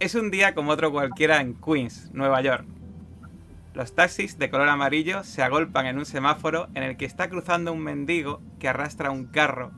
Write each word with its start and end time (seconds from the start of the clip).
Es 0.00 0.14
un 0.14 0.30
día 0.30 0.54
como 0.54 0.70
otro 0.70 0.90
cualquiera 0.92 1.42
en 1.42 1.52
Queens, 1.54 2.10
Nueva 2.14 2.40
York. 2.40 2.64
Los 3.74 3.94
taxis 3.94 4.38
de 4.38 4.48
color 4.48 4.70
amarillo 4.70 5.24
se 5.24 5.42
agolpan 5.42 5.84
en 5.84 5.98
un 5.98 6.06
semáforo 6.06 6.68
en 6.74 6.84
el 6.84 6.96
que 6.96 7.04
está 7.04 7.28
cruzando 7.28 7.70
un 7.74 7.80
mendigo 7.80 8.40
que 8.58 8.68
arrastra 8.68 9.10
un 9.10 9.26
carro 9.26 9.72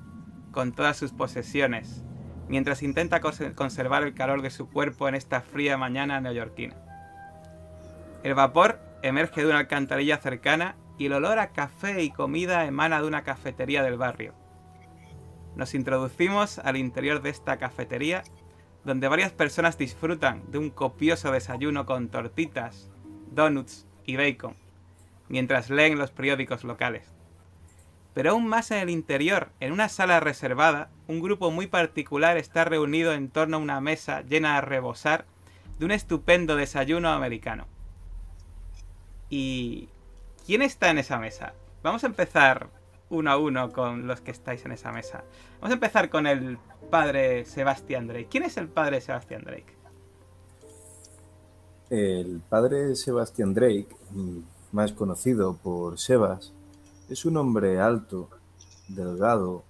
con 0.52 0.70
todas 0.70 0.96
sus 0.96 1.10
posesiones, 1.10 2.04
mientras 2.46 2.84
intenta 2.84 3.20
conservar 3.20 4.04
el 4.04 4.14
calor 4.14 4.42
de 4.42 4.50
su 4.50 4.70
cuerpo 4.70 5.08
en 5.08 5.16
esta 5.16 5.40
fría 5.40 5.76
mañana 5.76 6.20
neoyorquina. 6.20 6.76
El 8.22 8.34
vapor 8.34 8.78
emerge 9.02 9.40
de 9.40 9.48
una 9.48 9.58
alcantarilla 9.58 10.18
cercana 10.18 10.76
y 10.98 11.06
el 11.06 11.14
olor 11.14 11.40
a 11.40 11.48
café 11.48 12.00
y 12.00 12.10
comida 12.10 12.64
emana 12.64 13.02
de 13.02 13.08
una 13.08 13.24
cafetería 13.24 13.82
del 13.82 13.98
barrio. 13.98 14.34
Nos 15.56 15.74
introducimos 15.74 16.60
al 16.60 16.76
interior 16.76 17.22
de 17.22 17.30
esta 17.30 17.56
cafetería, 17.56 18.22
donde 18.84 19.08
varias 19.08 19.32
personas 19.32 19.78
disfrutan 19.78 20.42
de 20.50 20.58
un 20.58 20.70
copioso 20.70 21.32
desayuno 21.32 21.86
con 21.86 22.08
tortitas, 22.08 22.90
donuts 23.30 23.86
y 24.04 24.16
bacon, 24.16 24.56
mientras 25.28 25.70
leen 25.70 25.98
los 25.98 26.10
periódicos 26.10 26.64
locales. 26.64 27.12
Pero 28.14 28.32
aún 28.32 28.46
más 28.46 28.70
en 28.70 28.78
el 28.78 28.90
interior, 28.90 29.50
en 29.60 29.72
una 29.72 29.88
sala 29.88 30.20
reservada, 30.20 30.90
un 31.06 31.20
grupo 31.20 31.50
muy 31.50 31.66
particular 31.66 32.36
está 32.36 32.64
reunido 32.64 33.14
en 33.14 33.28
torno 33.30 33.56
a 33.56 33.60
una 33.60 33.80
mesa 33.80 34.22
llena 34.22 34.56
de 34.56 34.60
rebosar 34.60 35.24
de 35.78 35.86
un 35.86 35.92
estupendo 35.92 36.56
desayuno 36.56 37.10
americano. 37.10 37.66
¿Y 39.30 39.88
quién 40.44 40.60
está 40.60 40.90
en 40.90 40.98
esa 40.98 41.18
mesa? 41.18 41.54
Vamos 41.82 42.04
a 42.04 42.08
empezar 42.08 42.68
uno 43.12 43.30
a 43.30 43.36
uno 43.36 43.70
con 43.70 44.06
los 44.06 44.20
que 44.20 44.30
estáis 44.30 44.64
en 44.64 44.72
esa 44.72 44.90
mesa. 44.90 45.22
Vamos 45.60 45.70
a 45.70 45.74
empezar 45.74 46.08
con 46.08 46.26
el 46.26 46.58
padre 46.90 47.44
Sebastián 47.44 48.08
Drake. 48.08 48.28
¿Quién 48.30 48.44
es 48.44 48.56
el 48.56 48.68
padre 48.68 49.00
Sebastián 49.00 49.42
Drake? 49.44 49.76
El 51.90 52.40
padre 52.48 52.96
Sebastián 52.96 53.52
Drake, 53.52 53.88
más 54.72 54.92
conocido 54.92 55.56
por 55.56 55.98
Sebas, 55.98 56.52
es 57.10 57.26
un 57.26 57.36
hombre 57.36 57.80
alto, 57.80 58.30
delgado, 58.88 59.62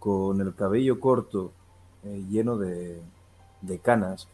con 0.00 0.40
el 0.40 0.52
cabello 0.56 0.98
corto, 0.98 1.52
eh, 2.02 2.24
lleno 2.28 2.56
de, 2.58 3.00
canas 3.80 4.26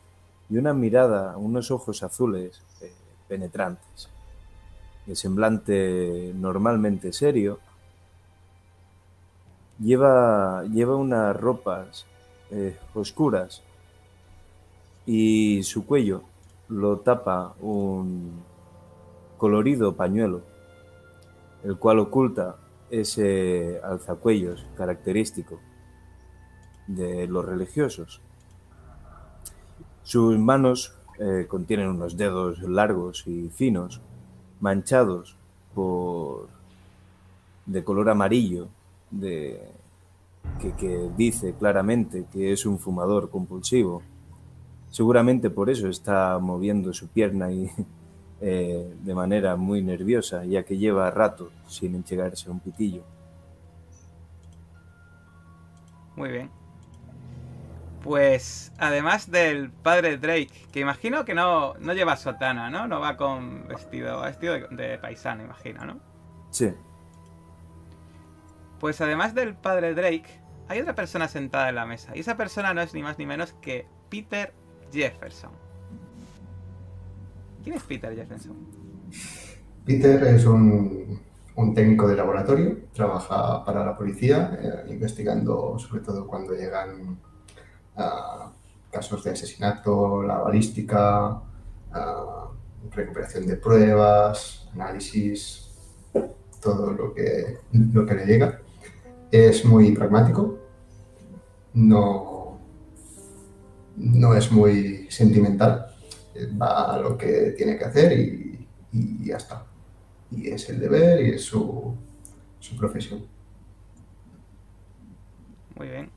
y 0.48 0.56
una 0.56 0.72
mirada, 0.72 1.36
unos 1.36 1.70
ojos 1.70 2.02
azules 2.02 2.62
eh, 2.80 2.90
penetrantes. 3.28 4.08
De 5.04 5.14
semblante 5.14 6.32
normalmente 6.34 7.12
serio, 7.12 7.60
lleva, 9.78 10.64
lleva 10.64 10.96
unas 10.96 11.36
ropas 11.36 12.06
eh, 12.50 12.76
oscuras 12.94 13.62
y 15.06 15.62
su 15.62 15.86
cuello 15.86 16.22
lo 16.68 16.98
tapa 16.98 17.54
un 17.60 18.42
colorido 19.38 19.94
pañuelo, 19.94 20.42
el 21.64 21.76
cual 21.76 22.00
oculta 22.00 22.56
ese 22.90 23.80
alzacuellos 23.82 24.66
característico 24.76 25.60
de 26.86 27.26
los 27.26 27.44
religiosos. 27.44 28.20
Sus 30.02 30.38
manos 30.38 30.94
eh, 31.18 31.46
contienen 31.48 31.88
unos 31.88 32.16
dedos 32.16 32.60
largos 32.60 33.26
y 33.26 33.48
finos, 33.50 34.00
manchados 34.60 35.36
por 35.74 36.48
de 37.66 37.84
color 37.84 38.08
amarillo, 38.08 38.68
de, 39.10 39.60
que, 40.60 40.72
que 40.72 41.10
dice 41.16 41.54
claramente 41.54 42.26
que 42.32 42.52
es 42.52 42.66
un 42.66 42.78
fumador 42.78 43.30
compulsivo. 43.30 44.02
Seguramente 44.90 45.50
por 45.50 45.70
eso 45.70 45.88
está 45.88 46.38
moviendo 46.38 46.92
su 46.92 47.08
pierna 47.08 47.52
y 47.52 47.70
eh, 48.40 48.94
de 49.02 49.14
manera 49.14 49.56
muy 49.56 49.82
nerviosa, 49.82 50.44
ya 50.44 50.62
que 50.62 50.76
lleva 50.76 51.10
rato 51.10 51.50
sin 51.66 51.94
enchegarse 51.94 52.50
un 52.50 52.60
pitillo. 52.60 53.02
Muy 56.16 56.30
bien. 56.30 56.50
Pues 58.02 58.72
además 58.78 59.30
del 59.30 59.70
padre 59.70 60.16
Drake, 60.16 60.50
que 60.72 60.80
imagino 60.80 61.24
que 61.24 61.34
no, 61.34 61.74
no 61.74 61.92
lleva 61.92 62.16
sotana, 62.16 62.70
¿no? 62.70 62.86
No 62.86 63.00
va 63.00 63.16
con 63.16 63.66
vestido, 63.68 64.20
vestido 64.22 64.54
de, 64.54 64.68
de 64.70 64.98
paisano, 64.98 65.44
imagino, 65.44 65.84
¿no? 65.84 66.00
Sí. 66.50 66.72
Pues 68.80 69.00
además 69.00 69.34
del 69.34 69.54
padre 69.54 69.94
Drake, 69.94 70.40
hay 70.68 70.80
otra 70.80 70.94
persona 70.94 71.28
sentada 71.28 71.68
en 71.68 71.74
la 71.74 71.86
mesa. 71.86 72.12
Y 72.14 72.20
esa 72.20 72.36
persona 72.36 72.74
no 72.74 72.80
es 72.80 72.94
ni 72.94 73.02
más 73.02 73.18
ni 73.18 73.26
menos 73.26 73.54
que 73.60 73.86
Peter 74.08 74.52
Jefferson. 74.92 75.50
¿Quién 77.62 77.76
es 77.76 77.82
Peter 77.82 78.14
Jefferson? 78.14 78.56
Peter 79.84 80.22
es 80.24 80.44
un, 80.44 81.20
técnico 81.74 82.06
de 82.06 82.16
laboratorio, 82.16 82.78
trabaja 82.92 83.64
para 83.64 83.84
la 83.84 83.96
policía, 83.96 84.58
eh, 84.62 84.90
investigando 84.90 85.78
sobre 85.78 86.02
todo 86.02 86.26
cuando 86.26 86.54
llegan 86.54 87.18
casos 88.92 89.24
de 89.24 89.32
asesinato, 89.32 90.22
la 90.22 90.38
balística, 90.38 91.42
recuperación 92.92 93.46
de 93.46 93.56
pruebas, 93.56 94.68
análisis, 94.72 95.68
todo 96.60 96.92
lo 96.92 97.12
que, 97.12 97.58
lo 97.72 98.06
que 98.06 98.14
le 98.14 98.26
llega. 98.26 98.60
Es 99.30 99.64
muy 99.64 99.92
pragmático, 99.92 100.58
no, 101.74 102.58
no 103.96 104.34
es 104.34 104.50
muy 104.50 105.06
sentimental 105.10 105.88
va 106.60 106.94
a 106.94 106.98
lo 106.98 107.16
que 107.16 107.54
tiene 107.56 107.78
que 107.78 107.84
hacer 107.84 108.18
y, 108.18 108.66
ya 109.24 109.36
está. 109.36 109.66
Y 110.30 110.48
es 110.48 110.68
el 110.68 110.80
deber 110.80 111.24
y 111.24 111.30
es 111.30 111.44
su, 111.44 111.94
profesión. 112.78 113.26
Muy 115.76 115.88
bien. 115.88 116.10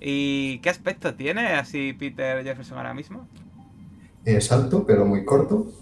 ¿Y 0.00 0.58
qué 0.58 0.70
aspecto 0.70 1.14
tiene 1.14 1.54
así 1.54 1.92
Peter 1.92 2.42
Jefferson 2.42 2.78
ahora 2.78 2.94
mismo? 2.94 3.26
Es 4.24 4.50
alto, 4.52 4.84
pero 4.86 5.04
muy 5.04 5.24
corto, 5.24 5.72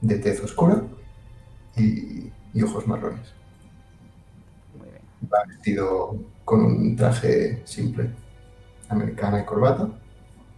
de 0.00 0.18
tez 0.18 0.42
oscura 0.42 0.82
y, 1.76 2.30
y 2.52 2.62
ojos 2.62 2.86
marrones. 2.86 3.35
Va 5.32 5.44
vestido 5.46 6.16
con 6.44 6.64
un 6.64 6.96
traje 6.96 7.62
simple, 7.64 8.10
americana 8.88 9.40
y 9.40 9.44
corbata 9.44 9.88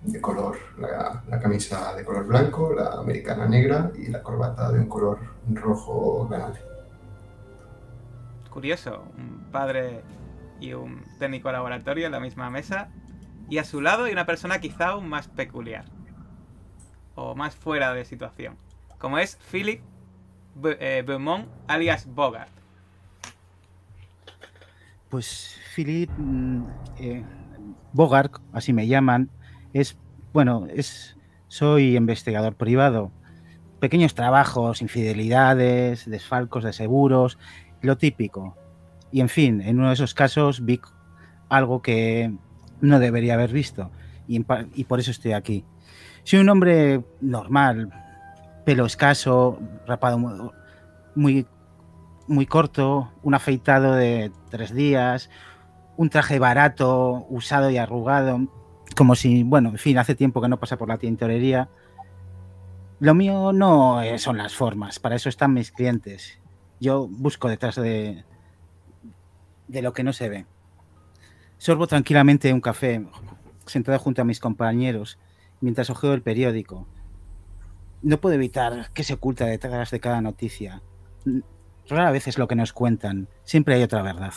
de 0.03 0.21
color, 0.21 0.56
la, 0.79 1.41
camisa 1.41 1.95
de 1.95 2.05
color 2.05 2.27
blanco, 2.27 2.73
la 2.73 2.93
americana 2.93 3.47
negra 3.47 3.91
y 3.97 4.09
la 4.09 4.23
corbata 4.23 4.71
de 4.71 4.81
un 4.81 4.89
color 4.89 5.19
rojo 5.53 6.27
granate. 6.29 6.61
Curioso, 8.51 9.05
un 9.17 9.51
padre 9.51 10.03
y 10.61 10.73
un 10.73 11.05
técnico 11.19 11.50
laboratorio 11.53 12.06
en 12.06 12.12
la 12.12 12.21
misma 12.21 12.50
mesa 12.50 12.89
y 13.49 13.59
a 13.59 13.65
su 13.65 13.81
lado 13.81 14.05
hay 14.05 14.12
una 14.12 14.27
persona 14.27 14.61
quizá 14.61 14.89
aún 14.89 15.09
más 15.09 15.29
peculiar 15.29 15.85
o 17.15 17.35
más 17.35 17.55
fuera 17.56 17.93
de 17.95 18.05
situación, 18.05 18.56
como 18.99 19.19
es 19.19 19.37
Philip 19.50 19.83
eh, 20.65 21.03
Beaumont 21.06 21.49
alias 21.67 22.06
Bogart. 22.06 22.58
Pues 25.09 25.59
Philip 25.75 26.11
mm, 26.17 26.63
eh, 26.99 27.25
Bogart, 27.93 28.35
así 28.53 28.73
me 28.73 28.87
llaman, 28.87 29.31
es, 29.73 29.97
bueno, 30.33 30.67
es, 30.73 31.17
soy 31.49 31.97
investigador 31.97 32.55
privado. 32.55 33.11
Pequeños 33.81 34.15
trabajos, 34.15 34.83
infidelidades, 34.83 36.09
desfalcos 36.11 36.65
de 36.65 36.73
seguros, 36.73 37.39
lo 37.81 37.97
típico. 37.97 38.57
Y 39.11 39.21
en 39.21 39.29
fin, 39.29 39.63
en 39.63 39.79
uno 39.79 39.89
de 39.89 39.95
esos 39.95 40.15
casos 40.15 40.65
vi 40.65 40.81
algo 41.49 41.81
que 41.81 42.32
no 42.81 42.99
debería 42.99 43.35
haber 43.35 43.53
visto 43.53 43.91
y, 44.27 44.44
y 44.75 44.85
por 44.85 45.00
eso 45.00 45.11
estoy 45.11 45.32
aquí. 45.32 45.65
Soy 46.25 46.41
un 46.41 46.49
hombre 46.50 47.03
normal, 47.21 47.91
pelo 48.67 48.85
escaso, 48.85 49.59
rapado 49.87 50.19
muy, 50.19 50.50
muy 51.15 51.47
corto, 52.47 53.13
un 53.23 53.35
afeitado 53.35 53.95
de 53.95 54.31
tres 54.51 54.75
días, 54.75 55.31
un 55.97 56.11
traje 56.11 56.39
barato, 56.39 57.27
usado 57.29 57.71
y 57.71 57.77
arrugado, 57.77 58.47
como 58.97 59.15
si, 59.15 59.43
bueno, 59.43 59.71
en 59.71 59.79
fin, 59.79 59.99
hace 59.99 60.15
tiempo 60.15 60.41
que 60.41 60.49
no 60.49 60.61
pasa 60.61 60.77
por 60.77 60.89
la 60.89 60.99
tintorería. 60.99 61.69
Lo 63.01 63.15
mío 63.15 63.53
no 63.53 64.01
son 64.19 64.39
las 64.39 64.55
formas, 64.55 64.99
para 64.99 65.17
eso 65.17 65.29
están 65.29 65.55
mis 65.55 65.71
clientes. 65.73 66.41
Yo 66.81 67.09
busco 67.09 67.49
detrás 67.49 67.77
de, 67.77 68.25
de 69.67 69.83
lo 69.83 69.93
que 69.93 70.05
no 70.05 70.13
se 70.13 70.29
ve. 70.29 70.47
Sorbo 71.59 71.87
tranquilamente 71.87 72.53
un 72.53 72.61
café, 72.61 73.05
sentado 73.67 73.99
junto 73.99 74.23
a 74.23 74.25
mis 74.25 74.41
compañeros, 74.41 75.19
mientras 75.61 75.91
ojeo 75.91 76.15
el 76.15 76.23
periódico. 76.23 76.87
No 78.03 78.21
puedo 78.21 78.37
evitar 78.37 78.91
que 78.93 79.03
se 79.03 79.15
oculta 79.15 79.47
detrás 79.47 79.91
de 79.91 79.99
cada 80.01 80.21
noticia. 80.21 80.83
Rara 81.88 82.11
vez 82.11 82.29
es 82.29 82.38
lo 82.38 82.49
que 82.49 82.55
nos 82.55 82.73
cuentan, 82.73 83.29
siempre 83.44 83.75
hay 83.75 83.82
otra 83.82 84.02
verdad. 84.02 84.32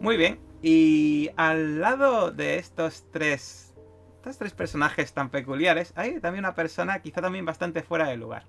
Muy 0.00 0.16
bien, 0.16 0.38
Y 0.62 1.30
al 1.36 1.80
lado 1.80 2.32
de 2.32 2.58
estos 2.58 3.04
tres, 3.12 3.74
estos 4.16 4.38
tres 4.38 4.52
personajes 4.52 5.12
tan 5.12 5.30
peculiares, 5.30 5.92
hay 5.96 6.18
también 6.20 6.44
una 6.44 6.54
persona 6.54 7.00
quizá 7.00 7.20
también 7.20 7.44
bastante 7.44 7.82
fuera 7.82 8.08
de 8.08 8.16
lugar. 8.16 8.42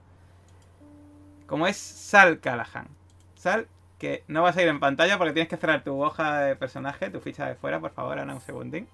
Como 1.46 1.68
es 1.68 1.78
Sal 1.78 2.40
Callahan. 2.40 2.88
Sal, 3.36 3.68
que 4.00 4.24
no 4.28 4.42
vas 4.42 4.58
a 4.58 4.62
ir 4.62 4.68
en 4.68 4.80
pantalla 4.80 5.18
porque 5.18 5.34
tienes 5.34 5.50
que 5.50 5.58
cerrar 5.58 5.84
tu 5.84 6.02
hoja 6.02 6.42
de 6.42 6.56
personaje, 6.56 7.10
tu 7.10 7.20
ficha 7.20 7.46
de 7.46 7.56
fuera, 7.56 7.80
por 7.80 7.92
favor, 7.92 8.18
ahora 8.18 8.34
un 8.34 8.42
segundín. 8.42 8.88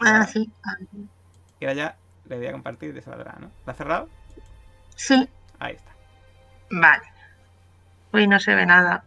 Ah, 0.00 0.26
sí. 0.26 0.50
Y 1.60 1.64
ahora 1.64 1.74
ya 1.74 1.96
le 2.28 2.36
voy 2.36 2.46
a 2.46 2.52
compartir 2.52 2.90
y 2.90 2.94
te 2.94 3.02
saldrá, 3.02 3.36
¿no? 3.40 3.50
¿La 3.64 3.72
has 3.72 3.78
cerrado? 3.78 4.08
Sí. 4.94 5.28
Ahí 5.58 5.74
está. 5.74 5.92
Vale. 6.70 7.04
Uy, 8.12 8.26
no 8.26 8.40
se 8.40 8.54
ve 8.54 8.66
nada. 8.66 9.04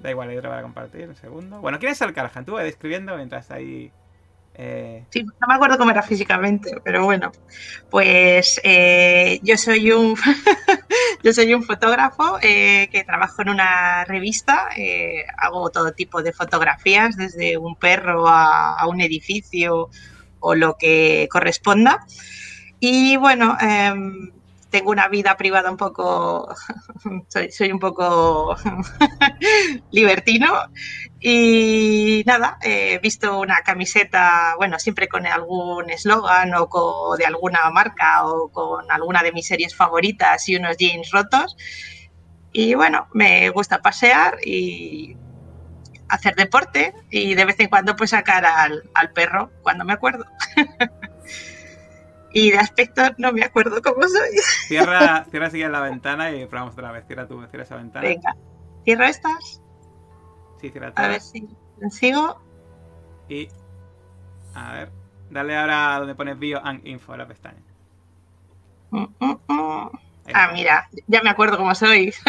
Da 0.00 0.10
igual, 0.10 0.30
yo 0.30 0.40
te 0.40 0.48
voy 0.48 0.56
a 0.56 0.62
compartir 0.62 1.08
un 1.08 1.16
segundo. 1.16 1.60
Bueno, 1.60 1.78
¿quién 1.78 1.92
es 1.92 2.00
el 2.00 2.12
Callahan? 2.12 2.44
Tú 2.44 2.52
vas 2.52 2.64
describiendo 2.64 3.16
mientras 3.16 3.50
ahí. 3.50 3.90
Eh... 4.54 5.04
Sí, 5.10 5.24
no 5.24 5.46
me 5.46 5.54
acuerdo 5.54 5.78
cómo 5.78 5.90
era 5.90 6.02
físicamente, 6.02 6.80
pero 6.84 7.04
bueno. 7.04 7.32
Pues 7.90 8.60
eh, 8.62 9.40
yo 9.42 9.56
soy 9.56 9.90
un 9.90 10.16
yo 11.22 11.32
soy 11.32 11.52
un 11.54 11.64
fotógrafo 11.64 12.38
eh, 12.42 12.88
que 12.92 13.02
trabajo 13.02 13.42
en 13.42 13.50
una 13.50 14.04
revista. 14.04 14.68
Eh, 14.76 15.24
hago 15.36 15.70
todo 15.70 15.92
tipo 15.92 16.22
de 16.22 16.32
fotografías, 16.32 17.16
desde 17.16 17.56
un 17.56 17.74
perro 17.74 18.28
a, 18.28 18.78
a 18.78 18.86
un 18.86 19.00
edificio 19.00 19.90
o 20.40 20.54
lo 20.54 20.76
que 20.76 21.28
corresponda. 21.30 22.06
Y 22.80 23.16
bueno, 23.16 23.56
em, 23.60 24.30
tengo 24.70 24.90
una 24.90 25.08
vida 25.08 25.36
privada 25.36 25.70
un 25.70 25.76
poco, 25.76 26.54
soy, 27.28 27.72
un 27.72 27.78
poco 27.78 28.56
libertino 29.90 30.46
y 31.20 32.22
nada, 32.26 32.58
he 32.62 32.98
visto 32.98 33.40
una 33.40 33.62
camiseta, 33.62 34.54
bueno, 34.56 34.78
siempre 34.78 35.08
con 35.08 35.26
algún 35.26 35.90
eslogan 35.90 36.54
o 36.54 36.68
con, 36.68 37.18
de 37.18 37.26
alguna 37.26 37.70
marca 37.70 38.26
o 38.26 38.50
con 38.50 38.90
alguna 38.90 39.22
de 39.22 39.32
mis 39.32 39.46
series 39.46 39.74
favoritas 39.74 40.48
y 40.48 40.56
unos 40.56 40.76
jeans 40.76 41.10
rotos. 41.10 41.56
Y 42.52 42.74
bueno, 42.74 43.08
me 43.12 43.50
gusta 43.50 43.82
pasear 43.82 44.38
y 44.44 45.16
hacer 46.08 46.34
deporte 46.34 46.94
y 47.10 47.34
de 47.34 47.44
vez 47.44 47.60
en 47.60 47.68
cuando 47.68 47.94
pues 47.96 48.10
sacar 48.10 48.44
al, 48.46 48.84
al 48.94 49.12
perro 49.12 49.50
cuando 49.62 49.84
me 49.84 49.92
acuerdo. 49.92 50.24
Y 52.32 52.50
de 52.50 52.58
aspecto 52.58 53.02
no 53.18 53.32
me 53.32 53.42
acuerdo 53.42 53.80
cómo 53.82 54.02
soy. 54.02 54.36
Cierra, 54.66 55.24
cierra 55.30 55.50
sigue 55.50 55.68
la 55.68 55.80
ventana 55.80 56.30
y 56.30 56.46
probamos 56.46 56.74
otra 56.74 56.92
vez. 56.92 57.06
Cierra 57.06 57.26
tú, 57.26 57.40
cierra 57.46 57.64
esa 57.64 57.76
ventana. 57.76 58.06
Venga, 58.06 58.36
cierro 58.84 59.04
estas. 59.04 59.62
Sí, 60.60 60.70
cierra 60.70 60.88
A 60.88 60.92
todas. 60.94 61.10
ver 61.10 61.20
si 61.20 61.48
consigo. 61.80 62.40
Y. 63.28 63.48
A 64.54 64.72
ver. 64.72 64.90
Dale 65.30 65.56
ahora 65.56 65.98
donde 65.98 66.14
pones 66.14 66.38
bio 66.38 66.64
and 66.64 66.86
info 66.86 67.16
la 67.16 67.26
pestaña. 67.26 67.62
Mm, 68.90 69.04
mm, 69.20 69.38
mm. 69.48 69.90
Ah, 70.34 70.50
mira, 70.52 70.88
ya 71.06 71.22
me 71.22 71.30
acuerdo 71.30 71.56
cómo 71.56 71.74
soy. 71.74 72.12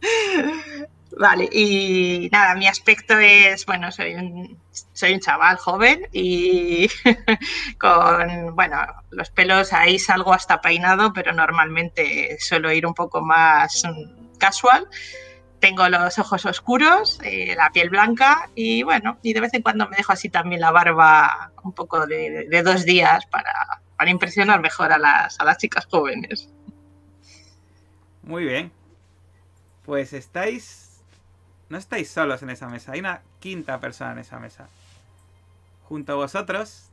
Vale, 1.20 1.50
y 1.52 2.30
nada, 2.32 2.54
mi 2.54 2.66
aspecto 2.66 3.18
es, 3.18 3.66
bueno, 3.66 3.92
soy 3.92 4.14
un, 4.14 4.58
soy 4.94 5.12
un 5.12 5.20
chaval 5.20 5.58
joven 5.58 6.08
y 6.12 6.88
con, 7.78 8.56
bueno, 8.56 8.78
los 9.10 9.28
pelos 9.28 9.74
ahí 9.74 9.98
salgo 9.98 10.32
hasta 10.32 10.62
peinado, 10.62 11.12
pero 11.12 11.34
normalmente 11.34 12.38
suelo 12.40 12.72
ir 12.72 12.86
un 12.86 12.94
poco 12.94 13.20
más 13.20 13.82
casual. 14.38 14.88
Tengo 15.58 15.86
los 15.90 16.18
ojos 16.18 16.46
oscuros, 16.46 17.20
eh, 17.22 17.54
la 17.54 17.68
piel 17.70 17.90
blanca 17.90 18.48
y 18.54 18.82
bueno, 18.82 19.18
y 19.22 19.34
de 19.34 19.40
vez 19.42 19.52
en 19.52 19.60
cuando 19.60 19.90
me 19.90 19.98
dejo 19.98 20.14
así 20.14 20.30
también 20.30 20.62
la 20.62 20.70
barba 20.70 21.52
un 21.62 21.74
poco 21.74 22.06
de, 22.06 22.46
de 22.48 22.62
dos 22.62 22.86
días 22.86 23.26
para, 23.26 23.52
para 23.94 24.10
impresionar 24.10 24.62
mejor 24.62 24.90
a 24.90 24.98
las, 24.98 25.38
a 25.38 25.44
las 25.44 25.58
chicas 25.58 25.84
jóvenes. 25.84 26.48
Muy 28.22 28.44
bien. 28.44 28.72
Pues 29.84 30.14
estáis. 30.14 30.79
No 31.70 31.78
estáis 31.78 32.10
solos 32.10 32.42
en 32.42 32.50
esa 32.50 32.68
mesa. 32.68 32.92
Hay 32.92 33.00
una 33.00 33.22
quinta 33.38 33.80
persona 33.80 34.12
en 34.12 34.18
esa 34.18 34.40
mesa. 34.40 34.68
Junto 35.84 36.12
a 36.12 36.16
vosotros 36.16 36.90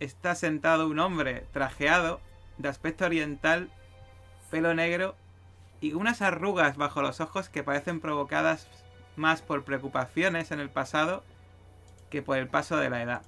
está 0.00 0.34
sentado 0.34 0.88
un 0.88 0.98
hombre 0.98 1.46
trajeado, 1.52 2.20
de 2.56 2.68
aspecto 2.68 3.04
oriental, 3.04 3.70
pelo 4.50 4.74
negro 4.74 5.14
y 5.80 5.92
unas 5.92 6.22
arrugas 6.22 6.76
bajo 6.76 7.02
los 7.02 7.20
ojos 7.20 7.50
que 7.50 7.62
parecen 7.62 8.00
provocadas 8.00 8.66
más 9.16 9.42
por 9.42 9.64
preocupaciones 9.64 10.50
en 10.50 10.60
el 10.60 10.70
pasado 10.70 11.22
que 12.10 12.22
por 12.22 12.38
el 12.38 12.48
paso 12.48 12.78
de 12.78 12.90
la 12.90 13.02
edad. 13.02 13.22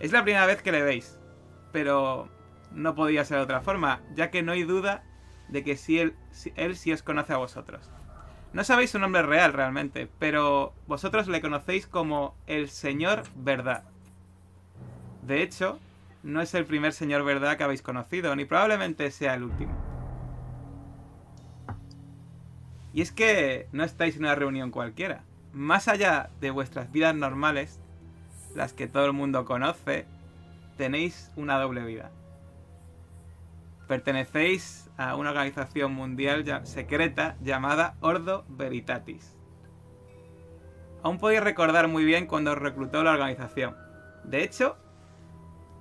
Es 0.00 0.12
la 0.12 0.22
primera 0.22 0.46
vez 0.46 0.62
que 0.62 0.72
le 0.72 0.82
veis, 0.82 1.18
pero 1.72 2.28
no 2.70 2.94
podía 2.94 3.24
ser 3.26 3.36
de 3.36 3.42
otra 3.42 3.60
forma, 3.60 4.00
ya 4.14 4.30
que 4.30 4.42
no 4.42 4.52
hay 4.52 4.62
duda 4.62 5.04
de 5.50 5.64
que 5.64 5.76
sí 5.76 5.98
él, 5.98 6.14
sí- 6.30 6.52
él 6.56 6.76
sí 6.76 6.92
os 6.92 7.02
conoce 7.02 7.32
a 7.32 7.38
vosotros. 7.38 7.90
No 8.52 8.64
sabéis 8.64 8.90
su 8.90 8.98
nombre 8.98 9.22
real 9.22 9.52
realmente, 9.52 10.08
pero 10.18 10.72
vosotros 10.86 11.28
le 11.28 11.40
conocéis 11.40 11.86
como 11.86 12.34
el 12.46 12.68
Señor 12.68 13.22
Verdad. 13.36 13.84
De 15.22 15.42
hecho, 15.42 15.78
no 16.22 16.40
es 16.40 16.54
el 16.54 16.64
primer 16.64 16.92
Señor 16.92 17.24
Verdad 17.24 17.56
que 17.56 17.64
habéis 17.64 17.82
conocido, 17.82 18.34
ni 18.34 18.44
probablemente 18.44 19.10
sea 19.10 19.34
el 19.34 19.44
último. 19.44 19.72
Y 22.92 23.02
es 23.02 23.12
que 23.12 23.68
no 23.72 23.84
estáis 23.84 24.16
en 24.16 24.22
una 24.24 24.34
reunión 24.34 24.70
cualquiera. 24.70 25.22
Más 25.52 25.86
allá 25.86 26.30
de 26.40 26.50
vuestras 26.50 26.90
vidas 26.90 27.14
normales, 27.14 27.78
las 28.56 28.72
que 28.72 28.88
todo 28.88 29.06
el 29.06 29.12
mundo 29.12 29.44
conoce, 29.44 30.06
tenéis 30.76 31.30
una 31.36 31.58
doble 31.60 31.84
vida. 31.84 32.10
Pertenecéis 34.00 34.88
a 34.96 35.16
una 35.16 35.30
organización 35.30 35.92
mundial 35.92 36.44
ya- 36.44 36.64
secreta 36.64 37.36
llamada 37.42 37.96
Ordo 38.00 38.44
Veritatis. 38.48 39.36
Aún 41.02 41.18
podéis 41.18 41.42
recordar 41.42 41.88
muy 41.88 42.04
bien 42.04 42.28
cuando 42.28 42.52
os 42.52 42.58
reclutó 42.58 43.02
la 43.02 43.10
organización. 43.10 43.74
De 44.22 44.44
hecho, 44.44 44.76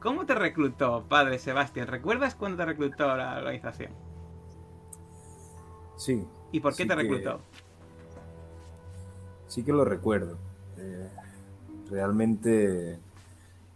¿cómo 0.01 0.25
te 0.25 0.33
reclutó, 0.33 1.03
padre 1.07 1.37
Sebastián? 1.37 1.85
¿Recuerdas 1.85 2.33
cuándo 2.33 2.57
te 2.57 2.65
reclutó 2.65 3.15
la 3.15 3.37
organización? 3.37 3.91
Sí, 5.95 6.25
¿Y 6.51 6.61
por 6.61 6.71
qué 6.71 6.81
Sí 6.81 6.89
te 6.89 6.95
que- 6.95 7.01
reclutó? 7.03 7.41
sí 9.49 9.61
que 9.63 9.71
lo 9.71 9.85
recuerdo. 9.85 10.35
Eh, 10.79 11.09
realmente 11.91 12.97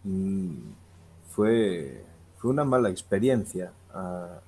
mm, 0.02 0.56
fue, 1.30 2.04
fue 2.38 2.50
una 2.50 2.64
mala 2.64 2.90
experiencia 2.90 3.70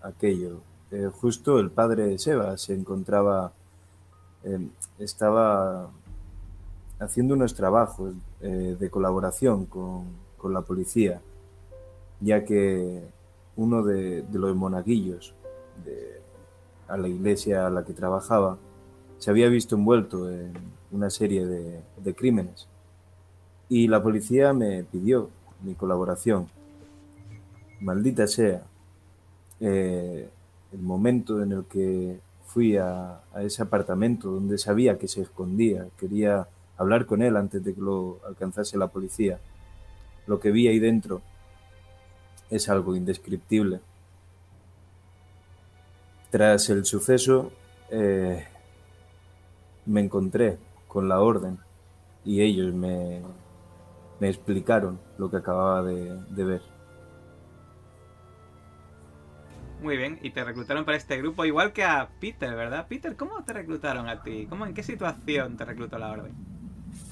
aquello. 0.03 0.61
Eh, 0.91 1.11
justo 1.13 1.59
el 1.59 1.71
padre 1.71 2.19
Seba 2.19 2.57
se 2.57 2.75
encontraba, 2.75 3.53
eh, 4.45 4.69
estaba 4.99 5.91
haciendo 6.99 7.35
unos 7.35 7.55
trabajos 7.55 8.15
eh, 8.41 8.77
de 8.79 8.91
colaboración 8.91 9.67
con, 9.67 10.05
con 10.37 10.53
la 10.53 10.63
policía, 10.63 11.21
ya 12.21 12.45
que 12.45 13.03
uno 13.57 13.83
de, 13.83 14.23
de 14.23 14.39
los 14.39 14.55
monaguillos 14.55 15.35
de, 15.85 16.21
a 16.89 16.97
la 16.97 17.09
iglesia 17.09 17.67
a 17.67 17.71
la 17.71 17.85
que 17.85 17.93
trabajaba 17.93 18.59
se 19.19 19.31
había 19.31 19.49
visto 19.49 19.75
envuelto 19.77 20.31
en 20.31 20.53
una 20.93 21.11
serie 21.11 21.47
de, 21.47 21.83
de 22.03 22.15
crímenes 22.15 22.69
y 23.69 23.89
la 23.89 24.03
policía 24.03 24.53
me 24.53 24.85
pidió 24.85 25.31
mi 25.63 25.75
colaboración. 25.75 26.47
Maldita 27.81 28.27
sea 28.27 28.63
eh, 29.61 30.29
el 30.73 30.79
momento 30.81 31.43
en 31.43 31.53
el 31.53 31.65
que 31.65 32.21
fui 32.47 32.77
a, 32.77 33.21
ese 33.41 33.63
apartamento 33.63 34.31
donde 34.31 34.59
sabía 34.59 34.99
que 34.99 35.09
se 35.09 35.23
escondía, 35.23 35.87
quería 35.99 36.49
hablar 36.77 37.07
con 37.07 37.23
él 37.23 37.37
antes 37.37 37.63
de 37.65 37.75
que 37.75 37.81
lo 37.81 38.21
alcanzase 38.27 38.79
la 38.79 38.89
policía. 38.89 39.39
Lo 40.27 40.41
que 40.41 40.51
vi 40.51 40.69
ahí 40.69 40.79
dentro 40.79 41.23
es 42.51 42.69
algo 42.69 42.97
indescriptible. 42.97 43.81
Tras 46.31 46.69
el 46.71 46.85
suceso, 46.85 47.53
eh, 47.91 48.45
me 49.87 50.01
encontré 50.01 50.59
con 50.89 51.09
la 51.09 51.21
orden 51.21 51.59
y 52.25 52.43
ellos 52.43 52.75
me, 52.75 53.23
me 54.21 54.29
explicaron 54.29 54.99
lo 55.19 55.31
que 55.31 55.37
acababa 55.37 55.83
de 55.83 56.45
ver. 56.45 56.76
Muy 59.87 59.97
bien, 59.97 60.19
y 60.21 60.33
te 60.33 60.43
reclutaron 60.43 60.85
para 60.85 60.97
este 60.97 61.17
grupo 61.17 61.45
igual 61.45 61.73
que 61.73 61.85
a 61.85 62.09
Peter, 62.21 62.53
¿verdad? 62.57 62.89
Peter, 62.89 63.15
¿cómo 63.15 63.45
te 63.45 63.53
reclutaron 63.53 64.09
a 64.09 64.21
ti? 64.21 64.49
¿Cómo, 64.51 64.67
¿En 64.67 64.75
qué 64.75 64.83
situación 64.83 65.57
te 65.57 65.65
reclutó 65.65 65.97
la 65.97 66.11
orden? 66.11 66.33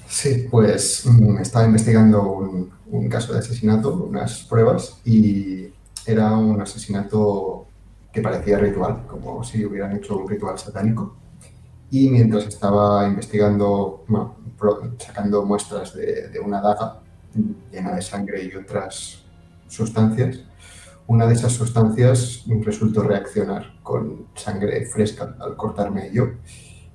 Sí, 0.09 0.49
pues 0.51 1.05
mm, 1.05 1.37
estaba 1.37 1.63
investigando 1.63 2.21
un, 2.21 2.69
un 2.87 3.07
caso 3.07 3.31
de 3.31 3.39
asesinato, 3.39 3.93
unas 3.93 4.43
pruebas, 4.43 4.99
y 5.05 5.69
era 6.05 6.33
un 6.33 6.59
asesinato 6.59 7.65
que 8.11 8.19
parecía 8.21 8.57
ritual, 8.57 9.07
como 9.07 9.41
si 9.45 9.63
hubieran 9.63 9.95
hecho 9.95 10.17
un 10.17 10.27
ritual 10.27 10.59
satánico. 10.59 11.15
Y 11.91 12.09
mientras 12.09 12.45
estaba 12.45 13.07
investigando, 13.07 14.03
bueno, 14.09 14.35
sacando 14.97 15.45
muestras 15.45 15.95
de, 15.95 16.27
de 16.27 16.39
una 16.41 16.59
daga 16.59 16.99
llena 17.71 17.95
de 17.95 18.01
sangre 18.01 18.43
y 18.43 18.53
otras 18.53 19.23
sustancias, 19.69 20.41
una 21.07 21.27
de 21.27 21.33
esas 21.33 21.53
sustancias 21.53 22.45
resultó 22.61 23.03
reaccionar 23.03 23.79
con 23.83 24.27
sangre 24.35 24.85
fresca 24.85 25.35
al 25.39 25.55
cortarme 25.55 26.09
yo 26.11 26.25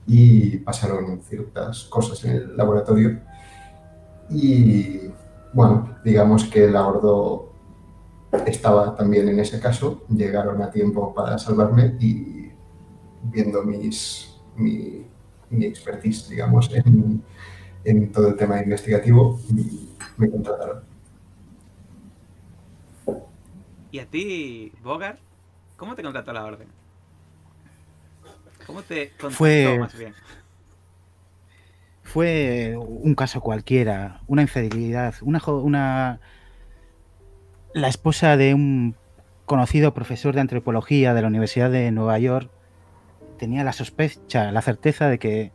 y 0.06 0.58
pasaron 0.58 1.20
ciertas 1.22 1.84
cosas 1.84 2.24
en 2.24 2.32
el 2.32 2.56
laboratorio 2.56 3.20
y 4.28 5.10
bueno, 5.52 5.96
digamos 6.04 6.44
que 6.44 6.64
el 6.64 6.76
abordo 6.76 7.52
estaba 8.46 8.94
también 8.94 9.28
en 9.28 9.40
ese 9.40 9.60
caso, 9.60 10.04
llegaron 10.08 10.62
a 10.62 10.70
tiempo 10.70 11.12
para 11.12 11.38
salvarme 11.38 11.96
y 11.98 12.50
viendo 13.24 13.62
mis, 13.64 14.36
mi, 14.56 15.04
mi 15.50 15.66
expertise, 15.66 16.28
digamos, 16.28 16.70
en, 16.72 17.22
en 17.84 18.12
todo 18.12 18.28
el 18.28 18.36
tema 18.36 18.62
investigativo, 18.62 19.38
me 20.16 20.30
contrataron. 20.30 20.89
¿Y 23.92 23.98
a 23.98 24.06
ti, 24.06 24.72
Bogart? 24.82 25.18
¿Cómo 25.76 25.94
te 25.94 26.02
contrató 26.02 26.32
la 26.32 26.44
orden? 26.44 26.68
¿Cómo 28.66 28.82
te 28.82 29.10
contactó 29.10 29.30
Fue- 29.36 29.76
más 29.78 29.98
bien? 29.98 30.14
Fue 32.02 32.74
un 32.76 33.14
caso 33.14 33.40
cualquiera, 33.40 34.20
una 34.26 34.42
infidelidad, 34.42 35.14
una, 35.22 35.40
una... 35.46 36.20
La 37.72 37.86
esposa 37.86 38.36
de 38.36 38.52
un 38.52 38.96
conocido 39.46 39.94
profesor 39.94 40.34
de 40.34 40.40
antropología 40.40 41.14
de 41.14 41.22
la 41.22 41.28
Universidad 41.28 41.70
de 41.70 41.90
Nueva 41.92 42.18
York 42.18 42.50
tenía 43.38 43.62
la 43.62 43.72
sospecha, 43.72 44.50
la 44.50 44.60
certeza 44.60 45.08
de 45.08 45.18
que 45.20 45.52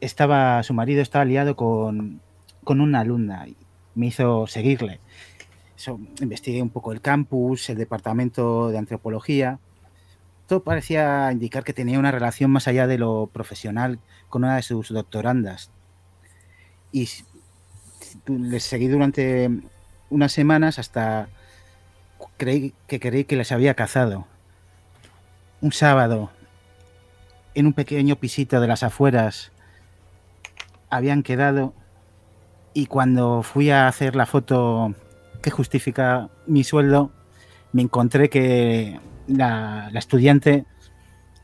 estaba, 0.00 0.62
su 0.64 0.74
marido 0.74 1.00
estaba 1.00 1.24
liado 1.24 1.54
con, 1.54 2.20
con 2.64 2.80
una 2.80 3.00
alumna 3.00 3.46
y 3.46 3.56
me 3.94 4.06
hizo 4.06 4.48
seguirle. 4.48 4.98
Investigué 6.20 6.62
un 6.62 6.70
poco 6.70 6.92
el 6.92 7.00
campus, 7.00 7.68
el 7.70 7.78
departamento 7.78 8.68
de 8.68 8.78
antropología. 8.78 9.58
Todo 10.46 10.62
parecía 10.62 11.30
indicar 11.32 11.64
que 11.64 11.72
tenía 11.72 11.98
una 11.98 12.10
relación 12.10 12.50
más 12.50 12.68
allá 12.68 12.86
de 12.86 12.98
lo 12.98 13.28
profesional 13.32 13.98
con 14.28 14.44
una 14.44 14.56
de 14.56 14.62
sus 14.62 14.90
doctorandas. 14.90 15.70
Y 16.92 17.08
les 18.26 18.62
seguí 18.64 18.88
durante 18.88 19.50
unas 20.10 20.32
semanas 20.32 20.78
hasta 20.78 21.28
creí 22.36 22.74
que 22.86 23.00
creí 23.00 23.24
que 23.24 23.36
les 23.36 23.52
había 23.52 23.74
cazado. 23.74 24.26
Un 25.60 25.72
sábado, 25.72 26.30
en 27.54 27.66
un 27.66 27.72
pequeño 27.72 28.16
pisito 28.16 28.60
de 28.60 28.66
las 28.66 28.82
afueras, 28.82 29.52
habían 30.90 31.22
quedado 31.22 31.72
y 32.74 32.86
cuando 32.86 33.42
fui 33.42 33.70
a 33.70 33.88
hacer 33.88 34.16
la 34.16 34.26
foto 34.26 34.94
que 35.42 35.50
justifica 35.50 36.30
mi 36.46 36.64
sueldo, 36.64 37.12
me 37.72 37.82
encontré 37.82 38.30
que 38.30 39.00
la, 39.26 39.90
la 39.92 39.98
estudiante 39.98 40.64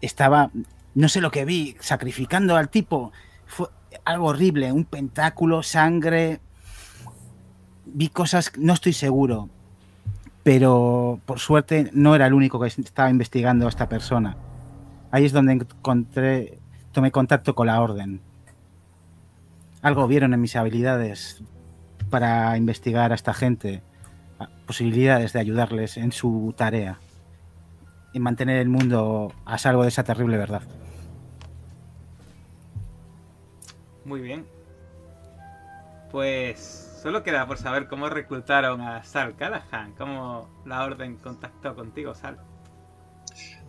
estaba, 0.00 0.50
no 0.94 1.08
sé 1.08 1.20
lo 1.20 1.30
que 1.30 1.44
vi, 1.44 1.76
sacrificando 1.80 2.56
al 2.56 2.68
tipo. 2.68 3.12
Fue 3.46 3.68
algo 4.04 4.26
horrible, 4.26 4.72
un 4.72 4.84
pentáculo, 4.84 5.62
sangre. 5.62 6.40
Vi 7.86 8.08
cosas, 8.08 8.52
no 8.58 8.74
estoy 8.74 8.92
seguro, 8.92 9.48
pero 10.42 11.20
por 11.24 11.38
suerte 11.38 11.90
no 11.92 12.14
era 12.14 12.26
el 12.26 12.34
único 12.34 12.60
que 12.60 12.66
estaba 12.66 13.10
investigando 13.10 13.66
a 13.66 13.68
esta 13.68 13.88
persona. 13.88 14.36
Ahí 15.10 15.24
es 15.24 15.32
donde 15.32 15.52
encontré, 15.54 16.58
tomé 16.92 17.10
contacto 17.10 17.54
con 17.54 17.66
la 17.66 17.80
orden. 17.80 18.20
Algo 19.80 20.06
vieron 20.06 20.34
en 20.34 20.40
mis 20.40 20.56
habilidades 20.56 21.42
para 22.10 22.56
investigar 22.56 23.12
a 23.12 23.14
esta 23.14 23.32
gente, 23.32 23.82
posibilidades 24.66 25.32
de 25.32 25.40
ayudarles 25.40 25.96
en 25.96 26.12
su 26.12 26.54
tarea, 26.56 26.98
en 28.14 28.22
mantener 28.22 28.58
el 28.58 28.68
mundo 28.68 29.32
a 29.44 29.58
salvo 29.58 29.82
de 29.82 29.88
esa 29.88 30.04
terrible 30.04 30.36
verdad. 30.36 30.62
Muy 34.04 34.20
bien. 34.20 34.46
Pues 36.10 37.00
solo 37.02 37.22
queda 37.22 37.46
por 37.46 37.58
saber 37.58 37.88
cómo 37.88 38.08
reclutaron 38.08 38.80
a 38.80 39.04
Sal 39.04 39.36
Callahan, 39.36 39.92
cómo 39.96 40.48
la 40.64 40.84
orden 40.84 41.16
contactó 41.16 41.74
contigo, 41.74 42.14
Sal. 42.14 42.38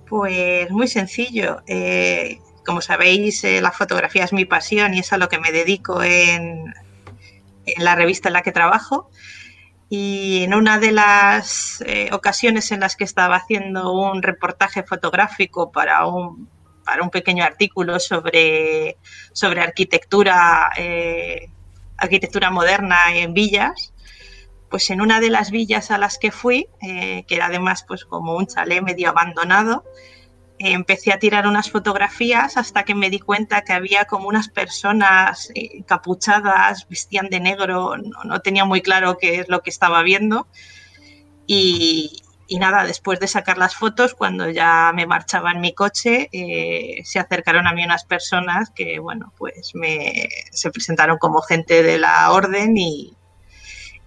Pues 0.08 0.72
muy 0.72 0.88
sencillo. 0.88 1.62
Eh, 1.68 2.40
como 2.66 2.82
sabéis, 2.82 3.44
eh, 3.44 3.62
la 3.62 3.72
fotografía 3.72 4.24
es 4.24 4.34
mi 4.34 4.46
pasión 4.46 4.94
y 4.94 5.00
es 5.00 5.12
a 5.12 5.18
lo 5.18 5.28
que 5.28 5.40
me 5.40 5.52
dedico 5.52 6.02
en, 6.02 6.74
en 7.66 7.84
la 7.84 7.96
revista 7.96 8.30
en 8.30 8.34
la 8.34 8.42
que 8.42 8.52
trabajo. 8.52 9.10
Y 9.90 10.44
en 10.44 10.54
una 10.54 10.78
de 10.78 10.92
las 10.92 11.84
eh, 11.86 12.10
ocasiones 12.12 12.72
en 12.72 12.82
las 12.82 12.96
que 12.96 13.04
estaba 13.04 13.38
haciendo 13.38 13.92
un 13.92 14.22
reportaje 14.22 14.84
fotográfico 14.84 15.72
para 15.72 16.06
un, 16.06 16.48
para 16.86 17.04
un 17.04 17.10
pequeño 17.10 17.44
artículo 17.44 18.00
sobre, 18.00 18.98
sobre 19.34 19.62
arquitectura, 19.62 20.70
eh, 20.78 21.50
arquitectura 21.98 22.52
moderna 22.52 23.16
en 23.16 23.34
villas, 23.34 23.94
pues 24.70 24.90
en 24.92 25.02
una 25.02 25.20
de 25.20 25.30
las 25.30 25.52
villas 25.52 25.92
a 25.92 25.98
las 25.98 26.18
que 26.20 26.32
fui, 26.32 26.68
eh, 26.82 27.26
que 27.28 27.36
era 27.36 27.48
además 27.48 27.84
pues 27.88 28.06
como 28.06 28.36
un 28.36 28.48
chalet 28.48 28.84
medio 28.84 29.10
abandonado, 29.10 29.84
empecé 30.60 31.14
a 31.14 31.20
tirar 31.20 31.48
unas 31.48 31.72
fotografías 31.72 32.58
hasta 32.58 32.84
que 32.84 32.94
me 32.94 33.10
di 33.10 33.20
cuenta 33.20 33.62
que 33.62 33.74
había 33.74 34.06
como 34.06 34.28
unas 34.28 34.50
personas 34.50 35.50
eh, 35.56 35.84
capuchadas, 35.86 36.88
vestían 36.90 37.30
de 37.30 37.40
negro, 37.40 37.96
no, 37.98 38.24
no, 38.26 38.42
tenía 38.42 38.66
muy 38.66 38.82
claro 38.82 39.18
qué 39.18 39.40
es 39.40 39.50
lo 39.50 39.62
que 39.62 39.70
estaba 39.70 40.04
viendo. 40.04 40.48
Y, 41.48 42.22
y, 42.48 42.60
nada, 42.60 42.84
después 42.84 43.20
de 43.20 43.28
sacar 43.28 43.58
las 43.58 43.76
fotos, 43.76 44.14
cuando 44.14 44.50
ya 44.50 44.92
me 44.94 45.08
marchaba 45.08 45.52
en 45.52 45.62
mi 45.62 45.74
coche, 45.74 46.30
eh, 46.32 47.02
se 47.06 47.20
acercaron 47.20 47.66
a 47.66 47.74
mí 47.74 47.84
unas 47.86 48.04
personas 48.04 48.70
que, 48.70 49.00
bueno, 49.00 49.34
pues 49.38 49.72
me, 49.74 50.30
se 50.52 50.72
presentaron 50.72 51.18
como 51.18 51.42
gente 51.42 51.84
de 51.84 51.98
la 52.00 52.32
orden 52.32 52.78
y, 52.78 53.16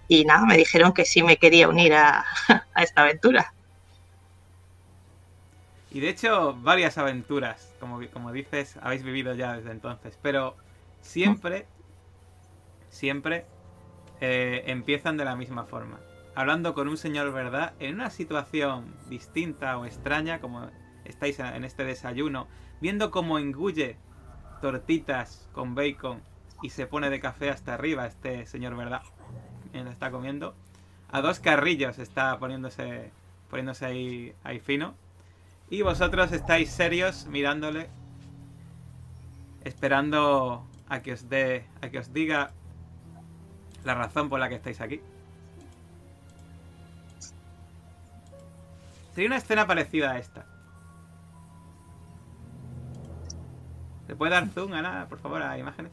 y 0.07 0.23
nada, 0.25 0.45
me 0.45 0.55
dijeron 0.55 0.93
que 0.93 1.05
sí 1.05 1.23
me 1.23 1.37
quería 1.37 1.67
unir 1.67 1.95
a, 1.95 2.25
a 2.73 2.83
esta 2.83 3.01
aventura. 3.01 3.53
Y 5.93 5.99
de 5.99 6.09
hecho, 6.09 6.55
varias 6.55 6.97
aventuras, 6.97 7.75
como, 7.79 8.31
dices, 8.31 8.77
habéis 8.81 9.03
vivido 9.03 9.35
ya 9.35 9.55
desde 9.55 9.71
entonces. 9.71 10.17
Pero 10.21 10.55
siempre, 11.01 11.67
siempre 12.89 13.45
eh, 14.19 14.63
empiezan 14.65 15.17
de 15.17 15.25
la 15.25 15.35
misma 15.35 15.65
forma. 15.65 15.99
Hablando 16.33 16.73
con 16.73 16.87
un 16.87 16.97
señor 16.97 17.31
verdad 17.31 17.73
en 17.79 17.93
una 17.93 18.09
situación 18.09 18.95
distinta 19.07 19.77
o 19.77 19.85
extraña, 19.85 20.41
como 20.41 20.67
estáis 21.05 21.37
en 21.39 21.63
este 21.63 21.83
desayuno, 21.83 22.47
viendo 22.81 23.11
cómo 23.11 23.37
engulle 23.37 23.97
tortitas 24.61 25.47
con 25.53 25.75
bacon 25.75 26.21
y 26.63 26.71
se 26.71 26.87
pone 26.87 27.11
de 27.11 27.19
café 27.19 27.51
hasta 27.51 27.75
arriba 27.75 28.07
este 28.07 28.47
señor 28.47 28.75
verdad. 28.75 29.03
Lo 29.73 29.91
está 29.91 30.09
comiendo. 30.09 30.55
A 31.11 31.21
dos 31.21 31.39
carrillos 31.39 31.99
está 31.99 32.39
poniéndose, 32.39 33.11
poniéndose 33.51 33.85
ahí, 33.85 34.33
ahí 34.43 34.59
fino. 34.59 34.95
Y 35.73 35.81
vosotros 35.81 36.31
estáis 36.31 36.69
serios 36.69 37.25
mirándole, 37.25 37.89
esperando 39.63 40.67
a 40.87 41.01
que 41.01 41.13
os 41.13 41.29
dé, 41.29 41.65
a 41.81 41.89
que 41.89 41.97
os 41.97 42.13
diga 42.13 42.51
la 43.83 43.95
razón 43.95 44.29
por 44.29 44.39
la 44.39 44.49
que 44.49 44.55
estáis 44.55 44.79
aquí. 44.81 45.01
Sería 49.15 49.29
una 49.29 49.37
escena 49.37 49.65
parecida 49.65 50.11
a 50.11 50.19
esta. 50.19 50.45
¿Se 54.05 54.15
puede 54.15 54.33
dar 54.33 54.47
zoom, 54.49 54.73
Ana, 54.73 55.07
por 55.09 55.17
favor, 55.17 55.41
a 55.41 55.57
imágenes? 55.57 55.91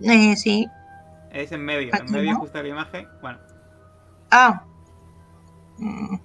Eh, 0.00 0.34
sí. 0.36 0.66
Es 1.30 1.52
en 1.52 1.62
medio, 1.62 1.94
en 1.94 2.10
medio 2.10 2.32
no? 2.32 2.40
justo 2.40 2.56
de 2.56 2.64
la 2.64 2.70
imagen. 2.70 3.08
Bueno. 3.20 3.38
Ah. 4.30 4.64
Mm. 5.76 6.16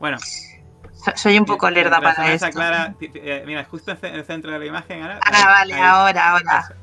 Bueno. 0.00 0.16
Soy 1.14 1.38
un 1.38 1.44
poco 1.44 1.70
lerda 1.70 2.00
para 2.00 2.32
esto. 2.32 2.50
Clara, 2.50 2.94
eh, 3.00 3.44
mira, 3.46 3.64
justo 3.64 3.92
en 4.02 4.14
el 4.14 4.24
centro 4.24 4.50
de 4.50 4.58
la 4.58 4.66
imagen. 4.66 5.02
Ahora, 5.02 5.20
ah, 5.22 5.46
vale, 5.46 5.74
ahí. 5.74 5.80
ahora, 5.80 6.30
ahora. 6.30 6.74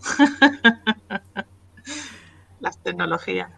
Las 2.60 2.78
tecnologías. 2.82 3.50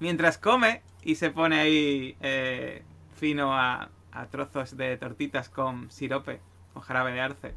Mientras 0.00 0.38
come 0.38 0.82
y 1.02 1.14
se 1.14 1.30
pone 1.30 1.60
ahí 1.60 2.16
eh, 2.20 2.84
fino 3.16 3.54
a, 3.54 3.90
a, 4.12 4.26
trozos 4.26 4.76
de 4.76 4.96
tortitas 4.96 5.48
con 5.48 5.90
sirope, 5.90 6.40
con 6.72 6.82
jarabe 6.82 7.12
de 7.12 7.20
arce. 7.20 7.54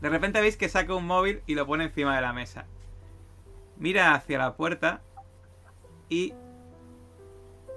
De 0.00 0.08
repente 0.08 0.40
veis 0.40 0.56
que 0.56 0.68
saca 0.68 0.94
un 0.94 1.06
móvil 1.06 1.42
y 1.46 1.54
lo 1.56 1.66
pone 1.66 1.84
encima 1.84 2.14
de 2.14 2.22
la 2.22 2.32
mesa. 2.32 2.66
Mira 3.76 4.14
hacia 4.14 4.38
la 4.38 4.54
puerta 4.54 5.02
y 6.08 6.34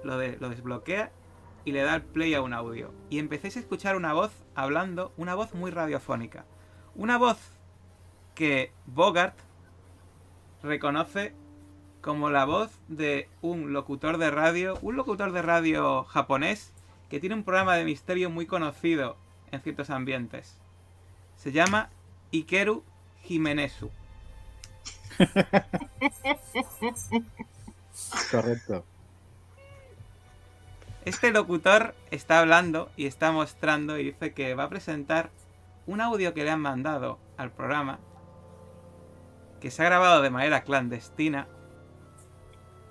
lo, 0.04 0.18
de- 0.18 0.36
lo 0.38 0.48
desbloquea 0.50 1.10
y 1.64 1.72
le 1.72 1.82
da 1.82 1.94
el 1.96 2.02
play 2.02 2.34
a 2.34 2.42
un 2.42 2.52
audio. 2.54 2.92
Y 3.10 3.18
empecéis 3.18 3.56
a 3.56 3.60
escuchar 3.60 3.96
una 3.96 4.12
voz 4.12 4.32
hablando, 4.54 5.12
una 5.16 5.34
voz 5.34 5.54
muy 5.54 5.70
radiofónica. 5.70 6.44
Una 6.94 7.18
voz 7.18 7.38
que 8.34 8.72
Bogart 8.86 9.36
reconoce 10.62 11.34
como 12.00 12.30
la 12.30 12.44
voz 12.44 12.70
de 12.88 13.28
un 13.42 13.72
locutor 13.72 14.18
de 14.18 14.30
radio, 14.30 14.78
un 14.82 14.96
locutor 14.96 15.32
de 15.32 15.42
radio 15.42 16.04
japonés 16.04 16.72
que 17.08 17.20
tiene 17.20 17.34
un 17.36 17.44
programa 17.44 17.76
de 17.76 17.84
misterio 17.84 18.30
muy 18.30 18.46
conocido 18.46 19.16
en 19.52 19.60
ciertos 19.60 19.90
ambientes. 19.90 20.58
Se 21.36 21.52
llama 21.52 21.90
Ikeru 22.30 22.82
Jimenezu. 23.22 23.90
Correcto. 28.30 28.84
Este 31.04 31.32
locutor 31.32 31.96
está 32.12 32.38
hablando 32.38 32.88
y 32.96 33.06
está 33.06 33.32
mostrando 33.32 33.98
y 33.98 34.04
dice 34.04 34.32
que 34.34 34.54
va 34.54 34.64
a 34.64 34.68
presentar 34.68 35.30
un 35.84 36.00
audio 36.00 36.32
que 36.32 36.44
le 36.44 36.50
han 36.50 36.60
mandado 36.60 37.18
al 37.36 37.50
programa 37.50 37.98
que 39.60 39.72
se 39.72 39.82
ha 39.82 39.86
grabado 39.86 40.22
de 40.22 40.30
manera 40.30 40.62
clandestina 40.62 41.48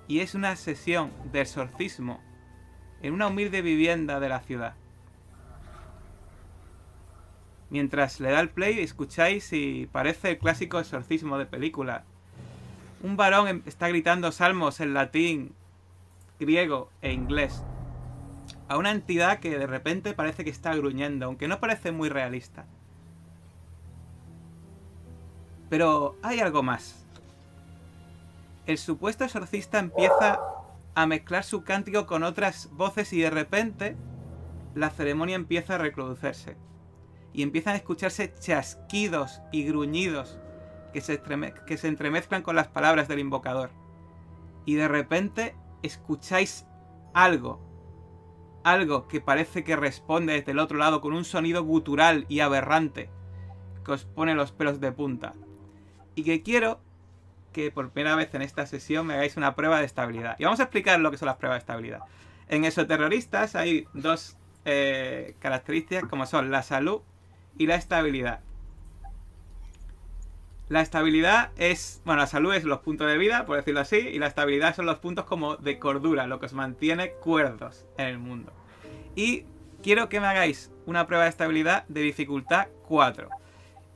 y 0.10 0.20
es 0.20 0.36
una 0.36 0.58
sesión 0.58 1.14
de 1.32 1.40
exorcismo 1.40 2.22
en 3.02 3.14
una 3.14 3.28
humilde 3.28 3.62
vivienda 3.62 4.20
de 4.20 4.28
la 4.28 4.42
ciudad. 4.42 4.76
Mientras 7.70 8.20
le 8.20 8.32
da 8.32 8.42
el 8.42 8.50
play 8.50 8.80
escucháis 8.82 9.54
y 9.54 9.88
parece 9.90 10.32
el 10.32 10.38
clásico 10.38 10.80
exorcismo 10.80 11.38
de 11.38 11.46
película. 11.46 12.04
Un 13.04 13.16
varón 13.16 13.48
em- 13.48 13.64
está 13.66 13.88
gritando 13.88 14.34
salmos 14.34 14.82
en 14.82 14.94
latín, 14.94 15.56
griego 16.40 16.90
e 17.02 17.14
inglés 17.14 17.64
a 18.72 18.78
una 18.78 18.92
entidad 18.92 19.40
que 19.40 19.60
de 19.60 19.68
repente 19.68 20.14
parece 20.14 20.46
que 20.46 20.50
está 20.50 20.74
gruñendo, 20.74 21.26
aunque 21.26 21.50
no 21.50 21.60
parece 21.60 21.92
muy 21.92 22.08
realista. 22.08 22.66
Pero 25.70 26.16
hay 26.24 26.40
algo 26.40 26.64
más. 26.64 27.06
El 28.66 28.78
supuesto 28.78 29.26
exorcista 29.26 29.80
empieza 29.80 30.40
a 30.96 31.06
mezclar 31.06 31.44
su 31.44 31.66
cántico 31.66 32.06
con 32.06 32.24
otras 32.24 32.70
voces 32.72 33.12
y 33.12 33.20
de 33.20 33.30
repente 33.30 33.98
la 34.74 34.90
ceremonia 34.90 35.36
empieza 35.36 35.76
a 35.76 35.78
reproducirse. 35.78 36.56
Y 37.34 37.44
empiezan 37.44 37.74
a 37.74 37.78
escucharse 37.78 38.34
chasquidos 38.40 39.42
y 39.52 39.66
gruñidos 39.66 40.40
que 40.94 41.02
se, 41.02 41.22
estreme- 41.22 41.66
que 41.66 41.78
se 41.78 41.90
entremezclan 41.90 42.42
con 42.42 42.56
las 42.56 42.70
palabras 42.70 43.10
del 43.10 43.20
invocador. 43.20 43.72
Y 44.66 44.76
de 44.76 44.88
repente 44.88 45.56
escucháis 45.84 46.66
algo 47.14 47.70
algo 48.64 49.08
que 49.08 49.22
parece 49.22 49.64
que 49.64 49.76
responde 49.76 50.34
desde 50.34 50.52
el 50.52 50.60
otro 50.60 50.78
lado 50.78 51.02
con 51.02 51.14
un 51.14 51.26
sonido 51.26 51.64
gutural 51.64 52.26
y 52.30 52.40
aberrante 52.40 53.10
que 53.84 53.92
os 53.92 54.06
pone 54.06 54.36
los 54.36 54.52
pelos 54.52 54.80
de 54.80 54.92
punta. 54.92 55.34
Y 56.16 56.24
que 56.24 56.44
quiero 56.44 56.80
que 57.52 57.72
por 57.72 57.92
primera 57.92 58.16
vez 58.16 58.34
en 58.34 58.42
esta 58.42 58.66
sesión 58.66 59.08
me 59.08 59.16
hagáis 59.16 59.38
una 59.38 59.56
prueba 59.56 59.80
de 59.80 59.86
estabilidad. 59.86 60.36
Y 60.40 60.44
vamos 60.44 60.60
a 60.60 60.64
explicar 60.64 61.00
lo 61.00 61.12
que 61.12 61.18
son 61.18 61.28
las 61.28 61.38
pruebas 61.38 61.58
de 61.58 61.60
estabilidad. 61.60 62.02
En 62.48 62.66
esoterroristas 62.66 63.56
hay 63.56 63.88
dos 63.94 64.38
eh, 64.66 65.36
características 65.40 66.06
como 66.10 66.26
son 66.26 66.52
la 66.52 66.64
salud 66.64 67.02
y 67.58 67.68
la 67.68 67.76
estabilidad. 67.76 68.42
La 70.72 70.80
estabilidad 70.80 71.52
es, 71.58 72.02
bueno, 72.06 72.22
la 72.22 72.28
salud 72.28 72.54
es 72.54 72.64
los 72.64 72.80
puntos 72.80 73.06
de 73.06 73.18
vida, 73.18 73.46
por 73.46 73.58
decirlo 73.58 73.82
así, 73.82 73.98
y 73.98 74.20
la 74.20 74.28
estabilidad 74.28 74.74
son 74.74 74.86
los 74.86 75.00
puntos 75.00 75.26
como 75.26 75.58
de 75.58 75.78
cordura, 75.78 76.28
lo 76.28 76.40
que 76.40 76.46
os 76.46 76.54
mantiene 76.54 77.12
cuerdos 77.12 77.86
en 77.98 78.08
el 78.08 78.20
mundo. 78.20 78.54
Y 79.14 79.44
quiero 79.84 80.08
que 80.08 80.22
me 80.22 80.28
hagáis 80.28 80.72
una 80.86 81.08
prueba 81.08 81.26
de 81.26 81.30
estabilidad 81.30 81.84
de 81.90 82.00
dificultad 82.00 82.70
4. 82.88 83.28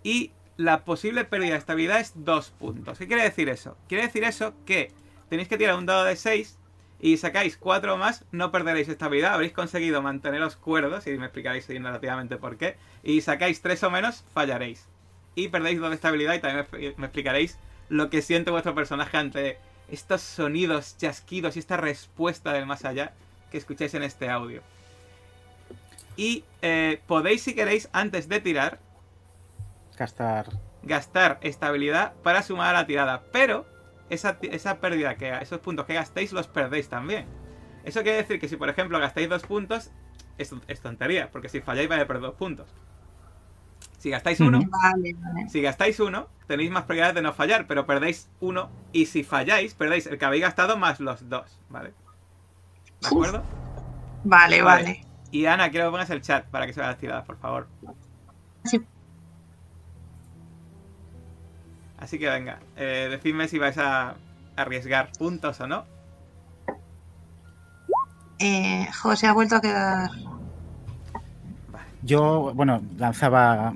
Y 0.04 0.34
la 0.58 0.84
posible 0.84 1.24
pérdida 1.24 1.54
de 1.54 1.60
estabilidad 1.60 2.02
es 2.02 2.12
2 2.14 2.52
puntos. 2.52 2.98
¿Qué 2.98 3.08
quiere 3.08 3.24
decir 3.24 3.48
eso? 3.48 3.78
Quiere 3.88 4.08
decir 4.08 4.26
eso 4.26 4.54
que 4.66 4.92
tenéis 5.30 5.48
que 5.48 5.58
tirar 5.58 5.78
un 5.78 5.86
dado 5.86 6.04
de 6.04 6.18
6 6.18 6.60
y 7.00 7.16
sacáis 7.16 7.56
4 7.56 7.96
más, 7.96 8.26
no 8.34 8.52
perderéis 8.52 8.90
estabilidad, 8.90 9.34
habréis 9.34 9.54
conseguido 9.54 10.02
manteneros 10.02 10.58
cuerdos, 10.58 11.08
y 11.08 11.18
me 11.18 11.28
explicaréis 11.28 11.70
relativamente 11.70 12.36
por 12.36 12.58
qué. 12.58 12.76
Y 13.02 13.22
sacáis 13.22 13.62
3 13.62 13.82
o 13.84 13.92
menos, 13.92 14.26
fallaréis 14.34 14.90
y 15.36 15.50
perdéis 15.50 15.80
dos 15.80 15.90
de 15.90 15.96
estabilidad 15.96 16.34
y 16.36 16.40
también 16.40 16.68
me, 16.72 16.94
me 16.98 17.06
explicaréis 17.08 17.60
lo 17.90 18.10
que 18.10 18.22
siente 18.22 18.52
vuestro 18.52 18.76
personaje 18.76 19.18
ante 19.18 19.60
estos 19.88 20.22
sonidos, 20.22 20.98
chasquidos 20.98 21.56
y 21.56 21.60
esta 21.60 21.78
respuesta 21.78 22.54
del 22.54 22.66
más 22.66 22.86
allá 22.86 23.14
que 23.52 23.58
escucháis 23.58 23.94
en 23.94 24.04
este 24.04 24.30
audio. 24.30 24.64
Y 26.18 26.46
eh, 26.62 27.02
podéis, 27.08 27.44
si 27.44 27.56
queréis, 27.56 27.90
antes 27.94 28.28
de 28.30 28.40
tirar, 28.42 28.82
Gastar. 29.98 30.48
gastar 30.84 31.40
estabilidad 31.42 32.16
para 32.24 32.44
sumar 32.44 32.76
a 32.76 32.80
la 32.80 32.88
tirada. 32.88 33.24
Pero 33.32 33.68
esa, 34.10 34.38
esa 34.42 34.80
pérdida, 34.80 35.16
que 35.18 35.32
esos 35.42 35.60
puntos 35.60 35.86
que 35.86 35.94
gastéis, 35.96 36.32
los 36.34 36.48
perdéis 36.48 36.90
también. 36.90 37.28
Eso 37.84 38.02
quiere 38.04 38.18
decir 38.20 38.40
que 38.40 38.50
si, 38.50 38.58
por 38.58 38.70
ejemplo, 38.70 39.00
gastáis 39.00 39.30
dos 39.30 39.44
puntos, 39.46 39.92
es, 40.38 40.54
es 40.68 40.82
tontería, 40.82 41.32
porque 41.32 41.50
si 41.50 41.62
falláis 41.62 41.90
vais 41.90 42.02
a 42.02 42.08
perder 42.08 42.24
dos 42.24 42.36
puntos. 42.36 42.76
Si 44.06 44.12
gastáis 44.12 44.40
uno, 44.40 44.60
Ujú. 44.60 44.70
Vale, 44.70 45.16
vale. 45.18 45.50
si 45.50 45.62
gastáis 45.64 46.00
uno, 46.00 46.28
tenéis 46.46 46.70
más 46.70 46.84
probabilidades 46.84 47.16
de 47.16 47.22
no 47.24 47.34
fallar, 47.34 47.66
pero 47.66 47.88
perdéis 47.88 48.30
uno. 48.40 48.70
Y 48.92 49.08
si 49.08 49.24
falláis, 49.24 49.74
perdéis 49.74 50.06
el 50.06 50.20
que 50.20 50.26
habéis 50.26 50.44
gastado 50.44 50.78
más 50.78 51.00
los 51.00 51.28
dos, 51.28 51.60
¿vale? 51.70 51.92
¿De 53.02 53.08
acuerdo? 53.08 53.42
Vale, 54.24 54.62
Vale. 54.62 54.84
vale. 54.84 55.06
Y 55.32 55.48
Ana, 55.48 55.72
quiero 55.72 55.88
que 55.88 55.92
pongas 55.94 56.12
el 56.12 56.22
chat 56.22 56.46
para 56.46 56.68
que 56.68 56.74
se 56.74 56.82
vean 56.82 56.92
las 56.92 57.00
tiradas, 57.00 57.26
por 57.26 57.40
favor. 57.40 57.68
Sí. 58.66 58.80
Así 61.98 62.20
que 62.20 62.30
venga, 62.30 62.60
eh, 62.76 63.08
decidme 63.10 63.48
si 63.48 63.58
vais 63.58 63.80
a 63.80 64.14
arriesgar 64.56 65.10
puntos 65.18 65.60
o 65.62 65.66
no. 65.68 65.84
Eh, 68.38 68.88
José 69.02 69.26
ha 69.26 69.34
vuelto 69.34 69.56
a 69.56 69.62
quedar. 69.62 70.12
Yo, 72.04 72.52
bueno, 72.54 72.84
lanzaba. 73.00 73.74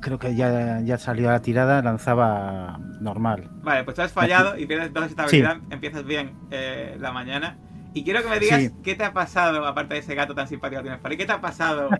Creo 0.00 0.18
que 0.18 0.34
ya, 0.34 0.80
ya 0.80 0.98
salió 0.98 1.30
la 1.30 1.40
tirada, 1.40 1.82
lanzaba 1.82 2.78
normal. 3.00 3.48
Vale, 3.62 3.84
pues 3.84 3.96
tú 3.96 4.02
has 4.02 4.12
fallado 4.12 4.58
y 4.58 4.66
pierdes 4.66 4.92
dos 4.92 5.06
estabilidad, 5.06 5.58
empiezas 5.70 6.04
bien 6.04 6.32
eh, 6.50 6.96
la 7.00 7.12
mañana. 7.12 7.58
Y 7.94 8.04
quiero 8.04 8.22
que 8.22 8.28
me 8.28 8.38
digas 8.38 8.60
Sí. 8.60 8.70
qué 8.82 8.94
te 8.94 9.04
ha 9.04 9.12
pasado, 9.12 9.66
aparte 9.66 9.94
de 9.94 10.00
ese 10.00 10.14
gato 10.14 10.34
tan 10.34 10.46
simpático 10.46 10.80
que 10.80 10.84
tienes 10.84 11.00
por 11.00 11.10
ahí, 11.10 11.16
¿qué 11.16 11.26
te 11.26 11.32
ha 11.32 11.40
pasado? 11.40 11.88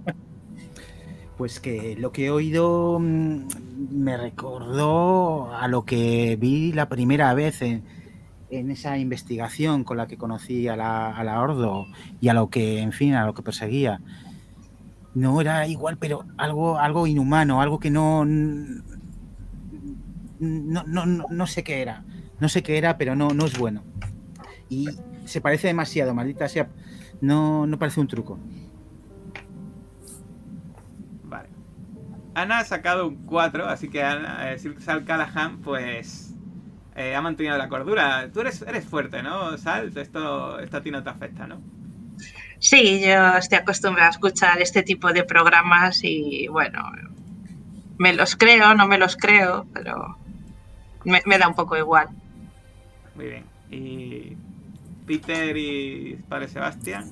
Pues 1.36 1.60
que 1.60 1.94
lo 1.96 2.10
que 2.10 2.26
he 2.26 2.30
oído 2.30 2.98
mm, 3.00 3.46
me 3.92 4.16
recordó 4.16 5.54
a 5.54 5.68
lo 5.68 5.84
que 5.84 6.36
vi 6.36 6.72
la 6.72 6.88
primera 6.88 7.32
vez 7.32 7.62
en, 7.62 7.84
en 8.50 8.72
esa 8.72 8.98
investigación 8.98 9.84
con 9.84 9.98
la 9.98 10.08
que 10.08 10.16
conocí 10.16 10.66
a 10.66 10.74
la, 10.74 11.16
a 11.16 11.22
la 11.22 11.40
Ordo 11.40 11.86
y 12.20 12.28
a 12.28 12.34
lo 12.34 12.50
que, 12.50 12.80
en 12.80 12.90
fin, 12.90 13.14
a 13.14 13.24
lo 13.24 13.34
que 13.34 13.42
perseguía. 13.42 14.00
No 15.18 15.40
era 15.40 15.66
igual, 15.66 15.98
pero 15.98 16.24
algo, 16.36 16.78
algo 16.78 17.08
inhumano, 17.08 17.60
algo 17.60 17.80
que 17.80 17.90
no, 17.90 18.24
no, 18.24 18.84
no, 20.38 21.06
no, 21.06 21.26
no 21.28 21.46
sé 21.48 21.64
qué 21.64 21.82
era. 21.82 22.04
No 22.38 22.48
sé 22.48 22.62
qué 22.62 22.78
era, 22.78 22.96
pero 22.98 23.16
no, 23.16 23.30
no 23.30 23.46
es 23.46 23.58
bueno. 23.58 23.82
Y 24.68 24.88
se 25.24 25.40
parece 25.40 25.66
demasiado, 25.66 26.14
maldita 26.14 26.48
sea. 26.48 26.68
No, 27.20 27.66
no 27.66 27.80
parece 27.80 27.98
un 28.00 28.06
truco. 28.06 28.38
Vale. 31.24 31.48
Ana 32.34 32.60
ha 32.60 32.64
sacado 32.64 33.08
un 33.08 33.16
4, 33.26 33.66
así 33.66 33.88
que 33.90 34.04
Ana, 34.04 34.52
eh, 34.52 34.58
Sal 34.78 35.04
Callahan, 35.04 35.58
pues. 35.62 36.36
ha 36.94 37.20
mantenido 37.20 37.58
la 37.58 37.68
cordura. 37.68 38.30
Tú 38.32 38.42
eres, 38.42 38.62
eres 38.62 38.84
fuerte, 38.84 39.24
¿no, 39.24 39.58
Sal? 39.58 39.90
Esto, 39.98 40.60
esto 40.60 40.76
a 40.76 40.80
ti 40.80 40.92
no 40.92 41.02
te 41.02 41.10
afecta, 41.10 41.48
¿no? 41.48 41.60
Sí, 42.58 43.00
yo 43.00 43.36
estoy 43.36 43.58
acostumbrada 43.58 44.08
a 44.08 44.12
escuchar 44.12 44.60
este 44.60 44.82
tipo 44.82 45.12
de 45.12 45.24
programas 45.24 46.00
y 46.02 46.48
bueno, 46.48 46.82
me 47.98 48.12
los 48.12 48.36
creo, 48.36 48.74
no 48.74 48.86
me 48.86 48.98
los 48.98 49.16
creo, 49.16 49.66
pero 49.72 50.18
me, 51.04 51.22
me 51.26 51.38
da 51.38 51.48
un 51.48 51.54
poco 51.54 51.76
igual. 51.76 52.08
Muy 53.14 53.26
bien. 53.26 53.44
Y. 53.70 54.36
Peter 55.08 55.56
y 55.56 56.22
Padre 56.28 56.48
Sebastián. 56.48 57.10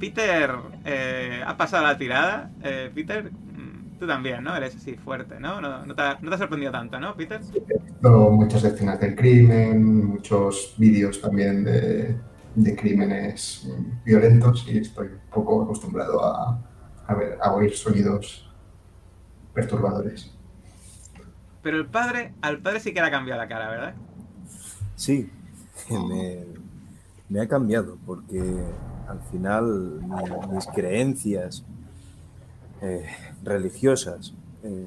Peter 0.00 0.50
eh, 0.84 1.42
ha 1.46 1.56
pasado 1.56 1.84
la 1.84 1.96
tirada. 1.96 2.50
Eh, 2.62 2.90
Peter, 2.92 3.30
mm, 3.30 3.98
tú 3.98 4.06
también, 4.06 4.42
¿no? 4.42 4.56
Eres 4.56 4.74
así 4.74 4.94
fuerte, 4.96 5.38
¿no? 5.38 5.60
No, 5.60 5.84
no 5.84 5.94
te, 5.94 6.02
ha, 6.02 6.18
no 6.20 6.30
te 6.30 6.34
ha 6.34 6.38
sorprendido 6.38 6.72
tanto, 6.72 6.98
¿no, 6.98 7.14
Peter? 7.14 7.40
visto 7.40 8.30
muchas 8.30 8.64
escenas 8.64 8.98
del 8.98 9.14
crimen, 9.14 10.06
muchos 10.06 10.74
vídeos 10.78 11.20
también 11.20 11.64
de, 11.64 12.16
de 12.54 12.76
crímenes 12.76 13.66
mm, 13.66 14.04
violentos 14.04 14.66
y 14.68 14.78
estoy 14.78 15.08
un 15.08 15.30
poco 15.30 15.62
acostumbrado 15.62 16.24
a, 16.24 16.58
a 17.06 17.14
ver, 17.14 17.38
a 17.40 17.52
oír 17.52 17.74
sonidos 17.74 18.50
perturbadores. 19.52 20.32
Pero 21.62 21.78
el 21.78 21.86
padre, 21.86 22.34
al 22.42 22.60
padre 22.60 22.80
sí 22.80 22.92
que 22.92 23.00
le 23.00 23.06
ha 23.06 23.10
cambiado 23.10 23.40
la 23.40 23.48
cara, 23.48 23.70
¿verdad? 23.70 23.94
Sí, 24.96 25.30
me, 25.90 26.44
me 27.28 27.40
ha 27.40 27.48
cambiado 27.48 27.98
porque 28.06 28.40
al 29.08 29.20
final 29.30 30.00
mis 30.52 30.66
creencias 30.66 31.64
eh, 32.80 33.06
religiosas 33.42 34.34
eh, 34.62 34.86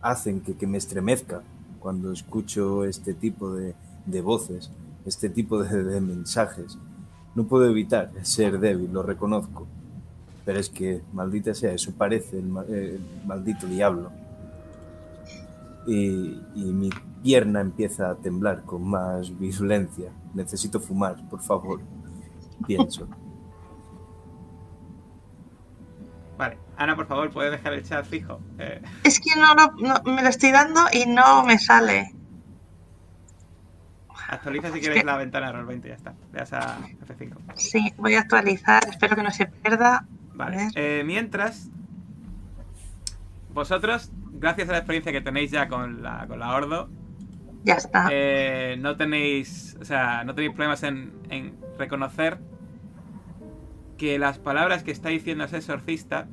hacen 0.00 0.40
que, 0.40 0.66
me 0.66 0.78
estremezca 0.78 1.42
cuando 1.78 2.12
escucho 2.12 2.84
este 2.84 3.14
tipo 3.14 3.54
de, 3.54 3.74
voces, 4.22 4.70
este 5.04 5.30
tipo 5.30 5.62
de, 5.62 6.00
mensajes. 6.00 6.78
No 7.34 7.44
puedo 7.44 7.66
evitar 7.66 8.10
ser 8.22 8.58
débil, 8.58 8.92
lo 8.92 9.02
reconozco, 9.02 9.66
pero 10.44 10.58
es 10.58 10.68
que, 10.68 11.02
maldita 11.12 11.54
sea, 11.54 11.72
eso 11.72 11.92
parece 11.92 12.38
el, 12.38 13.00
maldito 13.24 13.66
diablo. 13.66 14.10
Y, 15.86 16.40
y, 16.54 16.64
mi 16.64 16.90
pierna 17.22 17.60
empieza 17.60 18.10
a 18.10 18.14
temblar 18.16 18.62
con 18.62 18.86
más 18.86 19.36
violencia. 19.38 20.12
Necesito 20.34 20.78
fumar, 20.78 21.16
por 21.28 21.40
favor, 21.40 21.80
pienso. 22.66 23.08
Vale, 26.40 26.58
Ana, 26.78 26.96
por 26.96 27.06
favor, 27.06 27.30
¿puedes 27.30 27.52
dejar 27.52 27.74
el 27.74 27.82
chat 27.82 28.06
fijo? 28.06 28.40
Eh, 28.58 28.80
es 29.04 29.20
que 29.20 29.38
no, 29.38 29.54
me 30.10 30.22
lo 30.22 30.28
estoy 30.30 30.52
dando 30.52 30.80
y 30.90 31.04
no 31.04 31.44
me 31.44 31.58
sale. 31.58 32.14
Actualiza 34.30 34.70
si 34.70 34.80
quieres 34.80 35.04
la 35.04 35.16
ventana 35.16 35.50
de 35.50 35.58
Roll20 35.58 35.88
ya 35.88 35.94
está. 35.94 36.14
Le 36.32 36.38
das 36.38 36.52
a 36.52 36.78
F5. 36.78 37.36
Sí, 37.56 37.92
voy 37.96 38.14
a 38.14 38.20
actualizar, 38.20 38.80
espero 38.88 39.16
que 39.16 39.24
no 39.24 39.30
se 39.32 39.46
pierda. 39.46 40.06
Vale. 40.34 40.68
Eh, 40.76 41.02
mientras, 41.04 41.68
vosotros, 43.52 44.12
gracias 44.32 44.68
a 44.68 44.72
la 44.72 44.78
experiencia 44.78 45.10
que 45.10 45.20
tenéis 45.20 45.50
ya 45.50 45.68
con 45.68 46.02
la, 46.02 46.26
con 46.28 46.38
la 46.38 46.54
Ordo, 46.54 46.88
ya 47.64 47.74
está. 47.74 48.08
Eh, 48.12 48.76
no 48.78 48.96
tenéis, 48.96 49.76
o 49.80 49.84
sea, 49.84 50.22
no 50.22 50.34
tenéis 50.34 50.54
problemas 50.54 50.84
en, 50.84 51.12
en 51.28 51.58
reconocer 51.76 52.38
que 53.98 54.16
las 54.18 54.38
palabras 54.38 54.84
que 54.84 54.92
está 54.92 55.08
diciendo 55.08 55.44
ese 55.44 55.56
exorcista 55.56 56.28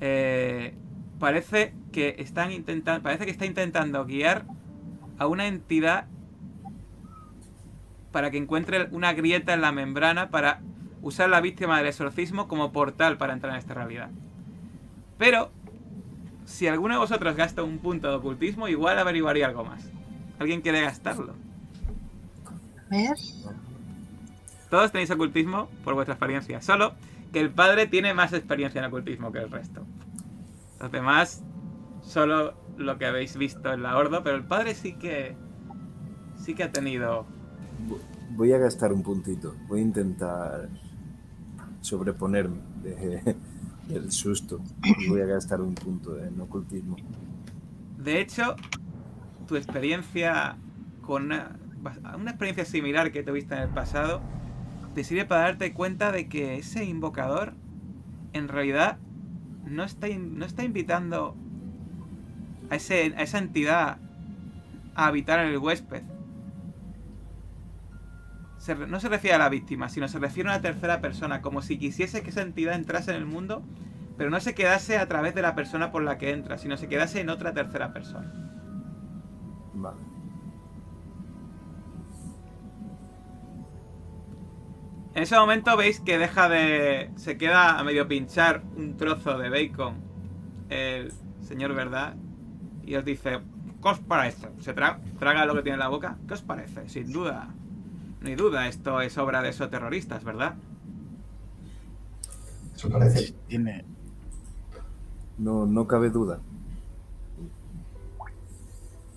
eh, 0.00 0.74
parece 1.18 1.74
que 1.92 2.16
están 2.18 2.50
intentando 2.50 3.02
parece 3.02 3.26
que 3.26 3.30
está 3.30 3.46
intentando 3.46 4.04
guiar 4.04 4.46
a 5.18 5.26
una 5.26 5.46
entidad 5.46 6.06
para 8.14 8.30
que 8.30 8.36
encuentre 8.36 8.86
una 8.92 9.12
grieta 9.12 9.54
en 9.54 9.60
la 9.60 9.72
membrana 9.72 10.30
para 10.30 10.60
usar 11.02 11.28
la 11.28 11.40
víctima 11.40 11.78
del 11.78 11.88
exorcismo 11.88 12.46
como 12.46 12.70
portal 12.70 13.18
para 13.18 13.32
entrar 13.32 13.54
en 13.54 13.58
esta 13.58 13.74
realidad. 13.74 14.08
Pero 15.18 15.50
si 16.44 16.68
alguno 16.68 16.94
de 16.94 17.00
vosotros 17.00 17.34
gasta 17.34 17.64
un 17.64 17.78
punto 17.78 18.08
de 18.08 18.14
ocultismo, 18.14 18.68
igual 18.68 19.00
averiguaría 19.00 19.46
algo 19.46 19.64
más. 19.64 19.90
¿Alguien 20.38 20.60
quiere 20.60 20.80
gastarlo? 20.80 21.34
Todos 24.70 24.92
tenéis 24.92 25.10
ocultismo 25.10 25.68
por 25.82 25.94
vuestra 25.94 26.14
experiencia. 26.14 26.62
Solo 26.62 26.94
que 27.32 27.40
el 27.40 27.50
padre 27.50 27.88
tiene 27.88 28.14
más 28.14 28.32
experiencia 28.32 28.78
en 28.78 28.84
ocultismo 28.84 29.32
que 29.32 29.38
el 29.38 29.50
resto. 29.50 29.84
Los 30.78 30.92
demás, 30.92 31.42
solo 32.00 32.54
lo 32.76 32.96
que 32.96 33.06
habéis 33.06 33.36
visto 33.36 33.72
en 33.72 33.82
la 33.82 33.96
Ordo, 33.96 34.22
pero 34.22 34.36
el 34.36 34.44
padre 34.44 34.76
sí 34.76 34.92
que. 34.92 35.34
Sí 36.36 36.54
que 36.54 36.62
ha 36.62 36.70
tenido. 36.70 37.33
Voy 38.36 38.52
a 38.52 38.58
gastar 38.58 38.92
un 38.92 39.02
puntito. 39.02 39.54
Voy 39.68 39.80
a 39.80 39.82
intentar 39.82 40.68
sobreponerme 41.80 42.56
del 43.88 44.10
susto. 44.10 44.60
Voy 45.08 45.20
a 45.20 45.26
gastar 45.26 45.60
un 45.60 45.74
punto 45.74 46.18
en 46.22 46.40
ocultismo. 46.40 46.96
De 47.98 48.20
hecho, 48.20 48.56
tu 49.46 49.56
experiencia 49.56 50.56
con 51.02 51.26
una, 51.26 51.56
una 52.16 52.30
experiencia 52.30 52.64
similar 52.64 53.12
que 53.12 53.22
tuviste 53.22 53.54
en 53.54 53.62
el 53.62 53.68
pasado 53.68 54.20
te 54.94 55.04
sirve 55.04 55.24
para 55.24 55.42
darte 55.42 55.72
cuenta 55.72 56.12
de 56.12 56.28
que 56.28 56.56
ese 56.56 56.84
invocador 56.84 57.54
en 58.32 58.48
realidad 58.48 58.98
no 59.64 59.84
está, 59.84 60.08
no 60.08 60.44
está 60.44 60.64
invitando 60.64 61.36
a, 62.70 62.76
ese, 62.76 63.14
a 63.16 63.22
esa 63.22 63.38
entidad 63.38 63.98
a 64.94 65.06
habitar 65.06 65.40
en 65.40 65.48
el 65.48 65.58
huésped. 65.58 66.02
No 68.88 69.00
se 69.00 69.08
refiere 69.08 69.34
a 69.34 69.38
la 69.38 69.48
víctima, 69.48 69.88
sino 69.88 70.08
se 70.08 70.18
refiere 70.18 70.48
a 70.48 70.52
una 70.54 70.62
tercera 70.62 71.00
persona, 71.00 71.42
como 71.42 71.60
si 71.60 71.78
quisiese 71.78 72.22
que 72.22 72.30
esa 72.30 72.42
entidad 72.42 72.74
entrase 72.74 73.10
en 73.10 73.18
el 73.18 73.26
mundo, 73.26 73.62
pero 74.16 74.30
no 74.30 74.40
se 74.40 74.54
quedase 74.54 74.96
a 74.96 75.06
través 75.06 75.34
de 75.34 75.42
la 75.42 75.54
persona 75.54 75.90
por 75.90 76.02
la 76.02 76.18
que 76.18 76.30
entra, 76.30 76.56
sino 76.56 76.76
se 76.76 76.88
quedase 76.88 77.20
en 77.20 77.28
otra 77.28 77.52
tercera 77.52 77.92
persona. 77.92 78.32
Vale. 79.74 80.00
En 85.14 85.22
ese 85.22 85.36
momento 85.36 85.76
veis 85.76 86.00
que 86.00 86.18
deja 86.18 86.48
de... 86.48 87.10
Se 87.16 87.36
queda 87.36 87.78
a 87.78 87.84
medio 87.84 88.08
pinchar 88.08 88.62
un 88.76 88.96
trozo 88.96 89.38
de 89.38 89.48
bacon 89.48 90.02
el 90.70 91.12
señor 91.40 91.74
Verdad 91.74 92.16
y 92.82 92.96
os 92.96 93.04
dice, 93.04 93.40
¿qué 93.80 93.88
os 93.88 94.00
parece? 94.00 94.48
Se 94.58 94.72
traga 94.72 95.44
lo 95.46 95.54
que 95.54 95.62
tiene 95.62 95.74
en 95.74 95.80
la 95.80 95.88
boca. 95.88 96.16
¿Qué 96.26 96.34
os 96.34 96.42
parece? 96.42 96.88
Sin 96.88 97.12
duda. 97.12 97.54
No 98.24 98.30
hay 98.30 98.34
duda, 98.34 98.66
esto 98.66 99.00
es 99.00 99.16
obra 99.18 99.40
de 99.40 99.50
esos 99.50 99.70
terroristas, 99.70 100.24
¿verdad? 100.24 100.56
Eso 102.74 102.90
parece. 102.90 103.34
Tiene... 103.46 103.84
No, 105.38 105.64
no 105.66 105.86
cabe 105.86 106.10
duda. 106.10 106.40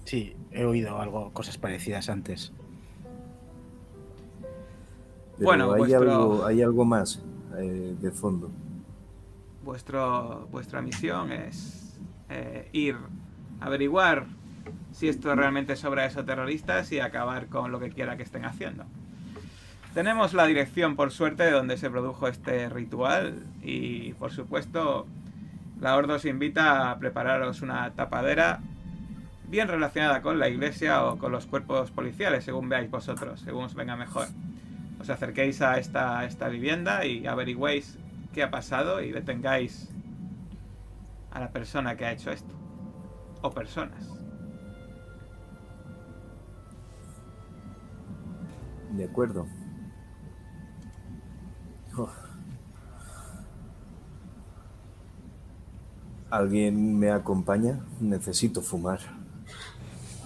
Sí, 0.06 0.36
he 0.52 0.63
oído 0.63 1.00
algo, 1.00 1.32
cosas 1.34 1.58
parecidas 1.58 2.10
antes 2.10 2.52
bueno, 5.39 5.74
hay, 5.74 5.93
algo, 5.93 6.46
hay 6.46 6.62
algo 6.62 6.86
más 6.86 7.22
eh, 7.58 7.96
de 8.00 8.12
fondo. 8.12 8.50
Vuestro, 9.63 10.48
vuestra 10.52 10.82
misión 10.82 11.32
es 11.32 12.00
eh, 12.30 12.70
ir 12.72 12.96
a 13.60 13.65
averiguar 13.65 14.28
si 14.97 15.07
esto 15.07 15.33
realmente 15.36 15.73
es 15.73 15.86
obra 15.86 16.01
de 16.01 16.07
esos 16.07 16.25
terroristas 16.25 16.91
y 16.91 16.99
acabar 16.99 17.47
con 17.47 17.71
lo 17.71 17.79
que 17.79 17.89
quiera 17.89 18.17
que 18.17 18.23
estén 18.23 18.45
haciendo. 18.45 18.86
Tenemos 19.93 20.33
la 20.33 20.45
dirección, 20.45 20.95
por 20.95 21.12
suerte, 21.12 21.43
de 21.43 21.51
donde 21.51 21.77
se 21.77 21.89
produjo 21.89 22.27
este 22.27 22.69
ritual 22.69 23.43
y, 23.62 24.13
por 24.13 24.31
supuesto, 24.31 25.07
la 25.79 25.95
Ordo 25.95 26.15
os 26.15 26.25
invita 26.25 26.91
a 26.91 26.97
prepararos 26.99 27.62
una 27.62 27.91
tapadera 27.91 28.60
bien 29.47 29.67
relacionada 29.67 30.21
con 30.21 30.39
la 30.39 30.49
iglesia 30.49 31.05
o 31.05 31.17
con 31.17 31.31
los 31.31 31.45
cuerpos 31.45 31.91
policiales, 31.91 32.43
según 32.43 32.69
veáis 32.69 32.89
vosotros, 32.89 33.39
según 33.41 33.65
os 33.65 33.75
venga 33.75 33.95
mejor 33.95 34.27
os 34.99 35.10
acerquéis 35.10 35.62
a 35.62 35.77
esta, 35.77 36.25
esta 36.25 36.49
vivienda 36.49 37.05
y 37.05 37.27
averigüéis 37.27 37.97
qué 38.33 38.43
ha 38.43 38.51
pasado 38.51 39.01
y 39.01 39.12
detengáis 39.12 39.89
a 41.31 41.39
la 41.39 41.51
persona 41.51 41.95
que 41.95 42.05
ha 42.05 42.12
hecho 42.12 42.31
esto. 42.31 42.53
O 43.41 43.51
personas. 43.51 44.16
De 48.91 49.06
acuerdo. 49.06 49.47
¿Alguien 56.30 57.00
me 57.00 57.10
acompaña? 57.10 57.80
Necesito 58.00 58.62
fumar. 58.62 59.00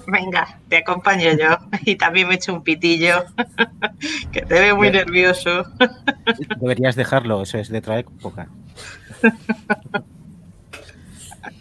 Venga, 0.08 0.60
te 0.68 0.78
acompaño 0.78 1.32
yo. 1.38 1.58
Y 1.86 1.96
también 1.96 2.28
me 2.28 2.36
echo 2.36 2.54
un 2.54 2.64
pitillo, 2.64 3.24
que 4.32 4.42
te 4.42 4.60
ve 4.60 4.74
muy 4.74 4.92
nervioso. 4.92 5.64
Deberías 6.60 6.96
dejarlo, 6.96 7.42
eso 7.42 7.58
es 7.58 7.70
de 7.70 7.82
traer 7.82 8.06
época. 8.06 8.50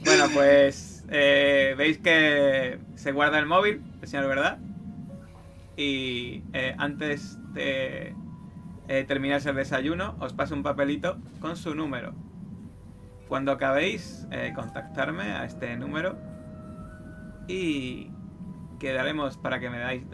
Bueno, 0.05 0.25
pues 0.35 1.05
eh, 1.11 1.75
veis 1.77 1.99
que 1.99 2.79
se 2.97 3.13
guarda 3.13 3.39
el 3.39 3.47
móvil, 3.47 3.83
el 4.01 4.09
señor, 4.09 4.27
¿verdad? 4.29 4.59
Y 5.81 6.45
eh, 6.53 6.75
antes 6.77 7.39
de 7.55 8.15
eh, 8.89 9.05
terminar 9.05 9.41
el 9.47 9.57
desayuno, 9.57 10.15
os 10.21 10.35
paso 10.35 10.55
un 10.55 10.63
papelito 10.63 11.17
con 11.41 11.57
su 11.57 11.75
número. 11.75 12.13
Cuando 13.29 13.51
acabéis, 13.51 14.29
contactarme 14.55 15.23
a 15.23 15.47
este 15.47 15.75
número 15.79 16.19
y 17.49 18.11
quedaremos 18.79 19.39
para 19.39 19.59
que 19.59 19.71
me 19.71 19.79
dais 19.79 20.05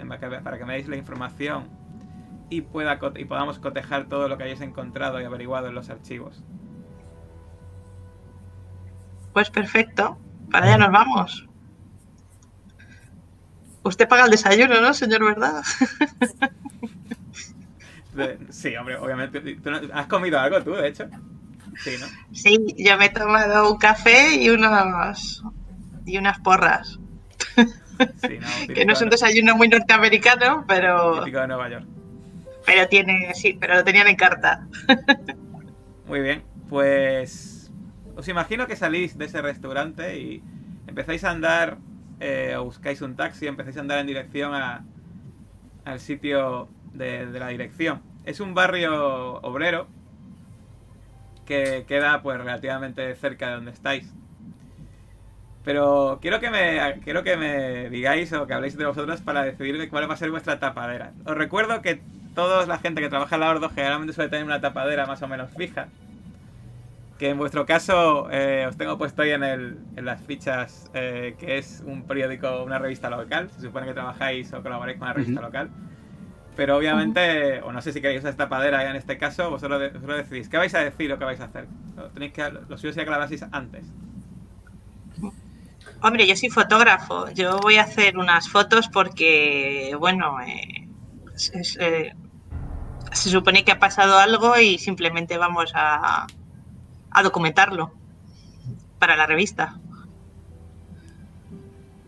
para 0.44 0.58
que 0.58 0.64
me 0.64 0.74
deis 0.74 0.86
la 0.86 0.96
información 0.96 1.68
y 2.48 2.60
pueda 2.60 3.00
y 3.16 3.24
podamos 3.24 3.58
cotejar 3.58 4.06
todo 4.06 4.28
lo 4.28 4.38
que 4.38 4.44
hayáis 4.44 4.60
encontrado 4.60 5.20
y 5.20 5.24
averiguado 5.24 5.66
en 5.66 5.74
los 5.74 5.90
archivos. 5.90 6.44
Pues 9.32 9.50
perfecto, 9.50 10.16
para 10.52 10.66
allá 10.66 10.78
nos 10.78 10.92
vamos. 10.92 11.48
Usted 13.86 14.08
paga 14.08 14.24
el 14.24 14.30
desayuno, 14.30 14.80
¿no, 14.80 14.92
señor 14.92 15.24
verdad? 15.24 15.62
sí, 18.50 18.74
hombre, 18.76 18.96
obviamente. 18.96 19.58
¿Has 19.92 20.06
comido 20.06 20.40
algo 20.40 20.60
tú, 20.62 20.72
de 20.72 20.88
hecho? 20.88 21.08
Sí, 21.78 21.92
¿no? 22.00 22.06
Sí, 22.32 22.58
yo 22.78 22.96
me 22.98 23.06
he 23.06 23.10
tomado 23.10 23.70
un 23.70 23.78
café 23.78 24.34
y 24.34 24.50
unos 24.50 25.42
y 26.04 26.18
unas 26.18 26.40
porras. 26.40 26.98
Sí, 27.56 28.38
no, 28.40 28.74
que 28.74 28.84
no 28.84 28.92
es 28.92 29.02
un 29.02 29.10
desayuno 29.10 29.54
muy 29.56 29.68
norteamericano, 29.68 30.64
pero. 30.66 31.20
Típico 31.20 31.40
de 31.40 31.46
Nueva 31.46 31.68
York. 31.68 31.86
Pero 32.64 32.88
tiene, 32.88 33.32
sí, 33.34 33.56
pero 33.60 33.74
lo 33.76 33.84
tenían 33.84 34.08
en 34.08 34.16
carta. 34.16 34.66
Muy 36.06 36.20
bien, 36.20 36.42
pues. 36.68 37.70
Os 38.16 38.26
imagino 38.28 38.66
que 38.66 38.74
salís 38.74 39.16
de 39.16 39.26
ese 39.26 39.42
restaurante 39.42 40.18
y 40.18 40.42
empezáis 40.86 41.22
a 41.22 41.30
andar, 41.30 41.78
eh, 42.20 42.56
o 42.56 42.64
buscáis 42.64 43.02
un 43.02 43.16
taxi, 43.16 43.46
empezáis 43.46 43.76
a 43.76 43.80
andar 43.80 43.98
en 43.98 44.06
dirección 44.06 44.54
a, 44.54 44.84
al 45.84 46.00
sitio 46.00 46.68
de, 46.92 47.26
la 47.26 47.48
dirección. 47.48 48.02
Es 48.24 48.40
un 48.40 48.54
barrio 48.54 49.34
obrero 49.42 49.86
que 51.44 51.84
queda 51.86 52.22
pues 52.22 52.38
relativamente 52.38 53.14
cerca 53.14 53.48
de 53.48 53.54
donde 53.54 53.70
estáis. 53.70 54.12
Pero 55.64 56.18
quiero 56.20 56.40
que 56.40 56.50
me 56.50 57.00
quiero 57.02 57.24
que 57.24 57.36
me 57.36 57.90
digáis 57.90 58.32
o 58.32 58.46
que 58.46 58.54
habléis 58.54 58.76
de 58.76 58.86
vosotros 58.86 59.20
para 59.20 59.42
decidir 59.42 59.88
cuál 59.88 60.08
va 60.08 60.14
a 60.14 60.16
ser 60.16 60.30
vuestra 60.30 60.58
tapadera. 60.58 61.12
Os 61.24 61.36
recuerdo 61.36 61.82
que 61.82 62.00
toda 62.34 62.66
la 62.66 62.78
gente 62.78 63.00
que 63.00 63.08
trabaja 63.08 63.34
en 63.36 63.40
la 63.40 63.50
Ordo 63.50 63.70
generalmente 63.70 64.12
suele 64.12 64.30
tener 64.30 64.44
una 64.44 64.60
tapadera 64.60 65.06
más 65.06 65.22
o 65.22 65.28
menos 65.28 65.50
fija. 65.56 65.88
Que 67.18 67.30
en 67.30 67.38
vuestro 67.38 67.64
caso 67.64 68.28
eh, 68.30 68.66
os 68.68 68.76
tengo 68.76 68.98
puesto 68.98 69.22
ahí 69.22 69.30
en, 69.30 69.42
el, 69.42 69.78
en 69.96 70.04
las 70.04 70.20
fichas 70.22 70.90
eh, 70.92 71.34
que 71.38 71.56
es 71.56 71.82
un 71.86 72.02
periódico, 72.02 72.62
una 72.62 72.78
revista 72.78 73.08
local. 73.08 73.50
Se 73.54 73.62
supone 73.62 73.86
que 73.86 73.94
trabajáis 73.94 74.52
o 74.52 74.62
colaboráis 74.62 74.98
con 74.98 75.06
una 75.08 75.14
revista 75.14 75.40
local. 75.40 75.70
Pero 76.56 76.76
obviamente, 76.76 77.60
o 77.62 77.72
no 77.72 77.80
sé 77.82 77.92
si 77.92 78.00
queréis 78.00 78.20
usar 78.20 78.34
tapadera 78.34 78.82
ya 78.82 78.90
en 78.90 78.96
este 78.96 79.18
caso, 79.18 79.50
vosotros, 79.50 79.78
de- 79.80 79.88
vosotros 79.90 80.16
decidís 80.18 80.48
qué 80.48 80.56
vais 80.58 80.74
a 80.74 80.80
decir 80.80 81.12
o 81.12 81.18
qué 81.18 81.24
vais 81.24 81.40
a 81.40 81.44
hacer. 81.44 81.66
Lo, 81.96 82.08
tenéis 82.10 82.32
que, 82.32 82.50
lo 82.50 82.78
suyo 82.78 82.92
sería 82.92 83.26
que 83.28 83.46
antes. 83.52 83.84
Hombre, 86.02 86.26
yo 86.26 86.36
soy 86.36 86.50
fotógrafo. 86.50 87.30
Yo 87.30 87.58
voy 87.60 87.76
a 87.76 87.82
hacer 87.82 88.18
unas 88.18 88.48
fotos 88.48 88.88
porque, 88.88 89.94
bueno, 89.98 90.38
eh, 90.42 90.86
es- 91.34 91.50
es, 91.54 91.78
eh, 91.80 92.12
se 93.12 93.30
supone 93.30 93.64
que 93.64 93.72
ha 93.72 93.78
pasado 93.78 94.18
algo 94.18 94.58
y 94.58 94.78
simplemente 94.78 95.38
vamos 95.38 95.72
a, 95.74 96.26
a 97.16 97.22
documentarlo 97.22 97.92
para 98.98 99.16
la 99.16 99.24
revista. 99.26 99.80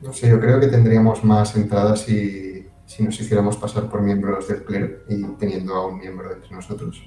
No 0.03 0.13
sé, 0.13 0.29
yo 0.29 0.39
creo 0.39 0.61
que 0.61 0.67
tendríamos 0.67 1.25
más 1.25 1.57
entradas 1.57 2.03
si, 2.03 2.67
si 2.85 3.03
nos 3.03 3.19
hiciéramos 3.19 3.57
pasar 3.57 3.89
por 3.89 4.03
miembros 4.03 4.47
del 4.49 4.65
clero 4.65 4.99
y 5.09 5.25
teniendo 5.39 5.75
a 5.75 5.87
un 5.87 5.99
miembro 5.99 6.31
entre 6.31 6.55
nosotros. 6.55 7.03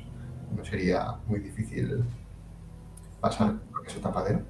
No 0.56 0.66
sería 0.66 1.16
muy 1.28 1.42
difícil 1.42 2.04
pasar 3.20 3.60
por 3.72 3.86
esa 3.86 4.02
tapadera. 4.02 4.42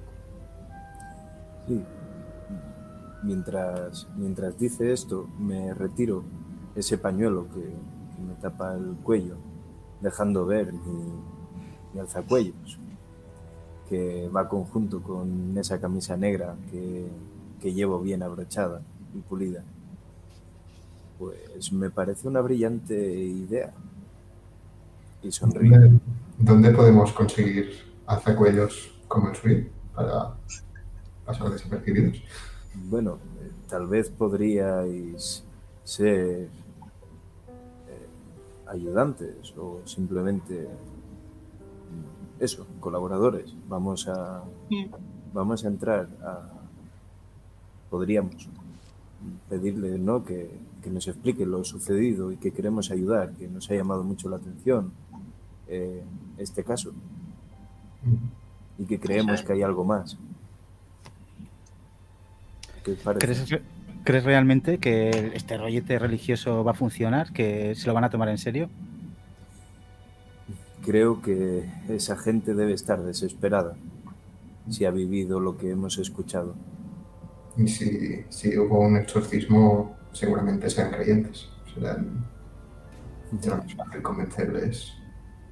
Sí. 1.68 1.84
Mientras, 3.22 4.08
mientras 4.16 4.58
dice 4.58 4.94
esto, 4.94 5.28
me 5.38 5.74
retiro 5.74 6.24
ese 6.74 6.96
pañuelo 6.96 7.48
que, 7.52 7.60
que 7.60 8.22
me 8.26 8.34
tapa 8.40 8.72
el 8.72 8.96
cuello, 9.02 9.36
dejando 10.00 10.46
ver 10.46 10.72
mi, 10.72 11.12
mi 11.92 12.00
alzacuellos, 12.00 12.80
que 13.92 14.26
va 14.34 14.48
conjunto 14.48 15.02
con 15.02 15.52
esa 15.58 15.78
camisa 15.78 16.16
negra 16.16 16.56
que, 16.70 17.06
que 17.60 17.74
llevo 17.74 18.00
bien 18.00 18.22
abrochada 18.22 18.80
y 19.14 19.18
pulida. 19.18 19.62
Pues 21.18 21.70
me 21.74 21.90
parece 21.90 22.26
una 22.26 22.40
brillante 22.40 22.94
idea. 22.94 23.74
Y 25.22 25.30
sonrío. 25.30 25.78
¿Dónde, 25.78 26.00
dónde 26.38 26.70
podemos 26.70 27.12
conseguir 27.12 27.70
alzacuellos 28.06 28.98
como 29.08 29.28
el 29.28 29.36
suyo 29.36 29.64
para 29.94 30.36
pasar 31.26 31.50
desapercibidos? 31.50 32.16
Bueno, 32.88 33.18
eh, 33.42 33.50
tal 33.68 33.88
vez 33.88 34.08
podríais 34.08 35.44
ser 35.84 36.48
eh, 36.48 36.48
ayudantes 38.68 39.52
o 39.58 39.82
simplemente 39.84 40.66
eso, 42.42 42.66
colaboradores. 42.80 43.54
Vamos 43.68 44.08
a 44.08 44.42
vamos 45.32 45.64
a 45.64 45.68
entrar 45.68 46.08
a 46.22 46.48
podríamos 47.88 48.48
pedirle 49.48 49.98
¿no? 49.98 50.24
que, 50.24 50.50
que 50.82 50.90
nos 50.90 51.06
explique 51.08 51.46
lo 51.46 51.62
sucedido 51.64 52.32
y 52.32 52.36
que 52.36 52.50
queremos 52.50 52.90
ayudar, 52.90 53.32
que 53.32 53.46
nos 53.48 53.70
ha 53.70 53.74
llamado 53.74 54.02
mucho 54.02 54.28
la 54.28 54.36
atención 54.36 54.92
eh, 55.68 56.02
este 56.38 56.64
caso 56.64 56.92
y 58.78 58.84
que 58.86 58.98
creemos 58.98 59.42
que 59.42 59.52
hay 59.52 59.62
algo 59.62 59.84
más. 59.84 60.18
¿Crees, 63.20 63.48
re- 63.50 63.62
crees 64.04 64.24
realmente 64.24 64.78
que 64.78 65.30
este 65.34 65.56
rollete 65.56 65.98
religioso 65.98 66.64
va 66.64 66.72
a 66.72 66.74
funcionar? 66.74 67.32
¿Que 67.32 67.74
se 67.76 67.86
lo 67.86 67.94
van 67.94 68.04
a 68.04 68.10
tomar 68.10 68.28
en 68.28 68.38
serio? 68.38 68.68
Creo 70.84 71.22
que 71.22 71.70
esa 71.88 72.16
gente 72.16 72.54
debe 72.54 72.72
estar 72.72 73.02
desesperada 73.02 73.76
si 74.68 74.84
ha 74.84 74.90
vivido 74.90 75.40
lo 75.40 75.56
que 75.56 75.70
hemos 75.70 75.98
escuchado. 75.98 76.54
Y 77.56 77.68
si, 77.68 78.24
si 78.28 78.58
hubo 78.58 78.80
un 78.80 78.96
exorcismo, 78.96 79.96
seguramente 80.12 80.68
sean 80.70 80.90
creyentes. 80.90 81.48
Serán, 81.72 82.26
será 83.40 83.56
más 83.56 83.74
fácil 83.74 84.02
convencerles 84.02 84.92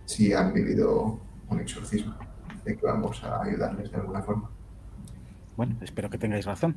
si 0.04 0.32
han 0.32 0.52
vivido 0.52 1.20
un 1.48 1.60
exorcismo 1.60 2.14
de 2.64 2.76
que 2.76 2.86
vamos 2.86 3.22
a 3.22 3.42
ayudarles 3.42 3.90
de 3.90 3.96
alguna 3.96 4.22
forma. 4.22 4.50
Bueno, 5.56 5.76
espero 5.82 6.10
que 6.10 6.18
tengáis 6.18 6.46
razón. 6.46 6.76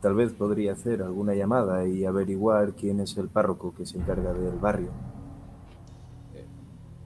Tal 0.00 0.14
vez 0.14 0.32
podría 0.32 0.72
hacer 0.72 1.02
alguna 1.02 1.34
llamada 1.34 1.86
y 1.86 2.04
averiguar 2.04 2.72
quién 2.72 3.00
es 3.00 3.16
el 3.18 3.28
párroco 3.28 3.74
que 3.74 3.84
se 3.84 3.98
encarga 3.98 4.32
del 4.32 4.58
barrio. 4.58 4.90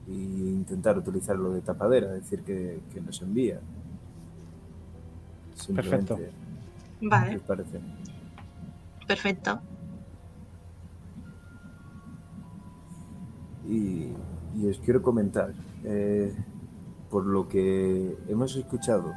E 0.07 0.13
intentar 0.13 0.97
utilizarlo 0.97 1.51
de 1.53 1.61
tapadera, 1.61 2.11
decir 2.11 2.43
que, 2.43 2.83
que 2.91 3.01
nos 3.01 3.21
envía. 3.21 3.59
Simplemente, 5.53 6.15
Perfecto. 6.15 6.19
¿Qué 6.19 6.31
Vale, 7.01 7.37
os 7.37 7.43
parece? 7.43 7.81
perfecto. 9.07 9.61
Y, 13.67 14.11
y 14.55 14.69
os 14.69 14.79
quiero 14.79 15.01
comentar, 15.01 15.53
eh, 15.83 16.35
por 17.09 17.25
lo 17.25 17.47
que 17.47 18.17
hemos 18.27 18.55
escuchado, 18.55 19.13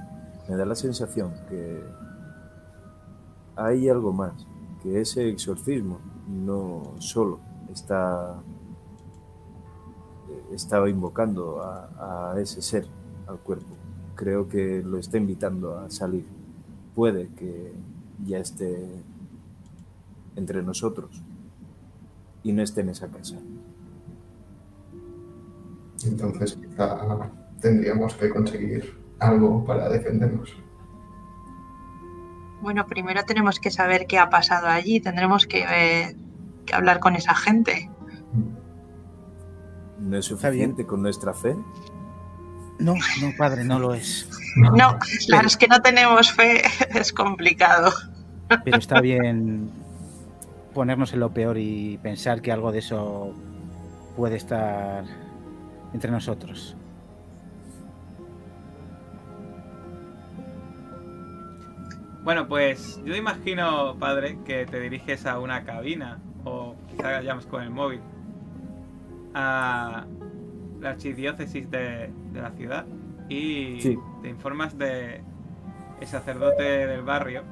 me 0.49 0.57
da 0.57 0.65
la 0.65 0.75
sensación 0.75 1.35
que 1.49 1.83
hay 3.57 3.89
algo 3.89 4.13
más, 4.13 4.47
que 4.83 5.01
ese 5.01 5.29
exorcismo 5.29 6.01
no 6.27 6.95
solo 6.99 7.41
está 7.69 8.43
estaba 10.53 10.89
invocando 10.89 11.63
a, 11.63 12.33
a 12.33 12.41
ese 12.41 12.63
ser 12.63 12.87
al 13.27 13.39
cuerpo, 13.39 13.77
creo 14.15 14.49
que 14.49 14.83
lo 14.83 14.99
está 14.99 15.19
invitando 15.19 15.79
a 15.79 15.91
salir. 15.91 16.27
Puede 16.95 17.29
que 17.29 17.73
ya 18.25 18.39
esté 18.39 18.89
entre 20.37 20.63
nosotros 20.63 21.23
y 22.43 22.53
no 22.53 22.63
esté 22.63 22.81
en 22.81 22.91
esa 22.91 23.09
casa. 23.09 23.37
Entonces 26.05 26.57
quizá 26.57 27.31
tendríamos 27.61 28.15
que 28.15 28.31
conseguir 28.31 28.99
algo 29.19 29.65
para 29.65 29.89
defendernos. 29.89 30.55
Bueno, 32.61 32.87
primero 32.87 33.23
tenemos 33.25 33.61
que 33.61 33.71
saber 33.71 34.07
qué 34.07 34.19
ha 34.19 34.31
pasado 34.31 34.69
allí. 34.69 35.01
Tendremos 35.01 35.47
que, 35.47 35.65
eh, 35.69 36.17
que 36.67 36.75
hablar 36.75 36.99
con 36.99 37.15
esa 37.15 37.35
gente. 37.35 37.91
¿No 39.99 40.17
es 40.17 40.27
suficiente 40.27 40.87
con 40.87 41.03
nuestra 41.03 41.35
fe? 41.35 41.57
No, 42.79 42.95
no, 42.95 43.33
padre, 43.37 43.65
no 43.65 43.79
lo 43.79 43.95
es. 43.95 44.29
No, 44.57 44.99
claro, 45.27 45.47
es 45.47 45.57
que 45.57 45.67
no 45.67 45.81
tenemos 45.81 46.33
fe. 46.33 46.63
Es 46.95 47.13
complicado. 47.13 47.93
Pero 48.65 48.79
está 48.79 49.01
bien 49.01 49.71
ponernos 50.73 51.13
en 51.13 51.21
lo 51.21 51.31
peor 51.31 51.59
y 51.59 51.99
pensar 51.99 52.41
que 52.41 52.53
algo 52.53 52.71
de 52.71 52.79
eso 52.79 53.35
puede 54.17 54.37
estar 54.37 55.05
entre 55.93 56.11
nosotros. 56.11 56.77
Bueno, 62.23 62.47
pues 62.47 63.01
yo 63.05 63.17
imagino, 63.17 63.97
padre, 63.99 64.39
que 64.45 64.67
te 64.67 64.81
diriges 64.81 65.27
a 65.27 65.41
una 65.41 65.65
cabina 65.65 66.21
o 66.45 66.77
quizá 66.91 67.21
llamas 67.23 67.47
con 67.47 67.63
el 67.63 67.71
móvil 67.71 68.01
a 69.35 70.05
la 70.81 70.91
archidiócesis 70.91 71.71
de, 71.71 72.11
de 72.33 72.41
la 72.43 72.51
ciudad 72.53 72.87
y 73.29 73.81
Sí. 73.81 73.99
te 74.23 74.29
informas 74.29 74.77
de 74.79 75.21
el 76.01 76.07
sacerdote 76.07 76.63
del 76.63 77.03
barrio, 77.03 77.43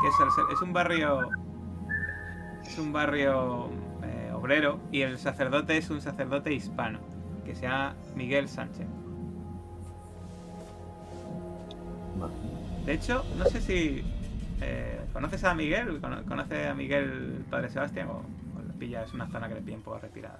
que 0.00 0.08
es, 0.08 0.14
el- 0.20 0.54
es 0.54 0.62
un 0.62 0.72
barrio 0.72 1.20
es 2.64 2.78
un 2.78 2.92
barrio 2.92 3.68
eh, 4.04 4.30
obrero 4.32 4.78
y 4.92 5.02
el 5.02 5.18
sacerdote 5.18 5.76
es 5.76 5.90
un 5.90 6.00
sacerdote 6.00 6.52
hispano 6.52 7.00
que 7.44 7.54
se 7.56 7.62
llama 7.62 7.94
Miguel 8.14 8.48
Sánchez. 8.48 8.86
De 12.86 12.92
hecho, 12.94 13.24
no 13.38 13.44
sé 13.46 13.60
si 13.60 14.04
Eh, 14.64 15.00
¿Conoces 15.12 15.42
a 15.42 15.54
Miguel? 15.54 16.00
¿Cono- 16.00 16.24
¿Conoce 16.24 16.68
a 16.68 16.74
Miguel 16.74 17.44
Padre 17.50 17.68
Sebastián? 17.68 18.06
¿O, 18.10 18.18
o 18.56 18.62
le 18.64 18.72
pillas 18.74 19.12
una 19.12 19.26
zona 19.26 19.48
que 19.48 19.60
le 19.60 19.74
un 19.74 19.82
poco 19.82 19.98
retirada? 19.98 20.38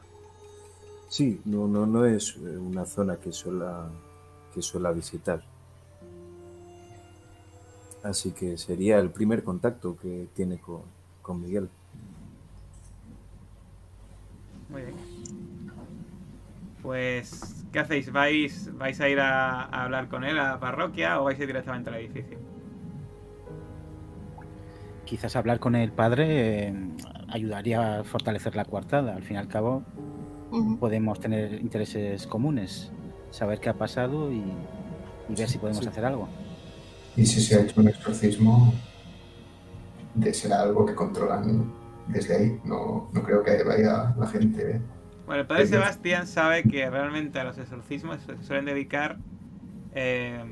Sí, 1.13 1.43
no, 1.45 1.69
no, 1.69 1.85
no 1.85 2.07
es 2.07 2.39
eh, 2.39 2.57
una 2.57 2.87
zona 2.87 3.17
que 3.17 3.33
suela, 3.33 3.87
que 4.55 4.63
suela 4.63 4.93
visitar. 4.93 5.43
Así 8.03 8.31
que 8.31 8.57
sería 8.57 8.99
el 8.99 9.11
primer 9.11 9.45
contacto 9.45 9.95
que 9.95 10.29
tiene 10.35 10.57
con, 10.59 10.81
con 11.21 11.43
Miguel. 11.43 11.69
Muy 14.71 14.81
bien. 14.85 14.95
Pues, 16.81 17.63
¿qué 17.71 17.81
hacéis? 17.81 18.11
¿Vais, 18.11 18.75
vais 18.79 18.99
a 18.99 19.09
ir 19.11 19.21
a, 19.21 19.65
a 19.65 19.85
hablar 19.85 20.09
con 20.09 20.25
él 20.25 20.39
a 20.39 20.53
la 20.53 20.61
parroquia 20.61 21.21
o 21.21 21.25
vais 21.25 21.39
a 21.39 21.43
ir 21.43 21.47
directamente 21.47 21.91
al 21.91 21.97
edificio? 21.97 22.39
Quizás 25.05 25.37
hablar 25.37 25.61
con 25.61 25.75
el 25.75 25.93
padre 25.93 26.69
eh, 26.69 26.75
ayudaría 27.29 28.01
a 28.01 28.05
fortalecer 28.05 28.57
la 28.57 28.65
coartada. 28.65 29.15
Al 29.15 29.23
fin 29.25 29.37
y 29.37 29.39
al 29.39 29.49
cabo, 29.49 29.83
Podemos 30.79 31.19
tener 31.21 31.55
intereses 31.55 32.27
comunes, 32.27 32.91
saber 33.31 33.59
qué 33.61 33.71
ha 33.71 33.75
pasado 33.75 34.31
y, 34.33 34.43
y 35.29 35.35
ver 35.37 35.49
si 35.49 35.59
podemos 35.59 35.83
Sí. 35.83 35.89
hacer 35.89 36.05
algo. 36.05 36.29
Y 37.17 37.27
si 37.27 37.41
se 37.41 37.57
ha 37.57 37.63
hecho 37.63 37.81
un 37.81 37.89
exorcismo, 37.89 38.73
de 40.15 40.33
será 40.35 40.63
algo 40.63 40.85
que 40.87 40.95
controlan 40.95 41.73
desde 42.09 42.37
ahí. 42.37 42.61
No, 42.65 43.09
no 43.13 43.23
creo 43.23 43.43
que 43.43 43.63
vaya 43.63 44.15
la 44.19 44.27
gente. 44.27 44.81
Bueno, 45.27 45.43
el 45.43 45.47
padre 45.47 45.63
Entiendo. 45.63 45.87
Sebastián 45.87 46.27
sabe 46.27 46.65
que 46.65 46.89
realmente 46.91 47.39
a 47.39 47.45
los 47.45 47.57
exorcismos 47.59 48.21
se 48.23 48.43
suelen 48.43 48.65
dedicar 48.67 49.19
eh, 49.95 50.43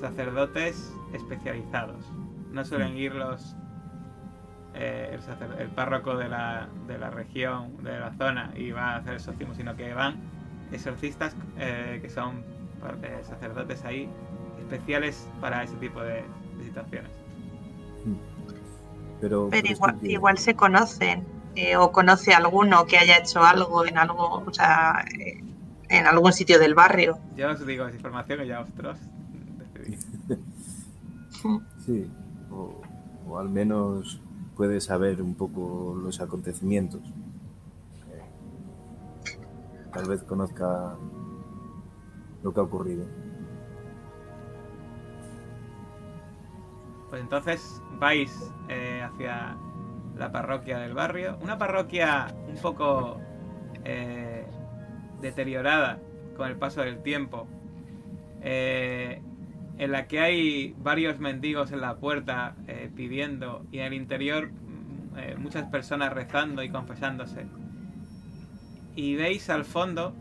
sacerdotes 0.00 0.92
especializados. 1.12 2.04
No 2.52 2.64
suelen 2.64 2.96
ir 2.96 3.14
los 3.14 3.56
eh, 4.78 5.10
el, 5.12 5.20
sacer- 5.22 5.56
el 5.60 5.68
párroco 5.68 6.16
de 6.16 6.28
la, 6.28 6.68
de 6.86 6.98
la 6.98 7.10
región, 7.10 7.76
de 7.82 7.98
la 7.98 8.12
zona, 8.14 8.52
y 8.56 8.70
va 8.70 8.92
a 8.92 8.96
hacer 8.96 9.14
exorcismo, 9.14 9.54
sino 9.54 9.74
que 9.76 9.92
van 9.92 10.16
exorcistas 10.72 11.34
eh, 11.58 11.98
que 12.00 12.08
son 12.08 12.42
eh, 13.02 13.20
sacerdotes 13.24 13.84
ahí 13.84 14.08
especiales 14.60 15.26
para 15.40 15.62
ese 15.64 15.74
tipo 15.76 16.00
de, 16.00 16.22
de 16.58 16.64
situaciones. 16.64 17.10
Pero, 19.20 19.48
Pero 19.50 19.62
pero 19.62 19.66
igual, 19.74 19.98
que- 20.00 20.12
igual 20.12 20.38
se 20.38 20.54
conocen 20.54 21.24
eh, 21.56 21.76
o 21.76 21.90
conoce 21.90 22.34
alguno 22.34 22.86
que 22.86 22.98
haya 22.98 23.18
hecho 23.18 23.42
algo 23.42 23.84
en 23.84 23.98
algo, 23.98 24.44
o 24.46 24.52
sea, 24.52 25.04
eh, 25.18 25.42
en 25.88 26.06
algún 26.06 26.32
sitio 26.32 26.58
del 26.60 26.74
barrio. 26.74 27.18
Yo 27.36 27.50
os 27.50 27.66
digo 27.66 27.86
esa 27.86 27.96
información 27.96 28.44
y 28.44 28.46
ya 28.48 28.60
vosotros 28.60 28.98
decidís. 29.74 30.06
Sí, 31.86 32.10
o, 32.50 32.80
o 33.28 33.38
al 33.38 33.48
menos 33.48 34.20
puede 34.58 34.80
saber 34.80 35.22
un 35.22 35.36
poco 35.36 35.96
los 36.02 36.20
acontecimientos. 36.20 37.00
Eh, 38.10 38.22
Tal 39.94 40.08
vez 40.08 40.24
conozca 40.24 40.96
lo 42.42 42.52
que 42.52 42.60
ha 42.60 42.64
ocurrido. 42.64 43.06
Pues 47.08 47.22
entonces 47.22 47.80
vais 48.00 48.52
eh, 48.68 49.00
hacia 49.00 49.56
la 50.16 50.32
parroquia 50.32 50.78
del 50.78 50.92
barrio. 50.92 51.38
Una 51.40 51.56
parroquia 51.56 52.34
un 52.48 52.56
poco 52.56 53.18
eh, 53.84 54.44
deteriorada 55.20 56.00
con 56.36 56.48
el 56.48 56.56
paso 56.56 56.80
del 56.82 57.00
tiempo. 57.02 57.46
eh, 58.42 59.22
en 59.78 59.92
la 59.92 60.08
que 60.08 60.20
hay 60.20 60.74
varios 60.78 61.20
mendigos 61.20 61.70
en 61.70 61.80
la 61.80 61.96
puerta 61.96 62.56
eh, 62.66 62.90
pidiendo 62.94 63.64
y 63.70 63.78
en 63.78 63.86
el 63.86 63.94
interior 63.94 64.50
mm, 64.50 65.18
eh, 65.18 65.36
muchas 65.38 65.68
personas 65.68 66.12
rezando 66.12 66.62
y 66.64 66.68
confesándose. 66.68 67.46
Y 68.96 69.14
veis 69.14 69.48
al 69.50 69.64
fondo 69.64 70.14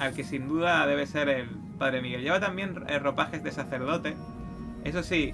al 0.00 0.14
que 0.14 0.24
sin 0.24 0.48
duda 0.48 0.84
debe 0.86 1.06
ser 1.06 1.28
el 1.28 1.48
Padre 1.78 2.02
Miguel. 2.02 2.22
Lleva 2.22 2.40
también 2.40 2.74
eh, 2.88 2.98
ropajes 2.98 3.42
de 3.44 3.52
sacerdote. 3.52 4.16
Eso 4.82 5.02
sí, 5.02 5.32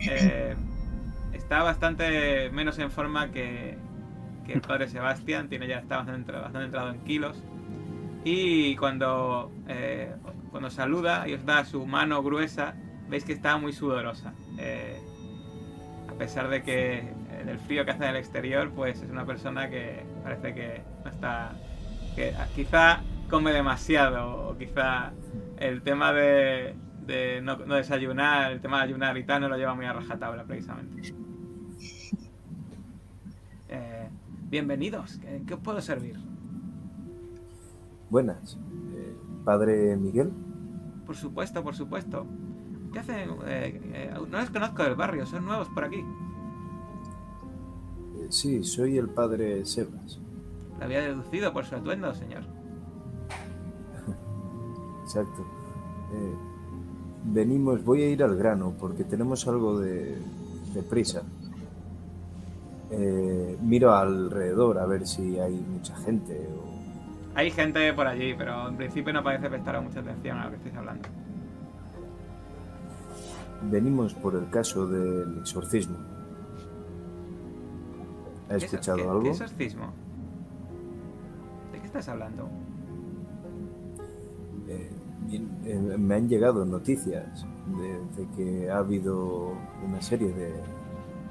está 1.33 1.63
bastante 1.63 2.51
menos 2.51 2.79
en 2.79 2.91
forma 2.91 3.31
que, 3.31 3.77
que 4.47 4.55
el 4.55 4.63
padre 4.63 4.89
Sebastián. 4.89 5.51
Tiene 5.51 5.69
ya 5.69 5.79
está 5.79 5.99
bastante, 5.99 6.33
bastante 6.33 6.65
entrado 6.65 6.91
en 6.91 7.01
kilos. 7.05 7.43
Y 8.25 8.77
cuando, 8.77 9.53
cuando 10.51 10.71
saluda 10.71 11.29
y 11.29 11.35
os 11.35 11.45
da 11.45 11.67
su 11.67 11.85
mano 11.87 12.23
gruesa, 12.23 12.75
veis 13.13 13.25
que 13.25 13.35
está 13.35 13.59
muy 13.59 13.75
sudorosa. 13.75 14.33
Eh, 14.59 14.99
a 16.09 16.15
pesar 16.15 16.49
de 16.49 16.63
que 16.63 16.99
eh, 16.99 17.43
del 17.45 17.59
frío 17.59 17.85
que 17.85 17.91
hace 17.91 18.05
en 18.05 18.11
el 18.11 18.17
exterior, 18.17 18.71
pues 18.75 19.03
es 19.03 19.11
una 19.11 19.27
persona 19.27 19.69
que 19.69 20.03
parece 20.25 20.55
que 20.55 20.83
no 21.05 21.11
está. 21.11 21.53
que 22.17 22.35
ah, 22.35 22.47
quizá 22.57 23.01
come 23.29 23.53
demasiado, 23.53 24.49
o 24.49 24.57
quizá 24.57 25.13
el 25.59 25.83
tema 25.83 26.15
de, 26.15 26.75
de 27.07 27.43
no, 27.43 27.59
no 27.59 27.75
desayunar, 27.75 28.51
el 28.51 28.63
tema 28.63 28.79
de 28.79 28.85
ayunar 28.85 29.17
y 29.19 29.25
tal, 29.25 29.43
no 29.43 29.49
lo 29.51 29.59
lleva 29.59 29.75
muy 29.75 29.85
a 29.85 29.93
rajatabla 29.93 30.45
precisamente. 30.45 31.15
Eh, 33.75 34.07
bienvenidos, 34.51 35.19
¿en 35.25 35.47
qué 35.47 35.55
os 35.55 35.61
puedo 35.61 35.81
servir? 35.81 36.19
Buenas, 38.11 38.59
padre 39.47 39.97
Miguel. 39.97 40.31
Por 41.07 41.17
supuesto, 41.17 41.65
por 41.65 41.75
supuesto. 41.75 42.27
¿Qué 42.93 42.99
hacen? 42.99 43.31
Eh, 43.47 43.81
eh, 43.95 44.15
no 44.29 44.39
les 44.41 44.51
conozco 44.51 44.83
del 44.83 44.95
barrio, 44.95 45.27
son 45.27 45.45
nuevos 45.47 45.69
por 45.69 45.85
aquí. 45.85 46.05
Eh, 48.19 48.27
sí, 48.31 48.63
soy 48.65 48.99
el 48.99 49.09
padre 49.09 49.65
Sebas. 49.65 50.19
Lo 50.79 50.85
había 50.85 51.01
deducido 51.01 51.53
por 51.53 51.65
su 51.65 51.77
atuendo, 51.77 52.15
señor. 52.15 52.43
Exacto. 55.05 55.47
Eh, 56.13 56.35
venimos, 57.25 57.85
voy 57.85 58.03
a 58.03 58.09
ir 58.11 58.23
al 58.23 58.37
grano 58.37 58.75
porque 58.79 59.05
tenemos 59.05 59.47
algo 59.49 59.79
de, 59.79 60.19
de 60.75 60.83
prisa. 60.83 61.23
Eh, 62.91 63.57
miro 63.63 63.95
alrededor 63.95 64.79
a 64.79 64.85
ver 64.85 65.07
si 65.07 65.39
hay 65.39 65.55
mucha 65.55 65.97
gente 65.97 66.47
o... 66.49 66.73
Hay 67.35 67.51
gente 67.51 67.91
por 67.95 68.07
allí, 68.07 68.35
pero 68.35 68.69
en 68.69 68.77
principio 68.77 69.15
no 69.15 69.23
parece 69.23 69.49
prestar 69.49 69.81
mucha 69.81 70.01
atención 70.01 70.37
a 70.37 70.45
lo 70.45 70.51
que 70.51 70.57
estáis 70.57 70.77
hablando. 70.77 71.09
Venimos 73.71 74.15
por 74.15 74.35
el 74.35 74.49
caso 74.51 74.87
del 74.87 75.39
exorcismo. 75.39 75.97
¿Ha 78.47 78.51
¿Qué 78.51 78.57
es- 78.57 78.65
escuchado 78.65 78.99
qué- 78.99 79.03
algo? 79.05 79.23
¿Qué 79.23 79.29
exorcismo? 79.31 79.93
¿De 81.73 81.79
qué 81.79 81.87
estás 81.87 82.09
hablando? 82.09 82.49
Eh, 84.69 84.91
eh, 85.65 85.97
me 85.99 86.15
han 86.17 86.29
llegado 86.29 86.65
noticias 86.65 87.47
de, 87.79 88.23
de 88.23 88.29
que 88.37 88.71
ha 88.71 88.79
habido 88.79 89.53
una 89.87 90.03
serie 90.03 90.33
de, 90.33 90.53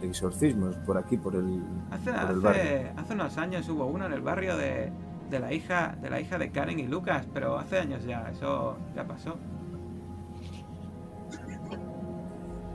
de 0.01 0.07
exorcismos 0.07 0.75
por 0.77 0.97
aquí, 0.97 1.17
por 1.17 1.35
el, 1.35 1.61
Hace, 1.91 2.11
por 2.11 2.31
el 2.31 2.39
barrio. 2.39 2.61
hace, 2.61 2.91
hace 2.97 3.13
unos 3.13 3.37
años 3.37 3.67
hubo 3.69 3.85
uno 3.85 4.05
en 4.05 4.13
el 4.13 4.21
barrio 4.21 4.55
de, 4.57 4.91
de 5.29 5.39
la 5.39 5.53
hija 5.53 5.95
de 6.01 6.09
la 6.09 6.19
hija 6.21 6.37
de 6.37 6.49
Karen 6.51 6.79
y 6.79 6.87
Lucas, 6.87 7.27
pero 7.33 7.57
hace 7.59 7.77
años 7.79 8.03
ya, 8.05 8.29
eso 8.31 8.77
ya 8.95 9.05
pasó. 9.05 9.35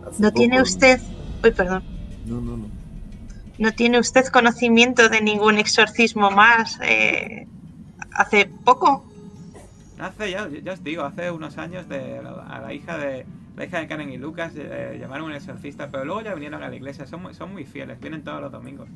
Hace 0.06 0.22
¿No 0.22 0.30
tiene 0.32 0.62
usted, 0.62 1.00
uy, 1.42 1.50
perdón, 1.52 1.82
No, 2.26 2.40
no, 2.40 2.56
no. 2.56 2.66
no 3.58 3.72
tiene 3.72 3.98
usted 3.98 4.26
conocimiento 4.26 5.08
de 5.08 5.20
ningún 5.20 5.58
exorcismo 5.58 6.30
más 6.30 6.78
eh, 6.82 7.46
hace 8.12 8.48
poco? 8.64 9.04
Hace, 9.98 10.30
ya, 10.30 10.48
ya 10.64 10.72
os 10.72 10.84
digo, 10.84 11.02
hace 11.04 11.30
unos 11.30 11.56
años 11.58 11.88
de 11.88 12.22
la- 12.22 12.46
a 12.48 12.60
la 12.60 12.72
hija 12.74 12.98
de 12.98 13.24
la 13.56 13.64
hija 13.64 13.78
de 13.80 13.86
Karen 13.88 14.12
y 14.12 14.18
Lucas 14.18 14.52
eh, 14.54 14.98
llamaron 15.00 15.24
a 15.24 15.30
un 15.30 15.34
exorcista, 15.34 15.88
pero 15.90 16.04
luego 16.04 16.20
ya 16.20 16.34
vinieron 16.34 16.62
a 16.62 16.68
la 16.68 16.76
iglesia, 16.76 17.06
son 17.06 17.22
muy, 17.22 17.34
son 17.34 17.52
muy 17.52 17.64
fieles, 17.64 17.98
vienen 18.00 18.22
todos 18.22 18.42
los 18.42 18.52
domingos. 18.52 18.86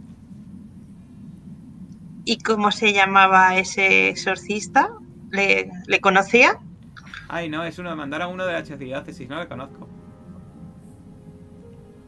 ¿Y 2.27 2.39
cómo 2.39 2.71
se 2.71 2.93
llamaba 2.93 3.57
ese 3.57 4.11
exorcista? 4.11 4.91
¿Le, 5.31 5.71
le 5.87 6.01
conocía? 6.01 6.59
Ay, 7.29 7.49
no, 7.49 7.65
es 7.65 7.79
uno, 7.79 7.97
mandaron 7.97 8.35
uno 8.35 8.45
de 8.45 8.53
la 8.53 8.59
archidiócesis, 8.59 9.29
no 9.29 9.41
le 9.41 9.49
conozco. 9.49 9.89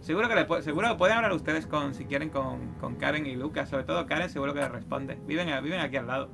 Seguro 0.03 0.29
que 0.29 0.35
le 0.35 0.63
seguro 0.63 0.97
pueden 0.97 1.17
hablar 1.17 1.33
ustedes 1.33 1.67
con, 1.67 1.95
si 1.95 2.05
quieren, 2.07 2.29
con, 2.29 2.75
con 2.81 2.97
Karen 2.97 3.25
y 3.25 3.37
Lucas, 3.37 3.69
sobre 3.69 3.85
todo 3.85 4.05
Karen 4.05 4.29
seguro 4.29 4.53
que 4.53 4.59
le 4.59 4.69
responde. 4.69 5.17
Viven, 5.27 5.49
viven 5.63 5.79
aquí 5.79 5.97
al 5.97 6.09
lado. 6.09 6.29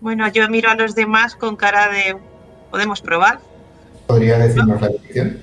Bueno, 0.00 0.28
yo 0.28 0.48
miro 0.48 0.70
a 0.70 0.76
los 0.76 0.94
demás 0.94 1.34
con 1.34 1.56
cara 1.56 1.88
de 1.88 2.16
¿podemos 2.70 3.00
probar? 3.00 3.40
¿Podría 4.06 4.38
decirnos 4.38 4.80
la 4.80 4.88
dirección? 4.88 5.38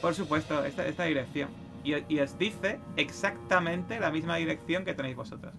Por 0.00 0.14
supuesto, 0.14 0.64
esta, 0.64 0.86
esta 0.86 1.04
dirección. 1.04 1.50
Y, 1.84 1.94
y 2.08 2.20
os 2.20 2.38
dice 2.38 2.80
exactamente 2.96 4.00
la 4.00 4.10
misma 4.10 4.36
dirección 4.36 4.86
que 4.86 4.94
tenéis 4.94 5.16
vosotros. 5.16 5.52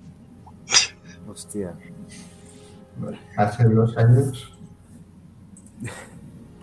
Hostia. 1.27 1.73
Vale. 2.97 3.19
Hace 3.37 3.63
dos 3.65 3.95
años 3.95 4.57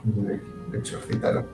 le 0.05 0.41
exorcitaron. 0.77 1.54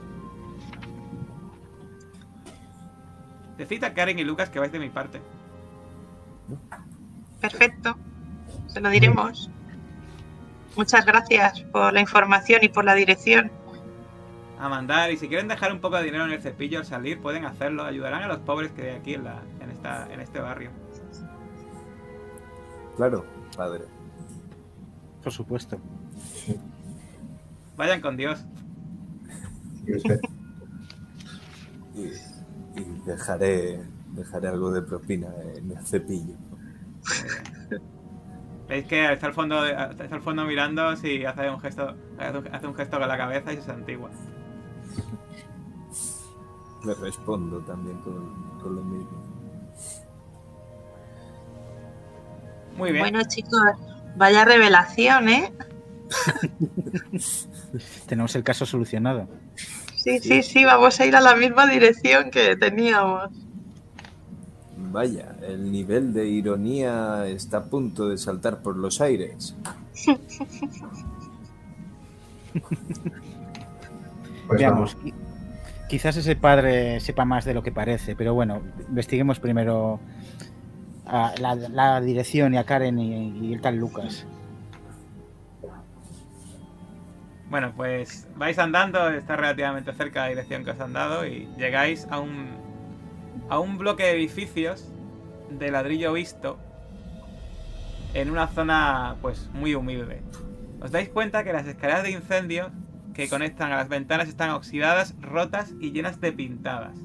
Decid 3.61 3.83
a 3.83 3.93
Karen 3.93 4.17
y 4.17 4.23
Lucas 4.23 4.49
que 4.49 4.57
vais 4.57 4.71
de 4.71 4.79
mi 4.79 4.89
parte. 4.89 5.21
Perfecto. 7.39 7.95
Se 8.65 8.81
lo 8.81 8.89
diremos. 8.89 9.51
Muchas 10.75 11.05
gracias 11.05 11.61
por 11.71 11.93
la 11.93 12.01
información 12.01 12.61
y 12.63 12.69
por 12.69 12.85
la 12.85 12.95
dirección. 12.95 13.51
A 14.57 14.67
mandar, 14.67 15.11
y 15.11 15.17
si 15.17 15.27
quieren 15.27 15.47
dejar 15.47 15.71
un 15.71 15.79
poco 15.79 15.97
de 15.97 16.05
dinero 16.05 16.25
en 16.25 16.31
el 16.31 16.41
cepillo 16.41 16.79
al 16.79 16.85
salir, 16.85 17.21
pueden 17.21 17.45
hacerlo. 17.45 17.83
Ayudarán 17.83 18.23
a 18.23 18.27
los 18.27 18.39
pobres 18.39 18.71
que 18.71 18.89
hay 18.89 18.95
aquí 18.95 19.13
en, 19.13 19.25
la, 19.25 19.43
en, 19.59 19.69
esta, 19.69 20.11
en 20.11 20.21
este 20.21 20.39
barrio. 20.39 20.71
Claro, 22.95 23.23
padre. 23.55 23.83
Por 25.21 25.31
supuesto. 25.31 25.77
Vayan 27.77 28.01
con 28.01 28.17
Dios. 28.17 28.43
Usted, 29.87 30.19
Y, 32.75 32.83
dejaré, 33.05 33.81
dejaré 34.11 34.47
algo 34.47 34.71
de 34.71 34.81
propina 34.81 35.27
en 35.55 35.71
el 35.71 35.85
cepillo. 35.85 36.35
Veis 38.67 38.85
que 38.85 39.11
está 39.11 39.27
al 39.27 39.33
fondo, 39.33 39.65
está 39.65 40.03
al 40.15 40.21
fondo 40.21 40.45
mirando 40.45 40.93
y 41.03 41.25
hace 41.25 41.49
un 41.49 41.59
gesto, 41.59 41.93
hace 42.17 42.67
un- 42.67 42.75
gesto 42.75 42.99
con 42.99 43.07
la 43.07 43.17
cabeza 43.17 43.51
y 43.51 43.57
se 43.57 43.63
santigua. 43.63 44.09
Le 46.85 46.93
respondo 46.95 47.59
también 47.59 47.97
con, 47.99 48.59
con 48.59 48.75
lo 48.75 48.83
mismo. 48.83 49.21
Muy 52.77 52.91
bien. 52.91 53.03
Bueno, 53.03 53.19
chicos, 53.27 53.59
vaya 54.15 54.45
revelación, 54.45 55.29
¿eh? 55.29 55.53
Tenemos 58.07 58.35
el 58.35 58.43
caso 58.43 58.65
solucionado. 58.65 59.27
Sí, 60.03 60.19
sí, 60.19 60.41
sí, 60.41 60.63
vamos 60.65 60.99
a 60.99 61.05
ir 61.05 61.15
a 61.15 61.21
la 61.21 61.35
misma 61.35 61.67
dirección 61.67 62.31
que 62.31 62.55
teníamos. 62.55 63.29
Vaya, 64.75 65.35
el 65.47 65.71
nivel 65.71 66.11
de 66.11 66.27
ironía 66.27 67.27
está 67.27 67.57
a 67.57 67.63
punto 67.65 68.09
de 68.09 68.17
saltar 68.17 68.63
por 68.63 68.77
los 68.77 68.99
aires. 68.99 69.55
pues 74.47 74.59
Veamos. 74.59 74.95
vamos. 74.95 75.15
Quizás 75.87 76.17
ese 76.17 76.35
padre 76.35 76.99
sepa 76.99 77.25
más 77.25 77.45
de 77.45 77.53
lo 77.53 77.61
que 77.61 77.71
parece, 77.71 78.15
pero 78.15 78.33
bueno, 78.33 78.61
investiguemos 78.89 79.39
primero 79.39 79.99
a 81.05 81.33
la, 81.39 81.55
la 81.55 82.01
dirección 82.01 82.53
y 82.55 82.57
a 82.57 82.63
Karen 82.63 82.97
y, 82.97 83.49
y 83.49 83.53
el 83.53 83.61
tal 83.61 83.75
Lucas. 83.75 84.25
Bueno, 87.51 87.73
pues 87.75 88.29
vais 88.37 88.57
andando, 88.59 89.09
está 89.09 89.35
relativamente 89.35 89.91
cerca 89.91 90.21
de 90.21 90.27
la 90.27 90.29
dirección 90.29 90.63
que 90.63 90.71
os 90.71 90.79
han 90.79 90.93
dado 90.93 91.27
y 91.27 91.49
llegáis 91.57 92.07
a 92.09 92.17
un, 92.17 92.47
a 93.49 93.59
un 93.59 93.77
bloque 93.77 94.03
de 94.03 94.11
edificios 94.11 94.89
de 95.49 95.69
ladrillo 95.69 96.13
visto 96.13 96.57
en 98.13 98.31
una 98.31 98.47
zona 98.47 99.17
pues 99.21 99.49
muy 99.51 99.75
humilde. 99.75 100.21
Os 100.79 100.91
dais 100.91 101.09
cuenta 101.09 101.43
que 101.43 101.51
las 101.51 101.67
escaleras 101.67 102.03
de 102.03 102.11
incendio 102.11 102.71
que 103.13 103.27
conectan 103.27 103.73
a 103.73 103.75
las 103.75 103.89
ventanas 103.89 104.29
están 104.29 104.51
oxidadas, 104.51 105.13
rotas 105.19 105.73
y 105.81 105.91
llenas 105.91 106.21
de 106.21 106.31
pintadas. 106.31 106.97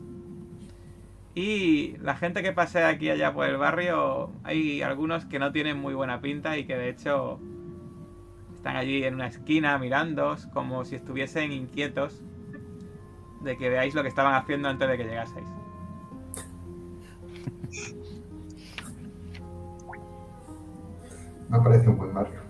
Y 1.34 1.96
la 1.98 2.14
gente 2.14 2.44
que 2.44 2.52
pasea 2.52 2.86
aquí 2.86 3.10
allá 3.10 3.34
por 3.34 3.48
el 3.48 3.56
barrio, 3.56 4.30
hay 4.44 4.80
algunos 4.82 5.24
que 5.24 5.40
no 5.40 5.50
tienen 5.50 5.76
muy 5.76 5.94
buena 5.94 6.20
pinta 6.20 6.56
y 6.56 6.66
que 6.66 6.76
de 6.76 6.88
hecho 6.88 7.40
están 8.66 8.78
allí 8.78 9.04
en 9.04 9.14
una 9.14 9.28
esquina 9.28 9.78
mirándoos 9.78 10.48
como 10.48 10.84
si 10.84 10.96
estuviesen 10.96 11.52
inquietos 11.52 12.20
de 13.42 13.56
que 13.56 13.68
veáis 13.68 13.94
lo 13.94 14.02
que 14.02 14.08
estaban 14.08 14.34
haciendo 14.34 14.68
antes 14.68 14.88
de 14.88 14.96
que 14.96 15.04
llegaseis. 15.04 15.46
Me 21.48 21.60
parece 21.60 21.88
un 21.88 21.96
buen 21.96 22.12
barrio. 22.12 22.40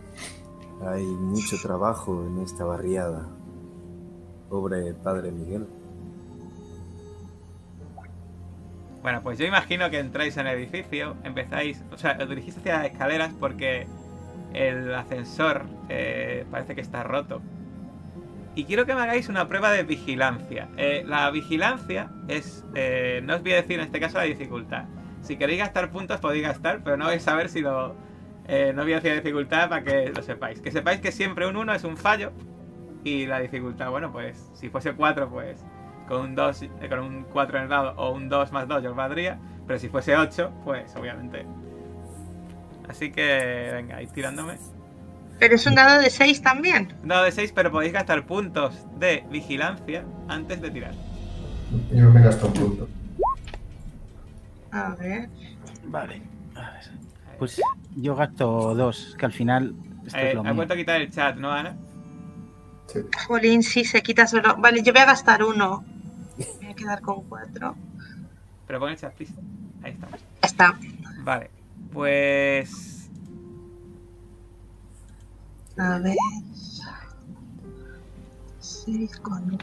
Hay 0.86 1.04
mucho 1.04 1.58
trabajo 1.60 2.24
en 2.26 2.38
esta 2.38 2.64
barriada. 2.64 3.28
Pobre 4.48 4.94
padre 4.94 5.30
Miguel. 5.32 5.66
Bueno, 9.02 9.20
pues 9.22 9.38
yo 9.38 9.44
imagino 9.44 9.90
que 9.90 9.98
entráis 9.98 10.34
en 10.38 10.46
el 10.46 10.56
edificio, 10.56 11.14
empezáis, 11.24 11.84
o 11.92 11.98
sea, 11.98 12.16
os 12.18 12.26
dirigís 12.26 12.56
hacia 12.56 12.78
las 12.78 12.86
escaleras 12.86 13.34
porque 13.38 13.86
el 14.52 14.94
ascensor 14.94 15.64
eh, 15.88 16.44
parece 16.50 16.74
que 16.74 16.80
está 16.80 17.02
roto. 17.02 17.42
Y 18.54 18.64
quiero 18.64 18.86
que 18.86 18.94
me 18.94 19.02
hagáis 19.02 19.28
una 19.28 19.48
prueba 19.48 19.70
de 19.70 19.82
vigilancia. 19.82 20.68
Eh, 20.76 21.04
la 21.06 21.30
vigilancia 21.30 22.10
es, 22.28 22.64
eh, 22.74 23.20
no 23.22 23.34
os 23.36 23.42
voy 23.42 23.52
a 23.52 23.56
decir 23.56 23.78
en 23.78 23.84
este 23.84 24.00
caso 24.00 24.18
la 24.18 24.24
dificultad. 24.24 24.84
Si 25.20 25.36
queréis 25.36 25.58
gastar 25.58 25.90
puntos 25.90 26.20
podéis 26.20 26.44
gastar, 26.44 26.82
pero 26.82 26.96
no 26.96 27.06
vais 27.06 27.26
a 27.28 27.34
ver 27.34 27.48
si 27.48 27.60
lo... 27.60 27.94
no 28.74 28.82
voy 28.82 28.92
a 28.92 29.00
decir 29.00 29.14
dificultad 29.14 29.68
para 29.68 29.82
que 29.82 30.10
lo 30.14 30.22
sepáis. 30.22 30.60
Que 30.60 30.70
sepáis 30.70 31.00
que 31.00 31.12
siempre 31.12 31.46
un 31.46 31.56
1 31.56 31.74
es 31.74 31.84
un 31.84 31.96
fallo 31.96 32.32
y 33.06 33.24
la 33.26 33.38
dificultad, 33.38 33.90
bueno, 33.90 34.10
pues 34.10 34.50
si 34.54 34.68
fuese 34.68 34.94
4, 34.94 35.28
pues 35.30 35.64
con 36.08 36.20
un 36.22 36.34
2, 36.34 36.62
eh, 36.62 36.88
con 36.88 36.98
un 37.00 37.24
4 37.24 37.58
en 37.58 37.64
el 37.64 37.70
lado 37.70 37.94
o 37.96 38.10
un 38.12 38.28
2 38.28 38.52
más 38.52 38.66
2 38.66 38.82
yo 38.82 38.90
os 38.90 38.96
valdría, 38.96 39.38
pero 39.66 39.78
si 39.78 39.88
fuese 39.88 40.16
8, 40.16 40.52
pues 40.64 40.94
obviamente. 40.96 41.46
Así 42.88 43.10
que 43.10 43.70
venga, 43.72 44.02
ir 44.02 44.08
tirándome. 44.10 44.58
Pero 45.38 45.54
es 45.54 45.66
un 45.66 45.74
dado 45.74 46.00
de 46.00 46.08
6 46.08 46.40
también. 46.42 46.94
Un 47.02 47.08
dado 47.08 47.24
de 47.24 47.32
6, 47.32 47.52
pero 47.54 47.70
podéis 47.70 47.92
gastar 47.92 48.24
puntos 48.26 48.74
de 48.98 49.24
vigilancia 49.30 50.04
antes 50.28 50.60
de 50.62 50.70
tirar. 50.70 50.94
Yo 51.92 52.10
me 52.10 52.22
gasto 52.22 52.46
un 52.46 52.52
punto. 52.54 52.88
A 54.72 54.94
ver. 54.94 55.28
Vale. 55.84 56.22
Pues 57.38 57.60
yo 57.94 58.14
gasto 58.14 58.74
dos, 58.74 59.14
que 59.18 59.26
al 59.26 59.32
final 59.32 59.74
esto 60.06 60.18
Eh, 60.18 60.28
es 60.28 60.34
lo 60.34 60.46
ha 60.46 60.52
vuelto 60.52 60.72
a 60.72 60.76
quitar 60.76 61.00
el 61.02 61.10
chat, 61.10 61.36
¿no, 61.36 61.52
Ana? 61.52 61.76
Sí. 62.86 63.00
Jolín, 63.26 63.62
sí, 63.62 63.84
se 63.84 64.02
quita 64.02 64.26
solo. 64.26 64.56
Vale, 64.56 64.82
yo 64.82 64.92
voy 64.92 65.02
a 65.02 65.06
gastar 65.06 65.42
uno. 65.42 65.84
Me 66.38 66.46
voy 66.56 66.66
a 66.70 66.74
quedar 66.74 67.00
con 67.02 67.24
4. 67.24 67.74
Pero 68.66 68.80
pon 68.80 68.90
el 68.90 68.96
chat, 68.96 69.12
please. 69.14 69.34
Ahí 69.82 69.92
estamos. 69.92 70.20
Ya 70.20 70.46
está. 70.46 70.78
Vale, 71.24 71.50
pues. 71.96 73.08
A 75.78 75.98
ver. 75.98 76.14
6 78.60 79.20
con. 79.20 79.58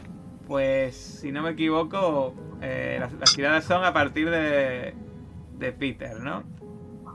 Pues, 0.48 0.96
si 0.96 1.30
no 1.30 1.42
me 1.42 1.50
equivoco, 1.50 2.34
eh, 2.60 2.98
las, 3.00 3.12
las 3.14 3.34
tiradas 3.34 3.64
son 3.64 3.84
a 3.84 3.92
partir 3.94 4.28
de, 4.28 4.94
de 5.58 5.72
Peter, 5.72 6.18
¿no? 6.20 6.42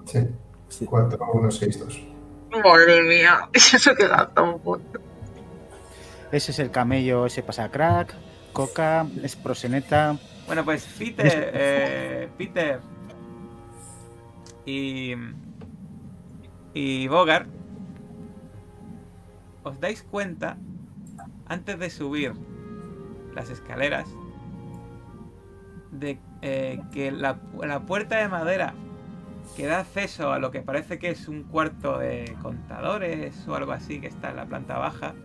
Sí. 0.06 0.20
Sí. 0.70 0.86
4, 0.86 1.20
1, 1.34 1.52
6, 1.52 1.80
2. 1.80 2.02
Madre 2.64 3.04
mía, 3.04 3.50
eso 3.54 3.94
que 3.94 4.08
gasta 4.08 4.42
un 4.42 4.60
punto. 4.60 5.00
Ese 6.32 6.52
es 6.52 6.60
el 6.60 6.72
camello, 6.72 7.26
ese 7.26 7.44
pasa 7.44 7.70
crack, 7.70 8.16
coca, 8.54 9.06
es 9.22 9.36
proseneta. 9.36 10.18
Bueno, 10.48 10.64
pues 10.64 10.88
Peter, 10.98 11.52
eh, 11.54 12.30
Peter 12.38 12.80
y, 14.70 15.16
y 16.74 17.08
Bogart, 17.08 17.48
os 19.64 19.80
dais 19.80 20.04
cuenta, 20.04 20.58
antes 21.48 21.80
de 21.80 21.90
subir 21.90 22.34
las 23.34 23.50
escaleras, 23.50 24.08
de 25.92 26.20
eh, 26.42 26.80
que 26.94 27.12
la, 27.12 27.40
la 27.62 27.82
puerta 27.82 28.18
de 28.18 28.30
madera 28.30 28.74
que 29.56 29.66
da 29.66 29.80
acceso 29.80 30.32
a 30.32 30.40
lo 30.40 30.52
que 30.52 30.62
parece 30.62 31.00
que 31.00 31.10
es 31.10 31.28
un 31.28 31.44
cuarto 31.44 31.98
de 31.98 32.36
contadores 32.42 33.48
o 33.48 33.56
algo 33.56 33.72
así 33.72 34.00
que 34.00 34.08
está 34.08 34.30
en 34.30 34.36
la 34.36 34.46
planta 34.46 34.78
baja, 34.78 35.16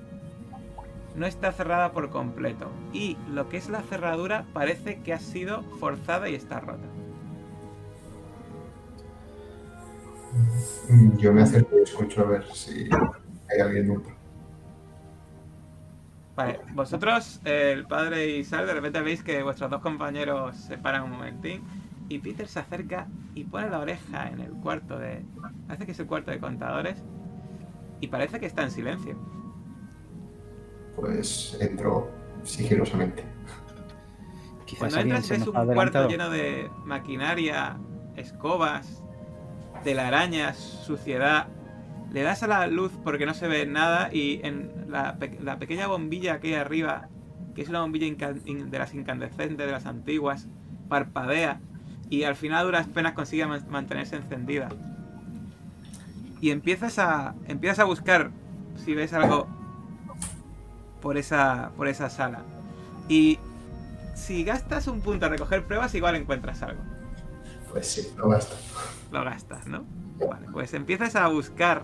no 1.15 1.27
está 1.27 1.53
cerrada 1.53 1.93
por 1.93 2.09
completo. 2.09 2.71
Y 2.93 3.19
lo 3.31 3.49
que 3.49 3.59
es 3.59 3.69
la 3.69 3.83
cerradura 3.83 4.47
parece 4.55 5.01
que 5.03 5.13
ha 5.13 5.19
sido 5.19 5.63
forzada 5.79 6.29
y 6.29 6.35
está 6.35 6.61
rota. 6.61 6.89
Yo 11.17 11.33
me 11.33 11.43
acerco 11.43 11.79
y 11.79 11.83
escucho 11.83 12.23
a 12.23 12.25
ver 12.25 12.45
si 12.53 12.89
hay 13.51 13.61
alguien 13.61 13.89
dentro. 13.89 14.15
Vale, 16.37 16.61
vosotros, 16.73 17.41
eh, 17.45 17.73
el 17.73 17.87
padre 17.87 18.37
y 18.37 18.45
Sal, 18.45 18.67
de 18.67 18.75
repente 18.75 19.01
veis 19.01 19.23
que 19.23 19.43
vuestros 19.43 19.71
dos 19.71 19.81
compañeros 19.81 20.57
se 20.57 20.77
paran 20.77 21.05
un 21.05 21.13
momentín 21.13 21.63
y 22.09 22.19
Peter 22.19 22.49
se 22.49 22.59
acerca 22.59 23.07
y 23.35 23.45
pone 23.45 23.71
la 23.71 23.79
oreja 23.79 24.29
en 24.29 24.41
el 24.41 24.51
cuarto 24.51 24.99
de... 24.99 25.25
Parece 25.69 25.87
que 25.87 25.93
es 25.93 26.01
el 26.01 26.07
cuarto 26.07 26.33
de 26.33 26.41
contadores 26.41 27.03
y 28.01 28.09
parece 28.09 28.41
que 28.41 28.47
está 28.47 28.63
en 28.65 28.73
silencio. 28.73 29.17
Pues 30.97 31.57
entro 31.61 32.11
sigilosamente. 32.43 33.25
Cuando 34.79 34.99
entras 34.99 35.29
ves 35.29 35.39
nos 35.47 35.49
un 35.49 35.75
cuarto 35.75 36.09
lleno 36.09 36.31
de 36.31 36.69
maquinaria, 36.85 37.79
escobas, 38.17 39.04
telarañas, 39.85 40.57
suciedad. 40.57 41.47
Le 42.13 42.23
das 42.23 42.43
a 42.43 42.47
la 42.47 42.67
luz 42.67 42.93
porque 43.03 43.27
no 43.27 43.35
se 43.35 43.49
ve 43.49 43.67
nada 43.67 44.09
y 44.13 44.41
en 44.45 44.71
la, 44.89 45.17
pe- 45.17 45.39
la 45.43 45.59
pequeña 45.59 45.87
bombilla 45.87 46.41
que 46.41 46.49
hay 46.49 46.55
arriba, 46.55 47.09
que 47.55 47.63
es 47.63 47.69
una 47.69 47.81
bombilla 47.83 48.07
de 48.47 48.79
las 48.79 48.95
incandescentes, 48.95 49.67
de 49.67 49.73
las 49.73 49.87
antiguas, 49.87 50.47
parpadea. 50.89 51.61
y 52.11 52.25
al 52.25 52.37
final 52.37 52.61
a 52.61 52.65
duras 52.65 52.87
penas 52.87 53.13
consigue 53.15 53.47
man- 53.47 53.67
mantenerse 53.71 54.17
encendida. 54.17 54.69
Y 56.41 56.51
empiezas 56.51 56.99
a 56.99 57.35
empiezas 57.49 57.79
a 57.81 57.85
buscar 57.85 58.31
si 58.85 58.95
ves 58.95 59.13
algo 59.15 59.47
por 61.01 61.17
esa 61.17 61.71
por 61.77 61.89
esa 61.89 62.11
sala. 62.11 62.43
Y 63.09 63.39
si 64.15 64.45
gastas 64.45 64.87
un 64.87 65.01
punto 65.01 65.27
a 65.27 65.29
recoger 65.31 65.65
pruebas, 65.65 65.95
igual 65.95 66.15
encuentras 66.17 66.63
algo. 66.63 66.81
Pues 67.73 67.87
sí, 67.91 68.09
lo 68.17 68.29
basta. 68.29 68.55
Lo 69.15 69.23
gastas, 69.23 69.69
¿no? 69.69 69.85
Vale, 70.29 70.49
pues 70.53 70.75
empiezas 70.75 71.15
a 71.15 71.29
buscar 71.29 71.83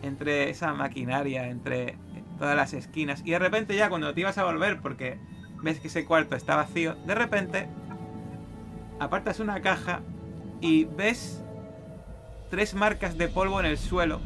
entre 0.00 0.48
esa 0.48 0.72
maquinaria, 0.72 1.50
entre 1.50 1.98
todas 2.38 2.56
las 2.56 2.72
esquinas. 2.72 3.20
Y 3.26 3.32
de 3.32 3.38
repente 3.38 3.76
ya 3.76 3.90
cuando 3.90 4.14
te 4.14 4.22
ibas 4.22 4.38
a 4.38 4.44
volver, 4.44 4.80
porque 4.80 5.18
ves 5.62 5.78
que 5.78 5.88
ese 5.88 6.06
cuarto 6.06 6.34
está 6.34 6.56
vacío, 6.56 6.94
de 7.06 7.14
repente 7.14 7.68
apartas 8.98 9.40
una 9.40 9.60
caja 9.60 10.00
y 10.62 10.84
ves 10.84 11.44
tres 12.48 12.72
marcas 12.72 13.18
de 13.18 13.28
polvo 13.28 13.60
en 13.60 13.66
el 13.66 13.76
suelo 13.76 14.22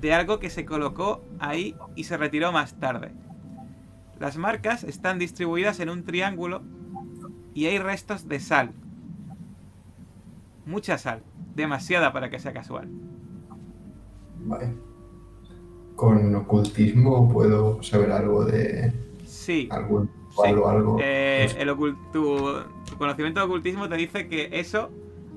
de 0.00 0.14
algo 0.14 0.38
que 0.38 0.48
se 0.48 0.64
colocó 0.64 1.24
ahí 1.40 1.74
y 1.96 2.04
se 2.04 2.16
retiró 2.16 2.52
más 2.52 2.74
tarde. 2.74 3.10
Las 4.20 4.36
marcas 4.36 4.84
están 4.84 5.18
distribuidas 5.18 5.80
en 5.80 5.90
un 5.90 6.04
triángulo 6.04 6.62
y 7.52 7.66
hay 7.66 7.80
restos 7.80 8.28
de 8.28 8.38
sal. 8.38 8.72
Mucha 10.66 10.98
sal. 10.98 11.22
Demasiada 11.54 12.12
para 12.12 12.30
que 12.30 12.38
sea 12.38 12.52
casual. 12.52 12.88
Vale. 14.44 14.72
Con 15.96 16.34
ocultismo 16.34 17.28
puedo 17.28 17.82
saber 17.82 18.12
algo 18.12 18.44
de 18.44 18.92
Sí. 19.24 19.68
algún 19.70 20.06
Sí. 20.06 20.12
ritual 20.30 20.58
o 20.58 20.68
algo. 20.68 20.98
Eh, 21.00 21.48
el 21.58 21.68
ocul- 21.70 21.96
tu, 22.12 22.36
tu 22.90 22.96
conocimiento 22.96 23.40
de 23.40 23.46
ocultismo 23.46 23.88
te 23.88 23.96
dice 23.96 24.28
que 24.28 24.48
eso 24.52 24.90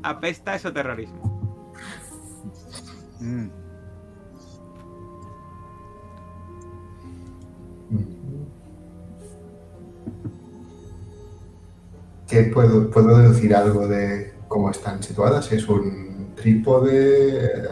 apesta 0.03 0.53
a 0.53 0.55
esoterrorismo. 0.55 1.36
Mm. 3.19 3.47
¿Qué 12.28 12.43
puedo, 12.43 12.89
puedo 12.89 13.17
deducir 13.19 13.55
algo 13.55 13.88
de 13.88 14.34
cómo 14.55 14.69
están 14.71 15.03
situadas? 15.03 15.51
¿Es 15.51 15.67
un 15.67 16.31
trípode? 16.33 17.45
Eh, 17.45 17.63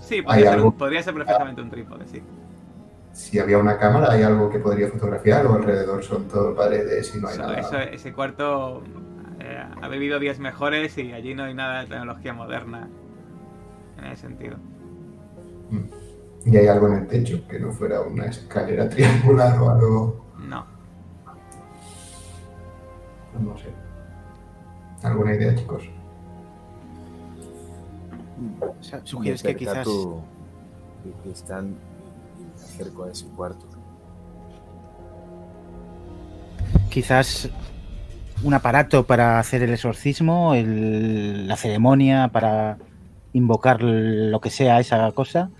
Sí, 0.00 0.22
podría, 0.22 0.44
ser, 0.44 0.54
algo- 0.54 0.68
un- 0.68 0.72
podría 0.78 1.02
ser 1.02 1.12
perfectamente 1.12 1.60
un 1.60 1.68
trípode, 1.68 2.06
sí. 2.06 2.22
Si 3.12 3.38
había 3.38 3.58
una 3.58 3.76
cámara, 3.76 4.12
¿hay 4.12 4.22
algo 4.22 4.48
que 4.48 4.58
podría 4.58 4.88
fotografiar 4.88 5.46
o 5.46 5.54
alrededor 5.56 6.02
son 6.02 6.26
todo 6.26 6.54
paredes 6.54 7.14
y 7.14 7.20
no 7.20 7.28
hay 7.28 7.34
Eso- 7.34 7.42
nada? 7.42 7.58
eso- 7.60 7.78
ese 7.80 8.12
cuarto 8.14 8.82
eh, 9.40 9.62
ha 9.82 9.88
bebido 9.88 10.18
días 10.18 10.38
mejores 10.38 10.96
y 10.96 11.12
allí 11.12 11.34
no 11.34 11.42
hay 11.44 11.52
nada 11.54 11.82
de 11.82 11.86
tecnología 11.88 12.32
moderna 12.32 12.88
en 13.98 14.04
ese 14.06 14.22
sentido. 14.22 14.56
Mm. 15.70 16.48
¿Y 16.50 16.56
hay 16.56 16.66
algo 16.68 16.86
en 16.88 16.94
el 16.94 17.06
techo 17.08 17.46
que 17.46 17.60
no 17.60 17.72
fuera 17.72 18.00
una 18.00 18.24
escalera 18.26 18.88
triangular 18.88 19.58
o 19.60 19.68
algo? 19.70 20.26
No. 20.38 20.64
No 23.38 23.58
sé. 23.58 23.66
¿Alguna 25.02 25.34
idea, 25.34 25.54
chicos? 25.54 25.82
O 28.60 28.82
sea, 28.82 29.00
sugieres 29.04 29.42
que 29.42 29.56
quizás 29.56 29.86
que- 31.24 31.30
están 31.30 31.74
y 32.38 32.44
me 32.44 32.64
acerco 32.64 33.04
a 33.04 33.10
ese 33.10 33.26
cuarto. 33.28 33.64
quizás 36.90 37.50
un 38.42 38.54
aparato 38.54 39.04
para 39.04 39.38
hacer 39.38 39.62
el 39.62 39.70
exorcismo, 39.72 40.54
el- 40.54 41.46
la 41.48 41.56
ceremonia 41.56 42.28
para 42.28 42.78
invocar 43.32 43.82
lo 43.82 44.40
que 44.40 44.50
sea 44.50 44.80
esa 44.80 45.10
cosa. 45.12 45.50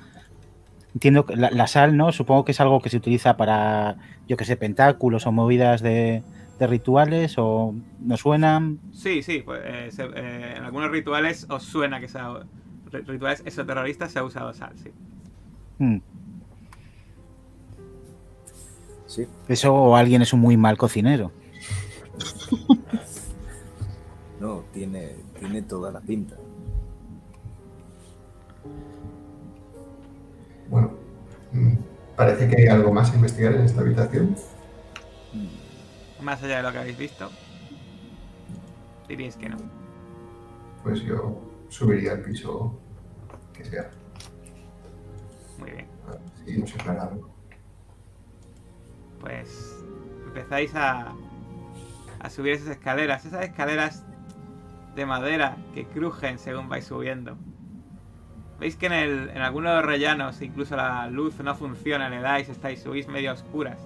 Entiendo 0.94 1.26
que 1.26 1.36
la, 1.36 1.50
la 1.50 1.66
sal, 1.66 1.96
¿no? 1.96 2.10
Supongo 2.12 2.44
que 2.46 2.52
es 2.52 2.60
algo 2.60 2.80
que 2.80 2.88
se 2.88 2.96
utiliza 2.96 3.36
para, 3.36 3.96
yo 4.26 4.36
que 4.38 4.46
sé, 4.46 4.56
pentáculos 4.56 5.26
o 5.26 5.32
movidas 5.32 5.82
de, 5.82 6.22
de 6.58 6.66
rituales 6.66 7.34
o 7.36 7.74
no 8.00 8.16
suenan. 8.16 8.78
Sí, 8.92 9.22
sí, 9.22 9.42
pues 9.44 9.60
eh, 9.64 9.88
se- 9.90 10.04
eh, 10.04 10.54
en 10.56 10.64
algunos 10.64 10.90
rituales 10.90 11.46
os 11.50 11.64
suena 11.64 12.00
que 12.00 12.08
sea 12.08 12.30
ri- 12.30 12.46
rituales 13.06 13.42
esoterroristas 13.44 14.12
se 14.12 14.18
ha 14.18 14.24
usado 14.24 14.52
sal, 14.52 14.72
sí. 14.82 14.90
Mm. 15.78 15.98
Sí, 19.06 19.26
Eso 19.48 19.74
o 19.74 19.96
alguien 19.96 20.22
es 20.22 20.32
un 20.32 20.40
muy 20.40 20.56
mal 20.56 20.76
cocinero. 20.76 21.32
no, 24.40 24.64
tiene, 24.72 25.14
tiene 25.38 25.62
toda 25.62 25.92
la 25.92 26.00
pinta. 26.00 26.36
Bueno, 30.68 30.90
mm, 31.52 31.74
parece 32.16 32.48
que 32.48 32.62
hay 32.62 32.68
algo 32.68 32.92
más 32.92 33.12
a 33.12 33.14
investigar 33.14 33.54
en 33.54 33.62
esta 33.62 33.80
habitación. 33.80 34.34
Más 36.20 36.42
allá 36.42 36.56
de 36.56 36.62
lo 36.64 36.72
que 36.72 36.78
habéis 36.78 36.98
visto, 36.98 37.30
diríais 39.08 39.36
que 39.36 39.48
no. 39.48 39.58
Pues 40.82 41.02
yo 41.02 41.40
subiría 41.68 42.12
al 42.12 42.22
piso 42.22 42.80
que 43.56 43.64
sea. 43.64 43.90
Muy 45.58 45.70
bien. 45.70 45.86
Pues 49.20 49.84
empezáis 50.26 50.74
a, 50.74 51.14
a 52.20 52.30
subir 52.30 52.52
esas 52.52 52.68
escaleras, 52.68 53.24
esas 53.24 53.44
escaleras 53.44 54.04
de 54.94 55.06
madera 55.06 55.56
que 55.74 55.86
crujen 55.86 56.38
según 56.38 56.68
vais 56.68 56.84
subiendo. 56.84 57.36
Veis 58.58 58.76
que 58.76 58.86
en, 58.86 58.92
el, 58.92 59.30
en 59.30 59.42
algunos 59.42 59.70
de 59.72 59.76
los 59.76 59.84
rellanos 59.84 60.40
incluso 60.40 60.76
la 60.76 61.08
luz 61.08 61.38
no 61.40 61.54
funciona, 61.54 62.08
le 62.08 62.20
dais, 62.20 62.48
estáis, 62.48 62.82
subís 62.82 63.08
medio 63.08 63.30
a 63.30 63.34
oscuras. 63.34 63.78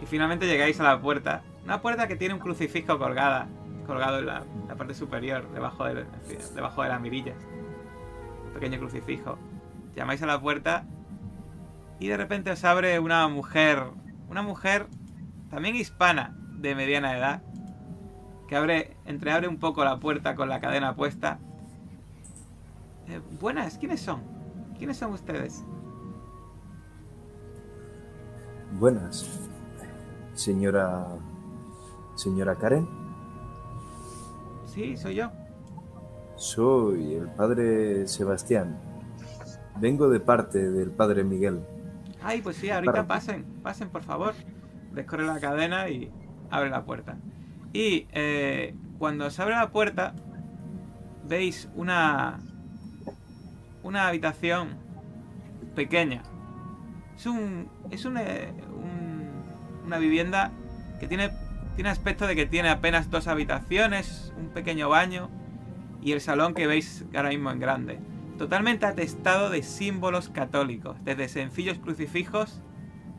Y 0.00 0.06
finalmente 0.06 0.46
llegáis 0.46 0.80
a 0.80 0.84
la 0.84 1.00
puerta. 1.00 1.42
Una 1.64 1.82
puerta 1.82 2.06
que 2.06 2.16
tiene 2.16 2.34
un 2.34 2.40
crucifijo 2.40 2.98
colgada, 2.98 3.48
colgado 3.86 4.20
en 4.20 4.26
la, 4.26 4.44
la 4.68 4.74
parte 4.76 4.94
superior, 4.94 5.50
debajo 5.52 5.84
de, 5.84 6.06
debajo 6.54 6.82
de 6.82 6.88
la 6.88 6.98
mirilla. 6.98 7.34
Pequeño 8.56 8.78
crucifijo. 8.78 9.36
Llamáis 9.94 10.22
a 10.22 10.26
la 10.26 10.40
puerta 10.40 10.86
y 12.00 12.08
de 12.08 12.16
repente 12.16 12.50
os 12.50 12.64
abre 12.64 12.98
una 13.00 13.28
mujer, 13.28 13.82
una 14.30 14.40
mujer 14.40 14.86
también 15.50 15.76
hispana 15.76 16.34
de 16.52 16.74
mediana 16.74 17.16
edad, 17.16 17.42
que 18.48 18.56
abre, 18.56 18.96
entreabre 19.04 19.46
un 19.46 19.58
poco 19.58 19.84
la 19.84 20.00
puerta 20.00 20.34
con 20.34 20.48
la 20.48 20.60
cadena 20.60 20.96
puesta. 20.96 21.38
Eh, 23.08 23.20
buenas, 23.38 23.76
¿quiénes 23.76 24.00
son? 24.00 24.22
¿Quiénes 24.78 24.96
son 24.96 25.12
ustedes? 25.12 25.62
Buenas, 28.72 29.38
señora. 30.32 31.08
Señora 32.14 32.54
Karen, 32.54 32.88
Sí, 34.64 34.96
soy 34.96 35.16
yo. 35.16 35.30
Soy 36.36 37.14
el 37.14 37.28
padre 37.28 38.06
Sebastián. 38.06 38.76
Vengo 39.78 40.08
de 40.08 40.20
parte 40.20 40.70
del 40.70 40.90
padre 40.90 41.24
Miguel. 41.24 41.60
Ay, 42.22 42.40
pues 42.42 42.56
sí, 42.56 42.70
ahorita 42.70 42.92
Para- 42.92 43.06
pasen, 43.06 43.44
pasen 43.62 43.88
por 43.88 44.02
favor. 44.02 44.34
Descorre 44.92 45.26
la 45.26 45.38
cadena 45.40 45.88
y 45.88 46.10
abre 46.50 46.70
la 46.70 46.84
puerta. 46.84 47.16
Y 47.72 48.06
eh, 48.12 48.74
cuando 48.98 49.28
se 49.30 49.42
abre 49.42 49.54
la 49.54 49.70
puerta, 49.70 50.14
veis 51.28 51.68
una 51.76 52.38
una 53.82 54.08
habitación 54.08 54.70
pequeña. 55.74 56.22
Es 57.16 57.26
un 57.26 57.68
es 57.90 58.04
un, 58.04 58.16
eh, 58.18 58.52
un- 58.68 59.84
una 59.86 59.98
vivienda 59.98 60.50
que 60.98 61.06
tiene 61.06 61.30
tiene 61.76 61.90
aspecto 61.90 62.26
de 62.26 62.34
que 62.34 62.46
tiene 62.46 62.70
apenas 62.70 63.10
dos 63.10 63.26
habitaciones, 63.28 64.32
un 64.38 64.48
pequeño 64.48 64.88
baño 64.88 65.28
y 66.06 66.12
el 66.12 66.20
salón 66.20 66.54
que 66.54 66.68
veis 66.68 67.04
ahora 67.16 67.30
mismo 67.30 67.50
en 67.50 67.58
grande 67.58 67.98
totalmente 68.38 68.86
atestado 68.86 69.50
de 69.50 69.64
símbolos 69.64 70.28
católicos, 70.28 70.96
desde 71.02 71.28
sencillos 71.28 71.78
crucifijos 71.78 72.62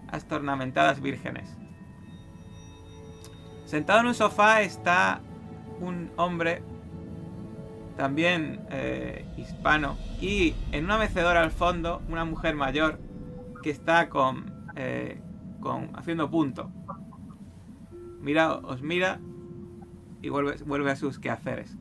hasta 0.08 0.36
ornamentadas 0.36 1.02
vírgenes. 1.02 1.58
Sentado 3.66 4.00
en 4.00 4.08
un 4.08 4.14
sofá 4.14 4.62
está 4.62 5.20
un 5.82 6.12
hombre, 6.16 6.64
también 7.98 8.62
eh, 8.70 9.26
hispano, 9.36 9.98
y 10.22 10.56
en 10.72 10.86
una 10.86 10.98
mecedora 10.98 11.42
al 11.42 11.52
fondo 11.52 12.02
una 12.08 12.24
mujer 12.24 12.56
mayor 12.56 13.02
que 13.64 13.70
está 13.70 14.08
con, 14.08 14.54
eh, 14.78 15.20
con 15.60 15.90
haciendo 15.98 16.30
punto. 16.30 16.72
Mira, 18.22 18.54
os 18.54 18.82
mira 18.82 19.20
y 20.22 20.30
vuelve, 20.30 20.56
vuelve 20.64 20.92
a 20.92 20.96
sus 20.96 21.20
quehaceres. 21.20 21.76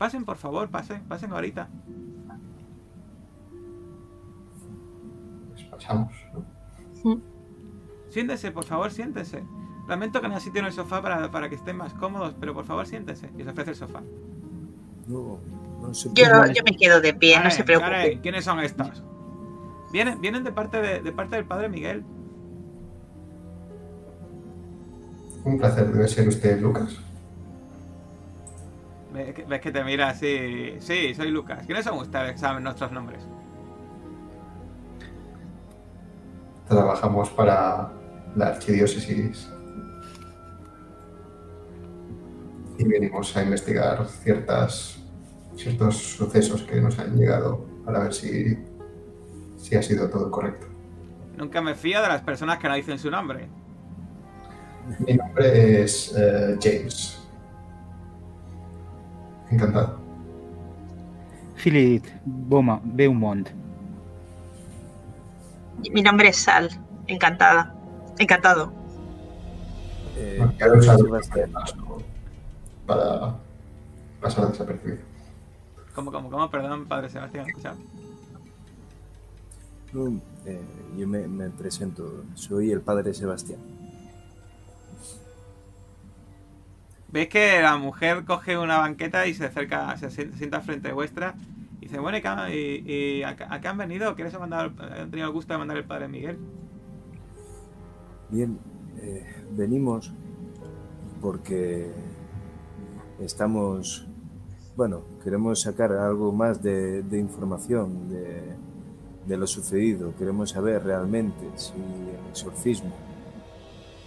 Pasen, 0.00 0.24
por 0.24 0.38
favor, 0.38 0.70
pasen, 0.70 1.02
pasen 1.02 1.30
ahorita. 1.30 1.68
Pues 5.50 5.64
pasamos, 5.64 6.10
¿no? 7.04 7.20
Siéntese, 8.08 8.50
por 8.50 8.64
favor, 8.64 8.90
siéntese. 8.90 9.44
Lamento 9.86 10.22
que 10.22 10.28
no 10.28 10.34
haya 10.36 10.42
sitio 10.42 10.60
en 10.60 10.66
el 10.68 10.72
sofá 10.72 11.02
para, 11.02 11.30
para 11.30 11.50
que 11.50 11.56
estén 11.56 11.76
más 11.76 11.92
cómodos, 11.92 12.34
pero 12.40 12.54
por 12.54 12.64
favor 12.64 12.86
siéntese. 12.86 13.28
Y 13.36 13.42
os 13.42 13.48
ofrece 13.48 13.72
el 13.72 13.76
sofá. 13.76 14.00
No, 15.06 15.38
no 15.82 15.92
se 15.92 16.08
Yo, 16.14 16.14
puede. 16.30 16.54
yo 16.54 16.62
me 16.64 16.74
quedo 16.78 17.02
de 17.02 17.12
pie, 17.12 17.38
no 17.44 17.50
se 17.50 17.62
preocupe. 17.62 17.90
Karen, 17.90 18.20
¿quiénes 18.20 18.44
son 18.46 18.60
estos? 18.60 19.04
Vienen, 19.92 20.18
vienen 20.22 20.44
de 20.44 20.52
parte 20.52 20.80
de, 20.80 21.02
de 21.02 21.12
parte 21.12 21.36
del 21.36 21.44
padre 21.44 21.68
Miguel. 21.68 22.04
Un 25.44 25.58
placer, 25.58 25.92
debe 25.92 26.08
ser 26.08 26.26
usted 26.26 26.58
Lucas. 26.58 26.98
Ves 29.12 29.60
que 29.60 29.72
te 29.72 29.84
mira 29.84 30.10
así. 30.10 30.76
Sí, 30.78 31.14
soy 31.14 31.30
Lucas. 31.30 31.66
¿Quiénes 31.66 31.84
son 31.84 31.98
ustedes? 31.98 32.38
Saben 32.40 32.62
nuestros 32.62 32.92
nombres. 32.92 33.26
Trabajamos 36.68 37.28
para 37.30 37.92
la 38.36 38.46
archidiócesis 38.46 39.50
y 42.78 42.84
venimos 42.84 43.36
a 43.36 43.42
investigar 43.42 44.06
ciertas, 44.06 45.02
ciertos 45.56 45.96
sucesos 45.96 46.62
que 46.62 46.80
nos 46.80 46.98
han 46.98 47.16
llegado 47.16 47.66
para 47.84 48.04
ver 48.04 48.14
si, 48.14 48.56
si 49.56 49.76
ha 49.76 49.82
sido 49.82 50.08
todo 50.08 50.30
correcto. 50.30 50.68
Nunca 51.36 51.60
me 51.60 51.74
fío 51.74 52.00
de 52.00 52.08
las 52.08 52.22
personas 52.22 52.58
que 52.58 52.68
no 52.68 52.74
dicen 52.76 52.98
su 52.98 53.10
nombre. 53.10 53.48
Mi 55.00 55.14
nombre 55.14 55.82
es 55.82 56.14
eh, 56.16 56.56
James. 56.62 57.19
Encantado. 59.50 59.98
Philip 61.56 62.04
Beaumont. 62.24 62.82
Beaumont. 62.84 63.48
Mi 65.92 66.02
nombre 66.02 66.28
es 66.28 66.36
Sal. 66.36 66.70
Encantada. 67.06 67.74
Encantado. 68.18 68.72
Eh, 70.16 70.38
Bueno, 70.58 72.02
para 72.86 73.36
pasar 74.20 74.48
desapercibido. 74.50 74.98
¿Cómo, 75.94 76.12
cómo, 76.12 76.30
cómo? 76.30 76.50
Perdón, 76.50 76.86
padre 76.86 77.08
Sebastián. 77.08 77.46
No, 79.92 80.20
eh, 80.46 80.60
yo 80.96 81.08
me, 81.08 81.26
me 81.26 81.50
presento, 81.50 82.24
soy 82.34 82.70
el 82.70 82.80
padre 82.80 83.12
Sebastián. 83.12 83.58
Veis 87.12 87.28
que 87.28 87.60
la 87.62 87.76
mujer 87.76 88.24
coge 88.24 88.56
una 88.58 88.78
banqueta 88.78 89.26
y 89.26 89.34
se 89.34 89.46
acerca, 89.46 89.96
se 89.96 90.10
sien- 90.10 90.32
sienta 90.34 90.60
frente 90.60 90.92
vuestra 90.92 91.34
y 91.80 91.86
dice, 91.86 91.98
bueno, 91.98 92.18
¿y, 92.18 92.52
y, 92.52 92.92
y 93.18 93.22
a, 93.24 93.36
a 93.48 93.60
qué 93.60 93.68
han 93.68 93.78
venido? 93.78 94.14
¿Quieres 94.14 94.38
mandar, 94.38 94.72
han 94.78 95.10
tenido 95.10 95.28
el 95.28 95.34
gusto 95.34 95.52
de 95.54 95.58
mandar 95.58 95.76
el 95.78 95.86
padre 95.86 96.08
Miguel? 96.08 96.38
Bien, 98.28 98.58
eh, 98.98 99.24
venimos 99.50 100.12
porque 101.20 101.90
estamos, 103.18 104.08
bueno, 104.76 105.02
queremos 105.22 105.60
sacar 105.60 105.92
algo 105.92 106.32
más 106.32 106.62
de, 106.62 107.02
de 107.02 107.18
información 107.18 108.08
de, 108.08 108.56
de 109.26 109.36
lo 109.36 109.46
sucedido. 109.46 110.14
Queremos 110.16 110.50
saber 110.50 110.84
realmente 110.84 111.50
si 111.56 111.74
el 111.74 112.28
exorcismo 112.30 112.92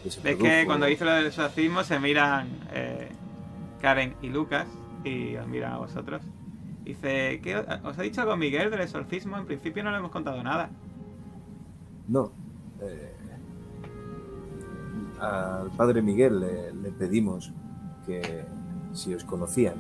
Ves 0.04 0.18
que 0.38 0.64
cuando 0.66 0.86
dice 0.86 1.06
lo 1.06 1.12
del 1.12 1.28
exorcismo 1.28 1.84
se 1.84 2.00
miran 2.00 2.48
eh, 2.74 3.10
Karen 3.82 4.16
y 4.22 4.30
Lucas 4.30 4.68
y 5.04 5.36
os 5.36 5.48
miran 5.48 5.74
a 5.74 5.78
vosotros. 5.78 6.22
Dice, 6.84 7.40
¿qué, 7.42 7.56
¿os 7.84 7.98
ha 7.98 8.02
dicho 8.02 8.22
algo 8.22 8.36
Miguel 8.36 8.70
del 8.70 8.82
exorcismo? 8.82 9.38
En 9.38 9.46
principio 9.46 9.84
no 9.84 9.92
le 9.92 9.98
hemos 9.98 10.12
contado 10.12 10.44
nada. 10.44 10.70
No. 12.08 12.32
eh, 12.82 13.14
al 15.22 15.72
padre 15.72 16.02
Miguel 16.02 16.40
le, 16.42 16.74
le 16.74 16.92
pedimos 16.92 17.54
que 18.06 18.44
si 18.92 19.14
os 19.14 19.24
conocían. 19.24 19.76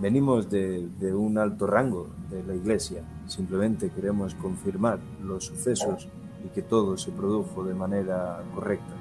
Venimos 0.00 0.50
de, 0.50 0.88
de 0.98 1.14
un 1.14 1.38
alto 1.38 1.68
rango 1.68 2.10
de 2.28 2.42
la 2.42 2.56
iglesia. 2.56 3.04
Simplemente 3.26 3.90
queremos 3.90 4.34
confirmar 4.34 4.98
los 5.22 5.44
sucesos 5.46 6.08
y 6.44 6.48
que 6.48 6.62
todo 6.62 6.96
se 6.98 7.12
produjo 7.12 7.62
de 7.62 7.74
manera 7.74 8.42
correcta. 8.52 8.94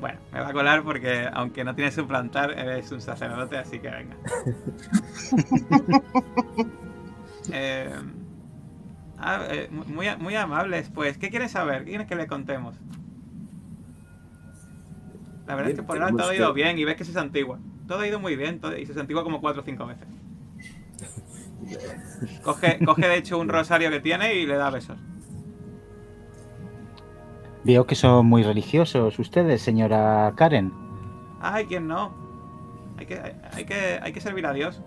Bueno, 0.00 0.18
me 0.32 0.40
va 0.40 0.48
a 0.48 0.52
colar 0.52 0.82
porque 0.82 1.28
aunque 1.32 1.62
no 1.64 1.74
tienes 1.74 1.96
un 1.98 2.08
plantar, 2.08 2.52
eres 2.58 2.90
un 2.92 3.00
sacerdote, 3.00 3.58
así 3.58 3.78
que 3.78 3.90
venga. 3.90 4.16
Eh, 7.52 7.90
ah, 9.18 9.46
eh, 9.50 9.68
muy, 9.70 10.06
muy 10.18 10.36
amables, 10.36 10.90
pues. 10.94 11.18
¿Qué 11.18 11.30
quieres 11.30 11.52
saber? 11.52 11.84
¿Qué 11.84 11.90
quieres 11.90 12.06
que 12.06 12.16
le 12.16 12.26
contemos? 12.26 12.76
La 15.46 15.54
verdad 15.56 15.70
es 15.70 15.76
que 15.76 15.82
por 15.82 15.96
ahora 15.96 16.12
todo 16.16 16.30
ha 16.30 16.34
ido 16.36 16.52
bien 16.54 16.78
y 16.78 16.84
ves 16.84 16.96
que 16.96 17.04
se 17.04 17.12
santigua. 17.12 17.58
Todo 17.88 18.00
ha 18.00 18.06
ido 18.06 18.20
muy 18.20 18.36
bien 18.36 18.60
todo- 18.60 18.76
y 18.76 18.86
se 18.86 18.94
santigua 18.94 19.24
como 19.24 19.40
cuatro 19.40 19.62
o 19.62 19.64
cinco 19.64 19.86
veces. 19.86 20.06
Coge, 22.42 22.78
coge 22.84 23.08
de 23.08 23.16
hecho 23.16 23.38
un 23.38 23.48
rosario 23.48 23.90
que 23.90 24.00
tiene 24.00 24.34
y 24.34 24.46
le 24.46 24.56
da 24.56 24.70
besos. 24.70 24.98
Veo 27.64 27.86
que 27.86 27.94
son 27.94 28.26
muy 28.26 28.42
religiosos 28.42 29.18
ustedes, 29.18 29.60
señora 29.62 30.32
Karen. 30.36 30.72
Ay, 31.40 31.66
¿quién 31.66 31.86
no? 31.86 32.10
Hay 32.96 33.06
que, 33.06 33.20
hay, 33.52 33.64
que, 33.64 33.98
hay 34.02 34.12
que 34.12 34.20
servir 34.20 34.46
a 34.46 34.52
Dios. 34.52 34.80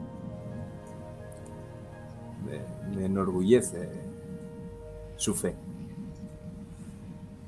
Me, 2.45 2.95
me 2.95 3.05
enorgullece 3.05 3.89
su 5.17 5.33
fe. 5.35 5.55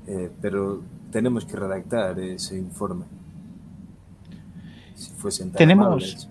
Eh, 0.06 0.30
pero 0.40 0.82
tenemos 1.10 1.44
que 1.44 1.56
redactar 1.56 2.18
ese 2.20 2.56
informe. 2.56 3.04
Si 4.94 5.10
fuesen 5.12 5.50
tan 5.50 5.58
Tenemos- 5.58 5.86
amables. 5.86 6.28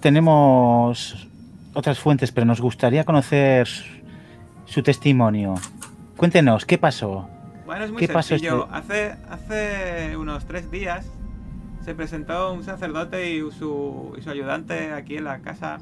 Tenemos 0.00 1.28
otras 1.74 1.98
fuentes, 1.98 2.30
pero 2.30 2.46
nos 2.46 2.60
gustaría 2.60 3.04
conocer 3.04 3.66
su 4.66 4.82
testimonio. 4.82 5.54
Cuéntenos, 6.16 6.64
¿qué 6.66 6.78
pasó? 6.78 7.28
Bueno, 7.66 7.84
es 7.84 7.90
muy 7.92 8.00
¿Qué 8.00 8.12
pasó 8.12 8.28
sencillo. 8.30 8.68
Hace, 8.70 9.14
hace 9.30 10.16
unos 10.16 10.44
tres 10.46 10.70
días 10.70 11.06
se 11.84 11.94
presentó 11.94 12.52
un 12.52 12.62
sacerdote 12.62 13.30
y 13.34 13.40
su, 13.50 14.14
y 14.18 14.22
su 14.22 14.30
ayudante 14.30 14.92
aquí 14.92 15.16
en 15.16 15.24
la 15.24 15.40
casa. 15.40 15.78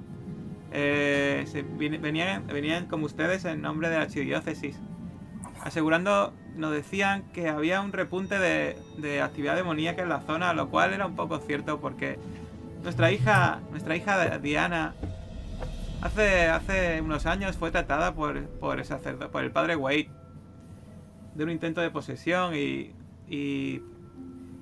Eh, 0.73 1.45
se 1.49 1.63
venían, 1.63 2.47
venían 2.47 2.87
como 2.87 3.07
ustedes 3.07 3.45
en 3.45 3.61
nombre 3.63 3.89
de 3.89 3.97
la 3.97 4.03
archidiócesis. 4.03 4.79
Asegurando, 5.63 6.33
nos 6.57 6.73
decían 6.73 7.25
que 7.33 7.49
había 7.49 7.81
un 7.81 7.93
repunte 7.93 8.39
de, 8.39 8.77
de 8.99 9.21
actividad 9.21 9.55
demoníaca 9.55 10.03
en 10.03 10.09
la 10.09 10.21
zona, 10.21 10.53
lo 10.55 10.69
cual 10.71 10.93
era 10.93 11.07
un 11.07 11.15
poco 11.15 11.39
cierto 11.39 11.81
porque 11.81 12.19
nuestra 12.83 13.13
hija, 13.13 13.61
nuestra 13.71 13.95
hija 13.97 14.39
Diana, 14.39 14.95
hace, 16.01 16.49
hace 16.49 17.01
unos 17.01 17.27
años 17.27 17.57
fue 17.57 17.71
tratada 17.71 18.15
por, 18.15 18.41
por, 18.59 18.79
el 18.81 18.85
sacerdo- 18.85 19.31
por 19.31 19.45
el 19.45 19.53
padre 19.53 19.77
Wade 19.77 20.11
de 21.35 21.45
un 21.45 21.51
intento 21.51 21.81
de 21.81 21.91
posesión 21.91 22.55
y, 22.55 22.93
y, 23.29 23.83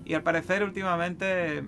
y 0.05 0.15
al 0.15 0.23
parecer 0.23 0.63
últimamente 0.63 1.65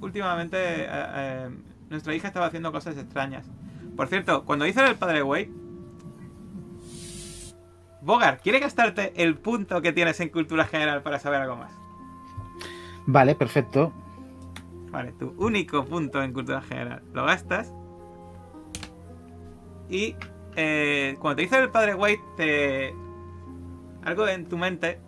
últimamente 0.00 0.56
eh, 0.58 0.88
eh, 0.88 1.50
nuestra 1.88 2.14
hija 2.14 2.28
estaba 2.28 2.46
haciendo 2.46 2.72
cosas 2.72 2.96
extrañas. 2.96 3.50
Por 3.96 4.08
cierto, 4.08 4.44
cuando 4.44 4.64
dice 4.64 4.84
el 4.84 4.96
padre 4.96 5.22
Wade, 5.22 5.50
Bogar, 8.02 8.40
¿quiere 8.40 8.60
gastarte 8.60 9.12
el 9.22 9.36
punto 9.36 9.82
que 9.82 9.92
tienes 9.92 10.20
en 10.20 10.30
cultura 10.30 10.64
general 10.64 11.02
para 11.02 11.18
saber 11.18 11.42
algo 11.42 11.56
más? 11.56 11.72
Vale, 13.06 13.34
perfecto. 13.34 13.92
Vale, 14.90 15.12
tu 15.12 15.34
único 15.36 15.84
punto 15.84 16.22
en 16.22 16.32
cultura 16.32 16.62
general. 16.62 17.02
Lo 17.12 17.24
gastas. 17.24 17.72
Y 19.90 20.16
eh, 20.56 21.16
cuando 21.20 21.36
te 21.36 21.42
dice 21.42 21.58
el 21.58 21.70
padre 21.70 21.94
White, 21.94 22.22
te... 22.36 22.94
algo 24.04 24.26
en 24.28 24.46
tu 24.46 24.56
mente 24.56 24.98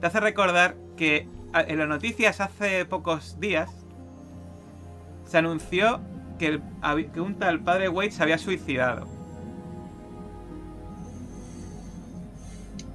te 0.00 0.06
hace 0.06 0.20
recordar 0.20 0.74
que 0.96 1.26
en 1.54 1.78
las 1.78 1.88
noticias 1.88 2.40
hace 2.40 2.84
pocos 2.84 3.38
días 3.40 3.70
se 5.24 5.38
anunció 5.38 6.00
que, 6.38 6.46
el- 6.46 6.62
que 7.12 7.20
un 7.20 7.34
tal 7.36 7.60
padre 7.60 7.88
White 7.88 8.12
se 8.14 8.22
había 8.22 8.38
suicidado. 8.38 9.06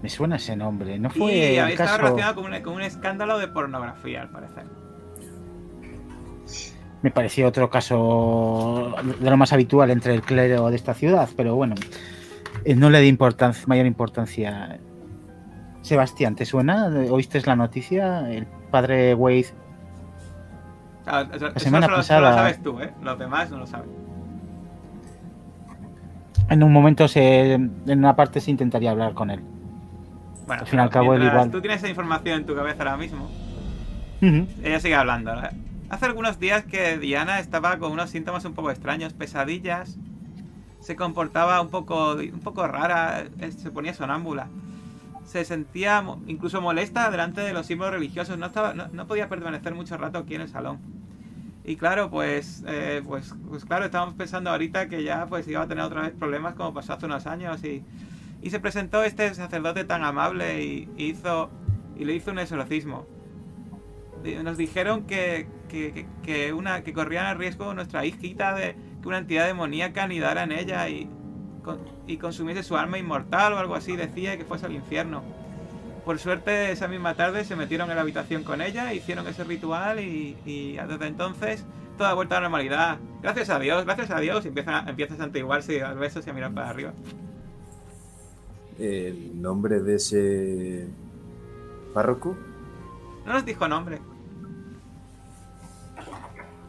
Me 0.02 0.10
suena 0.10 0.36
ese 0.36 0.56
nombre. 0.56 1.00
No 1.00 1.10
fue 1.10 1.34
y 1.34 1.42
el 1.56 1.60
había 1.60 1.74
estado 1.74 1.90
caso. 1.90 2.02
relacionado 2.02 2.36
con 2.36 2.54
un, 2.54 2.62
con 2.62 2.74
un 2.76 2.82
escándalo 2.84 3.40
de 3.40 3.48
pornografía, 3.48 4.22
al 4.22 4.30
parecer. 4.30 4.64
Me 7.02 7.12
parecía 7.12 7.48
otro 7.48 7.70
caso 7.70 8.96
de 9.20 9.30
lo 9.30 9.38
más 9.38 9.54
habitual 9.54 9.92
entre 9.92 10.14
el 10.14 10.22
clero 10.22 10.70
de 10.70 10.76
esta 10.76 10.94
ciudad, 10.94 11.30
pero 11.36 11.56
bueno, 11.56 11.76
eh, 12.64 12.76
no 12.76 12.90
le 12.90 13.00
di 13.02 13.08
importancia, 13.08 13.64
mayor 13.68 13.86
importancia. 13.86 14.80
Sebastián, 15.82 16.36
¿te 16.36 16.46
suena? 16.46 16.88
¿Oíste 17.10 17.42
la 17.46 17.56
noticia? 17.56 18.30
El 18.32 18.46
padre 18.46 19.14
Wade. 19.14 19.48
Claro, 21.06 21.30
eso, 21.34 21.48
eso 21.48 21.60
semana 21.60 21.86
solo- 21.88 22.04
solo 22.04 22.20
lo 22.20 22.26
pasada- 22.28 22.36
sabes 22.44 22.62
tú, 22.64 22.82
¿eh? 22.82 22.94
Los 23.02 23.18
demás 23.18 23.50
no 23.50 23.58
lo 23.58 23.68
saben. 23.68 23.90
En 26.50 26.64
un 26.64 26.72
momento, 26.72 27.08
se, 27.08 27.54
en 27.54 27.72
una 27.88 28.16
parte 28.16 28.40
se 28.40 28.52
intentaría 28.52 28.92
hablar 28.92 29.14
con 29.14 29.30
él. 29.30 29.42
Bueno, 30.46 30.62
Al 30.62 30.68
fin 30.68 30.80
y 30.80 30.82
al 30.82 30.90
cabo, 30.90 31.16
igual. 31.16 31.52
Tú 31.52 31.60
tienes 31.62 31.80
esa 31.80 31.90
información 31.90 32.40
en 32.42 32.46
tu 32.46 32.56
cabeza 32.56 32.84
ahora 32.84 32.98
mismo. 32.98 33.30
Ella 34.22 34.80
sigue 34.80 34.96
hablando. 34.96 35.32
Hace 35.90 36.06
algunos 36.06 36.40
días 36.40 36.64
que 36.64 36.98
Diana 36.98 37.40
estaba 37.40 37.78
con 37.78 37.92
unos 37.92 38.10
síntomas 38.10 38.44
un 38.46 38.54
poco 38.54 38.72
extraños, 38.72 39.14
pesadillas. 39.14 39.98
Se 40.80 40.96
comportaba 40.96 41.60
un 41.62 41.70
poco, 41.70 42.14
un 42.16 42.40
poco 42.42 42.66
rara, 42.68 43.24
eh, 43.40 43.52
se 43.52 43.70
ponía 43.72 43.94
sonámbula. 43.94 44.48
Se 45.28 45.44
sentía 45.46 46.04
incluso 46.26 46.62
molesta 46.62 47.12
delante 47.12 47.42
de 47.42 47.52
los 47.54 47.66
símbolos 47.68 47.94
religiosos. 47.94 48.38
No, 48.38 48.46
estaba, 48.48 48.74
no, 48.74 48.88
no 48.88 49.08
podía 49.08 49.28
permanecer 49.30 49.76
mucho 49.76 49.98
rato 49.98 50.20
aquí 50.20 50.36
en 50.36 50.42
el 50.42 50.48
salón. 50.50 50.80
Y 51.66 51.76
claro, 51.76 52.10
pues, 52.10 52.64
eh, 52.66 53.04
pues, 53.06 53.36
pues 53.50 53.66
claro, 53.66 53.84
estábamos 53.86 54.16
pensando 54.16 54.50
ahorita 54.52 54.88
que 54.88 55.04
ya 55.04 55.26
pues 55.28 55.46
iba 55.50 55.62
a 55.62 55.68
tener 55.68 55.84
otra 55.84 56.02
vez 56.04 56.14
problemas 56.18 56.56
como 56.56 56.74
pasó 56.74 56.94
hace 56.94 57.06
unos 57.08 57.28
años 57.28 57.62
y, 57.66 57.84
y 58.42 58.50
se 58.52 58.62
presentó 58.62 59.04
este 59.04 59.34
sacerdote 59.34 59.84
tan 59.84 60.06
amable 60.06 60.64
y, 60.64 60.90
hizo 60.98 61.50
y 61.98 62.06
le 62.06 62.16
hizo 62.16 62.32
un 62.32 62.40
exorcismo. 62.40 63.06
Nos 64.44 64.58
dijeron 64.58 65.04
que, 65.08 65.48
que, 65.70 66.06
que- 66.24 66.54
una, 66.54 66.84
que 66.84 66.94
corrían 66.94 67.28
el 67.28 67.38
riesgo 67.38 67.74
nuestra 67.74 68.06
hijita 68.06 68.54
de 68.56 68.76
que 69.02 69.08
una 69.08 69.20
entidad 69.20 69.46
demoníaca 69.46 70.04
anidara 70.04 70.44
en 70.44 70.54
ella 70.54 70.88
y, 70.90 71.10
con- 71.64 71.97
y 72.08 72.18
consumiese 72.18 72.64
su 72.64 72.78
alma 72.78 72.98
inmortal 72.98 73.54
o 73.54 73.58
algo 73.58 73.76
así, 73.76 73.96
decía 73.96 74.34
y 74.34 74.38
que 74.38 74.46
fuese 74.46 74.66
al 74.66 74.74
infierno. 74.74 75.22
Por 76.06 76.20
suerte, 76.20 76.72
esa 76.72 76.88
misma 76.88 77.16
tarde 77.16 77.44
se 77.44 77.58
metieron 77.58 77.90
en 77.90 77.98
la 77.98 78.02
habitación 78.02 78.44
con 78.44 78.62
ella, 78.62 78.94
hicieron 78.94 79.28
ese 79.28 79.44
ritual 79.44 80.00
y, 80.00 80.38
y 80.46 80.78
desde 80.78 81.08
entonces 81.08 81.66
toda 81.98 82.12
ha 82.12 82.14
vuelto 82.14 82.36
a 82.36 82.38
la 82.38 82.44
normalidad. 82.44 82.98
Gracias 83.22 83.50
a 83.50 83.60
Dios, 83.60 83.84
gracias 83.84 84.12
a 84.12 84.20
Dios. 84.20 84.46
Y 84.46 84.48
empieza, 84.48 84.86
empieza 84.88 85.16
a 85.16 85.18
santiguarse 85.18 85.76
y 85.76 85.80
a 85.80 85.90
dar 85.90 85.98
besos 85.98 86.26
y 86.26 86.30
a 86.30 86.34
mirar 86.34 86.54
para 86.54 86.70
arriba. 86.70 86.94
El 88.80 89.42
nombre 89.42 89.82
de 89.82 89.96
ese 89.96 90.88
párroco. 91.94 92.38
No 93.26 93.34
nos 93.34 93.44
dijo 93.44 93.68
nombre. 93.68 94.00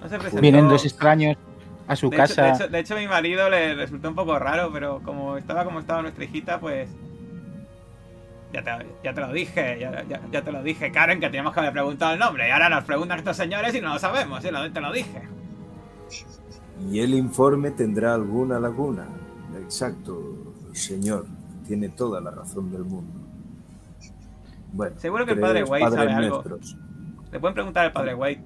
No 0.02 0.08
se 0.08 0.18
presentó. 0.18 0.40
Vienen 0.40 0.68
dos 0.68 0.84
extraños 0.84 1.36
a 1.88 1.96
su 1.96 2.10
de 2.10 2.16
hecho, 2.16 2.26
casa. 2.26 2.42
de, 2.42 2.50
hecho, 2.52 2.68
de 2.68 2.78
hecho, 2.78 2.94
a 2.94 2.98
mi 2.98 3.08
marido 3.08 3.48
le 3.50 3.74
resultó 3.74 4.08
un 4.10 4.14
poco 4.14 4.38
raro, 4.38 4.70
pero 4.72 5.00
como 5.02 5.36
estaba 5.36 5.64
como 5.64 5.80
estaba 5.80 6.02
nuestra 6.02 6.24
hijita, 6.24 6.60
pues. 6.60 6.88
Ya 8.52 8.62
te, 8.62 8.70
ya 9.04 9.12
te 9.12 9.20
lo 9.20 9.32
dije, 9.32 9.76
ya, 9.78 10.02
ya- 10.04 10.20
ya 10.32 10.42
te 10.42 10.52
lo 10.52 10.62
dije, 10.62 10.90
Karen, 10.90 11.20
que 11.20 11.26
teníamos 11.26 11.52
que 11.52 11.60
haber 11.60 11.72
preguntado 11.72 12.14
el 12.14 12.18
nombre. 12.18 12.48
Y 12.48 12.50
ahora 12.50 12.70
nos 12.70 12.84
preguntan 12.84 13.18
estos 13.18 13.36
señores 13.36 13.74
y 13.74 13.80
no 13.82 13.92
lo 13.92 13.98
sabemos, 13.98 14.42
¿sí? 14.42 14.50
Lo- 14.50 14.72
te 14.72 14.80
lo 14.80 14.90
dije. 14.92 15.22
Y 16.90 17.00
el 17.00 17.12
informe 17.14 17.72
tendrá 17.72 18.14
alguna 18.14 18.58
laguna. 18.58 19.06
Exacto, 19.60 20.22
señor. 20.72 21.26
Tiene 21.66 21.90
toda 21.90 22.20
la 22.22 22.30
razón 22.30 22.70
del 22.72 22.84
mundo. 22.84 23.12
Bueno, 24.72 24.96
Seguro 24.98 25.26
que 25.26 25.32
el 25.32 25.40
padre 25.40 25.64
Wade 25.64 25.82
padres 25.84 25.98
sabe 26.00 26.12
algo. 26.14 26.44
Le 27.32 27.40
pueden 27.40 27.54
preguntar 27.54 27.84
al 27.86 27.92
padre 27.92 28.14
Wade. 28.14 28.40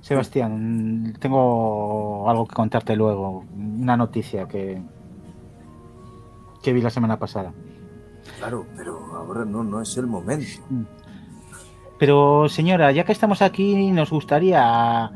Sebastián, 0.00 1.14
tengo 1.20 2.28
algo 2.28 2.46
que 2.46 2.54
contarte 2.54 2.96
luego. 2.96 3.44
Una 3.54 3.96
noticia 3.96 4.48
que, 4.48 4.80
que 6.62 6.72
vi 6.72 6.80
la 6.80 6.90
semana 6.90 7.18
pasada. 7.18 7.52
Claro, 8.38 8.66
pero 8.76 8.98
ahora 9.14 9.44
no, 9.44 9.62
no 9.62 9.82
es 9.82 9.96
el 9.96 10.06
momento. 10.06 10.62
Pero, 11.98 12.48
señora, 12.48 12.92
ya 12.92 13.04
que 13.04 13.12
estamos 13.12 13.42
aquí, 13.42 13.90
nos 13.92 14.10
gustaría 14.10 15.10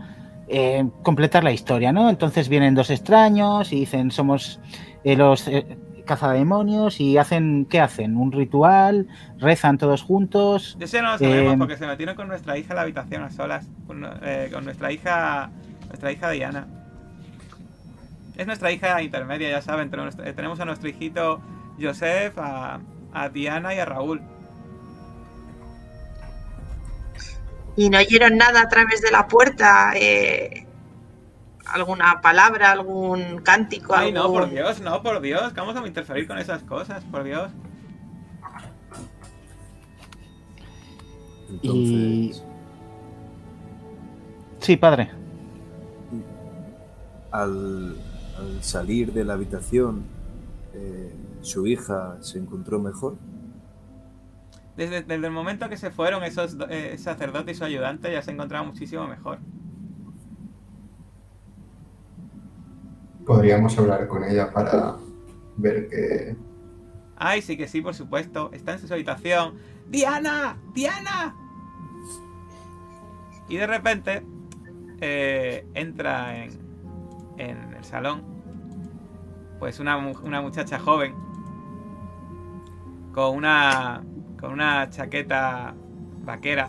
eh, 0.47 0.87
completar 1.03 1.43
la 1.43 1.53
historia, 1.53 1.93
¿no? 1.93 2.11
Entonces 2.11 2.51
vienen 2.51 2.75
dos 2.75 2.91
extraños 2.91 3.73
y 3.73 3.81
dicen, 3.81 4.11
somos 4.11 4.61
eh, 5.03 5.17
los 5.17 5.49
eh, 5.49 5.79
cazademonios 6.05 7.01
y 7.01 7.19
hacen, 7.19 7.67
¿qué 7.69 7.81
hacen? 7.81 8.17
Un 8.17 8.33
ritual, 8.33 9.09
rezan 9.39 9.79
todos 9.79 10.03
juntos. 10.03 10.77
De 10.79 10.85
eso 10.85 11.01
no 11.03 11.13
lo 11.13 11.19
sabemos 11.19 11.55
Eh, 11.55 11.59
porque 11.59 11.77
se 11.77 11.87
metieron 11.87 12.15
con 12.15 12.29
nuestra 12.29 12.57
hija 12.59 12.73
a 12.73 12.77
la 12.77 12.83
habitación 12.83 13.23
a 13.23 13.31
solas. 13.31 13.67
Con, 13.87 14.05
eh, 14.23 14.51
con 14.53 14.65
nuestra 14.65 14.93
hija. 14.93 15.51
Nuestra 15.89 16.13
hija 16.13 16.31
Diana. 16.31 16.67
Es 18.37 18.47
nuestra 18.47 18.73
hija 18.73 19.01
intermedia, 19.03 19.49
ya 19.51 19.63
saben. 19.63 19.91
Tenemos, 19.91 20.17
eh, 20.25 20.33
tenemos 20.33 20.59
a 20.61 20.65
nuestro 20.65 20.89
hijito 20.89 21.41
Joseph, 21.81 22.37
a, 22.39 22.81
a 23.13 23.29
Diana 23.29 23.75
y 23.75 23.79
a 23.79 23.85
Raúl. 23.85 24.21
Y 27.77 27.91
no 27.91 27.99
oyeron 27.99 28.37
nada 28.37 28.63
a 28.63 28.69
través 28.69 29.03
de 29.03 29.11
la 29.11 29.27
puerta. 29.27 29.93
eh, 29.97 30.67
alguna 31.73 32.21
palabra, 32.21 32.73
algún 32.73 33.39
cántico. 33.43 33.95
Ay, 33.95 34.13
no, 34.13 34.27
por 34.31 34.49
Dios, 34.51 34.81
no, 34.81 35.03
por 35.03 35.21
Dios. 35.21 35.53
que 35.53 35.61
vamos 35.61 35.77
a 35.77 35.87
interferir 35.87 36.27
con 36.27 36.39
esas 36.39 36.63
cosas? 36.63 37.05
Por 37.05 37.25
Dios. 37.25 37.51
Y- 41.63 41.69
Entonces, 41.69 42.45
Sí, 44.61 44.77
padre. 44.77 45.11
al, 47.31 47.97
al 48.39 48.63
salir 48.63 49.13
de 49.13 49.25
la 49.25 49.35
habitación, 49.35 50.05
eh, 50.73 51.15
su 51.43 51.67
hija 51.67 52.17
se 52.21 52.39
encontró 52.39 52.79
mejor. 52.81 53.17
Desde, 54.77 55.03
desde 55.03 55.27
el 55.27 55.33
momento 55.33 55.69
que 55.69 55.77
se 55.77 55.91
fueron 55.91 56.25
esos 56.25 56.57
eh, 56.71 56.97
sacerdote 56.99 57.53
y 57.53 57.55
su 57.55 57.65
ayudante, 57.65 58.11
ya 58.11 58.23
se 58.23 58.31
encontraba 58.33 58.65
muchísimo 58.67 59.07
mejor. 59.07 59.39
Podríamos 63.27 63.77
hablar 63.79 64.07
con 64.07 64.25
ella 64.25 64.53
para 64.53 64.97
ver 65.57 65.89
que 65.89 66.37
Ay, 67.17 67.43
sí 67.43 67.57
que 67.57 67.69
sí, 67.69 67.81
por 67.81 67.95
supuesto. 67.95 68.51
Está 68.53 68.73
en 68.73 68.87
su 68.87 68.93
habitación. 68.93 69.55
¡Diana! 69.89 70.57
¡Diana! 70.75 71.35
Y 73.49 73.57
de 73.57 73.67
repente 73.67 74.23
eh, 75.01 75.67
entra 75.75 76.45
en, 76.45 76.51
en 77.39 77.75
el 77.75 77.85
salón. 77.85 78.23
Pues 79.59 79.79
una, 79.79 79.97
una 79.97 80.41
muchacha 80.43 80.79
joven. 80.79 81.15
Con 83.13 83.37
una. 83.37 84.03
Con 84.41 84.53
una 84.53 84.91
chaqueta 84.91 85.75
vaquera. 86.25 86.69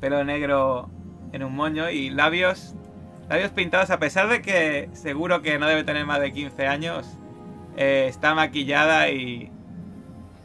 Pelo 0.00 0.24
negro 0.24 0.88
en 1.32 1.42
un 1.42 1.54
moño 1.54 1.90
y 1.90 2.10
labios. 2.10 2.74
Labios 3.30 3.52
pintados, 3.52 3.90
a 3.90 4.00
pesar 4.00 4.28
de 4.28 4.42
que 4.42 4.90
seguro 4.92 5.40
que 5.40 5.56
no 5.56 5.68
debe 5.68 5.84
tener 5.84 6.04
más 6.04 6.20
de 6.20 6.32
15 6.32 6.66
años. 6.66 7.16
Eh, 7.76 8.06
está 8.08 8.34
maquillada 8.34 9.08
y, 9.08 9.52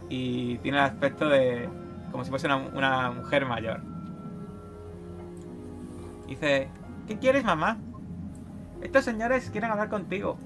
y 0.08 0.60
tiene 0.60 0.78
el 0.78 0.84
aspecto 0.84 1.28
de 1.28 1.68
como 2.12 2.24
si 2.24 2.30
fuese 2.30 2.46
una, 2.46 2.58
una 2.58 3.10
mujer 3.10 3.48
mayor. 3.48 3.82
Dice, 6.28 6.70
¿qué 7.08 7.18
quieres 7.18 7.44
mamá? 7.44 7.80
Estos 8.84 9.04
señores 9.04 9.50
quieren 9.50 9.72
hablar 9.72 9.90
contigo. 9.90 10.38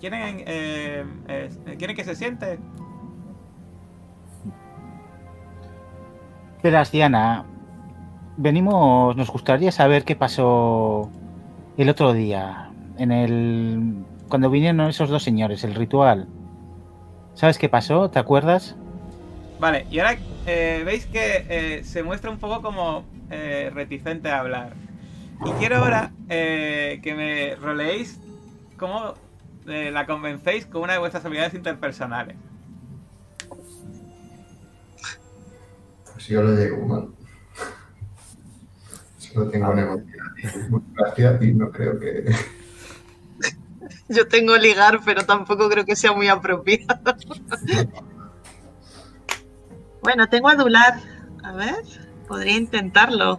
Quieren, 0.00 0.42
eh, 0.48 1.04
quieren 1.78 1.94
que 1.94 2.02
se 2.02 2.16
siente. 2.16 2.58
Verás, 6.60 6.90
Diana, 6.90 7.46
venimos, 8.36 9.16
nos 9.16 9.30
gustaría 9.30 9.72
saber 9.72 10.04
qué 10.04 10.16
pasó 10.16 11.10
el 11.76 11.88
otro 11.88 12.12
día, 12.12 12.70
en 12.98 13.12
el 13.12 14.04
cuando 14.28 14.50
vinieron 14.50 14.80
esos 14.80 15.08
dos 15.08 15.22
señores, 15.22 15.62
el 15.64 15.74
ritual. 15.74 16.28
¿Sabes 17.34 17.58
qué 17.58 17.68
pasó? 17.68 18.10
¿Te 18.10 18.18
acuerdas? 18.18 18.76
Vale, 19.60 19.86
y 19.90 19.98
ahora 20.00 20.18
eh, 20.46 20.82
veis 20.84 21.06
que 21.06 21.46
eh, 21.48 21.84
se 21.84 22.02
muestra 22.02 22.30
un 22.30 22.38
poco 22.38 22.62
como 22.62 23.04
eh, 23.30 23.70
reticente 23.72 24.30
a 24.30 24.40
hablar. 24.40 24.74
Y 25.44 25.50
quiero 25.52 25.76
ahora 25.76 26.12
eh, 26.28 27.00
que 27.02 27.14
me 27.14 27.54
roleéis 27.56 28.20
cómo 28.78 29.14
eh, 29.66 29.90
la 29.90 30.06
convencéis 30.06 30.66
con 30.66 30.82
una 30.82 30.94
de 30.94 30.98
vuestras 30.98 31.24
habilidades 31.24 31.54
interpersonales. 31.54 32.36
pues 36.16 36.28
yo 36.28 36.42
lo 36.42 36.56
llevo 36.56 36.86
mal. 36.86 37.08
Solo 39.36 39.50
tengo 39.50 39.70
una 39.70 39.82
emoción 39.82 40.70
muy 40.70 40.80
gracia 40.94 41.38
y 41.42 41.52
no 41.52 41.70
creo 41.70 42.00
que. 42.00 42.24
Yo 44.08 44.26
tengo 44.26 44.56
ligar, 44.56 45.00
pero 45.04 45.26
tampoco 45.26 45.68
creo 45.68 45.84
que 45.84 45.94
sea 45.94 46.12
muy 46.12 46.26
apropiado. 46.28 46.96
bueno, 50.02 50.26
tengo 50.30 50.48
adular. 50.48 50.94
A 51.44 51.52
ver, 51.52 51.84
podría 52.26 52.56
intentarlo. 52.56 53.38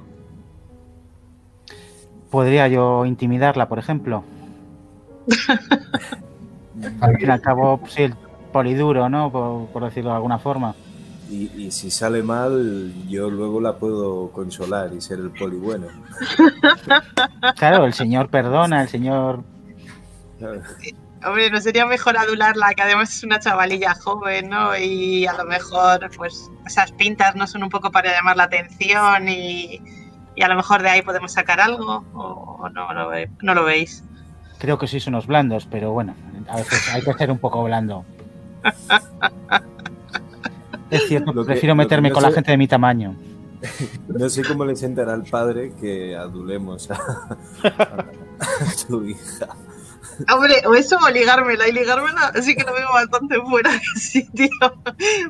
Podría 2.30 2.68
yo 2.68 3.04
intimidarla, 3.08 3.68
por 3.68 3.80
ejemplo. 3.80 4.24
Al 7.02 7.18
fin 7.18 7.28
y 7.28 7.32
al 7.32 7.42
cabo, 7.42 7.82
sí, 7.88 8.04
el 8.04 8.14
poliduro, 8.54 9.10
¿no? 9.10 9.32
Por, 9.32 9.66
por 9.70 9.84
decirlo 9.84 10.12
de 10.12 10.18
alguna 10.18 10.38
forma. 10.38 10.76
Y, 11.30 11.52
y 11.58 11.72
si 11.72 11.92
sale 11.92 12.24
mal, 12.24 12.94
yo 13.10 13.30
luego 13.30 13.60
la 13.60 13.74
puedo 13.76 14.32
consolar 14.32 14.92
y 14.94 15.02
ser 15.02 15.20
el 15.20 15.32
poli 15.32 15.58
bueno. 15.58 15.88
Claro, 17.58 17.86
el 17.86 17.94
señor 17.94 18.30
perdona, 18.30 18.82
el 18.84 18.88
señor 18.90 19.44
Hombre, 21.26 21.50
no 21.50 21.60
sería 21.60 21.86
mejor 21.86 22.16
adularla, 22.18 22.74
que 22.76 22.84
además 22.84 23.10
es 23.16 23.24
una 23.24 23.40
chavalilla 23.40 23.96
joven, 23.96 24.50
¿no? 24.50 24.78
Y 24.78 25.26
a 25.26 25.34
lo 25.34 25.46
mejor, 25.46 26.10
pues, 26.16 26.50
esas 26.66 26.92
pintas 26.92 27.36
no 27.36 27.48
son 27.48 27.64
un 27.64 27.70
poco 27.70 27.92
para 27.92 28.12
llamar 28.14 28.38
la 28.38 28.44
atención 28.44 29.28
y, 29.28 29.82
y 30.36 30.42
a 30.44 30.48
lo 30.48 30.56
mejor 30.56 30.84
de 30.84 30.90
ahí 30.90 31.02
podemos 31.02 31.34
sacar 31.34 31.60
algo, 31.60 32.06
o 32.14 32.70
no 32.70 32.94
lo, 32.94 33.10
ve- 33.10 33.30
no 33.42 33.56
lo 33.56 33.64
veis. 33.66 34.04
Creo 34.60 34.78
que 34.78 34.88
sois 34.88 35.08
unos 35.08 35.26
blandos, 35.28 35.68
pero 35.70 35.92
bueno, 35.92 36.16
a 36.48 36.58
veces 36.58 36.88
hay 36.94 37.02
que 37.02 37.14
ser 37.16 37.32
un 37.32 37.40
poco 37.40 37.64
blando. 37.64 38.06
Es 40.90 41.08
cierto, 41.08 41.34
que- 41.34 41.44
prefiero 41.44 41.76
meterme 41.76 42.10
no 42.10 42.16
con 42.16 42.24
la 42.24 42.32
gente 42.32 42.52
de 42.52 42.58
mi 42.58 42.68
tamaño. 42.68 43.16
No 44.08 44.30
sé 44.30 44.44
cómo 44.44 44.66
le 44.66 44.76
sentará 44.76 45.14
al 45.16 45.24
padre 45.24 45.74
que 45.82 46.16
adulemos 46.16 46.92
a, 46.92 47.38
a 48.40 48.66
su 48.72 49.04
hija. 49.04 49.48
Hombre, 50.32 50.56
o 50.66 50.76
eso 50.76 50.98
o 51.04 51.10
ligármela, 51.10 51.68
y 51.68 51.72
ligármela 51.72 52.32
sí 52.42 52.56
que 52.56 52.64
lo 52.64 52.74
veo 52.74 52.88
bastante 52.94 53.40
fuera 53.42 53.72
de 53.72 53.80
sitio. 54.00 54.50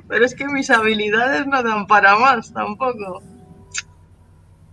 Pero 0.09 0.25
es 0.25 0.35
que 0.35 0.45
mis 0.47 0.69
habilidades 0.69 1.47
no 1.47 1.63
dan 1.63 1.87
para 1.87 2.17
más 2.17 2.51
tampoco. 2.51 3.21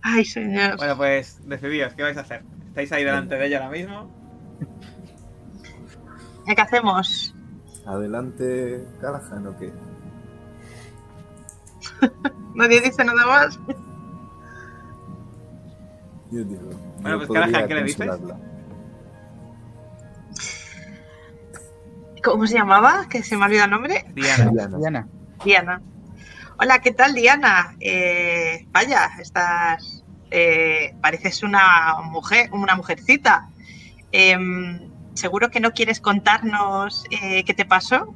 Ay, 0.01 0.25
señor. 0.25 0.75
Bueno, 0.77 0.97
pues 0.97 1.39
decidíos, 1.47 1.93
¿qué 1.93 2.03
vais 2.03 2.17
a 2.17 2.21
hacer? 2.21 2.43
¿Estáis 2.67 2.91
ahí 2.91 3.03
delante 3.05 3.35
de 3.35 3.47
ella 3.47 3.57
ahora 3.63 3.71
mismo? 3.77 4.11
¿Qué 6.45 6.61
hacemos? 6.61 7.33
Adelante, 7.85 8.83
Callahan, 9.01 9.47
¿o 9.47 9.57
qué? 9.57 9.71
¿Nadie 12.55 12.81
dice 12.81 13.03
nada 13.03 13.25
más? 13.25 13.59
Yo 16.31 16.43
digo. 16.43 16.69
Bueno, 17.01 17.19
yo 17.21 17.27
pues, 17.27 17.39
podría 17.39 17.67
¿qué 17.67 17.75
le 17.75 17.83
dices? 17.83 18.09
¿Cómo 22.23 22.47
se 22.47 22.55
llamaba? 22.55 23.07
Que 23.09 23.21
se 23.21 23.37
me 23.37 23.43
ha 23.43 23.45
olvidado 23.45 23.65
el 23.65 23.71
nombre. 23.71 24.05
Diana. 24.15 24.51
Diana. 24.51 24.77
Diana, 24.77 25.07
Diana. 25.43 25.81
Hola, 26.57 26.79
¿qué 26.79 26.91
tal, 26.91 27.13
Diana? 27.13 27.75
Eh, 27.79 28.65
vaya, 28.71 29.09
estás. 29.19 30.03
eh, 30.31 30.95
pareces 31.01 31.43
una 31.43 31.95
mujer, 32.03 32.49
una 32.51 32.75
mujercita. 32.75 33.49
Em, 34.11 34.89
¿Seguro 35.13 35.49
que 35.49 35.59
no 35.59 35.71
quieres 35.71 36.01
contarnos 36.01 37.05
eh, 37.11 37.43
qué 37.45 37.53
te 37.53 37.65
pasó? 37.65 38.13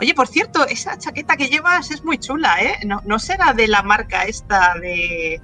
Oye, 0.00 0.14
por 0.14 0.28
cierto, 0.28 0.66
esa 0.66 0.96
chaqueta 0.98 1.36
que 1.36 1.48
llevas 1.48 1.90
es 1.90 2.04
muy 2.04 2.18
chula, 2.18 2.56
¿eh? 2.62 2.78
No, 2.86 3.00
no 3.04 3.18
será 3.18 3.52
de 3.52 3.68
la 3.68 3.82
marca 3.82 4.24
esta 4.24 4.74
de, 4.80 5.40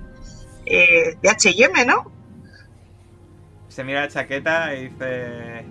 eh, 0.67 1.17
de 1.21 1.29
HM, 1.29 1.85
¿no? 1.87 2.05
Se 3.69 3.85
mira 3.85 4.03
la 4.03 4.09
chaqueta 4.09 4.75
y 4.75 4.89
dice. 4.89 5.65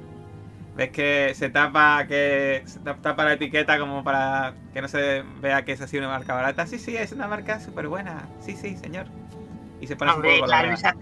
Ves 0.76 0.92
que 0.92 1.34
se 1.36 1.50
tapa 1.50 2.06
que 2.08 2.64
se 2.66 2.80
tap- 2.80 3.02
tapa 3.02 3.26
la 3.26 3.34
etiqueta 3.34 3.78
como 3.78 4.04
para 4.04 4.54
que 4.74 4.82
no 4.82 4.88
se 4.88 5.24
vea 5.42 5.66
que 5.66 5.74
es 5.74 5.82
así 5.82 5.98
una 5.98 6.08
marca 6.08 6.34
barata. 6.34 6.66
Sí, 6.68 6.80
sí, 6.80 6.96
es 6.96 7.12
una 7.12 7.28
marca 7.28 7.60
súper 7.60 7.88
buena. 7.90 8.30
Sí, 8.40 8.56
sí, 8.56 8.78
señor. 8.78 9.08
Y 9.82 9.88
se 9.88 9.96
pone 9.98 10.12
un 10.12 10.18
Hombre, 10.18 10.38
poco 10.38 10.46
claro, 10.46 10.72
esa- 10.74 10.96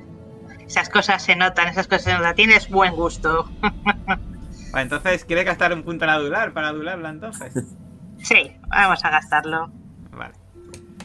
esas 0.68 0.90
cosas 0.90 1.24
se 1.24 1.36
notan, 1.36 1.68
esas 1.68 1.88
cosas 1.88 2.04
se 2.06 2.14
notan. 2.14 2.36
Tienes 2.36 2.70
buen 2.70 2.96
gusto. 2.96 3.52
Vale, 4.72 4.84
entonces, 4.84 5.26
¿quiere 5.26 5.44
gastar 5.44 5.74
un 5.74 5.84
punto 5.84 6.06
en 6.06 6.12
adular 6.12 6.54
para 6.54 6.70
adularla 6.70 7.10
entonces? 7.10 7.54
Sí, 8.20 8.52
vamos 8.68 9.06
a 9.06 9.12
gastarlo. 9.12 9.70
Vale. 10.12 10.34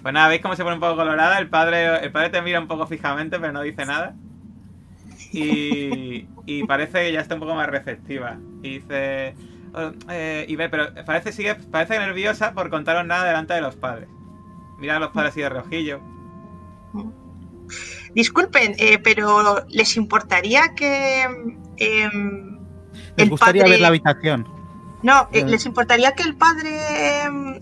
Pues 0.02 0.14
nada, 0.14 0.28
¿veis 0.28 0.40
cómo 0.40 0.56
se 0.56 0.62
pone 0.64 0.76
un 0.76 0.80
poco 0.80 0.96
colorada? 0.96 1.38
El 1.38 1.48
padre, 1.50 2.02
el 2.04 2.10
padre 2.10 2.30
te 2.30 2.40
mira 2.42 2.58
un 2.58 2.66
poco 2.66 2.86
fijamente, 2.86 3.38
pero 3.38 3.52
no 3.52 3.60
dice 3.60 3.84
nada. 3.84 4.14
Y, 5.30 6.26
y 6.46 6.64
parece 6.64 7.04
que 7.04 7.12
ya 7.12 7.20
está 7.20 7.34
un 7.34 7.40
poco 7.40 7.54
más 7.54 7.68
receptiva. 7.68 8.38
Y 8.62 8.78
dice. 8.78 9.34
"Oh, 9.74 9.92
eh", 10.08 10.46
y 10.48 10.56
ve, 10.56 10.68
pero 10.70 10.88
parece, 11.04 11.32
sigue, 11.32 11.54
parece 11.54 11.98
nerviosa 11.98 12.52
por 12.54 12.70
contaros 12.70 13.06
nada 13.06 13.26
delante 13.26 13.54
de 13.54 13.60
los 13.60 13.76
padres. 13.76 14.08
Mira 14.80 14.96
a 14.96 15.00
los 15.00 15.10
padres 15.10 15.32
así 15.32 15.42
de 15.42 15.48
reojillo. 15.50 16.00
Disculpen, 18.14 18.74
eh, 18.78 18.98
pero 18.98 19.64
¿les 19.68 19.96
importaría 19.96 20.74
que 20.76 21.22
em, 21.76 22.51
¿les 23.16 23.24
el 23.24 23.30
gustaría 23.30 23.62
padre- 23.62 23.70
ver 23.72 23.80
la 23.80 23.88
habitación? 23.88 24.48
no, 25.02 25.28
eh, 25.32 25.44
les 25.44 25.66
importaría 25.66 26.12
que 26.12 26.22
el 26.22 26.36
padre 26.36 26.78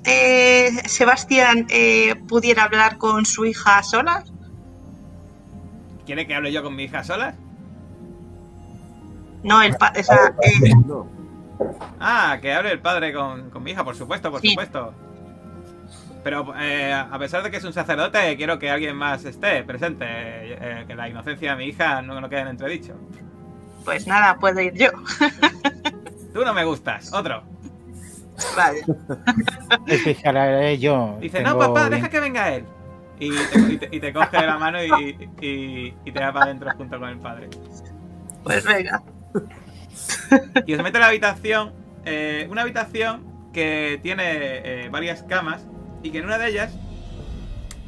eh, 0.05 0.71
Sebastián 0.87 1.67
eh, 1.71 2.15
pudiera 2.29 2.65
hablar 2.65 2.99
con 2.99 3.25
su 3.25 3.45
hija 3.47 3.83
sola? 3.83 4.25
¿Quiere 6.07 6.27
que 6.27 6.35
hable 6.35 6.53
yo 6.53 6.63
con 6.63 6.75
mi 6.77 6.85
hija 6.85 7.03
sola? 7.05 7.35
No, 9.43 9.63
el 9.63 9.75
pa- 9.77 9.93
esa, 9.95 10.35
eh, 10.43 10.71
No, 10.87 11.07
Ah, 11.99 12.39
que 12.41 12.53
hable 12.53 12.73
el 12.73 12.81
padre 12.81 13.13
con, 13.13 13.51
con 13.51 13.63
mi 13.63 13.71
hija, 13.73 13.85
por 13.85 13.95
supuesto, 13.95 14.31
por 14.31 14.41
Sí. 14.41 14.49
supuesto. 14.51 14.93
Pero 16.25 16.53
eh, 16.59 16.93
a 16.93 17.19
pesar 17.19 17.43
de 17.43 17.51
que 17.51 17.57
es 17.59 17.65
un 17.65 17.73
sacerdote, 17.73 18.37
quiero 18.37 18.59
que 18.59 18.71
alguien 18.71 18.97
más 18.97 19.25
esté 19.25 19.63
presente. 19.65 20.05
eh, 20.07 20.85
que 20.87 20.95
la 20.95 21.09
inocencia 21.09 21.53
de 21.53 21.57
mi 21.57 21.65
hija 21.71 22.03
no, 22.03 22.21
no 22.21 22.29
quede 22.29 22.41
en 22.41 22.49
entredicho. 22.49 22.95
Pues 23.85 24.07
nada, 24.07 24.37
puedo 24.37 24.61
ir 24.61 24.75
yo. 24.75 24.91
Tú 26.35 26.45
no 26.45 26.55
me 26.55 26.65
gustas, 26.65 27.13
otro. 27.13 27.43
Vale. 28.57 28.83
Fijaré 30.05 30.79
yo. 30.79 31.19
Dice, 31.21 31.43
no, 31.43 31.59
papá, 31.59 31.81
bien- 31.89 31.91
deja 31.93 32.09
que 32.09 32.21
venga 32.21 32.55
él. 32.55 32.65
Y 33.19 33.31
te, 33.31 33.59
y 33.73 33.77
te- 33.79 33.89
y 33.93 34.01
te 34.01 34.13
coge 34.15 34.39
de 34.39 34.47
la 34.47 34.59
mano 34.59 34.79
y, 34.83 34.89
y- 35.43 35.95
y 36.05 36.13
te 36.13 36.21
va 36.21 36.33
para 36.33 36.47
adentro 36.47 36.71
junto 36.77 36.99
con 36.99 37.09
el 37.11 37.19
padre. 37.19 37.49
Pues 38.45 38.65
venga. 38.65 39.03
Y 40.67 40.75
os 40.75 40.83
mete 40.83 40.97
en 40.97 41.01
la 41.03 41.09
habitación, 41.09 41.73
eh, 42.05 42.47
una 42.51 42.63
habitación 42.63 43.23
que 43.53 43.99
tiene 44.03 44.23
eh, 44.25 44.89
varias 44.91 45.23
camas 45.25 45.67
y 46.03 46.11
que 46.11 46.19
en 46.19 46.25
una 46.25 46.39
de 46.39 46.49
ellas 46.49 46.73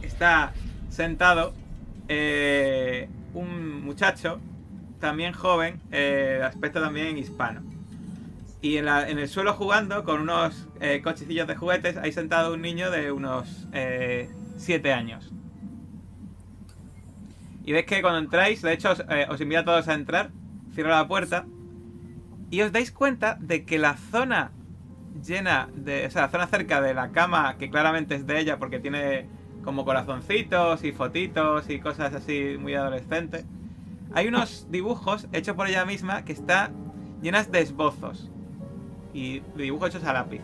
está 0.03 0.53
sentado 0.91 1.55
eh, 2.09 3.09
un 3.33 3.83
muchacho, 3.85 4.41
también 5.03 5.35
joven, 5.35 5.83
eh, 5.93 6.43
aspecto 6.45 6.81
también 6.83 7.19
hispano. 7.19 7.63
Y 8.63 8.79
en, 8.79 8.87
la- 8.87 9.09
en 9.11 9.19
el 9.19 9.29
suelo 9.29 9.55
jugando 9.55 10.05
con 10.05 10.21
unos 10.23 10.69
eh, 10.81 11.03
cochecillos 11.03 11.47
de 11.49 11.57
juguetes, 11.57 11.97
hay 11.99 12.13
sentado 12.13 12.55
un 12.55 12.63
niño 12.63 12.91
de 12.91 13.13
unos 13.13 13.69
7 14.57 14.93
años. 14.93 15.33
Y 17.65 17.73
ves 17.73 17.87
que 17.87 18.03
cuando 18.03 18.19
entráis, 18.19 18.63
de 18.63 18.73
hecho 18.73 18.91
os, 18.93 19.01
eh, 19.09 19.27
os 19.29 19.41
invito 19.41 19.61
a 19.61 19.65
todos 19.65 19.89
a 19.89 19.95
entrar, 19.95 20.31
cierro 20.75 20.91
la 20.91 21.07
puerta 21.09 21.47
y 22.51 22.61
os 22.63 22.73
dais 22.73 22.93
cuenta 22.93 23.37
de 23.41 23.65
que 23.65 23.79
la 23.79 23.97
zona 23.97 24.53
llena 25.25 25.69
de. 25.75 26.07
O 26.07 26.11
sea, 26.11 26.23
la 26.23 26.29
zona 26.31 26.47
cerca 26.47 26.81
de 26.81 26.95
la 26.95 27.13
cama, 27.13 27.57
que 27.59 27.71
claramente 27.71 28.15
es 28.15 28.27
de 28.27 28.41
ella 28.41 28.59
porque 28.59 28.81
tiene 28.81 29.27
como 29.65 29.85
corazoncitos 29.85 30.85
y 30.85 30.93
fotitos 30.93 31.71
y 31.71 31.81
cosas 31.81 32.15
así 32.15 32.57
muy 32.59 32.75
adolescentes. 32.75 33.45
Hay 34.15 34.29
unos 34.29 34.67
dibujos 34.71 35.27
hechos 35.33 35.57
por 35.57 35.69
ella 35.69 35.85
misma 35.85 36.25
que 36.25 36.33
están 36.33 36.75
llenas 37.23 37.51
de 37.51 37.61
esbozos 37.61 38.31
y 39.15 39.41
de 39.57 39.63
dibujos 39.65 39.91
hechos 39.91 40.05
a 40.05 40.13
lápiz. 40.13 40.43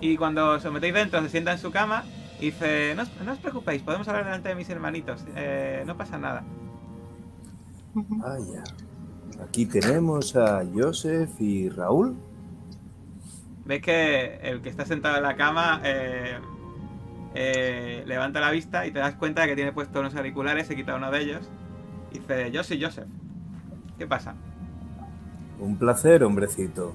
Y 0.00 0.16
cuando 0.16 0.50
os 0.52 0.72
metéis 0.72 0.94
dentro, 0.94 1.22
se 1.22 1.28
sienta 1.30 1.52
en 1.52 1.58
su 1.58 1.70
cama 1.70 2.04
y 2.40 2.46
dice: 2.46 2.94
No, 2.96 3.02
os- 3.02 3.20
no 3.24 3.32
os 3.32 3.38
preocupéis, 3.38 3.82
podemos 3.82 4.06
hablar 4.08 4.24
delante 4.24 4.48
de 4.50 4.54
mis 4.54 4.68
hermanitos, 4.68 5.24
eh, 5.34 5.84
no 5.86 5.96
pasa 5.96 6.18
nada. 6.18 6.44
vaya. 7.94 8.62
Aquí 9.42 9.66
tenemos 9.66 10.36
a 10.36 10.62
Joseph 10.74 11.30
y 11.40 11.68
Raúl. 11.70 12.16
Ves 13.64 13.82
que 13.82 14.36
el 14.42 14.60
que 14.62 14.68
está 14.68 14.84
sentado 14.84 15.16
en 15.16 15.22
la 15.24 15.34
cama 15.36 15.80
eh, 15.82 16.38
eh, 17.34 18.02
levanta 18.06 18.40
la 18.40 18.50
vista 18.50 18.86
y 18.86 18.92
te 18.92 18.98
das 18.98 19.14
cuenta 19.16 19.42
de 19.42 19.48
que 19.48 19.56
tiene 19.56 19.72
puesto 19.72 20.00
unos 20.00 20.14
auriculares, 20.14 20.66
se 20.66 20.76
quita 20.76 20.94
uno 20.94 21.10
de 21.10 21.20
ellos. 21.20 21.50
Dice, 22.20 22.50
yo 22.50 22.64
soy 22.64 22.82
Joseph. 22.82 23.06
¿Qué 23.98 24.06
pasa? 24.06 24.34
Un 25.58 25.76
placer, 25.76 26.24
hombrecito. 26.24 26.94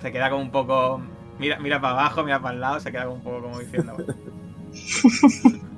Se 0.00 0.10
queda 0.12 0.30
como 0.30 0.42
un 0.42 0.50
poco... 0.50 1.00
Mira, 1.38 1.58
mira 1.58 1.80
para 1.80 1.94
abajo, 1.94 2.24
mira 2.24 2.40
para 2.40 2.54
el 2.54 2.60
lado, 2.60 2.80
se 2.80 2.90
queda 2.90 3.04
como 3.04 3.16
un 3.16 3.22
poco 3.22 3.42
como 3.42 3.58
diciendo... 3.58 3.96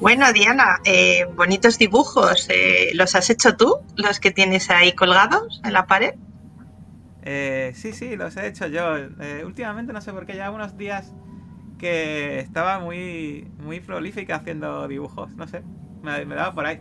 Bueno, 0.00 0.30
Diana, 0.34 0.80
eh, 0.84 1.24
bonitos 1.34 1.78
dibujos. 1.78 2.48
eh, 2.50 2.90
¿Los 2.92 3.14
has 3.14 3.30
hecho 3.30 3.56
tú? 3.56 3.78
¿Los 3.96 4.20
que 4.20 4.30
tienes 4.32 4.68
ahí 4.68 4.92
colgados 4.92 5.62
en 5.64 5.72
la 5.72 5.86
pared? 5.86 6.14
Eh, 7.22 7.72
sí, 7.74 7.92
sí, 7.94 8.14
los 8.14 8.36
he 8.36 8.48
hecho 8.48 8.66
yo. 8.66 8.96
Eh, 8.98 9.44
últimamente 9.46 9.94
no 9.94 10.02
sé 10.02 10.12
por 10.12 10.26
qué, 10.26 10.36
ya 10.36 10.50
unos 10.50 10.76
días 10.76 11.14
que 11.78 12.40
estaba 12.40 12.78
muy, 12.80 13.50
muy 13.58 13.80
prolífica 13.80 14.36
haciendo 14.36 14.86
dibujos, 14.88 15.34
no 15.36 15.46
sé. 15.48 15.62
Me, 16.02 16.24
me 16.26 16.34
daba 16.34 16.54
por 16.54 16.66
ahí. 16.66 16.80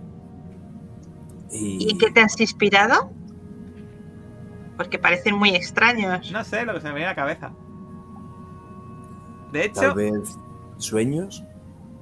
Y, 1.51 1.91
¿Y 1.91 1.97
qué 1.97 2.11
te 2.11 2.21
has 2.21 2.39
inspirado? 2.39 3.11
Porque 4.77 4.99
parecen 4.99 5.35
muy 5.37 5.49
extraños. 5.55 6.31
No 6.31 6.43
sé 6.43 6.65
lo 6.65 6.73
que 6.73 6.81
se 6.81 6.87
me 6.87 6.93
viene 6.95 7.05
a 7.07 7.09
la 7.11 7.15
cabeza. 7.15 7.53
De 9.51 9.69
tal 9.69 9.91
hecho, 9.91 9.95
vez 9.95 10.39
sueños. 10.77 11.43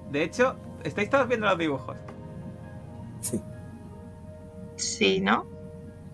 de 0.09 0.23
hecho, 0.23 0.57
estáis 0.83 1.09
todos 1.09 1.27
viendo 1.27 1.47
los 1.47 1.57
dibujos. 1.57 1.97
Sí. 3.19 3.41
Sí, 4.75 5.21
¿no? 5.21 5.45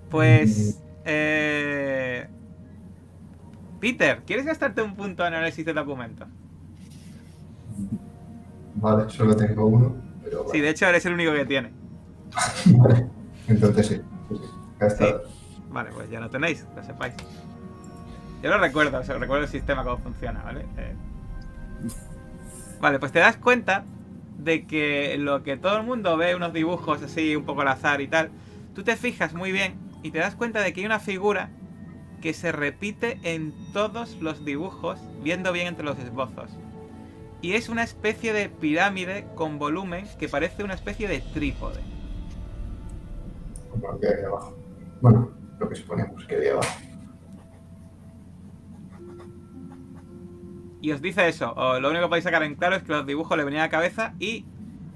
Pues... 0.10 0.82
Eh... 1.06 2.28
Peter, 3.80 4.24
¿quieres 4.26 4.46
gastarte 4.46 4.82
un 4.82 4.96
punto 4.96 5.26
en 5.26 5.34
análisis 5.36 5.66
de 5.66 5.74
documentos? 5.74 6.28
Vale, 8.80 9.10
solo 9.10 9.36
tengo 9.36 9.66
uno, 9.66 9.96
pero 10.24 10.46
Sí, 10.52 10.60
de 10.60 10.70
hecho 10.70 10.86
eres 10.88 11.06
el 11.06 11.14
único 11.14 11.34
que 11.34 11.46
tiene. 11.46 11.72
vale. 12.66 13.08
Entonces 13.48 13.88
sí. 13.88 14.02
sí. 14.98 15.06
Vale, 15.70 15.90
pues 15.94 16.10
ya 16.10 16.20
lo 16.20 16.30
tenéis, 16.30 16.66
lo 16.76 16.84
sepáis. 16.84 17.14
Yo 18.44 18.50
lo 18.50 18.58
recuerdo, 18.60 19.00
o 19.00 19.04
sea, 19.04 19.18
recuerdo 19.18 19.44
el 19.46 19.50
sistema 19.50 19.84
cómo 19.84 19.98
funciona, 19.98 20.44
¿vale? 20.44 20.66
Eh, 20.78 20.96
Vale, 22.80 23.00
pues 23.00 23.12
te 23.12 23.20
das 23.20 23.38
cuenta 23.38 23.86
de 24.38 24.68
que 24.68 25.18
lo 25.18 25.42
que 25.44 25.58
todo 25.58 25.78
el 25.78 25.84
mundo 25.84 26.16
ve, 26.16 26.36
unos 26.36 26.54
dibujos 26.54 27.02
así 27.02 27.36
un 27.36 27.44
poco 27.44 27.62
al 27.62 27.70
azar 27.70 28.02
y 28.02 28.08
tal, 28.08 28.30
tú 28.76 28.84
te 28.84 28.96
fijas 28.96 29.34
muy 29.34 29.52
bien 29.52 29.76
y 30.04 30.12
te 30.12 30.20
das 30.20 30.36
cuenta 30.36 30.62
de 30.62 30.74
que 30.74 30.82
hay 30.82 30.86
una 30.86 31.00
figura 31.00 31.50
que 32.22 32.34
se 32.34 32.52
repite 32.52 33.20
en 33.24 33.54
todos 33.74 34.18
los 34.22 34.46
dibujos, 34.46 35.00
viendo 35.24 35.52
bien 35.52 35.68
entre 35.68 35.86
los 35.86 35.98
esbozos. 36.00 36.52
Y 37.42 37.54
es 37.54 37.70
una 37.70 37.84
especie 37.84 38.34
de 38.34 38.50
pirámide 38.50 39.28
con 39.36 39.60
volumen 39.60 40.06
que 40.20 40.28
parece 40.28 40.64
una 40.64 40.74
especie 40.74 41.08
de 41.08 41.20
trípode. 41.20 41.80
Como 43.72 43.92
lo 43.92 44.00
que 44.00 44.08
hay 44.08 44.24
abajo. 44.24 44.56
Bueno, 45.02 45.32
lo 45.60 45.70
que 45.70 45.76
suponemos 45.76 46.26
que 46.26 46.36
hay 46.36 46.48
abajo. 46.48 46.80
Y 50.82 50.92
os 50.92 51.02
dice 51.02 51.28
eso, 51.28 51.54
o 51.54 51.80
lo 51.80 51.90
único 51.90 52.04
que 52.06 52.10
podéis 52.10 52.24
sacar 52.24 52.44
en 52.44 52.56
claro 52.56 52.76
es 52.76 52.84
que 52.84 52.92
los 52.92 53.06
dibujos 53.06 53.38
le 53.38 53.44
venían 53.44 53.62
a 53.62 53.66
la 53.66 53.70
cabeza 53.72 54.14
y 54.20 54.46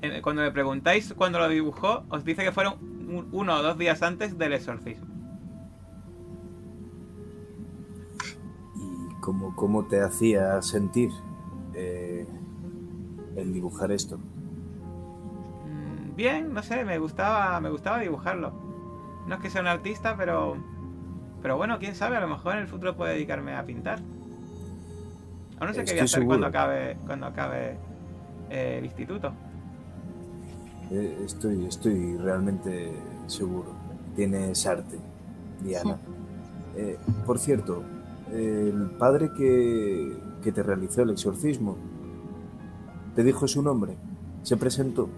eh, 0.01 0.21
cuando 0.21 0.41
le 0.43 0.51
preguntáis 0.51 1.13
cuándo 1.13 1.39
lo 1.39 1.47
dibujó, 1.49 2.03
os 2.09 2.23
dice 2.23 2.43
que 2.43 2.51
fueron 2.51 2.75
un- 2.81 3.27
uno 3.31 3.55
o 3.55 3.61
dos 3.61 3.77
días 3.77 4.01
antes 4.03 4.37
del 4.37 4.53
exorcismo. 4.53 5.07
¿Y 8.75 9.13
cómo, 9.21 9.55
cómo 9.55 9.85
te 9.85 10.01
hacía 10.01 10.61
sentir 10.61 11.09
eh, 11.73 12.25
el 13.35 13.53
dibujar 13.53 13.91
esto? 13.91 14.17
Mm, 15.65 16.15
Bien, 16.15 16.53
no 16.53 16.63
sé, 16.63 16.83
me 16.85 16.97
gustaba, 16.97 17.59
me 17.59 17.69
gustaba 17.69 17.99
dibujarlo. 17.99 18.53
No 19.27 19.35
es 19.35 19.41
que 19.41 19.49
sea 19.49 19.61
un 19.61 19.67
artista, 19.67 20.15
pero, 20.17 20.57
pero 21.41 21.57
bueno, 21.57 21.79
quién 21.79 21.95
sabe, 21.95 22.17
a 22.17 22.21
lo 22.21 22.27
mejor 22.27 22.53
en 22.53 22.59
el 22.59 22.67
futuro 22.67 22.95
puedo 22.95 23.11
dedicarme 23.11 23.55
a 23.55 23.65
pintar. 23.65 23.99
Aún 25.59 25.67
no 25.67 25.73
sé 25.73 25.83
qué 25.83 25.91
voy 25.91 25.99
a 26.01 26.03
hacer 26.05 26.25
cuando 26.25 26.47
acabe, 26.47 26.97
cuando 27.05 27.27
acabe 27.27 27.77
eh, 28.49 28.77
el 28.79 28.85
instituto. 28.85 29.31
Eh, 30.89 31.21
estoy, 31.23 31.65
estoy 31.65 32.17
realmente 32.17 32.91
seguro. 33.27 33.73
Tienes 34.15 34.65
arte, 34.65 34.97
Diana. 35.63 35.97
Eh, 36.73 36.97
por 37.25 37.37
cierto, 37.37 37.83
el 38.31 38.91
padre 38.97 39.29
que, 39.35 40.17
que 40.41 40.51
te 40.51 40.63
realizó 40.63 41.03
el 41.03 41.11
exorcismo, 41.11 41.77
¿te 43.15 43.23
dijo 43.23 43.47
su 43.47 43.61
nombre? 43.61 43.95
¿Se 44.43 44.57
presentó? 44.57 45.09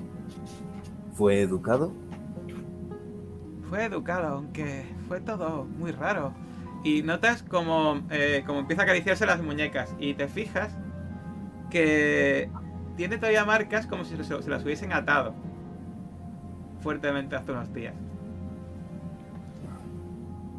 ¿Fue 1.13 1.41
educado? 1.41 1.91
Fue 3.69 3.85
educado, 3.85 4.37
aunque 4.37 4.85
fue 5.07 5.21
todo 5.21 5.65
muy 5.65 5.91
raro. 5.91 6.33
Y 6.83 7.01
notas 7.01 7.43
como, 7.43 8.01
eh, 8.11 8.43
como 8.45 8.59
empieza 8.59 8.81
a 8.81 8.85
acariciarse 8.85 9.25
las 9.25 9.41
muñecas. 9.41 9.95
Y 9.99 10.15
te 10.15 10.27
fijas 10.27 10.75
que 11.69 12.49
tiene 12.97 13.17
todavía 13.17 13.45
marcas 13.45 13.87
como 13.87 14.03
si 14.03 14.15
se, 14.15 14.49
las 14.49 14.63
hubiesen 14.63 14.93
atado 14.93 15.33
fuertemente 16.81 17.35
hace 17.35 17.51
unos 17.51 17.73
días. 17.73 17.95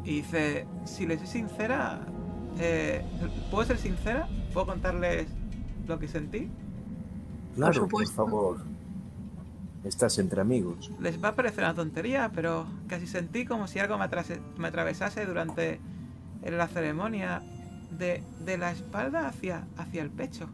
Y 0.03 0.17
dice, 0.17 0.67
si 0.83 1.05
les 1.05 1.19
soy 1.19 1.27
sincera, 1.27 2.01
eh, 2.59 3.03
¿puedo 3.49 3.65
ser 3.65 3.77
sincera? 3.77 4.27
¿Puedo 4.55 4.67
contarles 4.67 5.27
lo 5.85 5.99
que 5.99 6.07
sentí? 6.07 6.49
Claro, 7.55 7.73
por, 7.73 8.05
supuesto. 8.05 8.15
favor. 8.15 8.57
Estás 9.83 10.17
entre 10.17 10.39
amigos. 10.39 10.89
Les 11.01 11.21
va 11.21 11.27
a 11.29 11.35
parecer 11.35 11.65
una 11.65 11.73
tontería, 11.73 12.31
pero 12.33 12.65
casi 12.87 13.05
sentí 13.05 13.43
como 13.45 13.67
si 13.67 13.79
algo 13.79 13.97
me, 13.97 14.05
atrase- 14.05 14.39
me 14.57 14.69
atravesase 14.69 15.25
durante 15.25 15.81
la 16.41 16.67
ceremonia 16.69 17.43
de, 17.91 18.23
de 18.45 18.57
la 18.57 18.71
espalda 18.71 19.27
hacia, 19.27 19.67
hacia 19.77 20.01
el 20.01 20.09
pecho, 20.09 20.47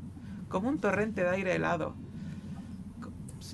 como 0.49 0.68
un 0.68 0.80
torrente 0.80 1.22
de 1.22 1.30
aire 1.30 1.56
helado. 1.56 1.93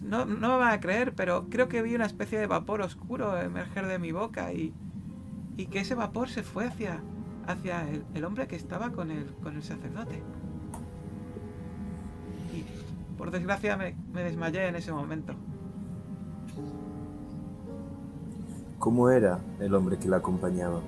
No, 0.02 0.26
no 0.26 0.54
me 0.54 0.58
van 0.60 0.74
a 0.74 0.80
creer, 0.80 1.14
pero 1.14 1.48
creo 1.50 1.68
que 1.68 1.82
vi 1.82 1.94
una 1.94 2.06
especie 2.06 2.40
de 2.40 2.48
vapor 2.48 2.82
oscuro 2.82 3.38
emerger 3.40 3.86
de 3.88 4.00
mi 4.00 4.14
boca 4.14 4.54
y, 4.54 4.74
y 5.58 5.66
que 5.66 5.82
ese 5.82 5.94
vapor 5.94 6.30
se 6.30 6.44
fue 6.44 6.66
hacia, 6.68 7.02
hacia 7.48 7.90
el, 7.90 8.04
el 8.14 8.26
hombre 8.26 8.48
que 8.48 8.56
estaba 8.56 8.92
con 8.92 9.12
el, 9.12 9.34
con 9.42 9.56
el 9.56 9.64
sacerdote. 9.64 10.22
Y 12.54 12.64
por 13.18 13.32
desgracia 13.32 13.78
me, 13.78 13.96
me 14.14 14.24
desmayé 14.24 14.68
en 14.68 14.76
ese 14.76 14.92
momento. 14.92 15.34
¿Cómo 18.80 19.10
era 19.10 19.40
el 19.60 19.74
hombre 19.74 19.98
que 19.98 20.08
la 20.08 20.18
acompañaba? 20.18 20.82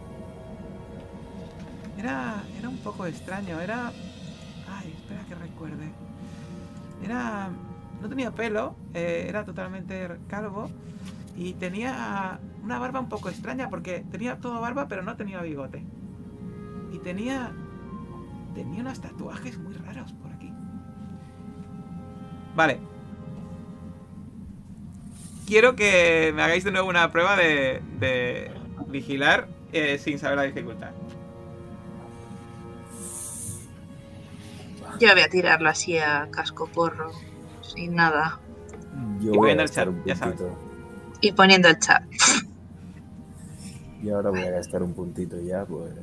Era, 1.98 2.44
era 2.58 2.70
un 2.70 2.78
poco 2.78 3.06
extraño, 3.06 3.60
era... 3.60 3.88
Ay, 4.70 4.94
espera 4.96 5.26
que 5.28 5.36
recuerde. 5.36 5.92
Era... 7.04 7.50
No 8.02 8.08
tenía 8.08 8.32
pelo, 8.32 8.76
eh, 8.94 9.26
era 9.28 9.44
totalmente 9.44 10.08
calvo 10.28 10.70
y 11.36 11.54
tenía 11.56 12.40
una 12.64 12.80
barba 12.80 13.02
un 13.02 13.10
poco 13.10 13.28
extraña 13.28 13.70
porque 13.70 14.06
tenía 14.10 14.38
todo 14.40 14.62
barba 14.62 14.88
pero 14.88 15.04
no 15.04 15.18
tenía 15.18 15.42
bigote. 15.42 15.84
Y 16.92 17.00
tenía... 17.00 17.56
Tenía 18.54 18.82
unos 18.82 19.00
tatuajes 19.00 19.58
muy 19.60 19.74
raros 19.76 20.12
por 20.14 20.32
aquí. 20.34 20.54
Vale. 22.56 22.80
Quiero 25.46 25.76
que 25.76 26.32
me 26.36 26.44
hagáis 26.44 26.64
de 26.64 26.72
nuevo 26.72 26.90
una 26.90 27.12
prueba 27.12 27.36
de, 27.36 27.82
de 28.00 28.52
vigilar 28.88 29.50
eh, 29.72 29.98
sin 29.98 30.20
saber 30.20 30.38
la 30.38 30.44
dificultad. 30.44 30.96
Yo 35.00 35.12
voy 35.14 35.22
a 35.22 35.30
tirarlo 35.30 35.70
así 35.70 35.98
a 35.98 36.30
casco 36.32 36.72
porro, 36.72 37.12
sin 37.62 37.96
nada. 37.96 38.42
Yo 39.20 39.32
Y 39.32 39.38
voy 39.38 39.52
a 39.52 39.56
el 39.64 39.70
chat, 39.72 39.88
un 39.88 40.04
ya 40.04 40.16
sabes. 40.16 40.40
puntito. 40.40 40.58
Y 41.22 41.32
poniendo 41.34 41.68
el 41.70 41.80
chat. 41.80 42.04
Y 44.02 44.10
ahora 44.10 44.32
voy 44.32 44.44
a 44.46 44.52
gastar 44.52 44.84
un 44.84 44.94
puntito 44.96 45.40
ya, 45.42 45.66
pues. 45.66 45.94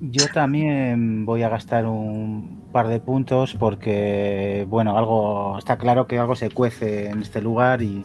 Yo 0.00 0.26
también 0.28 1.24
voy 1.24 1.42
a 1.42 1.48
gastar 1.48 1.86
un 1.86 2.62
par 2.72 2.88
de 2.88 3.00
puntos 3.00 3.54
porque, 3.54 4.66
bueno, 4.68 4.98
algo 4.98 5.56
está 5.56 5.78
claro 5.78 6.06
que 6.06 6.18
algo 6.18 6.34
se 6.34 6.50
cuece 6.50 7.08
en 7.08 7.22
este 7.22 7.40
lugar 7.40 7.80
y, 7.80 8.04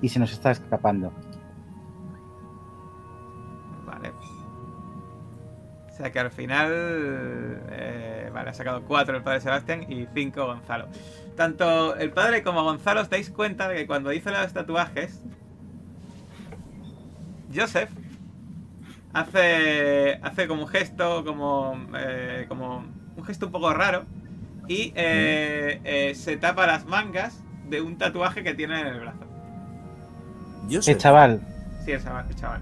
y 0.00 0.08
se 0.08 0.18
nos 0.18 0.32
está 0.32 0.52
escapando. 0.52 1.12
Vale. 3.84 4.12
O 5.88 5.92
sea 5.96 6.10
que 6.10 6.18
al 6.20 6.30
final. 6.30 6.70
eh, 7.70 8.30
vale, 8.32 8.50
ha 8.50 8.54
sacado 8.54 8.82
4 8.86 9.16
el 9.18 9.22
padre 9.22 9.40
Sebastián 9.40 9.84
y 9.90 10.06
5 10.14 10.46
Gonzalo. 10.46 10.86
Tanto 11.36 11.96
el 11.96 12.10
padre 12.12 12.42
como 12.42 12.62
Gonzalo 12.64 13.02
os 13.02 13.10
dais 13.10 13.30
cuenta 13.30 13.68
de 13.68 13.76
que 13.76 13.86
cuando 13.86 14.12
hizo 14.12 14.30
los 14.30 14.52
tatuajes. 14.52 15.20
Joseph 17.54 17.90
hace. 19.12 20.18
hace 20.22 20.48
como 20.48 20.62
un 20.62 20.68
gesto, 20.68 21.24
como. 21.24 21.78
eh, 21.96 22.46
como 22.48 22.84
un 23.16 23.24
gesto 23.24 23.46
un 23.46 23.52
poco 23.52 23.72
raro. 23.72 24.04
Y 24.68 24.92
eh, 24.96 25.80
eh, 25.84 26.14
se 26.14 26.36
tapa 26.36 26.66
las 26.66 26.86
mangas 26.86 27.40
de 27.68 27.80
un 27.82 27.96
tatuaje 27.98 28.42
que 28.42 28.54
tiene 28.54 28.80
en 28.80 28.86
el 28.88 29.00
brazo. 29.00 29.24
Sé. 30.80 30.92
Eh, 30.92 30.96
chaval, 30.96 31.40
Sí, 31.84 31.92
el 31.92 32.02
chaval. 32.02 32.26
el 32.28 32.34
chaval. 32.34 32.60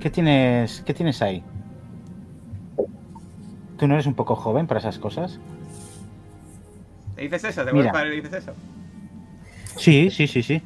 ¿qué 0.00 0.10
tienes, 0.10 0.82
¿qué 0.86 0.94
tienes 0.94 1.22
ahí? 1.22 1.42
¿Tú 3.78 3.86
no 3.86 3.94
eres 3.94 4.06
un 4.06 4.14
poco 4.14 4.34
joven 4.34 4.66
para 4.66 4.80
esas 4.80 4.98
cosas? 4.98 5.38
¿Le 7.18 7.24
dices 7.24 7.44
eso? 7.44 7.64
¿Te 7.64 7.72
vuelves 7.72 7.92
padre 7.92 8.08
y 8.08 8.10
le 8.10 8.16
dices 8.22 8.44
eso? 8.44 8.54
Sí, 9.76 10.10
sí, 10.10 10.26
sí, 10.26 10.42
sí. 10.42 10.62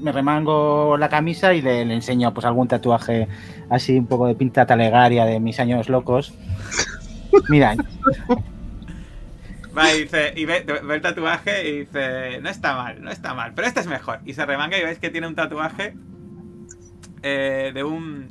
Me 0.00 0.12
remango 0.12 0.96
la 0.98 1.08
camisa 1.08 1.54
y 1.54 1.62
le, 1.62 1.84
le 1.84 1.94
enseño 1.94 2.34
pues 2.34 2.44
algún 2.44 2.68
tatuaje 2.68 3.28
así 3.70 3.98
un 3.98 4.06
poco 4.06 4.26
de 4.26 4.34
pinta 4.34 4.66
talegaria 4.66 5.24
de 5.24 5.40
mis 5.40 5.58
años 5.60 5.88
locos. 5.88 6.34
Mira, 7.48 7.74
Va 9.76 9.94
y 9.94 10.02
dice, 10.02 10.32
y 10.34 10.46
ve, 10.46 10.64
ve 10.84 10.94
el 10.94 11.02
tatuaje 11.02 11.68
y 11.68 11.78
dice, 11.80 12.40
no 12.40 12.48
está 12.48 12.74
mal, 12.74 13.02
no 13.02 13.10
está 13.10 13.34
mal, 13.34 13.52
pero 13.54 13.68
este 13.68 13.80
es 13.80 13.86
mejor. 13.86 14.20
Y 14.24 14.32
se 14.32 14.46
remanga 14.46 14.78
y 14.78 14.82
veis 14.82 14.98
que 14.98 15.10
tiene 15.10 15.26
un 15.26 15.34
tatuaje 15.34 15.94
eh, 17.22 17.72
de 17.74 17.84
un, 17.84 18.28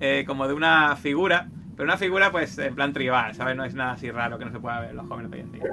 eh, 0.00 0.24
como 0.26 0.48
de 0.48 0.54
una 0.54 0.96
figura 0.96 1.48
Pero 1.76 1.84
una 1.84 1.98
figura, 1.98 2.32
pues, 2.32 2.58
en 2.58 2.74
plan 2.74 2.92
tribal, 2.94 3.34
¿sabes? 3.34 3.56
No 3.56 3.64
es 3.64 3.74
nada 3.74 3.92
así 3.92 4.10
raro 4.10 4.38
que 4.38 4.46
no 4.46 4.52
se 4.52 4.58
pueda 4.58 4.80
ver 4.80 4.94
los 4.94 5.06
jóvenes 5.06 5.30
hoy 5.32 5.40
en 5.40 5.52
día. 5.52 5.64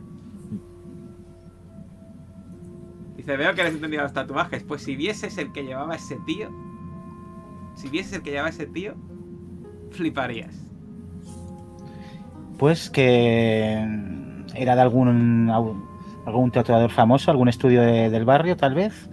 Dice, 3.24 3.38
veo 3.38 3.56
que 3.56 3.62
eres 3.62 3.74
entendido 3.76 4.04
los 4.04 4.12
tatuajes. 4.12 4.64
Pues 4.64 4.82
si 4.82 4.98
vieses 4.98 5.38
el 5.38 5.54
que 5.54 5.64
llevaba 5.64 5.96
ese 5.96 6.18
tío, 6.26 6.50
si 7.74 7.88
vieses 7.88 8.12
el 8.14 8.22
que 8.22 8.32
llevaba 8.32 8.50
ese 8.50 8.66
tío, 8.68 8.96
fliparías. 9.92 10.54
Pues 12.60 12.90
que 12.90 13.74
era 14.56 14.76
de 14.76 14.82
algún 14.82 15.50
algún 16.26 16.52
tatuador 16.52 16.90
famoso, 16.92 17.32
algún 17.32 17.48
estudio 17.50 17.82
de- 17.82 18.10
del 18.10 18.26
barrio, 18.26 18.58
tal 18.58 18.74
vez. 18.76 19.10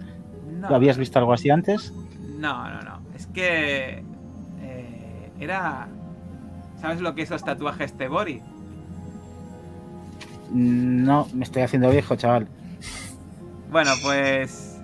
No, 0.59 0.69
¿Lo 0.69 0.75
habías 0.75 0.97
visto 0.97 1.17
algo 1.19 1.31
así 1.33 1.49
antes? 1.49 1.93
no, 2.37 2.69
no, 2.69 2.81
no. 2.81 2.99
Es 3.15 3.27
que 3.27 4.03
eh, 4.61 5.31
era... 5.39 5.87
¿Sabes 6.81 6.99
lo 7.01 7.13
que 7.15 7.21
es 7.21 7.29
los 7.29 7.43
tatuajes 7.45 7.93
Tebori? 7.93 8.41
Mm, 10.51 11.03
No, 11.05 11.27
me 11.33 11.43
estoy 11.43 11.61
haciendo 11.61 11.89
viejo, 11.91 12.15
chaval. 12.15 12.47
Bueno, 13.71 13.91
pues... 14.03 14.81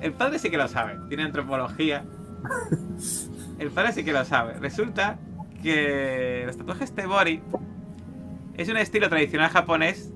El 0.00 0.12
padre 0.12 0.40
sí 0.40 0.50
que 0.50 0.56
lo 0.56 0.66
sabe, 0.66 0.98
tiene 1.08 1.22
antropología. 1.22 2.04
El 3.60 3.70
padre 3.70 3.92
sí 3.92 4.04
que 4.04 4.12
lo 4.12 4.24
sabe. 4.24 4.54
Resulta 4.54 5.18
que 5.62 6.42
los 6.44 6.56
tatuajes 6.56 6.92
Tebori 6.92 7.40
es 8.56 8.68
un 8.68 8.76
estilo 8.76 9.08
tradicional 9.08 9.48
japonés 9.50 10.12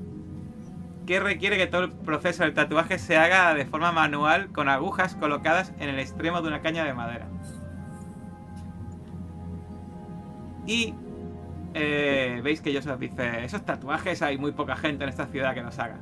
que 1.06 1.20
requiere 1.20 1.56
que 1.56 1.68
todo 1.68 1.84
el 1.84 1.92
proceso 1.92 2.42
del 2.42 2.52
tatuaje 2.52 2.98
se 2.98 3.16
haga 3.16 3.54
de 3.54 3.64
forma 3.64 3.92
manual 3.92 4.48
con 4.50 4.68
agujas 4.68 5.14
colocadas 5.14 5.72
en 5.78 5.88
el 5.88 6.00
extremo 6.00 6.42
de 6.42 6.48
una 6.48 6.62
caña 6.62 6.84
de 6.84 6.92
madera. 6.92 7.28
Y 10.66 10.94
eh, 11.74 12.40
veis 12.42 12.60
que 12.60 12.74
Joseph 12.74 12.98
dice, 12.98 13.44
esos 13.44 13.64
tatuajes 13.64 14.20
hay 14.22 14.36
muy 14.36 14.50
poca 14.50 14.74
gente 14.74 15.04
en 15.04 15.10
esta 15.10 15.26
ciudad 15.26 15.54
que 15.54 15.62
los 15.62 15.78
haga. 15.78 16.00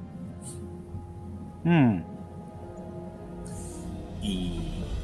Mm, 1.64 2.04
Y. 4.20 4.96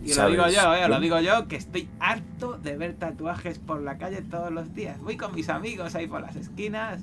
Y 0.00 0.14
lo 0.14 0.14
¿sabes 0.14 0.32
digo 0.32 0.48
yo, 0.48 0.74
eh, 0.74 0.88
lo 0.88 1.00
digo 1.00 1.20
yo, 1.20 1.48
que 1.48 1.56
estoy 1.56 1.90
harto 1.98 2.56
de 2.58 2.76
ver 2.76 2.94
tatuajes 2.94 3.58
por 3.58 3.82
la 3.82 3.98
calle 3.98 4.22
todos 4.22 4.50
los 4.52 4.72
días. 4.74 5.00
Voy 5.00 5.16
con 5.16 5.34
mis 5.34 5.48
amigos 5.48 5.94
ahí 5.96 6.06
por 6.06 6.20
las 6.22 6.36
esquinas 6.36 7.02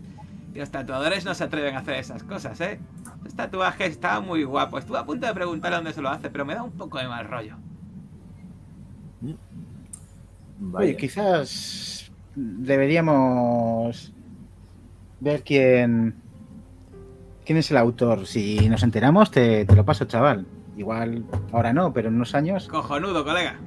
y 0.54 0.60
los 0.60 0.72
tatuadores 0.72 1.26
no 1.26 1.36
se 1.36 1.44
atreven 1.44 1.76
a 1.76 1.80
hacer 1.80 1.96
esas 1.96 2.24
cosas, 2.24 2.60
¿eh? 2.62 2.80
Los 3.24 3.36
tatuajes 3.36 3.90
está 3.92 4.22
muy 4.22 4.44
guapo. 4.46 4.78
Estuve 4.80 4.98
a 5.00 5.06
punto 5.06 5.28
de 5.28 5.34
preguntarle 5.34 5.76
dónde 5.78 5.94
se 5.94 6.02
lo 6.02 6.10
hace, 6.10 6.30
pero 6.30 6.46
me 6.46 6.56
da 6.56 6.64
un 6.64 6.72
poco 6.72 6.98
de 7.00 7.08
mal 7.08 7.28
rollo. 7.28 7.58
Vaya. 10.60 10.92
Oye, 10.92 10.98
quizás 10.98 12.12
deberíamos 12.36 14.14
ver 15.20 15.44
quién 15.44 16.25
quién 17.46 17.58
es 17.58 17.72
el 17.72 17.78
autor. 17.78 18.28
Si 18.28 18.68
nos 18.70 18.84
enteramos, 18.84 19.32
te, 19.32 19.66
te 19.66 19.76
lo 19.76 19.86
paso, 19.86 20.06
chaval. 20.06 20.46
Igual 20.78 21.26
ahora 21.52 21.74
no, 21.74 21.94
pero 21.94 22.10
en 22.10 22.16
unos 22.16 22.36
años. 22.36 22.68
Cojonudo, 22.68 23.24
colega. 23.24 23.60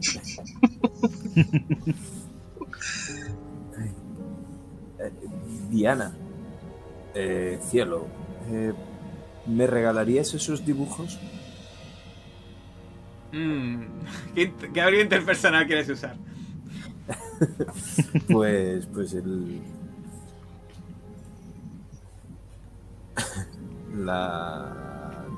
Diana, 5.70 6.12
eh, 7.14 7.58
cielo, 7.68 8.06
eh, 8.48 8.72
¿me 9.46 9.66
regalarías 9.66 10.32
esos 10.34 10.64
dibujos? 10.64 11.18
Mm, 13.32 13.82
¿Qué, 14.34 14.52
qué 14.72 14.84
oriente 14.84 15.16
interpersonal 15.16 15.66
quieres 15.66 15.88
usar? 15.88 16.16
Pues, 18.28 18.86
pues 18.86 19.12
el. 19.14 19.60
La. 23.94 24.72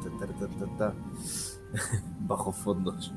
ta, 0.03 0.27
ta, 0.27 0.27
ta, 0.27 0.47
ta, 0.59 0.67
ta. 0.79 0.93
Bajo 2.21 2.53
fondos. 2.53 3.13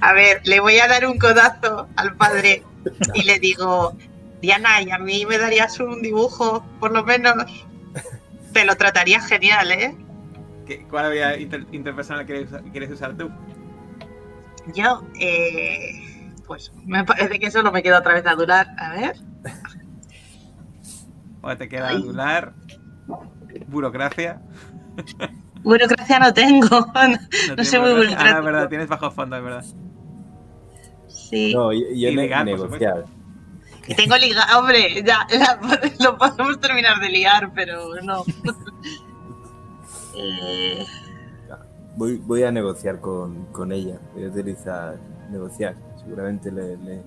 A 0.00 0.12
ver, 0.12 0.40
le 0.46 0.60
voy 0.60 0.78
a 0.78 0.88
dar 0.88 1.06
un 1.06 1.18
codazo 1.18 1.88
al 1.96 2.14
padre 2.16 2.62
y 3.14 3.22
le 3.24 3.38
digo, 3.38 3.96
Diana, 4.40 4.80
y 4.82 4.90
a 4.90 4.98
mí 4.98 5.26
me 5.26 5.38
darías 5.38 5.78
un 5.80 6.00
dibujo, 6.02 6.64
por 6.80 6.92
lo 6.92 7.04
menos. 7.04 7.34
Te 8.52 8.64
lo 8.64 8.76
trataría 8.76 9.20
genial, 9.20 9.70
¿eh? 9.72 9.96
¿Qué- 10.66 10.86
¿Cuál 10.88 11.40
inter- 11.40 11.66
interpersonal 11.72 12.24
quieres, 12.26 12.48
quieres 12.72 12.90
usar 12.90 13.16
tú? 13.16 13.30
Yo, 14.74 15.02
eh, 15.18 16.30
pues 16.46 16.72
me 16.86 17.04
parece 17.04 17.38
que 17.38 17.50
solo 17.50 17.72
me 17.72 17.82
queda 17.82 17.98
otra 17.98 18.14
vez 18.14 18.26
adular. 18.26 18.68
A 18.78 18.90
ver. 18.92 19.16
¿O 21.42 21.56
te 21.56 21.68
queda 21.68 21.90
adular? 21.90 22.52
¿Burocracia? 23.68 24.40
Burocracia 25.62 26.18
no 26.18 26.32
tengo. 26.32 26.68
No, 26.94 27.18
tienes 27.54 27.70
soy 27.70 27.80
muy 27.80 27.90
burocracia. 27.90 28.18
Ah, 28.20 28.32
no, 28.32 28.38
es 28.38 28.44
verdad, 28.44 28.68
tienes 28.68 28.88
bajo 28.88 29.10
fondo, 29.10 29.36
es 29.36 29.42
verdad. 29.42 29.64
Sí. 31.08 31.52
No, 31.54 31.72
yo, 31.72 31.80
yo 31.80 32.08
Y 32.08 32.16
ligar, 32.16 32.44
negociar. 32.44 33.04
Tengo 33.96 34.16
liga, 34.18 34.46
hombre, 34.58 35.02
ya, 35.02 35.26
ya, 35.30 35.58
lo 36.04 36.18
podemos 36.18 36.60
terminar 36.60 37.00
de 37.00 37.08
liar, 37.08 37.52
pero 37.54 37.94
no. 38.02 38.24
Eh, 40.20 40.84
Voy, 41.94 42.16
voy 42.16 42.42
a 42.42 42.50
negociar 42.50 43.00
con, 43.00 43.46
con 43.52 43.70
ella. 43.70 44.00
Voy 44.14 44.24
a 44.24 44.28
utilizar 44.28 44.98
negociar. 45.30 45.76
Seguramente 46.02 46.50
le, 46.50 46.76
le, 46.76 47.02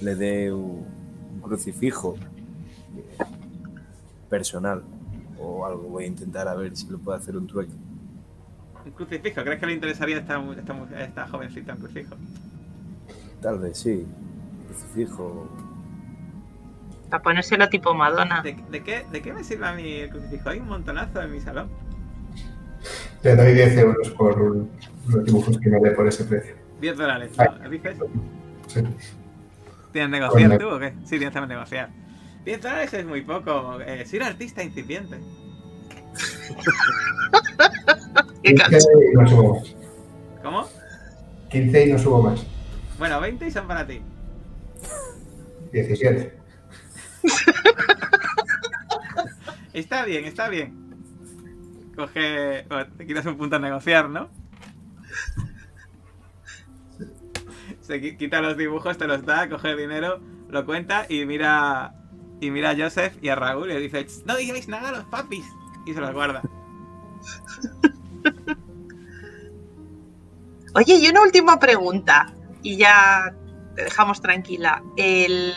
le 0.00 0.14
dé 0.16 0.52
un, 0.52 0.84
un 1.34 1.40
crucifijo 1.40 2.16
personal 4.28 4.82
o 5.40 5.64
algo. 5.66 5.82
Voy 5.84 6.04
a 6.04 6.06
intentar 6.06 6.48
a 6.48 6.54
ver 6.54 6.76
si 6.76 6.88
le 6.90 6.98
puedo 6.98 7.16
hacer 7.16 7.36
un 7.36 7.46
trueque. 7.46 7.72
Un 8.84 8.92
crucifijo, 8.92 9.42
¿crees 9.42 9.60
que 9.60 9.66
le 9.66 9.72
interesaría 9.74 10.16
a 10.16 10.20
esta, 10.20 10.38
mu- 10.38 10.52
esta, 10.52 10.72
mu- 10.72 10.86
a 10.94 11.00
esta 11.02 11.26
jovencita 11.28 11.72
un 11.74 11.78
crucifijo? 11.80 12.16
Tal 13.40 13.58
vez 13.58 13.78
sí. 13.78 14.06
Crucifijo. 14.66 15.48
para 17.10 17.22
ponérselo 17.22 17.68
tipo 17.68 17.94
Madonna. 17.94 18.42
¿De, 18.42 18.56
de 18.70 18.82
qué, 18.82 19.04
¿De 19.10 19.22
qué 19.22 19.32
me 19.32 19.42
sirve 19.44 19.66
a 19.66 19.72
mí 19.72 19.92
el 19.92 20.10
crucifijo? 20.10 20.48
Hay 20.50 20.58
un 20.60 20.68
montonazo 20.68 21.22
en 21.22 21.32
mi 21.32 21.40
salón. 21.40 21.68
Te 23.22 23.34
doy 23.34 23.52
10 23.54 23.76
euros 23.78 24.10
por 24.10 24.38
los 25.08 25.24
dibujos 25.24 25.58
que 25.58 25.68
me 25.70 25.80
dé 25.80 25.90
por 25.92 26.06
ese 26.06 26.24
precio. 26.24 26.54
10 26.80 26.96
dólares. 26.96 27.32
¿no? 27.62 27.68
¿Dices? 27.70 27.96
Sí. 28.68 28.80
¿Tienes 29.92 30.10
negociar 30.10 30.58
tú 30.58 30.68
o 30.68 30.78
qué? 30.78 30.92
Sí, 31.04 31.18
tienes 31.18 31.32
que 31.32 31.40
negociar. 31.46 31.90
10 32.48 32.62
dólares 32.62 32.94
es 32.94 33.04
muy 33.04 33.20
poco. 33.20 33.78
Eh, 33.82 34.06
soy 34.06 34.20
un 34.20 34.24
artista 34.24 34.62
incipiente. 34.62 35.18
Qué 38.42 38.54
15 38.54 38.70
canso. 38.70 38.88
y 39.02 39.12
no 39.14 39.28
subo 39.28 39.54
más. 39.54 39.74
¿Cómo? 40.42 40.66
15 41.50 41.86
y 41.86 41.92
no 41.92 41.98
subo 41.98 42.22
más. 42.22 42.46
Bueno, 42.98 43.20
20 43.20 43.46
y 43.46 43.50
son 43.50 43.68
para 43.68 43.86
ti. 43.86 44.00
17. 45.74 46.38
Está 49.74 50.06
bien, 50.06 50.24
está 50.24 50.48
bien. 50.48 50.74
Coge. 51.94 52.64
Bueno, 52.70 52.86
te 52.96 53.06
quitas 53.06 53.26
un 53.26 53.36
punto 53.36 53.56
a 53.56 53.58
negociar, 53.58 54.08
¿no? 54.08 54.30
Se 57.82 58.00
qui- 58.00 58.16
quita 58.16 58.40
los 58.40 58.56
dibujos, 58.56 58.96
te 58.96 59.06
los 59.06 59.26
da, 59.26 59.50
coge 59.50 59.72
el 59.72 59.76
dinero, 59.78 60.18
lo 60.48 60.64
cuenta 60.64 61.04
y 61.10 61.26
mira. 61.26 61.92
Y 62.40 62.50
mira 62.50 62.70
a 62.70 62.76
Joseph 62.76 63.14
y 63.22 63.28
a 63.30 63.34
Raúl 63.34 63.70
y 63.70 63.74
le 63.74 63.80
dice: 63.80 64.04
"Ch, 64.06 64.24
No 64.26 64.36
digáis 64.36 64.68
nada 64.68 64.90
a 64.90 64.92
los 64.92 65.04
papis. 65.06 65.44
Y 65.86 65.94
se 65.94 66.00
los 66.00 66.12
guarda. 66.12 66.42
Oye, 70.74 70.96
y 70.96 71.08
una 71.08 71.22
última 71.22 71.58
pregunta, 71.58 72.32
y 72.62 72.76
ya 72.76 73.34
te 73.74 73.84
dejamos 73.84 74.20
tranquila. 74.20 74.82
¿El, 74.96 75.52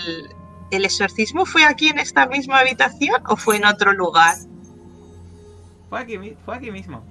¿El 0.71 0.85
exorcismo 0.85 1.45
fue 1.45 1.65
aquí 1.65 1.89
en 1.89 1.99
esta 1.99 2.25
misma 2.27 2.59
habitación 2.59 3.21
o 3.27 3.35
fue 3.35 3.57
en 3.57 3.65
otro 3.65 3.93
lugar? 3.93 4.35
Fue 5.89 5.99
aquí, 5.99 6.17
fue 6.45 6.55
aquí 6.55 6.71
mismo. 6.71 7.03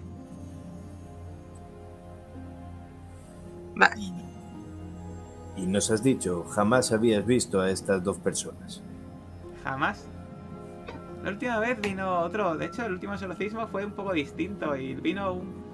Va- 3.80 3.92
Y, 3.96 4.12
y 5.62 5.66
nos 5.66 5.90
has 5.90 6.02
dicho, 6.02 6.44
jamás 6.50 6.90
habías 6.92 7.24
visto 7.26 7.60
a 7.60 7.70
estas 7.70 8.02
dos 8.02 8.18
personas. 8.18 8.82
Jamás. 9.64 10.08
La 11.22 11.30
última 11.30 11.58
vez 11.60 11.80
vino 11.80 12.20
otro. 12.20 12.56
De 12.56 12.66
hecho, 12.66 12.84
el 12.84 12.92
último 12.92 13.14
exorcismo 13.14 13.66
fue 13.68 13.84
un 13.84 13.92
poco 13.92 14.12
distinto. 14.12 14.74
Y 14.76 14.94
vino 14.94 15.32
un, 15.34 15.64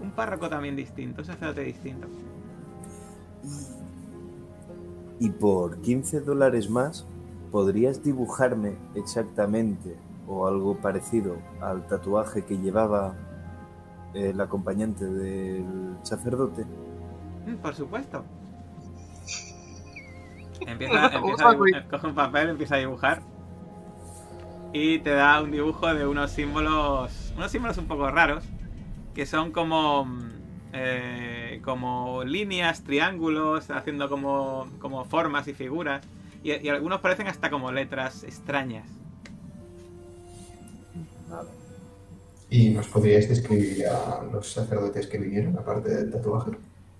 un 0.00 0.10
párroco 0.12 0.48
también 0.48 0.76
distinto. 0.76 1.22
Un 1.22 1.26
sacerdote 1.26 1.62
distinto. 1.62 2.08
Y 5.20 5.30
por 5.30 5.80
15 5.80 6.20
dólares 6.20 6.70
más, 6.70 7.06
¿podrías 7.50 8.02
dibujarme 8.02 8.76
exactamente 8.94 9.96
o 10.26 10.46
algo 10.46 10.76
parecido 10.80 11.36
al 11.60 11.86
tatuaje 11.86 12.44
que 12.44 12.58
llevaba 12.58 13.14
el 14.14 14.40
acompañante 14.40 15.04
del 15.06 15.98
sacerdote? 16.02 16.66
Mm, 17.46 17.56
Por 17.56 17.74
supuesto. 17.74 18.24
Empieza, 20.68 21.06
empieza 21.14 21.48
a 21.48 21.52
dibujar, 21.52 21.88
coge 21.88 22.06
un 22.06 22.14
papel, 22.14 22.50
empieza 22.50 22.76
a 22.76 22.78
dibujar. 22.78 23.22
Y 24.72 25.00
te 25.00 25.10
da 25.10 25.42
un 25.42 25.50
dibujo 25.50 25.92
de 25.94 26.06
unos 26.06 26.30
símbolos. 26.32 27.32
Unos 27.36 27.50
símbolos 27.50 27.78
un 27.78 27.86
poco 27.88 28.10
raros. 28.10 28.44
Que 29.14 29.26
son 29.26 29.52
como. 29.52 30.04
mm, 30.06 30.42
eh, 30.72 31.60
como 31.64 32.24
líneas, 32.24 32.84
triángulos, 32.84 33.70
haciendo 33.70 34.08
como, 34.08 34.70
como 34.78 35.04
formas 35.06 35.48
y 35.48 35.54
figuras. 35.54 36.06
Y, 36.42 36.52
y 36.52 36.68
algunos 36.68 37.00
parecen 37.00 37.28
hasta 37.28 37.50
como 37.50 37.72
letras 37.72 38.22
extrañas. 38.24 39.00
¿Y 42.50 42.70
nos 42.70 42.88
podríais 42.88 43.28
describir 43.28 43.86
a 43.86 44.22
los 44.24 44.52
sacerdotes 44.52 45.06
que 45.06 45.18
vinieron, 45.18 45.58
aparte 45.58 45.90
del 45.90 46.10
tatuaje? 46.10 46.52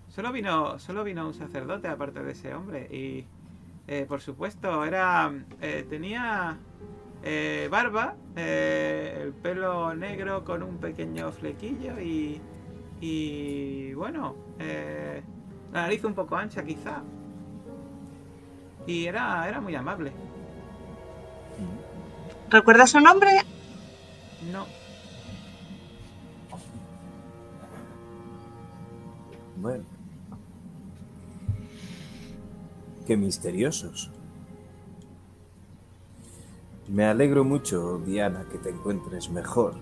Solo 0.08 0.32
vino, 0.32 0.78
solo 0.78 1.04
vino 1.04 1.26
un 1.26 1.34
sacerdote 1.34 1.88
aparte 1.88 2.22
de 2.22 2.32
ese 2.32 2.54
hombre 2.54 2.88
y 2.90 3.28
eh, 3.88 4.04
por 4.06 4.20
supuesto 4.20 4.84
era 4.84 5.32
eh, 5.60 5.86
tenía 5.88 6.58
eh, 7.22 7.68
barba, 7.70 8.14
eh, 8.36 9.18
el 9.22 9.32
pelo 9.32 9.94
negro 9.94 10.44
con 10.44 10.62
un 10.62 10.78
pequeño 10.78 11.32
flequillo 11.32 11.98
y 11.98 12.40
y 13.00 13.94
bueno 13.94 14.34
eh, 14.58 15.22
la 15.72 15.82
nariz 15.82 16.04
un 16.04 16.14
poco 16.14 16.36
ancha 16.36 16.62
quizá 16.64 17.02
y 18.86 19.06
era 19.06 19.48
era 19.48 19.60
muy 19.60 19.74
amable. 19.74 20.12
¿Recuerdas 22.50 22.90
su 22.90 23.00
nombre? 23.00 23.30
No, 24.52 24.66
Bueno. 29.60 29.97
Qué 33.08 33.16
misteriosos. 33.16 34.10
Me 36.88 37.06
alegro 37.06 37.42
mucho, 37.42 37.98
Diana, 38.04 38.44
que 38.52 38.58
te 38.58 38.68
encuentres 38.68 39.30
mejor. 39.30 39.74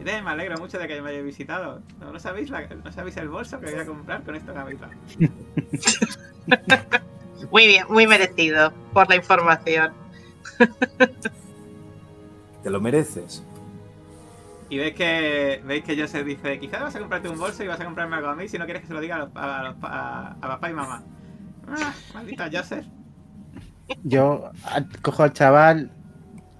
y 0.00 0.02
de- 0.04 0.22
me 0.22 0.30
alegro 0.30 0.58
mucho 0.58 0.76
de 0.78 0.86
que 0.88 1.00
me 1.02 1.10
hayáis 1.10 1.24
visitado. 1.24 1.80
No, 2.00 2.12
no 2.12 2.18
sabéis 2.20 2.50
la- 2.50 2.66
no 2.68 2.92
sabéis 2.92 3.16
el 3.16 3.28
bolso 3.28 3.58
que 3.60 3.70
voy 3.72 3.80
a 3.80 3.86
comprar 3.86 4.22
con 4.24 4.34
esta 4.36 4.52
cabeza. 4.54 4.88
Muy 7.50 7.66
bien, 7.66 7.84
muy 7.88 8.06
merecido 8.06 8.72
por 8.92 9.08
la 9.08 9.16
información. 9.16 9.92
Te 12.62 12.70
lo 12.70 12.80
mereces. 12.80 13.42
Y 14.74 14.78
veis 14.78 14.94
que 14.94 15.62
veis 15.64 15.84
que 15.84 15.96
Joseph 15.96 16.26
dice, 16.26 16.58
quizás 16.58 16.82
vas 16.82 16.96
a 16.96 16.98
comprarte 16.98 17.28
un 17.28 17.38
bolso 17.38 17.62
y 17.62 17.68
vas 17.68 17.78
a 17.78 17.84
comprarme 17.84 18.16
algo 18.16 18.26
a 18.30 18.34
mí 18.34 18.48
si 18.48 18.58
no 18.58 18.64
quieres 18.64 18.82
que 18.82 18.88
se 18.88 18.94
lo 18.94 19.00
diga 19.00 19.14
a, 19.14 19.18
los- 19.20 19.30
a 19.36 19.62
los 19.62 19.74
pa- 19.76 20.30
a 20.32 20.40
papá 20.40 20.68
y 20.68 20.72
mamá. 20.72 21.04
Ah, 21.68 21.92
maldita 22.12 22.50
Joseph. 22.52 22.84
Yo 24.02 24.50
a- 24.64 24.82
cojo 25.00 25.22
al 25.22 25.32
chaval, 25.32 25.92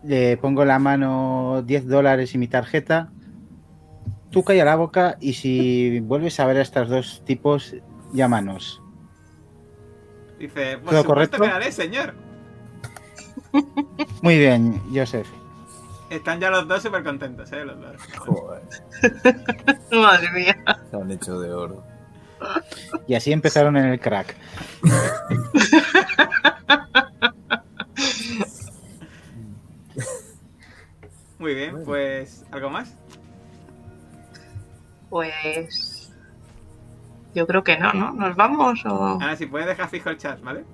le 0.05 0.37
pongo 0.37 0.65
la 0.65 0.79
mano 0.79 1.63
10 1.67 1.89
dólares 1.89 2.33
y 2.37 2.39
mi 2.39 2.47
tarjeta. 2.47 3.11
Tú 4.31 4.45
calla 4.45 4.65
la 4.65 4.77
boca 4.77 5.17
y 5.21 5.33
si 5.33 5.99
vuelves 5.99 6.39
a 6.39 6.47
ver 6.47 6.59
a 6.59 6.63
estos 6.63 6.89
dos 6.89 7.21
tipos, 7.25 7.75
llámanos. 8.13 8.81
Dice, 10.39 10.79
por 10.79 10.91
¿Todo 10.91 11.03
supuesto 11.03 11.39
correcto? 11.39 11.43
que 11.43 11.49
haré, 11.49 11.73
señor. 11.73 12.15
Muy 14.23 14.39
bien, 14.39 14.81
Joseph. 14.95 15.27
Están 16.17 16.41
ya 16.41 16.51
los 16.51 16.67
dos 16.69 16.83
súper 16.83 17.03
contentos, 17.03 17.51
eh, 17.53 17.65
los 17.65 17.81
dos. 17.81 17.97
Joder, 18.19 18.63
Madre 19.93 20.31
mía. 20.33 20.57
se 20.91 20.97
han 20.97 21.11
hecho 21.11 21.41
de 21.41 21.53
oro. 21.53 21.85
Y 23.07 23.15
así 23.15 23.33
empezaron 23.33 23.77
en 23.77 23.87
el 23.87 24.01
crack. 24.01 24.37
Muy 31.39 31.55
bien, 31.55 31.73
Bueno. 31.73 31.87
pues, 31.87 32.45
¿algo 32.51 32.71
más? 32.71 32.95
Pues. 35.11 36.13
Yo 37.35 37.47
creo 37.47 37.65
que 37.65 37.77
no, 37.79 37.93
¿no? 37.93 38.13
¿Nos 38.13 38.37
vamos 38.37 38.85
o.? 38.87 38.89
Ahora, 38.91 39.37
si 39.37 39.47
puedes 39.47 39.67
dejar 39.67 39.89
fijo 39.89 40.09
el 40.11 40.17
chat, 40.19 40.41
¿vale? 40.43 40.65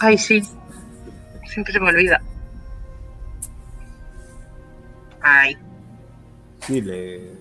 Ay, 0.00 0.16
sí. 0.18 0.42
Siempre 1.46 1.72
se 1.72 1.80
me 1.80 1.88
olvida. 1.90 2.20
Ay. 5.30 5.56
Sí, 6.60 6.80
le... 6.80 7.36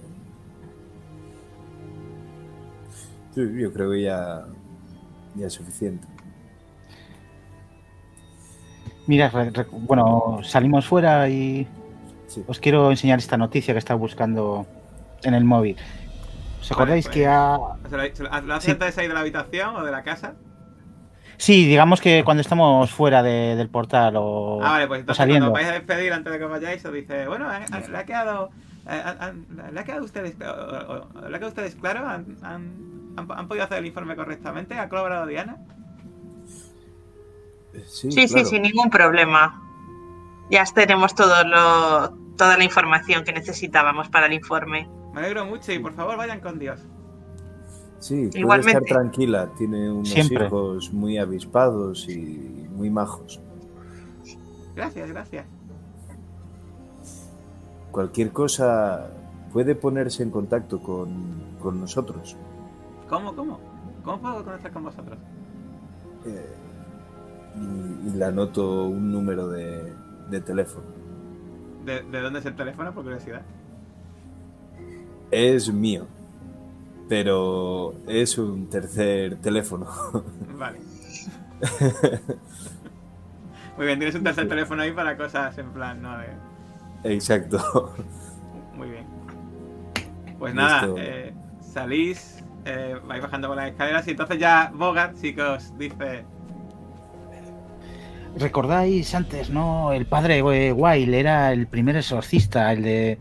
Sí, 3.33 3.41
yo 3.59 3.71
creo 3.71 3.91
que 3.91 4.01
ya, 4.01 4.45
ya 5.35 5.47
es 5.47 5.53
suficiente. 5.53 6.07
Mira, 9.05 9.31
bueno, 9.71 10.39
salimos 10.43 10.85
fuera 10.85 11.29
y 11.29 11.67
Sí. 12.27 12.43
os 12.45 12.59
quiero 12.59 12.91
enseñar 12.91 13.19
esta 13.19 13.37
noticia 13.37 13.73
que 13.73 13.77
estaba 13.77 13.97
buscando 13.97 14.65
en 15.23 15.33
el 15.33 15.45
móvil. 15.45 15.77
¿Os 16.59 16.71
acordáis 16.71 17.05
pues. 17.05 17.13
que 17.15 17.27
ha... 17.27 17.57
¿Se 17.89 17.95
lo, 17.97 18.03
se 18.15 18.23
lo- 18.23 18.41
¿Lo 18.41 18.53
haces 18.55 18.65
Sí. 18.65 18.71
antes 18.71 18.87
de 18.87 18.91
salir 18.91 19.09
de 19.09 19.13
la 19.13 19.21
habitación 19.21 19.75
o 19.77 19.85
de 19.85 19.91
la 19.91 20.03
casa? 20.03 20.33
Sí, 21.37 21.65
digamos 21.67 22.01
que 22.01 22.23
cuando 22.23 22.41
estamos 22.41 22.89
fuera 22.91 23.21
de- 23.21 23.55
del 23.55 23.69
portal 23.69 24.15
o, 24.17 24.59
Ah, 24.63 24.71
vale, 24.71 24.87
pues 24.87 25.01
entonces 25.01 25.17
saliendo. 25.17 25.51
cuando 25.51 25.65
vais 25.67 25.69
a 25.69 25.79
despedir 25.79 26.11
antes 26.13 26.33
de 26.33 26.39
que 26.39 26.45
os 26.45 26.51
vayáis, 26.51 26.83
os 26.83 26.93
dice, 26.93 27.27
bueno, 27.27 27.51
eh, 27.53 27.59
eh, 27.71 27.83
le 27.91 27.97
ha 27.97 28.05
quedado. 28.05 28.49
eh, 28.89 29.03
¿Le 29.73 29.79
ha 29.79 29.83
quedado 29.83 30.01
a 30.01 30.05
ustedes, 30.05 30.35
¿le 30.39 30.45
ha 30.45 31.47
ustedes 31.47 31.75
claro? 31.75 32.07
¿Han, 32.07 32.37
han, 32.41 33.13
han- 33.17 33.31
han 33.31 33.47
podido 33.47 33.65
hacer 33.65 33.77
el 33.79 33.85
informe 33.85 34.15
correctamente? 34.15 34.79
¿Ha 34.79 34.89
colaborado 34.89 35.25
Diana? 35.27 35.57
Sí, 37.85 38.11
Sí, 38.11 38.27
sí, 38.27 38.45
sin 38.45 38.61
ningún 38.63 38.89
problema. 38.89 39.61
Ya 40.49 40.63
tenemos 40.73 41.13
todo 41.13 41.43
lo, 41.43 42.09
toda 42.37 42.57
la 42.57 42.63
información 42.63 43.23
que 43.23 43.33
necesitábamos 43.33 44.09
para 44.09 44.25
el 44.27 44.33
informe. 44.33 44.89
Me 45.13 45.19
alegro 45.19 45.45
mucho 45.45 45.71
y 45.73 45.79
por 45.79 45.93
favor 45.93 46.17
vayan 46.17 46.39
con 46.39 46.57
Dios. 46.57 46.79
Sí, 47.99 48.27
puede 48.27 48.39
Igualmente. 48.39 48.71
estar 48.71 48.83
tranquila. 48.83 49.49
Tiene 49.57 49.91
unos 49.91 50.09
Siempre. 50.09 50.45
hijos 50.45 50.93
muy 50.93 51.17
avispados 51.17 52.07
y 52.09 52.67
muy 52.75 52.89
majos. 52.89 53.41
Gracias, 54.75 55.09
gracias. 55.09 55.45
Cualquier 57.91 58.31
cosa 58.31 59.09
puede 59.51 59.73
ponerse 59.73 60.21
en 60.23 60.29
contacto 60.29 60.79
con, 60.79 61.55
con 61.59 61.79
nosotros. 61.79 62.35
¿Cómo, 63.09 63.35
cómo? 63.35 63.59
¿Cómo 64.03 64.21
puedo 64.21 64.43
conectar 64.43 64.71
con 64.71 64.83
vosotros? 64.83 65.17
Eh, 66.25 66.45
y, 67.55 68.07
y 68.09 68.11
le 68.11 68.25
anoto 68.25 68.85
un 68.85 69.11
número 69.11 69.47
de, 69.47 69.91
de 70.29 70.41
teléfono. 70.41 70.85
¿De, 71.85 72.03
de 72.03 72.21
dónde 72.21 72.39
es 72.39 72.45
el 72.45 72.55
teléfono, 72.55 72.93
por 72.93 73.03
curiosidad? 73.03 73.41
Es 75.31 75.71
mío, 75.73 76.05
pero 77.09 77.95
es 78.07 78.37
un 78.37 78.69
tercer 78.69 79.37
teléfono. 79.37 79.87
Vale. 80.57 80.79
Muy 83.77 83.85
bien, 83.85 83.99
tienes 83.99 84.15
un 84.15 84.23
tercer 84.23 84.47
teléfono 84.47 84.81
ahí 84.81 84.91
para 84.91 85.15
cosas 85.17 85.57
en 85.57 85.71
plan, 85.71 86.01
¿no? 86.01 86.17
De- 86.17 87.13
Exacto. 87.15 87.93
Muy 88.75 88.89
bien. 88.89 89.05
Pues 90.39 90.53
nada, 90.53 90.87
eh, 90.97 91.33
salís, 91.61 92.43
eh, 92.65 92.95
vais 93.07 93.21
bajando 93.21 93.47
por 93.47 93.57
las 93.57 93.69
escaleras 93.71 94.07
y 94.07 94.11
entonces 94.11 94.39
ya 94.39 94.71
Bogart 94.73 95.15
sí 95.15 95.33
que 95.33 95.41
os 95.41 95.77
dice... 95.77 96.25
¿Recordáis 98.35 99.15
antes, 99.15 99.49
no? 99.49 99.91
El 99.93 100.05
padre 100.05 100.37
eh, 100.39 100.71
Wilde 100.71 101.19
era 101.19 101.51
el 101.53 101.65
primer 101.67 101.95
exorcista, 101.97 102.71
el 102.71 102.83
de... 102.83 103.19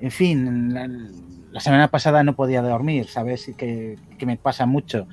En 0.00 0.10
fin, 0.10 0.72
la, 0.74 0.88
la 1.52 1.60
semana 1.60 1.88
pasada 1.88 2.22
no 2.24 2.34
podía 2.34 2.62
dormir, 2.62 3.06
¿sabes? 3.06 3.52
Que, 3.56 3.98
que 4.18 4.26
me 4.26 4.36
pasa 4.36 4.66
mucho. 4.66 5.06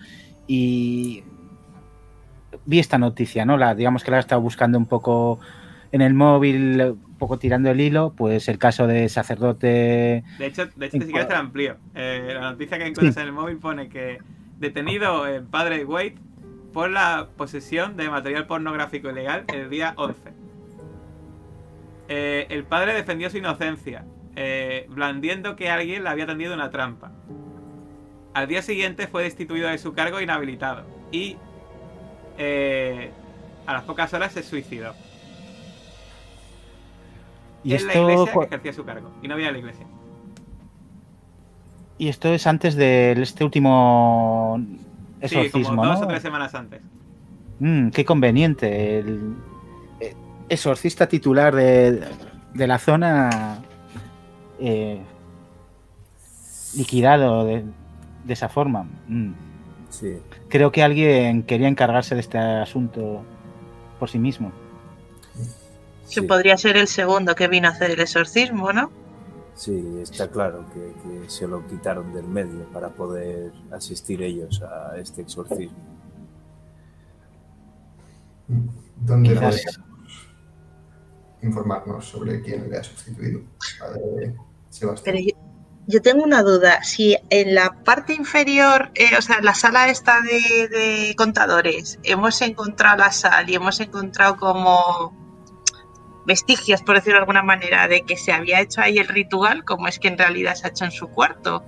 Y 0.47 1.23
vi 2.65 2.79
esta 2.79 2.97
noticia, 2.97 3.45
¿no? 3.45 3.57
La, 3.57 3.75
digamos 3.75 4.03
que 4.03 4.11
la 4.11 4.17
he 4.17 4.19
estado 4.19 4.41
buscando 4.41 4.77
un 4.77 4.85
poco 4.85 5.39
en 5.91 6.01
el 6.01 6.13
móvil, 6.13 6.81
un 6.81 7.15
poco 7.17 7.37
tirando 7.39 7.69
el 7.71 7.79
hilo, 7.81 8.13
pues 8.15 8.47
el 8.49 8.57
caso 8.57 8.87
de 8.87 9.09
sacerdote... 9.09 10.23
De 10.37 10.45
hecho, 10.45 10.65
de 10.75 10.85
hecho 10.85 10.97
En 10.97 11.03
si 11.03 11.07
quieres 11.09 11.27
te 11.27 11.33
la 11.33 11.39
amplío. 11.39 11.75
Eh, 11.95 12.31
la 12.33 12.51
noticia 12.51 12.77
que 12.77 12.85
encuentras 12.87 13.15
Sí. 13.15 13.21
en 13.21 13.27
el 13.27 13.33
móvil 13.33 13.57
pone 13.57 13.89
que 13.89 14.19
detenido 14.59 15.25
el 15.27 15.43
padre 15.43 15.83
Wade 15.85 16.15
por 16.73 16.89
la 16.89 17.27
posesión 17.37 17.95
de 17.97 18.09
material 18.09 18.47
pornográfico 18.47 19.09
ilegal 19.09 19.45
el 19.53 19.69
día 19.69 19.93
11. 19.97 20.19
Eh, 22.09 22.47
el 22.49 22.63
padre 22.63 22.93
defendió 22.93 23.29
su 23.29 23.37
inocencia, 23.37 24.05
eh, 24.37 24.85
blandiendo 24.89 25.55
que 25.57 25.69
alguien 25.71 26.03
le 26.03 26.09
había 26.11 26.27
tendido 26.27 26.53
una 26.53 26.69
trampa. 26.71 27.17
Al 28.33 28.47
día 28.47 28.61
siguiente 28.61 29.07
fue 29.07 29.23
destituido 29.23 29.67
de 29.69 29.79
su 29.79 29.93
cargo 29.93 30.19
e 30.19 30.23
inhabilitado. 30.23 30.93
Y 31.11 31.41
eh, 32.37 33.17
a 33.65 33.73
las 33.73 33.83
pocas 33.85 34.13
horas 34.13 34.33
se 34.33 34.43
suicidó. 34.43 34.97
Y 37.63 37.73
en 37.75 37.87
la 37.87 37.95
esto, 37.95 37.99
iglesia 37.99 38.37
que 38.37 38.45
ejercía 38.45 38.73
su 38.73 38.85
cargo. 38.85 39.17
Y 39.21 39.27
no 39.27 39.35
había 39.35 39.51
la 39.51 39.59
iglesia. 39.59 39.87
y 41.97 42.09
esto 42.09 42.33
es 42.33 42.47
antes 42.47 42.75
de 42.75 43.13
este 43.13 43.43
último 43.43 44.59
Sí, 45.23 45.39
exorcismo, 45.41 45.75
como 45.75 45.85
dos 45.85 46.01
¿no? 46.01 46.01
o 46.01 46.07
tres 46.07 46.21
semanas 46.21 46.55
antes. 46.55 46.83
Mm, 47.59 47.89
qué 47.89 48.05
conveniente. 48.05 48.99
El 48.99 49.43
eh, 49.99 50.17
exorcista 50.49 51.07
titular 51.09 51.55
de, 51.55 52.15
de 52.53 52.67
la 52.67 52.79
zona 52.79 53.66
eh, 54.59 55.01
liquidado 56.75 57.45
de, 57.45 57.63
de 58.23 58.33
esa 58.33 58.49
forma. 58.49 58.87
Mm. 59.07 59.33
Sí, 59.89 60.17
Creo 60.49 60.71
que 60.71 60.83
alguien 60.83 61.43
quería 61.43 61.67
encargarse 61.67 62.13
de 62.13 62.21
este 62.21 62.37
asunto 62.37 63.23
por 63.99 64.09
sí 64.09 64.19
mismo. 64.19 64.51
Que 66.09 66.21
sí, 66.21 66.21
podría 66.21 66.57
ser 66.57 66.77
el 66.77 66.87
segundo 66.87 67.35
que 67.35 67.47
vino 67.47 67.67
a 67.67 67.71
hacer 67.71 67.91
el 67.91 67.99
exorcismo, 67.99 68.71
¿no? 68.73 68.91
sí, 69.55 69.99
está 70.01 70.29
claro 70.29 70.65
que, 70.71 70.93
que 71.01 71.29
se 71.29 71.47
lo 71.47 71.65
quitaron 71.67 72.13
del 72.13 72.27
medio 72.27 72.65
para 72.71 72.89
poder 72.89 73.51
asistir 73.71 74.21
ellos 74.21 74.61
a 74.61 74.97
este 74.97 75.23
exorcismo. 75.23 75.77
¿Dónde 78.97 79.33
podríamos 79.33 79.79
informarnos 81.41 82.05
sobre 82.05 82.41
quién 82.41 82.69
le 82.69 82.77
ha 82.77 82.83
sustituido? 82.83 83.41
Padre 83.79 84.35
Sebastián. 84.79 85.15
Pero 85.15 85.25
yo, 85.25 85.37
yo 85.87 86.01
tengo 86.01 86.23
una 86.23 86.43
duda. 86.43 86.83
Si 86.83 87.15
en 87.29 87.55
la 87.55 87.83
parte 87.83 88.13
inferior, 88.13 88.91
eh, 88.95 89.15
o 89.17 89.21
sea, 89.21 89.37
en 89.37 89.45
la 89.45 89.53
sala 89.53 89.89
esta 89.89 90.19
de, 90.21 90.67
de 90.67 91.15
contadores, 91.15 91.99
hemos 92.03 92.41
encontrado 92.41 92.97
la 92.97 93.11
sal 93.11 93.49
y 93.49 93.55
hemos 93.55 93.79
encontrado 93.79 94.37
como 94.37 95.15
vestigios, 96.25 96.81
por 96.81 96.95
decirlo 96.95 97.15
de 97.15 97.21
alguna 97.21 97.41
manera, 97.43 97.87
de 97.87 98.01
que 98.01 98.17
se 98.17 98.33
había 98.33 98.59
hecho 98.59 98.81
ahí 98.81 98.97
el 98.97 99.07
ritual, 99.07 99.63
como 99.63 99.87
es 99.87 99.97
que 99.97 100.09
en 100.09 100.17
realidad 100.17 100.55
se 100.55 100.67
ha 100.67 100.69
hecho 100.71 100.83
en 100.85 100.91
su 100.91 101.07
cuarto. 101.07 101.63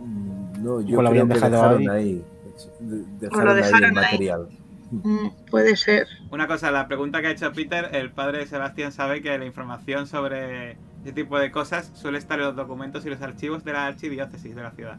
Mm, 0.00 0.64
No, 0.64 0.80
yo 0.80 0.96
lo 0.96 0.96
creo 0.98 1.08
habían 1.08 1.28
que 1.28 1.34
dejado 1.34 1.52
dejaron 1.52 1.90
ahí. 1.90 1.96
ahí. 2.04 2.24
de- 2.80 3.04
Dejaron, 3.28 3.48
ahí 3.50 3.62
dejaron 3.62 3.90
el 3.90 3.98
ahí. 3.98 4.04
material. 4.04 4.48
Mm, 4.90 5.28
puede 5.50 5.76
ser. 5.76 6.06
Una 6.30 6.46
cosa, 6.46 6.70
la 6.70 6.86
pregunta 6.88 7.20
que 7.20 7.26
ha 7.28 7.30
hecho 7.30 7.52
Peter, 7.52 7.88
el 7.92 8.10
padre 8.12 8.38
de 8.38 8.46
Sebastián 8.46 8.92
sabe 8.92 9.20
que 9.22 9.36
la 9.38 9.44
información 9.44 10.06
sobre 10.06 10.76
ese 11.06 11.14
tipo 11.14 11.38
de 11.38 11.52
cosas 11.52 11.92
suele 11.94 12.18
estar 12.18 12.36
en 12.40 12.46
los 12.46 12.56
documentos 12.56 13.06
y 13.06 13.10
los 13.10 13.22
archivos 13.22 13.62
de 13.64 13.72
la 13.72 13.86
archidiócesis 13.86 14.56
de 14.56 14.62
la 14.62 14.72
ciudad. 14.72 14.98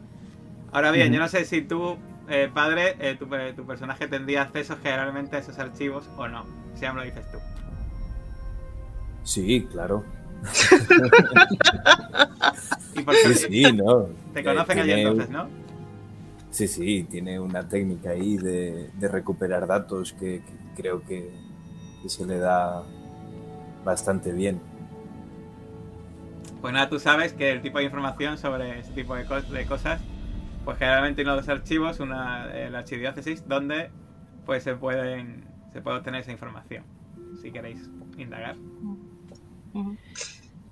Ahora 0.72 0.90
bien, 0.90 1.12
yo 1.12 1.20
no 1.20 1.28
sé 1.28 1.44
si 1.44 1.60
tú, 1.60 1.98
eh, 2.30 2.50
padre, 2.52 2.96
eh, 2.98 3.16
tu, 3.18 3.26
eh, 3.34 3.52
tu 3.54 3.66
personaje 3.66 4.08
tendría 4.08 4.42
acceso 4.42 4.78
generalmente 4.82 5.36
a 5.36 5.40
esos 5.40 5.58
archivos 5.58 6.08
o 6.16 6.26
no. 6.26 6.46
Si 6.74 6.80
ya 6.80 6.94
me 6.94 7.00
lo 7.00 7.04
dices 7.04 7.30
tú. 7.30 7.38
Sí, 9.22 9.68
claro. 9.70 10.02
Y 12.94 13.02
por 13.02 13.14
Sí, 13.14 13.34
sí, 13.34 13.72
no. 13.72 14.08
te 14.32 14.42
conocen 14.42 14.78
allí 14.78 14.92
entonces, 14.92 15.28
¿no? 15.28 15.46
Sí, 16.50 16.68
sí, 16.68 17.06
tiene 17.10 17.38
una 17.38 17.68
técnica 17.68 18.10
ahí 18.10 18.38
de, 18.38 18.90
de 18.94 19.08
recuperar 19.08 19.66
datos 19.66 20.14
que, 20.14 20.40
que 20.40 20.52
creo 20.74 21.02
que, 21.02 21.30
que 22.02 22.08
se 22.08 22.24
le 22.24 22.38
da 22.38 22.82
bastante 23.84 24.32
bien. 24.32 24.58
Pues 26.60 26.72
nada, 26.74 26.88
tú 26.88 26.98
sabes 26.98 27.32
que 27.32 27.52
el 27.52 27.62
tipo 27.62 27.78
de 27.78 27.84
información 27.84 28.36
sobre 28.38 28.80
ese 28.80 28.90
tipo 28.92 29.14
de, 29.14 29.26
cos- 29.26 29.48
de 29.48 29.64
cosas, 29.66 30.00
pues 30.64 30.76
generalmente 30.78 31.22
hay 31.22 31.28
unos 31.28 31.48
archivos, 31.48 32.00
una 32.00 32.46
la 32.46 32.78
archidiócesis, 32.78 33.46
donde 33.48 33.90
pues 34.44 34.64
se 34.64 34.74
pueden 34.74 35.44
se 35.72 35.80
puede 35.82 35.98
obtener 35.98 36.22
esa 36.22 36.32
información, 36.32 36.82
si 37.40 37.50
queréis 37.52 37.88
indagar. 38.16 38.56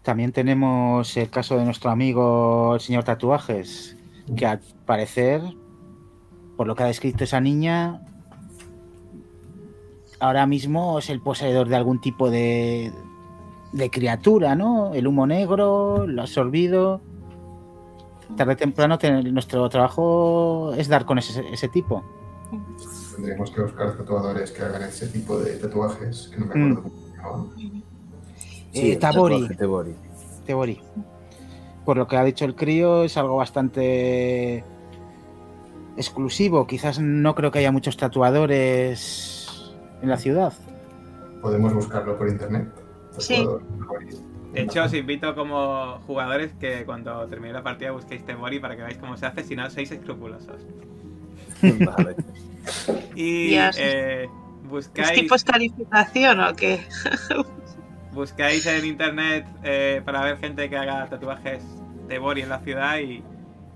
También 0.02 0.32
tenemos 0.32 1.16
el 1.16 1.30
caso 1.30 1.56
de 1.58 1.64
nuestro 1.64 1.90
amigo 1.90 2.74
el 2.74 2.80
señor 2.80 3.04
Tatuajes, 3.04 3.96
que 4.36 4.46
al 4.46 4.60
parecer, 4.86 5.42
por 6.56 6.66
lo 6.66 6.74
que 6.74 6.82
ha 6.82 6.86
descrito 6.86 7.24
esa 7.24 7.40
niña, 7.40 8.00
ahora 10.18 10.46
mismo 10.46 10.98
es 10.98 11.10
el 11.10 11.20
poseedor 11.20 11.68
de 11.68 11.76
algún 11.76 12.00
tipo 12.00 12.30
de, 12.30 12.92
de 13.72 13.90
criatura, 13.90 14.55
¿no? 14.55 14.94
El 14.94 15.06
humo 15.06 15.26
negro, 15.26 16.06
lo 16.06 16.22
absorbido. 16.22 17.01
Tarde 18.36 18.55
o 18.55 18.56
temprano 18.56 18.98
ten- 18.98 19.32
nuestro 19.32 19.68
trabajo 19.68 20.72
es 20.76 20.88
dar 20.88 21.05
con 21.05 21.18
ese, 21.18 21.44
ese 21.52 21.68
tipo. 21.68 22.02
Tendríamos 23.14 23.51
que 23.51 23.62
buscar 23.62 23.97
tatuadores 23.97 24.51
que 24.51 24.62
hagan 24.62 24.82
ese 24.82 25.09
tipo 25.09 25.38
de 25.38 25.56
tatuajes, 25.56 26.28
que 26.32 26.40
no 26.40 26.47
me 26.47 26.55
Mm. 26.55 26.72
acuerdo 26.72 26.82
cómo 26.82 27.06
se 27.06 27.16
llamaban. 27.16 27.51
Sí, 28.72 28.93
Eh, 28.93 28.97
Tabori. 28.97 29.48
tatuaje 29.48 29.94
Tabori. 30.47 30.80
Por 31.84 31.97
lo 31.97 32.06
que 32.09 32.16
ha 32.16 32.24
dicho 32.24 32.44
el 32.44 32.55
crío, 32.56 33.05
es 33.05 33.16
algo 33.16 33.36
bastante 33.36 34.64
exclusivo. 35.97 36.66
Quizás 36.66 36.98
no 36.98 37.34
creo 37.34 37.51
que 37.51 37.60
haya 37.60 37.72
muchos 37.72 37.97
tatuadores 37.97 39.72
en 40.02 40.09
la 40.09 40.16
ciudad. 40.18 40.52
Podemos 41.40 41.72
buscarlo 41.74 42.18
por 42.18 42.28
internet. 42.28 42.68
Sí. 43.18 43.47
De 44.52 44.62
hecho, 44.62 44.84
os 44.84 44.94
invito 44.94 45.34
como 45.34 45.98
jugadores 46.06 46.52
que 46.59 46.84
cuando 46.86 47.26
termine 47.26 47.52
la 47.52 47.62
partida 47.62 47.90
busquéis 47.90 48.24
Temori 48.24 48.59
para 48.59 48.74
que 48.76 48.82
veáis 48.82 48.98
cómo 48.98 49.16
se 49.16 49.26
hace, 49.26 49.44
si 49.44 49.55
no, 49.56 49.68
sois 49.70 49.90
escrupulosos. 49.90 50.62
Vale. 51.62 52.16
Y 53.14 53.55
eh, 53.55 54.24
¿Es 54.24 54.30
buscáis, 54.68 55.12
tipo 55.12 55.36
escarificación 55.36 56.40
o 56.40 56.52
qué? 56.55 56.80
buscáis 58.12 58.66
en 58.66 58.84
internet 58.84 59.47
eh, 59.62 60.02
para 60.05 60.22
ver 60.22 60.38
gente 60.38 60.68
que 60.68 60.76
haga 60.76 61.06
tatuajes 61.09 61.62
de 62.09 62.18
Bori 62.18 62.43
en 62.43 62.48
la 62.48 62.59
ciudad 62.59 62.98
y, 62.98 63.22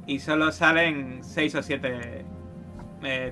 y 0.07 0.19
solo 0.19 0.51
salen 0.51 1.21
6 1.23 1.55
o 1.55 1.62
7 1.62 2.25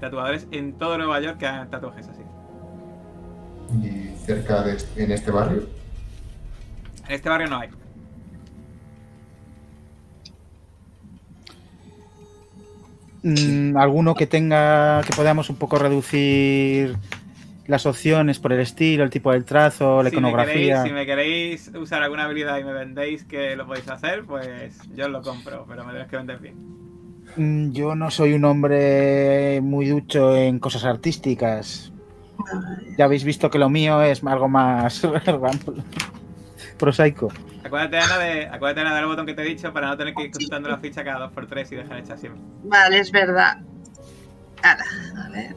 tatuadores 0.00 0.46
en 0.52 0.72
todo 0.74 0.96
Nueva 0.96 1.20
York 1.20 1.38
que 1.38 1.46
hagan 1.46 1.68
tatuajes 1.70 2.08
así. 2.08 2.22
Y 3.82 4.16
cerca 4.24 4.62
de 4.62 4.76
este- 4.76 5.04
en 5.04 5.12
este 5.12 5.30
barrio, 5.30 5.64
En 7.08 7.14
este 7.14 7.28
barrio 7.28 7.48
no 7.48 7.58
hay. 7.58 7.70
Mm, 13.22 13.76
alguno 13.76 14.14
que 14.14 14.26
tenga, 14.26 15.02
que 15.04 15.12
podamos 15.14 15.50
un 15.50 15.56
poco 15.56 15.78
reducir 15.78 16.96
las 17.66 17.84
opciones 17.84 18.38
por 18.38 18.52
el 18.52 18.60
estilo, 18.60 19.02
el 19.04 19.10
tipo 19.10 19.32
del 19.32 19.44
trazo, 19.44 20.02
la 20.02 20.10
Si 20.10 20.16
me, 20.16 20.20
iconografía. 20.20 20.54
queréis, 20.54 20.82
si 20.84 20.90
me 20.92 21.06
queréis 21.06 21.70
usar 21.74 22.02
alguna 22.02 22.24
habilidad 22.24 22.58
y 22.58 22.64
me 22.64 22.72
vendéis 22.72 23.24
que 23.24 23.56
lo 23.56 23.66
podéis 23.66 23.88
hacer, 23.88 24.24
pues 24.24 24.78
yo 24.96 25.06
os 25.06 25.10
lo 25.10 25.20
compro, 25.22 25.66
pero 25.68 25.84
me 25.84 25.92
tenéis 25.92 26.08
que 26.08 26.16
vender 26.16 26.38
bien. 26.38 26.54
Mm, 27.36 27.72
Yo 27.72 27.94
no 27.94 28.10
soy 28.10 28.32
un 28.34 28.44
hombre 28.44 29.60
muy 29.62 29.86
ducho 29.86 30.34
en 30.36 30.58
cosas 30.60 30.84
artísticas. 30.84 31.92
Ya 32.96 33.04
habéis 33.04 33.24
visto 33.24 33.50
que 33.50 33.58
lo 33.58 33.68
mío 33.68 34.00
es 34.02 34.22
algo 34.24 34.48
más 34.48 35.02
prosaico. 36.78 37.28
Acuérdate, 37.64 37.98
Ana, 37.98 38.18
de, 38.18 38.46
acuérdate, 38.46 38.80
Ana, 38.80 38.94
del 38.96 39.06
botón 39.06 39.26
que 39.26 39.34
te 39.34 39.42
he 39.42 39.44
dicho 39.44 39.72
para 39.72 39.88
no 39.88 39.96
tener 39.96 40.14
que 40.14 40.22
ir 40.24 40.30
consultando 40.30 40.68
la 40.68 40.78
ficha 40.78 41.04
cada 41.04 41.30
2x3 41.30 41.72
y 41.72 41.76
dejar 41.76 41.98
hecha 41.98 42.16
siempre. 42.16 42.40
Vale, 42.64 42.98
es 43.00 43.10
verdad. 43.12 43.58
A 44.62 45.28
ver. 45.30 45.54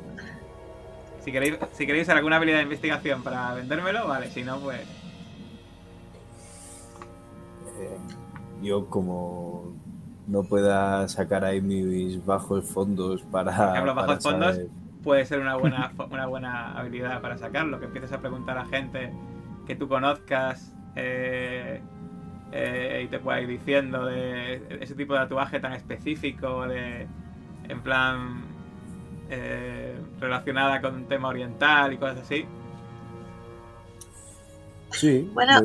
Si 1.23 1.31
queréis, 1.31 1.57
si 1.73 1.85
queréis 1.85 2.05
usar 2.07 2.17
alguna 2.17 2.37
habilidad 2.37 2.57
de 2.57 2.63
investigación 2.63 3.21
para 3.23 3.53
vendérmelo, 3.53 4.07
vale, 4.07 4.29
si 4.31 4.43
no, 4.43 4.59
pues. 4.59 4.81
Eh, 7.79 7.97
yo 8.61 8.87
como 8.87 9.73
no 10.27 10.43
pueda 10.43 11.07
sacar 11.07 11.43
ahí 11.45 11.61
mis 11.61 12.23
bajos 12.25 12.65
fondos 12.69 13.21
para... 13.23 13.55
Por 13.55 13.67
ejemplo, 13.69 13.95
para 13.95 14.07
bajos 14.07 14.23
fondos. 14.23 14.55
saber- 14.55 14.69
Puede 15.03 15.25
ser 15.25 15.39
una 15.39 15.55
buena, 15.55 15.91
una 16.11 16.25
buena 16.27 16.77
habilidad 16.77 17.21
para 17.21 17.37
sacarlo, 17.37 17.79
que 17.79 17.85
empieces 17.85 18.11
a 18.13 18.19
preguntar 18.19 18.57
a 18.57 18.65
gente 18.65 19.11
que 19.65 19.75
tú 19.75 19.87
conozcas 19.87 20.73
eh, 20.95 21.81
eh, 22.51 23.01
y 23.05 23.07
te 23.09 23.19
pueda 23.19 23.41
ir 23.41 23.47
diciendo 23.47 24.05
de 24.05 24.79
ese 24.81 24.95
tipo 24.95 25.13
de 25.13 25.19
tatuaje 25.21 25.59
tan 25.59 25.73
específico, 25.73 26.67
de 26.67 27.07
en 27.69 27.81
plan 27.83 28.43
eh, 29.29 29.97
relacionada 30.19 30.81
con 30.81 30.95
un 30.95 31.07
tema 31.07 31.29
oriental 31.29 31.93
y 31.93 31.97
cosas 31.97 32.19
así. 32.19 32.45
Sí, 34.91 35.29
Bueno, 35.33 35.61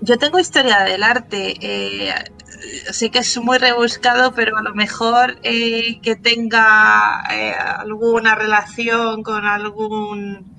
Yo 0.00 0.18
tengo 0.18 0.38
historia 0.38 0.80
del 0.84 1.02
arte. 1.02 1.54
eh, 1.60 2.14
sé 2.92 3.10
que 3.10 3.20
es 3.20 3.36
muy 3.38 3.58
rebuscado, 3.58 4.32
pero 4.34 4.56
a 4.56 4.62
lo 4.62 4.74
mejor 4.74 5.38
eh, 5.42 6.00
que 6.02 6.16
tenga 6.16 7.22
eh, 7.32 7.52
alguna 7.54 8.34
relación 8.34 9.22
con 9.22 9.44
algún, 9.46 10.56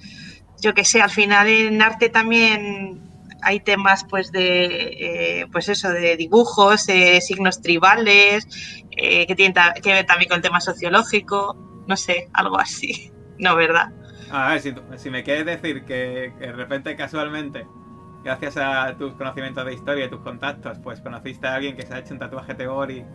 yo 0.61 0.73
que 0.73 0.85
sé, 0.85 1.01
al 1.01 1.09
final 1.09 1.47
en 1.47 1.81
arte 1.81 2.09
también 2.09 3.09
hay 3.41 3.59
temas 3.59 4.05
pues 4.09 4.31
de, 4.31 5.41
eh, 5.41 5.47
pues 5.51 5.69
eso, 5.69 5.89
de 5.89 6.17
dibujos, 6.17 6.87
eh, 6.89 7.19
signos 7.21 7.61
tribales, 7.61 8.47
eh, 8.91 9.25
que 9.27 9.35
tienen 9.35 9.53
ta- 9.53 9.73
que 9.73 9.93
ver 9.93 10.05
también 10.05 10.29
con 10.29 10.37
el 10.37 10.41
tema 10.41 10.61
sociológico, 10.61 11.55
no 11.87 11.97
sé, 11.97 12.27
algo 12.33 12.59
así. 12.59 13.11
No, 13.39 13.55
¿verdad? 13.55 13.87
A 14.31 14.49
ver, 14.49 14.61
si, 14.97 15.09
me 15.09 15.23
quieres 15.23 15.45
decir 15.45 15.85
que, 15.85 16.33
de 16.37 16.51
repente 16.51 16.93
casualmente 16.97 17.65
gracias 18.21 18.57
a 18.57 18.97
tus 18.97 19.13
conocimientos 19.13 19.65
de 19.65 19.73
historia 19.73 20.05
y 20.05 20.09
tus 20.09 20.19
contactos, 20.19 20.77
pues 20.83 20.99
conociste 20.99 21.47
a 21.47 21.55
alguien 21.55 21.77
que 21.77 21.85
se 21.85 21.93
ha 21.93 21.99
hecho 21.99 22.13
un 22.13 22.19
tatuaje 22.19 22.53
Tegori 22.53 23.05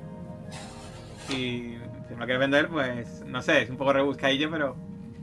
y 1.28 1.76
si 2.08 2.14
me 2.14 2.20
lo 2.20 2.24
quieres 2.24 2.38
vender, 2.38 2.68
pues 2.68 3.22
no 3.26 3.42
sé, 3.42 3.62
es 3.62 3.70
un 3.70 3.76
poco 3.76 3.92
rebuscadillo, 3.92 4.50
pero 4.50 4.76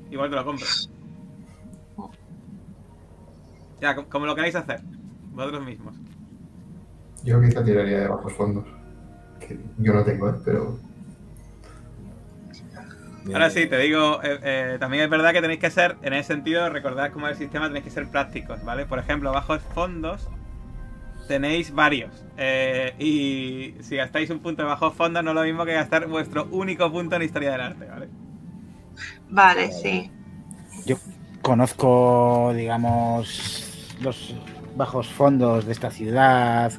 igual 0.09 0.29
te 0.29 0.35
lo 0.35 0.45
compro. 0.45 0.67
Ya, 3.81 3.95
co- 3.95 4.05
como 4.07 4.25
lo 4.25 4.35
queráis 4.35 4.55
hacer, 4.55 4.81
vosotros 5.33 5.65
mismos. 5.65 5.95
Yo 7.23 7.41
quizá 7.41 7.63
tiraría 7.63 7.99
de 8.01 8.07
bajos 8.07 8.33
fondos. 8.33 8.65
Que 9.39 9.59
yo 9.79 9.93
no 9.93 10.03
tengo, 10.03 10.29
¿eh? 10.29 10.35
pero 10.45 10.77
Bien, 13.23 13.35
Ahora 13.35 13.49
sí, 13.51 13.67
te 13.67 13.77
digo, 13.77 14.19
eh, 14.23 14.39
eh, 14.43 14.77
también 14.79 15.03
es 15.03 15.09
verdad 15.09 15.31
que 15.31 15.41
tenéis 15.41 15.59
que 15.59 15.69
ser, 15.69 15.95
en 16.01 16.13
ese 16.13 16.33
sentido, 16.33 16.69
recordad 16.69 17.11
cómo 17.11 17.27
es 17.27 17.33
el 17.33 17.37
sistema, 17.37 17.67
tenéis 17.67 17.85
que 17.85 17.91
ser 17.91 18.07
prácticos, 18.07 18.63
¿vale? 18.63 18.85
Por 18.85 18.97
ejemplo, 18.99 19.31
bajos 19.31 19.61
fondos 19.73 20.27
tenéis 21.27 21.71
varios. 21.73 22.25
eh, 22.37 22.93
y 22.99 23.75
si 23.83 23.95
gastáis 23.95 24.29
un 24.31 24.39
punto 24.39 24.63
de 24.63 24.67
bajos 24.69 24.93
fondos, 24.95 25.23
no 25.23 25.31
es 25.31 25.35
lo 25.35 25.43
mismo 25.43 25.65
que 25.65 25.73
gastar 25.73 26.07
vuestro 26.07 26.47
único 26.51 26.91
punto 26.91 27.15
en 27.15 27.21
historia 27.23 27.51
del 27.51 27.61
arte, 27.61 27.85
¿vale? 27.85 28.07
Vale, 29.29 29.71
sí. 29.71 30.09
Conozco, 31.41 32.53
digamos, 32.55 33.70
los 34.01 34.35
bajos 34.75 35.07
fondos 35.07 35.65
de 35.65 35.71
esta 35.71 35.91
ciudad, 35.91 36.71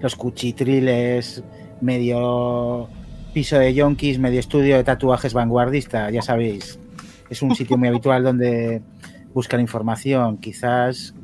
los 0.00 0.16
cuchitriles, 0.16 1.42
medio 1.80 2.88
piso 3.32 3.58
de 3.58 3.74
yonkis, 3.74 4.18
medio 4.18 4.40
estudio 4.40 4.76
de 4.76 4.84
tatuajes 4.84 5.34
vanguardista, 5.34 6.10
ya 6.10 6.22
sabéis. 6.22 6.78
Es 7.30 7.42
un 7.42 7.54
sitio 7.54 7.76
muy 7.76 7.88
habitual 7.88 8.24
donde 8.24 8.82
buscar 9.34 9.60
información. 9.60 10.38
Quizás 10.38 11.14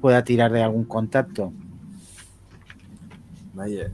pueda 0.00 0.24
tirar 0.24 0.52
de 0.52 0.62
algún 0.62 0.84
contacto. 0.84 1.52
Vaya, 3.54 3.90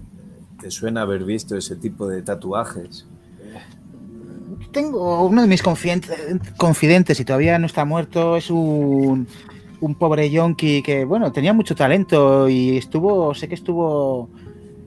¿te 0.61 0.71
suena 0.71 1.03
haber 1.03 1.25
visto 1.25 1.57
ese 1.57 1.77
tipo 1.77 2.09
de 2.09 2.23
tatuajes? 2.23 3.07
Tengo 4.73 5.25
uno 5.25 5.43
de 5.43 5.49
mis 5.49 5.63
confidentes, 5.63 6.19
confidentes 6.57 7.21
y 7.21 7.25
todavía 7.25 7.59
no 7.59 7.67
está 7.67 7.85
muerto. 7.85 8.37
Es 8.37 8.51
un, 8.51 9.27
un 9.81 9.95
pobre 9.95 10.31
yonki 10.31 10.83
que, 10.83 11.05
bueno, 11.05 11.33
tenía 11.33 11.53
mucho 11.53 11.75
talento 11.75 12.49
y 12.49 12.77
estuvo, 12.77 13.35
sé 13.35 13.49
que 13.49 13.55
estuvo 13.55 14.29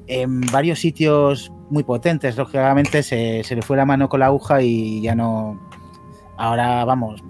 en 0.08 0.42
varios 0.52 0.80
sitios 0.80 1.52
muy 1.70 1.84
potentes. 1.84 2.38
Lógicamente 2.38 3.04
se, 3.04 3.44
se 3.44 3.56
le 3.56 3.62
fue 3.62 3.78
la 3.78 3.86
mano 3.86 4.10
con 4.10 4.20
la 4.20 4.28
aguja 4.28 4.62
y 4.62 5.02
ya 5.02 5.16
no. 5.16 5.60
Ahora, 6.38 6.84
vamos, 6.86 7.24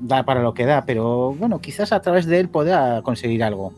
da 0.00 0.24
para 0.24 0.42
lo 0.42 0.52
que 0.52 0.66
da, 0.66 0.84
pero 0.84 1.32
bueno, 1.34 1.60
quizás 1.60 1.92
a 1.92 2.00
través 2.00 2.26
de 2.26 2.40
él 2.40 2.48
pueda 2.48 3.02
conseguir 3.02 3.42
algo. 3.42 3.72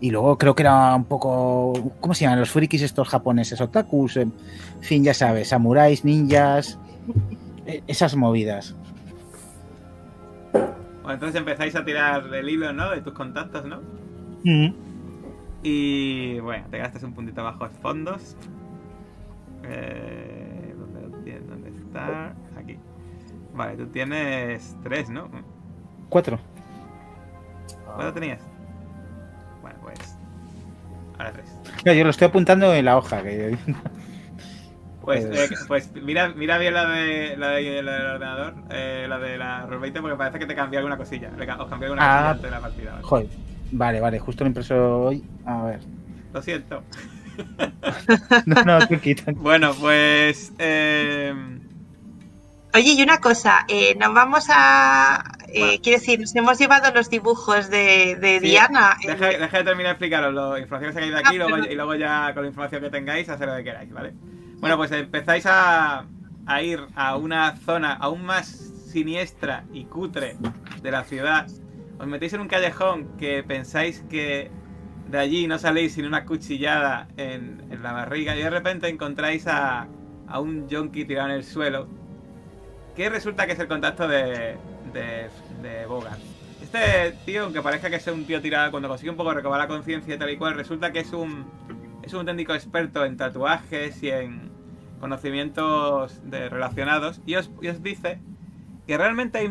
Y 0.00 0.10
luego 0.10 0.36
creo 0.36 0.54
que 0.54 0.62
era 0.62 0.94
un 0.94 1.04
poco. 1.04 1.72
¿Cómo 2.00 2.12
se 2.14 2.24
llaman 2.24 2.40
los 2.40 2.50
frikis 2.50 2.82
estos 2.82 3.08
japoneses? 3.08 3.60
Otakus. 3.60 4.16
En 4.18 4.32
fin, 4.80 5.02
ya 5.04 5.14
sabes, 5.14 5.48
samuráis, 5.48 6.04
ninjas. 6.04 6.78
eh, 7.66 7.82
Esas 7.86 8.14
movidas. 8.14 8.74
Bueno, 11.04 11.16
entonces 11.16 11.38
empezáis 11.38 11.76
a 11.76 11.84
tirar 11.84 12.34
el 12.34 12.48
hilo, 12.48 12.72
¿no? 12.72 12.90
De 12.90 13.02
tus 13.02 13.12
contactos, 13.12 13.66
¿no? 13.66 13.82
Y 15.62 16.40
bueno, 16.40 16.66
te 16.70 16.78
gastas 16.78 17.02
un 17.02 17.12
puntito 17.12 17.42
abajo 17.42 17.68
de 17.68 17.74
fondos. 17.74 18.38
Eh, 19.64 20.74
¿dónde, 20.78 21.02
lo 21.02 21.18
tienes? 21.18 21.46
¿Dónde 21.46 21.68
está? 21.68 22.34
Aquí. 22.58 22.78
Vale, 23.52 23.76
tú 23.76 23.86
tienes 23.88 24.74
tres, 24.82 25.10
¿no? 25.10 25.28
Cuatro. 26.08 26.38
¿Cuánto 27.84 28.14
tenías? 28.14 28.40
Bueno, 29.60 29.78
pues. 29.82 30.16
Ahora 31.18 31.32
tres. 31.32 31.54
Yo 31.84 32.02
lo 32.02 32.10
estoy 32.10 32.28
apuntando 32.28 32.72
en 32.72 32.86
la 32.86 32.96
hoja. 32.96 33.22
Que... 33.22 33.58
Pues, 33.66 33.76
Pues- 35.04 35.24
eh, 35.24 35.48
pues 35.68 35.90
mira, 36.02 36.28
mira 36.30 36.58
bien 36.58 36.74
la 36.74 36.88
de 36.88 37.36
la, 37.36 37.48
de, 37.50 37.82
la 37.82 37.92
del 37.92 38.06
ordenador, 38.06 38.54
eh, 38.70 39.06
la 39.08 39.18
de 39.18 39.36
la 39.38 39.66
Roll20, 39.66 40.00
porque 40.00 40.16
parece 40.16 40.38
que 40.38 40.46
te 40.46 40.54
cambié 40.54 40.78
alguna 40.78 40.96
cosilla. 40.96 41.30
Os 41.58 41.68
cambié 41.68 41.86
alguna 41.88 42.02
Ah. 42.02 42.06
cosilla 42.08 42.30
antes 42.30 42.42
de 42.44 42.50
la 42.50 42.60
partida. 42.60 42.90
¿vale? 42.92 43.02
Joder. 43.04 43.26
Vale, 43.72 44.00
vale, 44.00 44.18
justo 44.20 44.44
lo 44.44 44.48
impreso 44.48 45.00
hoy. 45.02 45.24
A 45.46 45.62
ver. 45.64 45.80
Lo 46.32 46.42
siento. 46.42 46.82
No, 48.46 48.62
no, 48.64 48.86
tú 48.86 48.98
quita. 49.00 49.32
Bueno, 49.34 49.74
pues. 49.74 50.52
Eh, 50.58 51.34
Oye, 52.74 52.92
y 52.96 53.02
una 53.02 53.18
cosa, 53.18 53.64
eh, 53.68 53.96
nos 53.98 54.12
vamos 54.14 54.46
a. 54.50 55.22
eh, 55.48 55.58
Bueno. 55.60 55.72
Quiero 55.82 55.98
decir, 56.00 56.20
nos 56.20 56.34
hemos 56.34 56.58
llevado 56.58 56.92
los 56.92 57.08
dibujos 57.10 57.70
de, 57.70 58.16
de 58.20 58.40
Sí, 58.40 58.46
Diana. 58.48 58.96
eh, 59.02 59.08
deja, 59.12 59.26
deja 59.38 59.58
de 59.58 59.64
terminar 59.64 59.86
de 59.86 59.90
explicaros 59.92 60.34
la 60.34 60.58
información 60.60 60.90
que 60.90 60.94
sacáis 60.94 61.12
de 61.12 61.18
aquí 61.18 61.28
Ah, 61.30 61.34
y, 61.34 61.38
luego, 61.38 61.50
perdón. 61.54 61.72
y 61.72 61.74
luego 61.74 61.94
ya 61.94 62.34
con 62.34 62.42
la 62.42 62.48
información 62.48 62.82
que 62.82 62.90
tengáis 62.90 63.28
hacer 63.28 63.48
lo 63.48 63.56
que 63.56 63.64
queráis, 63.64 63.92
¿vale? 63.92 64.12
Bueno, 64.64 64.78
pues 64.78 64.92
empezáis 64.92 65.44
a, 65.44 66.06
a 66.46 66.62
ir 66.62 66.80
a 66.94 67.18
una 67.18 67.54
zona 67.54 67.92
aún 67.92 68.24
más 68.24 68.46
siniestra 68.46 69.64
y 69.74 69.84
cutre 69.84 70.38
de 70.80 70.90
la 70.90 71.04
ciudad. 71.04 71.46
Os 71.98 72.06
metéis 72.06 72.32
en 72.32 72.40
un 72.40 72.48
callejón 72.48 73.14
que 73.18 73.44
pensáis 73.46 74.02
que 74.08 74.50
de 75.10 75.18
allí 75.18 75.46
no 75.46 75.58
saléis 75.58 75.92
sin 75.92 76.06
una 76.06 76.24
cuchillada 76.24 77.08
en, 77.18 77.62
en 77.70 77.82
la 77.82 77.92
barriga 77.92 78.34
y 78.34 78.42
de 78.42 78.48
repente 78.48 78.88
encontráis 78.88 79.46
a, 79.48 79.86
a 80.28 80.40
un 80.40 80.66
yonki 80.66 81.04
tirado 81.04 81.28
en 81.28 81.34
el 81.34 81.44
suelo 81.44 81.86
que 82.96 83.10
resulta 83.10 83.44
que 83.44 83.52
es 83.52 83.58
el 83.58 83.68
contacto 83.68 84.08
de, 84.08 84.56
de, 84.94 85.28
de 85.60 85.84
Bogart. 85.86 86.20
Este 86.62 87.14
tío, 87.26 87.44
aunque 87.44 87.60
parezca 87.60 87.90
que 87.90 88.00
sea 88.00 88.14
un 88.14 88.24
tío 88.24 88.40
tirado, 88.40 88.70
cuando 88.70 88.88
consigue 88.88 89.10
un 89.10 89.16
poco 89.18 89.34
recobrar 89.34 89.60
la 89.60 89.68
conciencia 89.68 90.14
y 90.14 90.18
tal 90.18 90.30
y 90.30 90.38
cual, 90.38 90.54
resulta 90.54 90.90
que 90.90 91.00
es 91.00 91.12
un, 91.12 91.44
es 92.02 92.14
un 92.14 92.20
auténtico 92.20 92.54
experto 92.54 93.04
en 93.04 93.18
tatuajes 93.18 94.02
y 94.02 94.08
en 94.08 94.53
conocimientos 95.04 96.18
de, 96.24 96.48
relacionados. 96.48 97.20
Y 97.26 97.34
os, 97.36 97.50
y 97.60 97.68
os 97.68 97.82
dice 97.82 98.20
que 98.86 98.96
realmente 98.96 99.36
hay, 99.38 99.50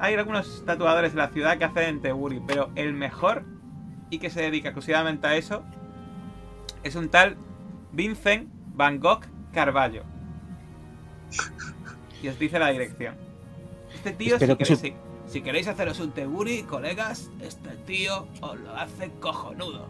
hay 0.00 0.14
algunos 0.14 0.64
tatuadores 0.64 1.12
de 1.12 1.18
la 1.18 1.28
ciudad 1.28 1.58
que 1.58 1.64
hacen 1.64 2.00
Teguri, 2.00 2.40
pero 2.46 2.70
el 2.76 2.92
mejor 2.92 3.42
y 4.10 4.18
que 4.18 4.30
se 4.30 4.42
dedica 4.42 4.68
exclusivamente 4.68 5.26
a 5.26 5.36
eso 5.36 5.64
es 6.84 6.94
un 6.94 7.08
tal 7.08 7.36
Vincent 7.92 8.48
Van 8.74 9.00
Gogh 9.00 9.24
Carballo. 9.52 10.04
Y 12.22 12.28
os 12.28 12.38
dice 12.38 12.60
la 12.60 12.68
dirección. 12.68 13.16
Este 13.92 14.12
tío, 14.12 14.38
si 14.38 14.46
queréis, 14.46 14.68
su- 14.68 14.76
si- 14.76 14.94
si 15.26 15.42
queréis 15.42 15.66
haceros 15.66 15.98
un 15.98 16.12
Teguri, 16.12 16.62
colegas, 16.62 17.28
este 17.40 17.70
tío 17.86 18.28
os 18.40 18.58
lo 18.60 18.76
hace 18.76 19.10
cojonudo. 19.20 19.88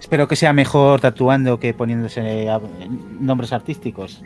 Espero 0.00 0.28
que 0.28 0.36
sea 0.36 0.52
mejor 0.52 1.00
tatuando 1.00 1.58
que 1.60 1.74
poniéndose 1.74 2.48
a- 2.50 2.60
nombres 3.20 3.52
artísticos. 3.52 4.22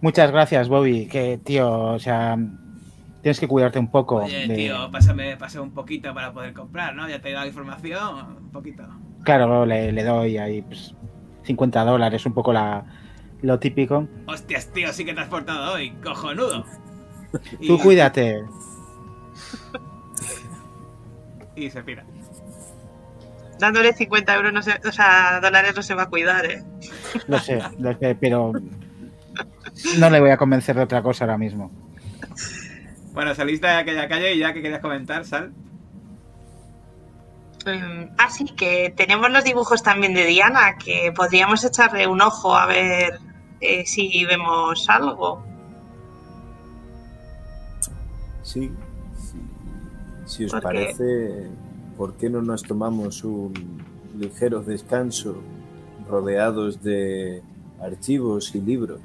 Muchas 0.00 0.30
gracias, 0.30 0.68
Bobby. 0.68 1.06
Que, 1.06 1.38
tío, 1.38 1.70
o 1.70 1.98
sea, 1.98 2.38
tienes 3.22 3.40
que 3.40 3.48
cuidarte 3.48 3.78
un 3.78 3.90
poco. 3.90 4.16
Oye, 4.24 4.46
de- 4.46 4.54
tío, 4.54 4.90
pásame, 4.90 5.36
pásame 5.36 5.64
un 5.64 5.72
poquito 5.72 6.14
para 6.14 6.32
poder 6.32 6.52
comprar, 6.52 6.94
¿no? 6.94 7.08
Ya 7.08 7.20
te 7.20 7.30
he 7.30 7.32
dado 7.32 7.46
información, 7.46 8.36
un 8.38 8.50
poquito. 8.50 8.84
Claro, 9.24 9.66
le, 9.66 9.90
le 9.92 10.04
doy 10.04 10.38
ahí 10.38 10.62
pues, 10.62 10.94
50 11.42 11.84
dólares, 11.84 12.24
un 12.26 12.32
poco 12.32 12.52
la, 12.52 12.84
lo 13.42 13.58
típico. 13.58 14.06
Hostias, 14.26 14.72
tío, 14.72 14.92
sí 14.92 15.04
que 15.04 15.14
te 15.14 15.20
has 15.20 15.28
portado 15.28 15.74
hoy, 15.74 15.90
cojonudo. 16.02 16.64
Y- 17.60 17.66
Tú 17.66 17.78
cuídate. 17.78 18.44
Y 21.58 21.70
se 21.70 21.82
pira. 21.82 22.04
Dándole 23.58 23.92
50 23.92 24.34
euros, 24.36 24.52
no 24.52 24.62
se- 24.62 24.80
o 24.88 24.92
sea, 24.92 25.40
dólares 25.40 25.74
no 25.74 25.82
se 25.82 25.94
va 25.94 26.04
a 26.04 26.08
cuidar, 26.08 26.46
¿eh? 26.46 26.62
Lo 27.26 27.38
sé, 27.40 27.60
lo 27.78 27.96
sé, 27.98 28.14
pero 28.14 28.52
no 29.98 30.10
le 30.10 30.20
voy 30.20 30.30
a 30.30 30.36
convencer 30.36 30.76
de 30.76 30.82
otra 30.82 31.02
cosa 31.02 31.24
ahora 31.24 31.38
mismo. 31.38 31.70
Bueno, 33.12 33.34
salís 33.34 33.60
de 33.60 33.68
aquella 33.68 34.06
calle 34.08 34.34
y 34.34 34.38
ya 34.38 34.52
que 34.52 34.62
querías 34.62 34.80
comentar, 34.80 35.24
Sal. 35.24 35.52
Mm, 37.66 38.14
Ah, 38.16 38.30
sí, 38.30 38.44
que 38.56 38.94
tenemos 38.96 39.28
los 39.30 39.42
dibujos 39.42 39.82
también 39.82 40.14
de 40.14 40.24
Diana, 40.26 40.76
que 40.78 41.12
podríamos 41.14 41.64
echarle 41.64 42.06
un 42.06 42.20
ojo 42.22 42.54
a 42.56 42.66
ver 42.66 43.18
eh, 43.60 43.84
si 43.84 44.24
vemos 44.24 44.88
algo. 44.88 45.42
Sí, 48.42 48.60
sí. 48.60 48.72
Si 50.28 50.44
os 50.44 50.52
parece, 50.60 51.48
¿por 51.96 52.12
qué 52.18 52.28
no 52.28 52.42
nos 52.42 52.62
tomamos 52.62 53.24
un 53.24 53.54
ligero 54.14 54.62
descanso 54.62 55.36
rodeados 56.06 56.82
de 56.82 57.42
archivos 57.80 58.54
y 58.54 58.60
libros 58.60 59.00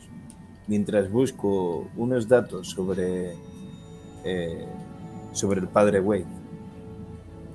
mientras 0.68 1.10
busco 1.10 1.88
unos 1.96 2.28
datos 2.28 2.70
sobre, 2.70 3.36
eh, 4.26 4.68
sobre 5.32 5.62
el 5.62 5.70
padre 5.70 6.02
Wade? 6.02 6.28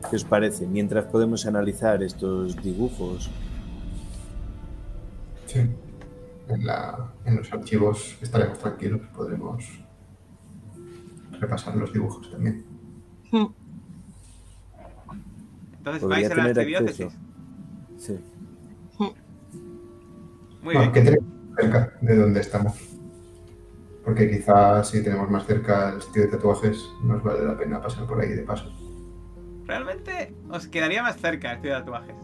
¿Qué 0.08 0.16
os 0.16 0.24
parece? 0.24 0.66
Mientras 0.66 1.04
podemos 1.04 1.44
analizar 1.44 2.02
estos 2.02 2.56
dibujos. 2.62 3.28
Sí. 5.44 5.60
En, 6.48 6.64
la, 6.64 7.12
en 7.26 7.36
los 7.36 7.52
archivos 7.52 8.16
estaremos 8.22 8.58
tranquilos, 8.58 9.02
podremos 9.14 9.62
repasar 11.38 11.76
los 11.76 11.92
dibujos 11.92 12.30
también. 12.30 12.64
Mm. 13.30 13.57
Entonces 15.78 16.02
Podría 16.02 16.28
vais 16.28 16.30
a 16.30 16.34
la 16.46 16.54
tener 16.54 16.76
acceso. 16.76 17.10
Sí. 17.96 18.18
Muy 18.98 20.74
Bueno, 20.74 20.80
bien. 20.80 20.92
¿qué 20.92 21.00
tenemos 21.02 21.28
cerca 21.56 21.92
de 22.00 22.16
donde 22.16 22.40
estamos? 22.40 22.74
Porque 24.04 24.30
quizás 24.30 24.88
si 24.88 25.02
tenemos 25.02 25.30
más 25.30 25.46
cerca 25.46 25.90
el 25.94 26.02
sitio 26.02 26.22
de 26.22 26.28
tatuajes, 26.28 26.82
nos 27.02 27.22
vale 27.22 27.44
la 27.44 27.56
pena 27.56 27.80
pasar 27.80 28.06
por 28.06 28.20
ahí 28.20 28.30
de 28.30 28.42
paso. 28.42 28.70
Realmente 29.66 30.34
os 30.50 30.66
quedaría 30.66 31.02
más 31.02 31.16
cerca 31.18 31.50
el 31.50 31.56
estudio 31.56 31.74
de 31.74 31.80
tatuajes. 31.80 32.16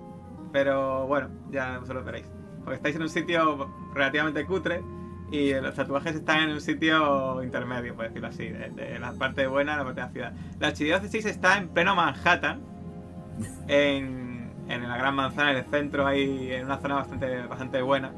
Pero 0.52 1.06
bueno, 1.06 1.28
ya 1.50 1.78
vosotros 1.78 2.04
veréis. 2.04 2.26
Porque 2.64 2.76
estáis 2.76 2.96
en 2.96 3.02
un 3.02 3.08
sitio 3.08 3.68
relativamente 3.92 4.46
cutre 4.46 4.82
y 5.30 5.52
los 5.54 5.74
tatuajes 5.74 6.14
están 6.16 6.40
en 6.44 6.50
un 6.50 6.60
sitio 6.60 7.42
intermedio, 7.42 7.94
por 7.94 8.06
decirlo 8.06 8.28
así, 8.28 8.48
de, 8.48 8.70
de 8.70 8.98
la 8.98 9.12
parte 9.12 9.46
buena 9.46 9.74
a 9.74 9.78
la 9.78 9.84
parte 9.84 10.00
de 10.00 10.06
la 10.06 10.12
ciudad. 10.12 10.32
La 10.60 10.68
archidiócesis 10.68 11.26
está 11.26 11.58
en 11.58 11.68
pleno 11.68 11.94
Manhattan, 11.94 12.62
en, 13.68 14.50
en 14.68 14.88
la 14.88 14.96
gran 14.96 15.14
manzana, 15.14 15.52
en 15.52 15.56
el 15.58 15.64
centro, 15.64 16.06
ahí 16.06 16.52
en 16.52 16.66
una 16.66 16.78
zona 16.78 16.96
bastante, 16.96 17.46
bastante 17.46 17.82
buena. 17.82 18.12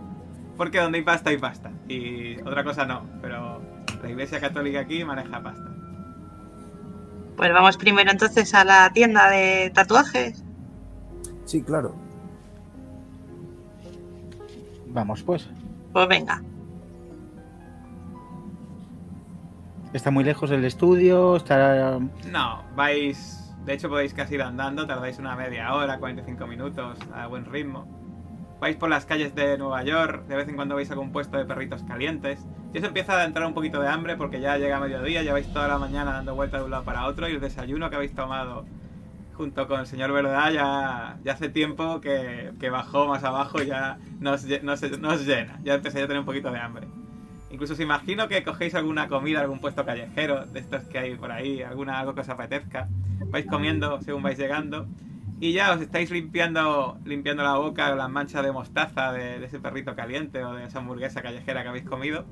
Porque 0.57 0.81
donde 0.81 0.99
hay 0.99 1.05
pasta, 1.05 1.31
hay 1.31 1.39
pasta. 1.39 1.71
Y 1.89 2.41
otra 2.41 2.65
cosa 2.65 2.87
no, 2.87 3.03
pero 3.21 3.61
la 4.03 4.11
iglesia 4.11 4.41
católica 4.41 4.81
aquí 4.81 5.05
maneja 5.05 5.43
pasta. 5.43 5.71
Pues 7.37 7.53
vamos 7.53 7.77
primero 7.77 8.11
entonces 8.11 8.55
a 8.55 8.65
la 8.65 8.91
tienda 8.95 9.29
de 9.29 9.71
tatuajes. 9.75 10.43
Sí, 11.45 11.63
claro. 11.63 11.95
Vamos, 14.89 15.23
pues. 15.23 15.49
Pues 15.93 16.09
venga. 16.09 16.43
Está 19.93 20.11
muy 20.11 20.25
lejos 20.25 20.51
el 20.51 20.65
estudio, 20.65 21.37
está... 21.37 21.99
No, 22.31 22.63
vais. 22.75 23.46
De 23.67 23.75
hecho, 23.75 23.89
podéis 23.89 24.15
casi 24.15 24.37
ir 24.37 24.43
andando, 24.43 24.87
tardáis 24.87 25.19
una 25.19 25.35
media 25.35 25.75
hora, 25.75 25.99
45 25.99 26.47
minutos 26.47 26.99
a 27.13 27.27
buen 27.27 27.45
ritmo. 27.45 27.85
Vais 28.61 28.77
por 28.77 28.89
las 28.89 29.05
calles 29.05 29.35
de 29.35 29.59
Nueva 29.59 29.83
York, 29.83 30.25
de 30.29 30.37
vez 30.37 30.49
en 30.49 30.55
cuando 30.55 30.77
vais 30.77 30.89
a 30.89 30.93
algún 30.93 31.11
puesto 31.11 31.37
de 31.37 31.45
perritos 31.45 31.83
calientes. 31.83 32.47
Y 32.73 32.79
os 32.79 32.85
empieza 32.85 33.21
a 33.21 33.25
entrar 33.25 33.45
un 33.45 33.55
poquito 33.55 33.81
de 33.81 33.89
hambre 33.89 34.17
porque 34.17 34.41
ya 34.41 34.57
llega 34.57 34.79
mediodía, 34.79 35.25
lleváis 35.25 35.53
toda 35.53 35.67
la 35.67 35.79
mañana 35.79 36.13
dando 36.13 36.37
vueltas 36.37 36.61
de 36.61 36.65
un 36.65 36.71
lado 36.71 36.85
para 36.85 37.07
otro 37.07 37.29
y 37.29 37.33
el 37.33 37.41
desayuno 37.41 37.91
que 37.91 37.97
habéis 37.97 38.15
tomado 38.15 38.65
junto 39.35 39.69
con 39.69 39.81
el 39.81 39.87
señor 39.87 40.13
Verdad 40.13 40.51
ya, 40.53 41.19
ya 41.25 41.33
hace 41.33 41.49
tiempo 41.49 42.01
que, 42.01 42.53
que 42.59 42.71
bajó 42.71 43.07
más 43.07 43.25
abajo 43.25 43.61
y 43.61 43.67
ya 43.67 43.99
nos, 44.21 44.45
nos, 44.63 44.99
nos 45.01 45.27
llena. 45.27 45.59
Ya 45.65 45.75
empezáis 45.75 46.05
a 46.05 46.07
tener 46.07 46.21
un 46.21 46.27
poquito 46.27 46.53
de 46.53 46.61
hambre. 46.61 46.87
Incluso 47.51 47.75
os 47.75 47.81
imagino 47.81 48.29
que 48.29 48.43
cogéis 48.43 48.75
alguna 48.75 49.09
comida, 49.09 49.41
algún 49.41 49.61
puesto 49.61 49.85
callejero 49.85 50.47
de 50.47 50.61
estos 50.61 50.83
que 50.85 50.99
hay 50.99 51.15
por 51.15 51.31
ahí, 51.31 51.63
alguna 51.63 52.01
algo 52.01 52.15
que 52.15 52.23
os 52.23 52.29
apetezca. 52.29 52.89
Vais 53.27 53.47
comiendo 53.47 54.01
según 54.03 54.23
vais 54.23 54.39
llegando. 54.39 54.87
Y 55.39 55.53
ya 55.53 55.73
os 55.73 55.81
estáis 55.81 56.11
limpiando, 56.11 56.99
limpiando 57.05 57.43
la 57.43 57.57
boca 57.57 57.95
las 57.95 58.11
manchas 58.11 58.43
de 58.43 58.53
mostaza 58.53 59.13
de, 59.13 59.45
ese 59.45 59.61
perrito 59.61 59.95
caliente 59.95 60.43
o 60.43 60.55
de 60.55 60.65
esa 60.65 60.79
hamburguesa 60.79 61.23
callejera 61.23 61.63
que 61.63 61.69
habéis 61.69 61.85
comido. 61.85 62.25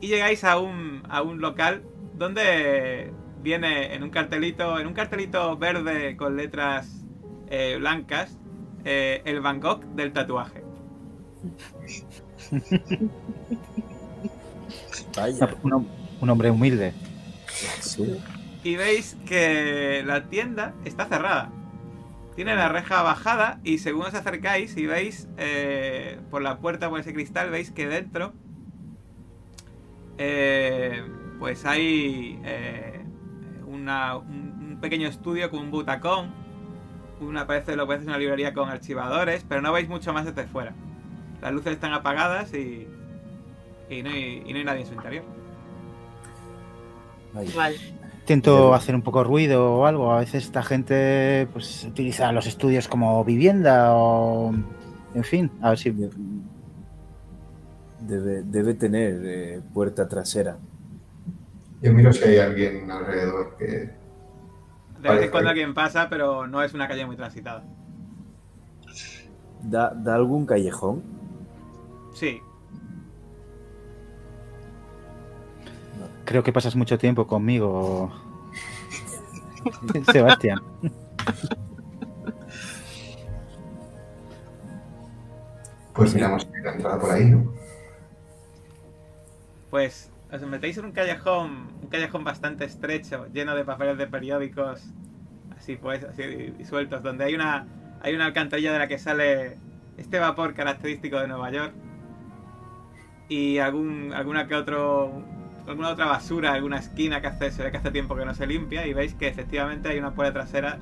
Y 0.00 0.08
llegáis 0.08 0.44
a 0.44 0.58
un, 0.58 1.02
a 1.08 1.22
un 1.22 1.40
local 1.40 1.82
donde 2.14 3.12
viene 3.42 3.94
en 3.94 4.02
un 4.02 4.10
cartelito, 4.10 4.78
en 4.78 4.86
un 4.86 4.94
cartelito 4.94 5.56
verde 5.56 6.16
con 6.16 6.36
letras 6.36 7.04
eh, 7.48 7.76
blancas, 7.78 8.38
eh, 8.84 9.22
el 9.24 9.40
Gogh 9.40 9.84
del 9.94 10.12
tatuaje. 10.12 10.62
Vaya. 15.16 15.48
un, 15.62 15.70
hom- 15.72 15.86
un 16.20 16.30
hombre 16.30 16.50
humilde. 16.50 16.92
Sí. 17.80 18.18
y 18.64 18.76
veis 18.76 19.16
que 19.26 20.02
la 20.06 20.24
tienda 20.28 20.74
está 20.84 21.06
cerrada. 21.06 21.50
Tiene 22.34 22.56
la 22.56 22.68
reja 22.68 23.02
bajada 23.02 23.60
y 23.62 23.78
según 23.78 24.06
os 24.06 24.14
acercáis 24.14 24.76
y 24.76 24.86
veis 24.86 25.28
eh, 25.38 26.18
por 26.30 26.42
la 26.42 26.58
puerta, 26.58 26.88
por 26.90 26.98
ese 26.98 27.12
cristal, 27.14 27.50
veis 27.50 27.70
que 27.70 27.86
dentro 27.86 28.32
eh, 30.18 31.02
pues 31.38 31.64
hay 31.64 32.40
eh, 32.44 33.04
una- 33.66 34.16
un, 34.16 34.68
un 34.72 34.78
pequeño 34.80 35.08
estudio 35.08 35.50
con 35.50 35.60
un 35.60 35.70
butacón. 35.70 36.32
Una 37.20 37.46
parece, 37.46 37.76
lo 37.76 37.86
parece 37.86 38.06
una 38.06 38.18
librería 38.18 38.52
con 38.52 38.68
archivadores, 38.68 39.44
pero 39.48 39.62
no 39.62 39.72
veis 39.72 39.88
mucho 39.88 40.12
más 40.12 40.24
desde 40.24 40.48
fuera. 40.48 40.74
Las 41.40 41.52
luces 41.52 41.72
están 41.74 41.92
apagadas 41.92 42.52
y, 42.54 42.88
y, 43.88 44.02
no, 44.02 44.10
hay, 44.10 44.42
y 44.46 44.52
no 44.52 44.58
hay 44.58 44.64
nadie 44.64 44.80
en 44.80 44.86
su 44.86 44.94
interior. 44.94 45.24
Vaya. 47.32 47.50
Vale. 47.56 47.76
Intento 48.20 48.72
hacer 48.72 48.94
un 48.94 49.02
poco 49.02 49.18
de 49.18 49.24
ruido 49.24 49.74
o 49.74 49.86
algo. 49.86 50.10
A 50.10 50.20
veces 50.20 50.44
esta 50.44 50.62
gente 50.62 51.46
pues 51.52 51.84
utiliza 51.84 52.32
los 52.32 52.46
estudios 52.46 52.88
como 52.88 53.22
vivienda 53.22 53.94
o... 53.94 54.54
En 55.14 55.24
fin, 55.24 55.50
a 55.60 55.70
ver 55.70 55.78
si... 55.78 55.90
Debe, 58.00 58.42
debe 58.42 58.74
tener 58.74 59.20
eh, 59.24 59.60
puerta 59.74 60.08
trasera. 60.08 60.56
Yo 61.82 61.92
miro 61.92 62.12
si 62.14 62.24
hay 62.24 62.38
alguien 62.38 62.90
alrededor 62.90 63.56
que... 63.58 63.90
De 65.02 65.08
vez 65.10 65.24
en 65.24 65.30
cuando 65.30 65.50
alguien 65.50 65.74
pasa, 65.74 66.08
pero 66.08 66.46
no 66.46 66.62
es 66.62 66.72
una 66.72 66.88
calle 66.88 67.04
muy 67.04 67.16
transitada. 67.16 67.62
¿Da, 69.62 69.92
da 69.94 70.14
algún 70.14 70.46
callejón? 70.46 71.02
Sí, 72.14 72.40
Creo 76.24 76.42
que 76.42 76.52
pasas 76.52 76.74
mucho 76.76 76.98
tiempo 76.98 77.26
conmigo, 77.26 78.10
Sebastián. 80.12 80.60
Pues 85.92 86.14
miramos 86.14 86.46
la 86.62 86.72
entrada 86.72 86.98
por 86.98 87.10
ahí, 87.10 87.26
¿no? 87.26 87.54
pues 89.74 90.08
os 90.30 90.40
metéis 90.42 90.78
en 90.78 90.84
un 90.84 90.92
callejón, 90.92 91.66
un 91.82 91.88
callejón 91.88 92.22
bastante 92.22 92.64
estrecho, 92.64 93.26
lleno 93.32 93.56
de 93.56 93.64
papeles 93.64 93.98
de 93.98 94.06
periódicos, 94.06 94.84
así 95.58 95.74
pues, 95.74 96.04
así 96.04 96.54
sueltos, 96.64 97.02
donde 97.02 97.24
hay 97.24 97.34
una, 97.34 97.66
hay 98.00 98.14
una 98.14 98.26
alcantarilla 98.26 98.72
de 98.72 98.78
la 98.78 98.86
que 98.86 99.00
sale 99.00 99.58
este 99.96 100.20
vapor 100.20 100.54
característico 100.54 101.18
de 101.18 101.26
Nueva 101.26 101.50
York 101.50 101.74
y 103.28 103.58
algún, 103.58 104.12
alguna 104.14 104.46
que 104.46 104.54
otro, 104.54 105.24
alguna 105.66 105.90
otra 105.90 106.06
basura, 106.06 106.52
alguna 106.52 106.78
esquina 106.78 107.20
que 107.20 107.26
hace, 107.28 107.50
se 107.50 107.62
ve 107.62 107.70
que 107.70 107.78
hace 107.78 107.90
tiempo 107.90 108.16
que 108.16 108.24
no 108.24 108.34
se 108.34 108.46
limpia 108.46 108.86
y 108.86 108.92
veis 108.92 109.14
que 109.14 109.28
efectivamente 109.28 109.88
hay 109.88 109.98
una 109.98 110.14
puerta 110.14 110.34
trasera 110.34 110.78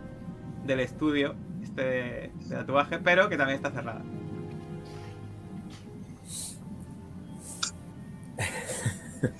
del 0.64 0.80
estudio 0.80 1.34
este 1.62 1.82
de, 1.82 2.30
de 2.48 2.56
tatuaje, 2.56 2.98
pero 2.98 3.28
que 3.28 3.36
también 3.36 3.56
está 3.56 3.70
cerrada. 3.70 4.02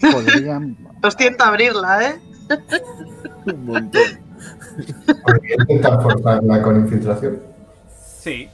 Podrían... 0.13 0.77
Os 1.03 1.17
tiento 1.17 1.45
a 1.45 1.49
abrirla, 1.49 2.09
¿eh? 2.09 2.21
Un 3.47 3.67
montón. 3.67 4.03
Podría 5.25 5.57
intentar 5.59 6.03
forzarla 6.03 6.63
con 6.63 6.77
infiltración. 6.77 7.41
Sí. 8.19 8.49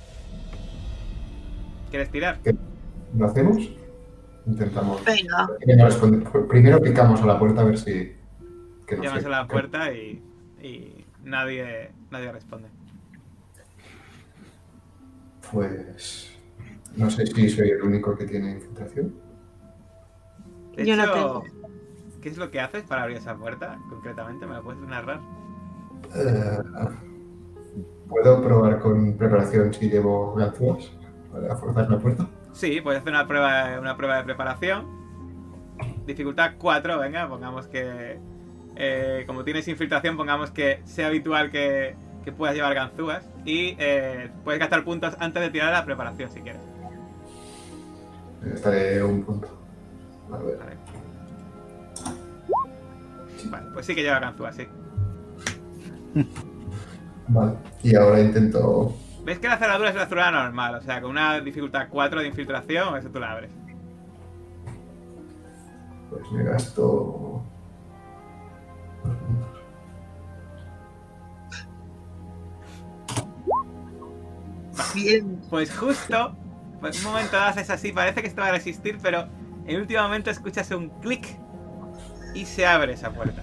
¿Quieres 1.91 2.11
tirar? 2.11 2.39
¿Lo 3.17 3.27
hacemos? 3.27 3.78
Intentamos. 4.49 5.05
Venga. 5.05 5.49
Primero, 6.49 6.81
picamos 6.81 7.21
a 7.23 7.27
la 7.27 7.39
puerta 7.39 7.61
a 7.61 7.65
ver 7.65 7.79
si... 7.79 8.17
que 8.87 8.97
Llamas 8.97 9.25
a 9.25 9.29
la 9.29 9.47
puerta 9.47 9.93
y, 9.93 10.23
y 10.63 11.05
nadie, 11.23 11.91
nadie 12.11 12.33
responde. 12.33 12.69
Pues... 15.53 16.35
No 16.97 17.11
sé 17.11 17.27
si 17.27 17.49
soy 17.51 17.71
el 17.71 17.83
único 17.83 18.17
que 18.17 18.25
tiene 18.25 18.53
infiltración. 18.53 19.15
De 20.75 20.87
Yo 20.87 20.97
no 20.97 21.13
tengo. 21.13 21.45
¿qué 22.23 22.29
es 22.31 22.39
lo 22.39 22.51
que 22.51 22.61
haces 22.61 22.83
para 22.85 23.03
abrir 23.03 23.19
esa 23.19 23.37
puerta 23.37 23.79
concretamente? 23.89 24.47
¿Me 24.47 24.55
lo 24.55 24.63
puedes 24.65 24.81
narrar? 24.81 25.21
Eh, 26.17 26.59
¿Puedo 28.09 28.43
probar 28.43 28.81
con 28.81 29.17
preparación 29.17 29.73
si 29.73 29.91
llevo 29.91 30.35
ganzúas 30.35 30.91
para 31.31 31.55
forzar 31.57 31.91
la 31.91 31.99
puerta? 31.99 32.29
Sí, 32.59 32.81
puedes 32.81 33.01
hacer 33.01 33.13
una 33.13 33.29
prueba, 33.29 33.79
una 33.79 33.97
prueba 33.97 34.17
de 34.17 34.25
preparación. 34.25 34.85
Dificultad 36.05 36.55
4, 36.59 36.99
venga, 36.99 37.29
pongamos 37.29 37.69
que... 37.69 38.19
eh, 38.75 39.23
como 39.29 39.45
tienes 39.45 39.69
infiltración, 39.69 40.17
pongamos 40.17 40.51
que 40.51 40.81
sea 40.85 41.07
habitual 41.07 41.53
que, 41.53 41.95
que 42.25 42.33
puedas 42.33 42.57
llevar 42.57 42.75
ganzúas. 42.75 43.25
Y 43.45 43.77
eh, 43.79 44.33
puedes 44.43 44.59
gastar 44.59 44.83
puntos 44.83 45.15
antes 45.21 45.41
de 45.41 45.51
tirar 45.51 45.73
la 45.73 45.85
preparación 45.85 46.33
si 46.33 46.41
quieres. 46.41 46.61
Estaré 48.53 49.05
un 49.05 49.23
punto. 49.23 49.57
A 50.33 50.39
ver. 50.39 50.59
Vale, 53.51 53.67
pues 53.73 53.87
sí 53.87 53.95
que 53.95 54.03
lleva 54.03 54.19
ganzúas, 54.19 54.57
sí. 54.57 54.67
Vale. 57.29 57.53
Y 57.85 57.95
ahora 57.95 58.21
intento... 58.21 58.97
¿Ves 59.29 59.39
que 59.41 59.47
la 59.47 59.59
cerradura 59.59 59.91
es 59.91 59.95
la 59.95 60.07
cerradura 60.07 60.45
normal? 60.45 60.77
O 60.77 60.81
sea, 60.81 61.03
con 61.03 61.11
una 61.11 61.39
dificultad 61.39 61.89
4 61.91 62.23
de 62.23 62.29
infiltración, 62.29 62.97
eso 62.97 63.11
tú 63.11 63.21
la 63.21 63.33
abres. 63.33 63.51
Pues 66.09 66.33
me 66.33 66.45
gasto... 66.45 67.45
Bien. 74.95 75.43
Pues 75.51 75.77
justo, 75.77 76.35
por 76.81 76.91
un 76.97 77.05
momento 77.05 77.37
haces 77.37 77.69
así, 77.69 77.93
parece 77.93 78.23
que 78.23 78.29
esto 78.29 78.41
va 78.41 78.47
a 78.47 78.53
resistir, 78.53 78.97
pero 79.03 79.29
en 79.67 79.75
el 79.75 79.83
último 79.83 80.01
momento 80.05 80.31
escuchas 80.31 80.71
un 80.71 80.89
clic 81.01 81.39
y 82.33 82.47
se 82.47 82.67
abre 82.67 82.95
esa 82.95 83.11
puerta. 83.11 83.43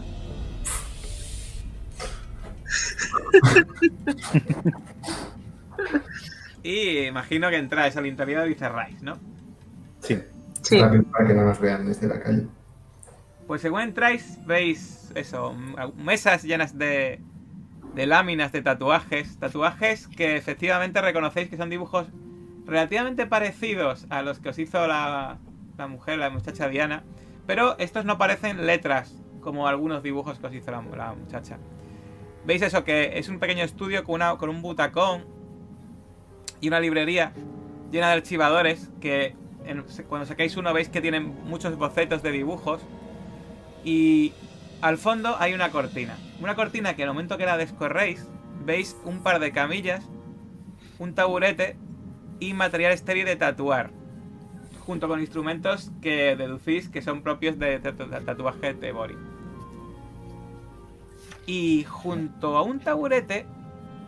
y 6.63 6.99
imagino 6.99 7.49
que 7.49 7.57
entráis 7.57 7.95
al 7.97 8.05
interior 8.05 8.49
y 8.49 8.55
cerráis, 8.55 9.01
¿no? 9.01 9.17
Sí. 9.99 10.21
Sí. 10.61 10.79
Rápido 10.81 11.03
para 11.03 11.27
que 11.27 11.33
no 11.33 11.45
nos 11.45 11.59
vean 11.59 11.85
desde 11.85 12.07
la 12.07 12.19
calle. 12.19 12.47
Pues 13.45 13.61
según 13.61 13.81
entráis, 13.81 14.39
veis 14.47 15.11
eso, 15.13 15.55
mesas 15.95 16.43
llenas 16.43 16.75
de, 16.77 17.21
de 17.93 18.05
láminas 18.07 18.51
de 18.51 18.63
tatuajes. 18.63 19.37
Tatuajes 19.37 20.07
que 20.07 20.35
efectivamente 20.35 21.01
reconocéis 21.01 21.49
que 21.49 21.57
son 21.57 21.69
dibujos 21.69 22.07
relativamente 22.65 23.27
parecidos 23.27 24.07
a 24.09 24.23
los 24.23 24.39
que 24.39 24.49
os 24.49 24.57
hizo 24.57 24.87
la, 24.87 25.37
la 25.77 25.87
mujer, 25.87 26.17
la 26.17 26.31
muchacha 26.31 26.67
Diana. 26.67 27.03
Pero 27.45 27.77
estos 27.77 28.05
no 28.05 28.17
parecen 28.17 28.65
letras, 28.65 29.21
como 29.41 29.67
algunos 29.67 30.01
dibujos 30.01 30.39
que 30.39 30.47
os 30.47 30.53
hizo 30.55 30.71
la, 30.71 30.81
la 30.81 31.13
muchacha. 31.13 31.59
Veis 32.43 32.63
eso, 32.63 32.83
que 32.83 33.19
es 33.19 33.29
un 33.29 33.37
pequeño 33.37 33.63
estudio 33.63 34.03
con, 34.03 34.15
una, 34.15 34.35
con 34.37 34.49
un 34.49 34.63
butacón 34.63 35.25
y 36.61 36.67
una 36.67 36.79
librería 36.79 37.33
llena 37.91 38.07
de 38.07 38.13
archivadores 38.13 38.89
que 38.99 39.35
en- 39.65 39.83
cuando 40.07 40.25
sacáis 40.25 40.57
uno 40.57 40.73
veis 40.73 40.89
que 40.89 41.01
tienen 41.01 41.35
muchos 41.45 41.75
bocetos 41.77 42.21
de 42.23 42.31
dibujos 42.31 42.81
y 43.83 44.33
al 44.81 44.97
fondo 44.97 45.35
hay 45.39 45.53
una 45.53 45.71
cortina. 45.71 46.17
Una 46.41 46.55
cortina 46.55 46.95
que 46.95 47.03
al 47.03 47.09
momento 47.09 47.37
que 47.37 47.45
la 47.45 47.57
descorréis, 47.57 48.27
veis 48.65 48.95
un 49.05 49.19
par 49.19 49.39
de 49.39 49.51
camillas, 49.51 50.03
un 50.99 51.13
taburete 51.13 51.77
y 52.39 52.53
material 52.53 52.91
estéril 52.91 53.25
de 53.25 53.35
tatuar. 53.35 53.91
Junto 54.85 55.07
con 55.07 55.19
instrumentos 55.19 55.91
que 56.01 56.35
deducís 56.35 56.89
que 56.89 57.01
son 57.01 57.23
propios 57.23 57.57
de 57.57 57.79
tatuaje 57.79 58.73
de 58.73 58.91
Bori. 58.91 59.15
Y 61.47 61.85
junto 61.85 62.57
a 62.57 62.61
un 62.61 62.79
taburete 62.79 63.45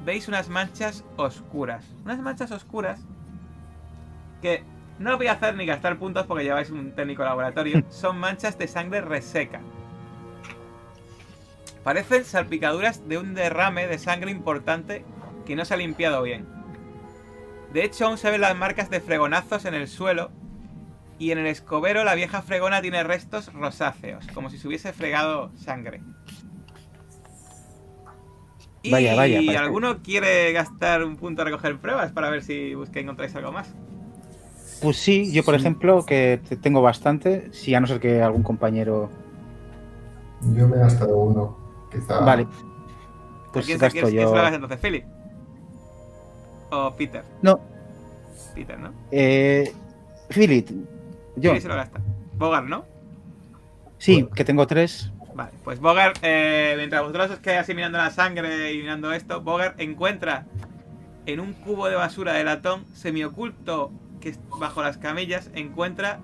veis 0.08 0.30
unas 0.30 0.48
manchas 0.48 1.04
oscuras. 1.18 1.84
Unas 2.06 2.20
manchas 2.20 2.52
oscuras 2.52 3.02
que 4.42 4.64
no 5.00 5.18
voy 5.18 5.28
a 5.28 5.34
hacer 5.34 5.54
ni 5.56 5.66
gastar 5.66 6.00
puntos 6.00 6.26
porque 6.26 6.46
lleváis 6.46 6.70
un 6.70 6.94
técnico 6.96 7.26
laboratorio. 7.26 7.84
Son 7.90 8.18
manchas 8.18 8.58
de 8.58 8.70
sangre 8.70 9.02
reseca. 9.02 9.60
Parecen 11.84 12.24
salpicaduras 12.24 13.06
de 13.10 13.18
un 13.18 13.34
derrame 13.34 13.88
de 13.88 14.00
sangre 14.00 14.32
importante 14.32 15.04
que 15.46 15.58
no 15.58 15.66
se 15.66 15.74
ha 15.74 15.78
limpiado 15.78 16.22
bien. 16.24 16.48
De 17.74 17.84
hecho, 17.84 18.06
aún 18.06 18.18
se 18.18 18.32
ven 18.32 18.40
las 18.40 18.56
marcas 18.56 18.90
de 18.90 19.02
fregonazos 19.02 19.66
en 19.66 19.74
el 19.74 19.90
suelo 19.90 20.32
y 21.20 21.32
en 21.32 21.38
el 21.40 21.48
escobero 21.48 22.06
la 22.06 22.16
vieja 22.16 22.42
fregona 22.42 22.82
tiene 22.82 23.04
restos 23.04 23.52
rosáceos, 23.52 24.26
como 24.34 24.50
si 24.50 24.58
se 24.58 24.70
hubiese 24.70 24.94
fregado 24.94 25.52
sangre. 25.58 26.02
Y 28.88 28.92
Vaya, 28.92 29.16
vaya, 29.16 29.38
parece- 29.40 29.58
¿alguno 29.58 29.98
quiere 30.02 30.52
gastar 30.54 31.04
un 31.04 31.18
punto 31.18 31.42
a 31.42 31.46
recoger 31.46 31.78
pruebas 31.78 32.12
para 32.14 32.30
ver 32.30 32.42
si 32.44 32.74
busqué 32.74 33.02
encontráis 33.02 33.36
algo 33.36 33.52
más? 33.52 33.68
Pues 34.82 34.96
sí, 34.98 35.32
yo 35.34 35.44
por 35.44 35.56
ejemplo, 35.56 36.06
que 36.06 36.40
te- 36.48 36.56
tengo 36.56 36.82
bastante, 36.82 37.52
si 37.52 37.74
a 37.76 37.80
no 37.80 37.88
ser 37.88 38.00
que 38.00 38.22
algún 38.22 38.44
compañero... 38.44 39.10
Yo 40.56 40.68
me 40.68 40.78
he 40.78 40.80
gastado 40.80 41.18
uno. 41.18 41.58
Quizá. 41.92 42.20
Vale. 42.22 42.48
Pues 43.52 43.66
¿Quién, 43.66 43.80
se- 43.80 43.86
gasto 43.86 44.02
quién 44.08 44.22
yo... 44.22 44.30
se 44.30 44.36
lo 44.36 44.40
hagas 44.40 44.54
entonces? 44.54 44.80
¿Philip? 44.80 45.04
¿O 46.70 46.94
Peter? 46.96 47.24
No, 47.42 47.60
Peter, 48.56 48.80
¿no? 48.80 48.94
eh... 49.12 49.74
Philip, 50.30 50.70
yo. 51.38 51.52
Philip 51.52 51.62
se 51.62 51.68
lo 51.68 51.76
gasta. 51.76 52.00
Bogart, 52.38 52.68
¿no? 52.68 52.86
Sí, 53.98 54.28
que 54.36 54.46
tengo 54.46 54.68
tres. 54.68 55.12
Vale, 55.38 55.52
pues 55.64 55.80
Bogart, 55.80 56.18
eh, 56.24 56.74
mientras 56.78 57.04
vosotros 57.04 57.30
os 57.30 57.40
quedáis 57.40 57.62
así 57.62 57.76
mirando 57.76 58.00
la 58.00 58.10
sangre 58.10 58.74
y 58.74 58.80
mirando 58.80 59.14
esto, 59.14 59.40
Bogart 59.40 59.80
encuentra 59.80 60.48
en 61.28 61.40
un 61.40 61.54
cubo 61.54 61.88
de 61.88 61.96
basura 61.96 62.34
de 62.34 62.44
latón 62.44 62.88
semioculto 62.88 63.92
que 64.20 64.30
es 64.30 64.40
bajo 64.60 64.82
las 64.82 64.98
camillas, 64.98 65.52
encuentra 65.54 66.22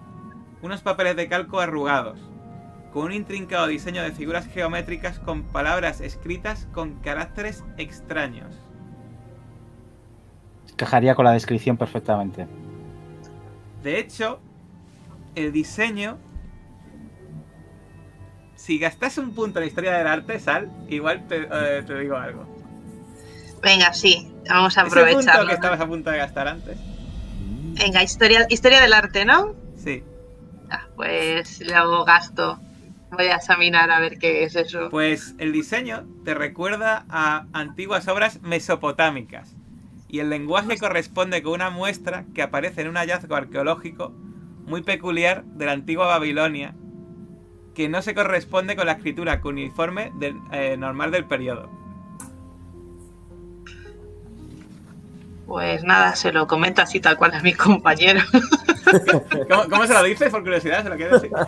unos 0.64 0.82
papeles 0.82 1.16
de 1.16 1.28
calco 1.28 1.60
arrugados, 1.60 2.18
con 2.92 3.04
un 3.06 3.12
intrincado 3.12 3.68
diseño 3.68 4.02
de 4.02 4.14
figuras 4.14 4.48
geométricas 4.48 5.20
con 5.20 5.44
palabras 5.44 6.02
escritas 6.02 6.68
con 6.74 6.96
caracteres 6.96 7.64
extraños. 7.78 8.56
Cajaría 10.76 11.14
con 11.14 11.26
la 11.26 11.34
descripción 11.34 11.78
perfectamente. 11.78 12.48
De 13.84 14.00
hecho, 14.00 14.40
el 15.36 15.52
diseño. 15.52 16.18
Si 18.64 18.80
gastas 18.80 19.18
un 19.18 19.36
punto 19.36 19.60
en 19.60 19.64
la 19.64 19.68
historia 19.68 19.98
del 19.98 20.08
arte, 20.08 20.40
Sal, 20.40 20.72
igual 20.88 21.28
te, 21.28 21.50
eh, 21.52 21.84
te 21.86 22.00
digo 22.00 22.16
algo. 22.16 22.48
Venga, 23.62 23.92
sí, 23.92 24.32
vamos 24.50 24.78
a 24.78 24.84
Ese 24.84 25.06
punto 25.14 25.48
que 25.48 25.54
estabas 25.54 25.82
a 25.82 25.86
punto 25.86 26.10
de 26.10 26.18
gastar 26.18 26.48
antes. 26.48 26.78
Venga, 27.74 28.02
historia, 28.02 28.48
historia 28.50 28.80
del 28.80 28.94
arte, 28.94 29.26
¿no? 29.26 29.54
Sí. 29.76 30.02
Ah, 30.70 30.88
pues 30.96 31.60
le 31.60 31.76
hago 31.76 32.06
gasto. 32.06 32.58
Voy 33.12 33.26
a 33.26 33.36
examinar 33.36 33.92
a 33.92 34.00
ver 34.00 34.18
qué 34.18 34.46
es 34.46 34.56
eso. 34.56 34.88
Pues 34.90 35.36
el 35.40 35.52
diseño 35.52 36.06
te 36.24 36.34
recuerda 36.34 37.06
a 37.10 37.48
antiguas 37.52 38.08
obras 38.08 38.42
mesopotámicas. 38.44 39.58
Y 40.08 40.20
el 40.20 40.30
lenguaje 40.30 40.78
corresponde 40.78 41.44
con 41.44 41.52
una 41.52 41.70
muestra 41.70 42.24
que 42.34 42.42
aparece 42.42 42.84
en 42.84 42.88
un 42.88 42.96
hallazgo 42.96 43.36
arqueológico 43.36 44.14
muy 44.66 44.84
peculiar 44.84 45.44
de 45.44 45.66
la 45.66 45.74
antigua 45.74 46.08
Babilonia, 46.08 46.76
que 47.74 47.90
no 47.90 48.02
se 48.02 48.14
corresponde 48.14 48.76
con 48.76 48.86
la 48.86 48.94
escritura 48.94 49.42
cuneiforme 49.42 50.12
del, 50.16 50.40
eh, 50.52 50.78
normal 50.78 51.12
del 51.12 51.26
periodo. 51.26 51.70
Pues 55.46 55.84
nada, 55.84 56.16
se 56.16 56.32
lo 56.32 56.48
comento 56.48 56.82
así 56.82 57.00
tal 57.00 57.18
cual 57.18 57.34
a 57.34 57.42
mi 57.42 57.54
compañero. 57.54 58.22
¿Cómo, 59.50 59.70
cómo 59.70 59.88
se 59.88 59.94
lo 59.94 60.04
dices? 60.04 60.30
Por 60.30 60.42
curiosidad, 60.42 60.84
se 60.84 60.90
lo 60.90 60.96
quiero 60.96 61.20
decir. 61.20 61.32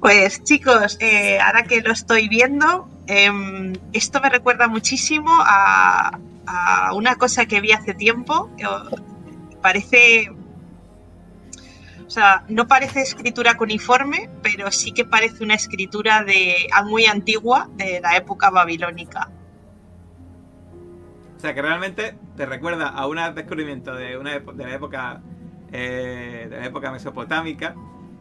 Pues 0.00 0.44
chicos, 0.44 0.96
eh, 1.00 1.40
ahora 1.40 1.64
que 1.64 1.80
lo 1.80 1.92
estoy 1.92 2.28
viendo, 2.28 2.88
em, 3.08 3.72
esto 3.92 4.20
me 4.20 4.30
recuerda 4.30 4.68
muchísimo 4.68 5.30
a, 5.40 6.18
a 6.46 6.92
una 6.94 7.16
cosa 7.16 7.46
que 7.46 7.60
vi 7.60 7.72
hace 7.72 7.94
tiempo. 7.94 8.48
Eh, 8.58 8.66
Parece... 9.60 10.30
O 12.08 12.10
sea, 12.10 12.42
no 12.48 12.66
parece 12.66 13.02
escritura 13.02 13.54
cuneiforme, 13.58 14.30
pero 14.42 14.70
sí 14.72 14.92
que 14.92 15.04
parece 15.04 15.44
una 15.44 15.54
escritura 15.54 16.24
de 16.24 16.66
muy 16.86 17.04
antigua 17.04 17.68
de 17.76 18.00
la 18.00 18.16
época 18.16 18.48
babilónica. 18.48 19.30
O 21.36 21.40
sea, 21.40 21.54
que 21.54 21.60
realmente 21.62 22.16
te 22.34 22.46
recuerda 22.46 22.88
a 22.88 23.06
un 23.06 23.18
descubrimiento 23.34 23.94
de, 23.94 24.16
una 24.16 24.38
de 24.38 24.64
la 24.64 24.74
época 24.74 25.20
eh, 25.70 26.46
de 26.48 26.56
la 26.60 26.64
época 26.66 26.90
mesopotámica, 26.90 27.74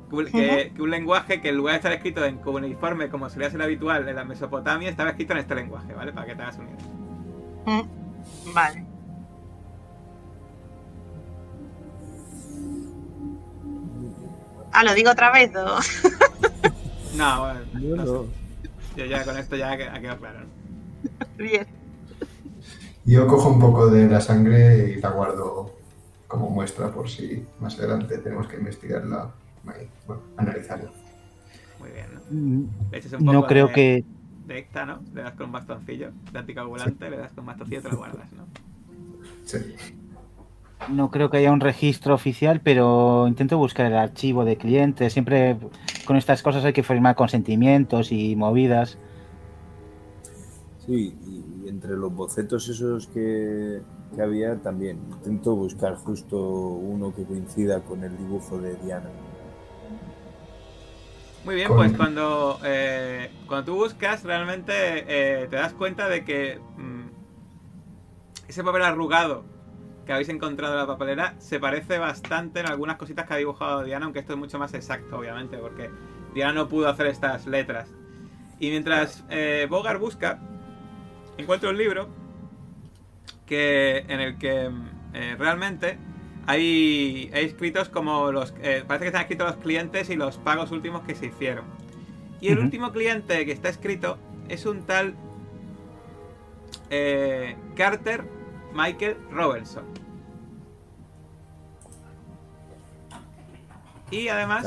que, 0.10 0.16
un- 0.16 0.26
que- 0.26 0.74
que 0.76 0.82
un 0.82 0.92
lenguaje 0.92 1.42
que 1.42 1.50
en 1.50 1.56
lugar 1.56 1.74
de 1.74 1.78
estar 1.78 1.92
escrito 1.94 2.26
en 2.26 2.38
cuneiforme 2.40 3.10
como 3.10 3.30
solía 3.30 3.50
ser 3.50 3.62
habitual 3.62 4.08
en 4.08 4.16
la 4.18 4.26
Mesopotamia, 4.26 4.90
estaba 4.90 5.12
escrito 5.12 5.32
en 5.34 5.40
este 5.40 5.56
lenguaje, 5.56 5.94
¿vale? 5.94 6.12
Para 6.12 6.28
que 6.28 6.36
te 6.36 6.42
hagas 6.42 6.58
una 6.58 6.72
idea. 6.72 6.86
Mm, 7.66 8.54
Vale. 8.54 8.86
Ah, 14.72 14.84
lo 14.84 14.94
digo 14.94 15.12
otra 15.12 15.32
vez. 15.32 15.52
¿o? 15.56 15.78
No, 17.16 17.40
bueno, 17.42 17.60
Yo 17.80 17.96
no 17.96 18.06
no. 18.06 18.26
ya 18.96 19.24
con 19.24 19.38
esto 19.38 19.56
ya 19.56 19.72
ha 19.72 19.78
quedado 19.78 20.20
claro. 20.20 20.40
¿no? 20.42 20.48
Bien. 21.38 21.68
Yo 23.06 23.26
cojo 23.28 23.50
un 23.50 23.60
poco 23.60 23.88
de 23.90 24.08
la 24.08 24.20
sangre 24.22 24.90
y 24.92 25.02
la 25.02 25.10
guardo 25.12 25.72
como 26.28 26.50
muestra 26.50 26.92
por 26.92 27.10
si 27.10 27.46
más 27.60 27.80
adelante 27.80 28.18
tenemos 28.18 28.48
que 28.48 28.58
investigarla, 28.58 29.32
bueno, 29.64 30.24
analizarla. 30.36 30.92
Muy 31.80 31.92
bien, 31.92 32.14
¿no? 32.14 32.22
Mm, 32.30 32.68
Le 32.92 32.98
echas 32.98 33.14
un 33.14 33.32
No 33.32 33.44
poco 33.44 33.48
creo 33.48 33.68
de, 33.68 33.74
que... 33.74 34.06
de 34.46 34.58
ecta, 34.58 34.86
¿no? 34.86 35.02
Le 35.14 35.22
das 35.24 35.36
con 35.36 35.46
un 35.48 35.52
bastoncillo 35.54 36.12
de 36.32 36.40
anticoagulante, 36.40 37.10
le 37.10 37.18
das 37.18 37.32
con 37.34 37.40
un 37.42 37.46
bastoncillo 37.48 37.80
y 37.80 37.84
te 37.84 37.90
lo 37.90 37.98
guardas, 37.98 38.32
¿no? 38.34 38.46
Sí. 39.46 39.58
No 40.90 41.12
creo 41.12 41.30
que 41.30 41.38
haya 41.38 41.52
un 41.52 41.60
registro 41.60 42.14
oficial, 42.14 42.62
pero 42.62 43.28
intento 43.28 43.58
buscar 43.58 43.88
el 43.88 43.98
archivo 43.98 44.46
de 44.46 44.58
clientes. 44.58 45.12
Siempre 45.12 45.58
con 46.06 46.16
estas 46.16 46.42
cosas 46.42 46.64
hay 46.64 46.74
que 46.74 46.84
firmar 46.84 47.16
consentimientos 47.16 48.12
y 48.12 48.36
movidas. 48.36 48.98
Sí, 50.86 51.18
y 51.26 51.68
entre 51.68 51.98
los 51.98 52.14
bocetos 52.14 52.70
esos 52.70 53.08
que, 53.08 53.82
que 54.16 54.22
había 54.22 54.56
también 54.58 55.00
intento 55.12 55.56
buscar 55.56 55.96
justo 55.96 56.38
uno 56.40 57.14
que 57.14 57.24
coincida 57.26 57.82
con 57.82 58.04
el 58.04 58.18
dibujo 58.18 58.58
de 58.58 58.76
Diana. 58.76 59.10
Muy 61.44 61.56
bien, 61.56 61.70
pues 61.70 61.94
cuando, 61.94 62.60
eh, 62.64 63.32
cuando 63.48 63.72
tú 63.72 63.76
buscas, 63.78 64.24
realmente 64.24 64.74
eh, 64.74 65.48
te 65.48 65.56
das 65.56 65.74
cuenta 65.74 66.08
de 66.08 66.24
que 66.24 66.60
mm, 66.78 67.08
ese 68.48 68.64
papel 68.64 68.84
arrugado 68.84 69.44
que 70.08 70.14
habéis 70.14 70.30
encontrado 70.30 70.74
en 70.74 70.80
la 70.80 70.88
papelera 70.88 71.36
se 71.38 71.60
parece 71.60 72.00
bastante 72.00 72.62
en 72.62 72.68
algunas 72.68 72.96
cositas 72.96 73.28
que 73.28 73.34
ha 73.34 73.38
dibujado 73.38 73.84
Diana, 73.84 74.06
aunque 74.06 74.20
esto 74.20 74.34
es 74.34 74.40
mucho 74.40 74.58
más 74.58 74.74
exacto, 74.74 75.20
obviamente, 75.20 75.58
porque 75.58 75.92
Diana 76.34 76.54
no 76.54 76.68
pudo 76.68 76.88
hacer 76.88 77.08
estas 77.08 77.46
letras. 77.46 77.90
Y 78.60 78.70
mientras 78.70 79.24
eh, 79.30 79.68
Bogart 79.70 80.00
busca, 80.00 80.40
encuentra 81.38 81.70
un 81.70 81.78
libro 81.78 82.08
que 83.46 84.00
en 84.08 84.20
el 84.22 84.38
que 84.38 84.72
eh, 85.14 85.36
realmente 85.38 85.98
hay, 86.48 87.30
hay 87.34 87.46
escritos 87.46 87.90
como 87.90 88.32
los... 88.32 88.54
eh, 88.62 88.84
parece 88.88 89.04
que 89.04 89.08
están 89.08 89.22
escritos 89.22 89.48
los 89.48 89.58
clientes 89.58 90.10
y 90.10 90.16
los 90.16 90.38
pagos 90.38 90.72
últimos 90.72 91.02
que 91.04 91.16
se 91.16 91.28
hicieron. 91.28 91.66
Y 92.40 92.50
el 92.50 92.60
último 92.60 92.92
cliente 92.94 93.46
que 93.46 93.52
está 93.52 93.68
escrito 93.68 94.18
es 94.48 94.66
un 94.66 94.84
tal 94.84 95.16
eh, 96.90 97.58
Carter 97.76 98.37
Michael 98.74 99.18
Robertson. 99.32 99.86
Y 104.12 104.28
además... 104.30 104.66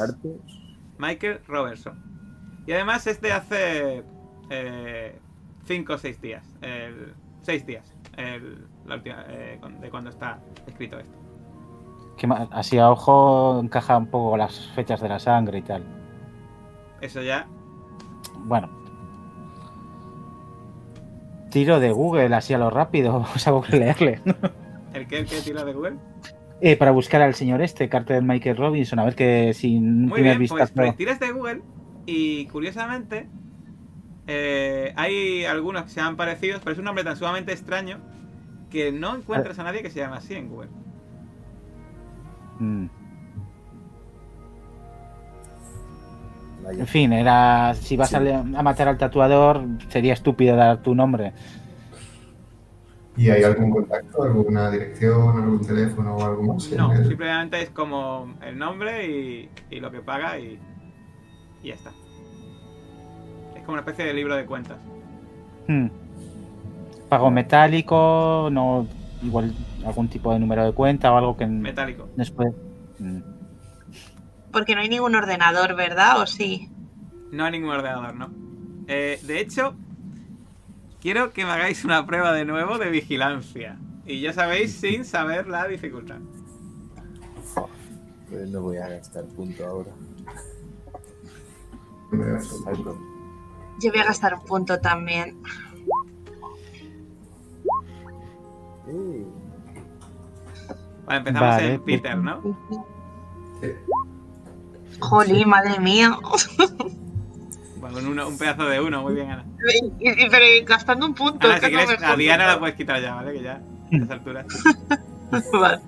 Michael 0.99 1.41
Robertson. 1.49 1.99
Y 2.67 2.73
además 2.73 3.07
es 3.07 3.21
de 3.21 3.33
hace 3.33 4.05
5 5.65 5.93
o 5.93 5.99
6 5.99 6.21
días. 6.21 6.45
6 7.43 7.67
días. 7.67 7.95
el- 8.17 8.67
la 8.87 8.97
última, 8.97 9.25
eh, 9.29 9.57
con- 9.63 9.81
de 9.81 9.89
cuando 9.89 10.11
está 10.11 10.41
escrito 10.67 10.99
esto. 10.99 11.17
Que 12.19 12.27
ma- 12.27 12.49
así 12.51 12.77
a 12.77 12.91
ojo 12.91 13.61
encaja 13.63 13.97
un 13.97 14.09
poco 14.09 14.37
las 14.37 14.69
fechas 14.75 15.01
de 15.01 15.09
la 15.09 15.19
sangre 15.19 15.59
y 15.59 15.63
tal. 15.63 15.83
Eso 17.01 17.23
ya. 17.23 17.47
Bueno. 18.41 18.69
Tiro 21.51 21.81
de 21.81 21.91
Google 21.91 22.35
así 22.35 22.55
a 22.55 22.59
lo 22.59 22.71
rápido, 22.71 23.27
o 23.35 23.39
sea, 23.39 23.53
que 23.69 23.79
leerle. 23.79 24.21
¿El 24.95 25.07
que, 25.07 25.19
el 25.19 25.27
que 25.27 25.41
tira 25.41 25.65
de 25.65 25.73
Google? 25.73 25.97
Eh, 26.61 26.77
para 26.77 26.91
buscar 26.91 27.23
al 27.23 27.35
señor 27.35 27.63
este, 27.63 27.89
Carter 27.89 28.23
Michael 28.23 28.57
Robinson, 28.57 28.99
a 28.99 29.05
ver 29.05 29.15
que 29.15 29.55
sin 29.55 30.03
Muy 30.03 30.13
primer 30.15 30.39
bien, 30.39 30.49
pues, 30.49 30.63
vistazo. 30.63 30.75
pues 30.75 30.97
tiras 30.97 31.21
de 31.21 31.33
Google 31.33 31.63
y 32.07 32.47
curiosamente 32.47 33.29
eh, 34.27 34.93
hay 34.97 35.45
algunos 35.45 35.85
que 35.85 35.91
se 35.91 36.01
han 36.01 36.17
parecidos, 36.17 36.61
pero 36.61 36.73
es 36.73 36.79
un 36.79 36.85
nombre 36.85 37.03
tan 37.03 37.17
sumamente 37.17 37.53
extraño 37.53 37.99
que 38.71 38.93
no 38.93 39.17
encuentras 39.17 39.59
a 39.59 39.65
nadie 39.65 39.83
que 39.83 39.91
se 39.91 40.01
llame 40.01 40.17
así 40.17 40.35
en 40.35 40.49
Google. 40.49 40.71
Mm. 42.59 42.87
Vaya. 46.65 46.81
En 46.81 46.87
fin, 46.87 47.13
era 47.13 47.75
si 47.75 47.97
vas 47.97 48.11
Sí. 48.11 48.17
a, 48.17 48.39
a 48.41 48.63
matar 48.63 48.89
al 48.89 48.99
tatuador, 48.99 49.65
sería 49.89 50.13
estúpido 50.13 50.57
dar 50.57 50.83
tu 50.83 50.95
nombre. 50.95 51.33
¿Y 53.17 53.29
hay 53.29 53.43
algún 53.43 53.71
contacto, 53.71 54.23
alguna 54.23 54.71
dirección, 54.71 55.43
algún 55.43 55.61
teléfono 55.67 56.17
o 56.17 56.25
algo 56.25 56.43
más? 56.43 56.71
No, 56.73 56.93
el- 56.93 57.07
simplemente 57.07 57.61
es 57.63 57.71
como 57.71 58.33
el 58.47 58.57
nombre 58.57 59.07
y, 59.07 59.49
y 59.71 59.81
lo 59.81 59.91
que 59.91 60.01
paga 60.01 60.39
y, 60.39 60.59
y 61.63 61.69
ya 61.69 61.75
está. 61.75 61.91
Es 63.57 63.61
como 63.63 63.73
una 63.73 63.81
especie 63.81 64.05
de 64.07 64.15
libro 64.15 64.37
de 64.37 64.47
cuentas. 64.47 64.79
Hmm. 65.67 65.89
Pago 67.09 67.31
metálico, 67.31 68.49
no 68.53 68.87
igual 69.23 69.53
algún 69.85 70.09
tipo 70.09 70.33
de 70.33 70.39
número 70.39 70.65
de 70.65 70.73
cuenta 70.73 71.13
o 71.13 71.17
algo 71.19 71.37
que 71.37 71.47
Metálico. 71.47 72.09
nos 72.17 72.31
puede. 72.31 72.53
Porque 74.53 74.75
no 74.75 74.81
hay 74.81 74.89
ningún 74.89 75.15
ordenador, 75.15 75.77
¿verdad? 75.77 76.21
¿O 76.21 76.27
sí? 76.27 76.71
No 77.31 77.45
hay 77.45 77.53
ningún 77.53 77.71
ordenador, 77.71 78.15
¿no? 78.15 78.31
Eh, 78.89 79.21
de 79.23 79.41
hecho, 79.41 79.75
quiero 81.01 81.33
que 81.33 81.45
me 81.45 81.53
hagáis 81.53 81.85
una 81.85 82.05
prueba 82.07 82.33
de 82.33 82.45
nuevo 82.45 82.79
de 82.79 82.91
vigilancia. 82.91 83.79
Y 84.07 84.21
ya 84.21 84.33
sabéis 84.33 84.75
sin 84.75 85.05
saber 85.05 85.47
la 85.47 85.69
dificultad. 85.69 86.19
Pues 88.29 88.49
no 88.49 88.63
voy 88.63 88.79
a 88.79 88.89
gastar 88.89 89.25
punto 89.27 89.67
ahora. 89.67 89.91
Yo 93.81 93.91
voy 93.91 94.01
a 94.01 94.05
gastar 94.05 94.35
un 94.35 94.45
punto 94.45 94.81
también. 94.81 95.41
Eh, 98.89 99.25
Vale, 101.07 101.19
empezamos 101.19 101.49
Vale, 101.49 101.75
en 101.75 101.85
Peter, 101.85 102.17
¿no? 102.19 102.41
Sí. 103.61 103.69
Jolín, 105.01 105.49
madre 105.49 105.79
mía. 105.81 106.17
Bueno, 107.81 107.99
un, 107.99 108.07
uno- 108.09 108.29
un 108.29 108.39
pedazo 108.39 108.65
de 108.67 108.81
uno, 108.81 109.03
muy 109.03 109.15
bien, 109.15 109.31
Ana. 109.31 109.45
Y- 109.99 110.11
y- 110.11 110.29
Pero 110.31 110.45
gastando 110.67 111.07
un 111.07 111.15
punto. 111.15 111.47
Ana, 111.47 111.59
si 111.61 111.67
quieres, 111.69 112.03
a 112.03 112.17
Diana 112.17 112.47
la 112.47 112.59
puedes 112.59 112.77
quitar 112.77 113.01
ya, 113.01 113.15
¿vale? 113.15 113.33
Que 113.33 113.43
ya, 113.43 113.53
a 113.55 113.61
estas 113.91 114.11
alturas. 114.11 114.47
Vale. 115.53 115.81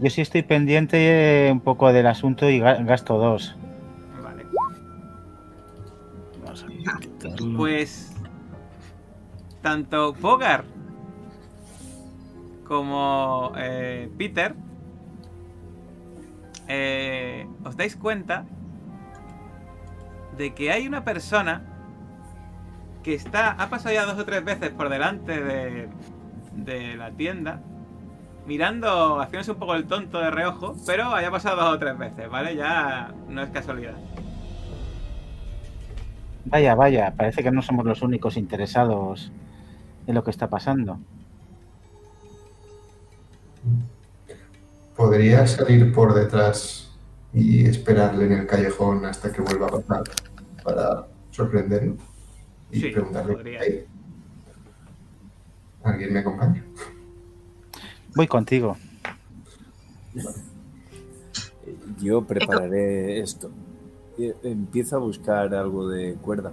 Yo 0.00 0.10
sí 0.10 0.20
estoy 0.20 0.42
pendiente 0.42 1.48
eh, 1.48 1.52
un 1.52 1.60
poco 1.60 1.92
del 1.92 2.06
asunto 2.06 2.48
y 2.48 2.60
ga- 2.60 2.84
gasto 2.84 3.18
dos. 3.18 3.56
Vale. 4.22 4.44
Vamos 6.44 6.64
a 6.64 6.98
quitarlo. 7.00 7.56
Pues 7.58 8.12
tanto 9.60 10.12
Bogart 10.14 10.64
como 12.64 13.52
eh, 13.56 14.08
Peter 14.16 14.54
eh, 16.68 17.46
os 17.64 17.76
dais 17.76 17.96
cuenta 17.96 18.44
de 20.36 20.54
que 20.54 20.70
hay 20.70 20.86
una 20.86 21.04
persona 21.04 21.62
que 23.02 23.14
está 23.14 23.50
ha 23.52 23.70
pasado 23.70 23.94
ya 23.94 24.06
dos 24.06 24.18
o 24.18 24.24
tres 24.24 24.44
veces 24.44 24.70
por 24.70 24.88
delante 24.88 25.42
de, 25.42 25.88
de 26.52 26.96
la 26.96 27.10
tienda 27.10 27.60
mirando, 28.48 29.20
haciéndose 29.20 29.52
un 29.52 29.58
poco 29.58 29.74
el 29.74 29.86
tonto 29.86 30.18
de 30.18 30.30
reojo, 30.30 30.74
pero 30.86 31.14
haya 31.14 31.30
pasado 31.30 31.62
dos 31.62 31.74
o 31.74 31.78
tres 31.78 31.96
veces, 31.98 32.30
¿vale? 32.30 32.56
Ya 32.56 33.12
no 33.28 33.42
es 33.42 33.50
casualidad. 33.50 33.94
Vaya, 36.46 36.74
vaya, 36.74 37.12
parece 37.14 37.42
que 37.42 37.50
no 37.50 37.60
somos 37.60 37.84
los 37.84 38.00
únicos 38.00 38.38
interesados 38.38 39.30
en 40.06 40.14
lo 40.14 40.24
que 40.24 40.30
está 40.30 40.48
pasando. 40.48 40.98
¿Podría 44.98 45.46
salir 45.46 45.92
por 45.92 46.12
detrás 46.12 46.90
y 47.32 47.64
esperarle 47.64 48.26
en 48.26 48.32
el 48.32 48.46
callejón 48.48 49.06
hasta 49.06 49.32
que 49.32 49.40
vuelva 49.40 49.68
a 49.68 49.70
pasar 49.70 50.02
para 50.64 51.06
sorprenderlo 51.30 51.96
y 52.72 52.80
Sí, 52.80 52.88
preguntarle 52.88 53.34
podría. 53.34 53.60
¿Alguien 55.84 56.12
me 56.12 56.18
acompaña? 56.18 56.64
Voy 58.16 58.26
contigo. 58.26 58.76
Yo 62.00 62.22
prepararé 62.22 63.20
esto. 63.20 63.52
Eh, 64.18 64.34
Empiezo 64.42 64.96
a 64.96 64.98
buscar 64.98 65.54
algo 65.54 65.88
de 65.88 66.14
cuerda. 66.14 66.50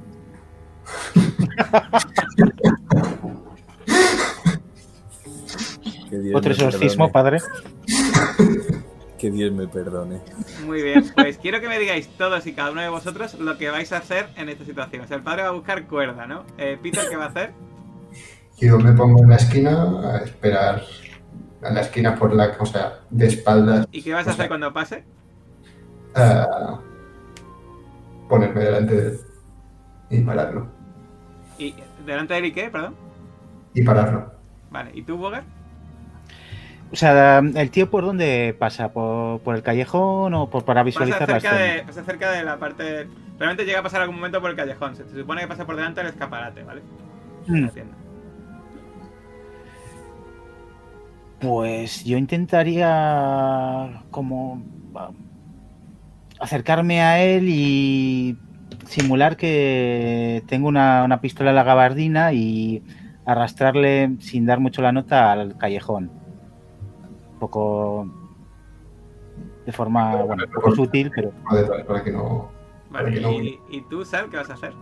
Otro 6.35 6.51
exorcismo, 6.51 7.11
padre. 7.11 7.39
Que 9.17 9.31
Dios 9.31 9.53
me 9.53 9.65
perdone. 9.65 10.19
Muy 10.65 10.83
bien, 10.83 11.05
pues 11.15 11.37
quiero 11.37 11.61
que 11.61 11.69
me 11.69 11.79
digáis 11.79 12.09
todos 12.17 12.45
y 12.47 12.53
cada 12.53 12.71
uno 12.71 12.81
de 12.81 12.89
vosotros 12.89 13.35
lo 13.39 13.57
que 13.57 13.69
vais 13.69 13.93
a 13.93 13.97
hacer 13.99 14.27
en 14.35 14.49
esta 14.49 14.65
situación. 14.65 15.03
O 15.03 15.07
sea, 15.07 15.15
el 15.15 15.23
padre 15.23 15.43
va 15.43 15.47
a 15.47 15.51
buscar 15.51 15.87
cuerda, 15.87 16.27
¿no? 16.27 16.43
Eh, 16.57 16.77
Peter, 16.83 17.05
¿qué 17.09 17.15
va 17.15 17.23
a 17.23 17.27
hacer? 17.29 17.53
Yo 18.57 18.77
me 18.77 18.91
pongo 18.91 19.23
en 19.23 19.29
la 19.29 19.37
esquina 19.37 20.11
a 20.15 20.17
esperar 20.17 20.83
a 21.63 21.71
la 21.71 21.81
esquina 21.81 22.13
por 22.15 22.33
la, 22.35 22.55
o 22.59 22.65
sea, 22.65 22.99
de 23.09 23.27
espaldas, 23.27 23.87
¿Y 23.91 24.01
qué 24.03 24.13
vas 24.13 24.27
a 24.27 24.31
hacer 24.31 24.47
cuando 24.49 24.71
pase? 24.73 25.05
a 26.13 26.79
ponerme 28.29 28.61
delante 28.63 28.95
de 28.95 29.07
él 29.07 29.19
y 30.09 30.19
pararlo. 30.21 30.67
¿Y 31.57 31.73
delante 32.05 32.33
de 32.33 32.39
él 32.39 32.45
y 32.47 32.51
qué? 32.51 32.69
Perdón. 32.69 32.95
Y 33.73 33.81
pararlo. 33.83 34.31
Vale, 34.71 34.91
¿y 34.93 35.01
tú, 35.03 35.17
Bogart? 35.17 35.45
O 36.95 36.97
sea, 36.97 37.39
¿el 37.39 37.71
tío 37.71 37.89
por 37.91 38.05
dónde 38.05 38.55
pasa? 38.57 38.93
¿Por, 38.93 39.41
por 39.41 39.53
el 39.57 39.63
callejón 39.63 40.33
o 40.33 40.49
por, 40.49 40.63
para 40.63 40.79
Pasa 40.79 40.85
visualizar 40.85 41.27
la 41.29 41.41
cerca, 41.41 41.49
escena? 41.49 41.73
de, 41.73 41.83
pasa 41.83 42.03
cerca 42.05 42.31
de 42.31 42.43
la 42.45 42.57
parte... 42.57 43.09
Realmente 43.37 43.65
llega 43.65 43.79
a 43.79 43.83
pasar 43.83 44.01
algún 44.01 44.15
momento 44.15 44.39
por 44.39 44.49
el 44.49 44.55
callejón. 44.55 44.95
Se, 44.95 45.03
se 45.03 45.19
supone 45.19 45.41
que 45.41 45.47
pasa 45.49 45.65
por 45.65 45.75
delante 45.75 45.99
del 45.99 46.11
escaparate, 46.11 46.63
¿vale? 46.63 46.83
Mm, 47.47 47.63
la 47.65 47.69
tienda. 47.69 47.97
Pues 51.41 52.05
yo 52.05 52.17
intentaría 52.17 54.01
como 54.09 54.63
acercarme 56.39 57.01
a 57.01 57.21
él 57.21 57.49
y 57.49 58.37
simular 58.87 59.35
que 59.35 60.43
tengo 60.47 60.69
una, 60.69 61.03
una 61.03 61.19
pistola 61.19 61.49
en 61.49 61.57
la 61.57 61.63
gabardina 61.63 62.31
y 62.31 62.81
arrastrarle 63.25 64.15
sin 64.21 64.45
dar 64.45 64.61
mucho 64.61 64.81
la 64.81 64.93
nota 64.93 65.33
al 65.33 65.57
callejón. 65.57 66.23
Poco 67.45 68.07
de 69.67 69.71
forma, 69.71 70.15
bueno, 70.23 70.45
poco 70.51 70.75
sutil, 70.75 71.11
pero 71.13 71.31
para 71.85 72.03
que 72.03 72.11
no. 72.11 72.49
Vale, 72.89 73.05
Para 73.05 73.11
que 73.11 73.21
no 73.21 73.31
¿y, 73.33 73.59
y 73.69 73.81
tú, 73.81 74.03
Sal, 74.03 74.31
qué 74.31 74.37
vas 74.37 74.49
a 74.49 74.53
hacer? 74.53 74.73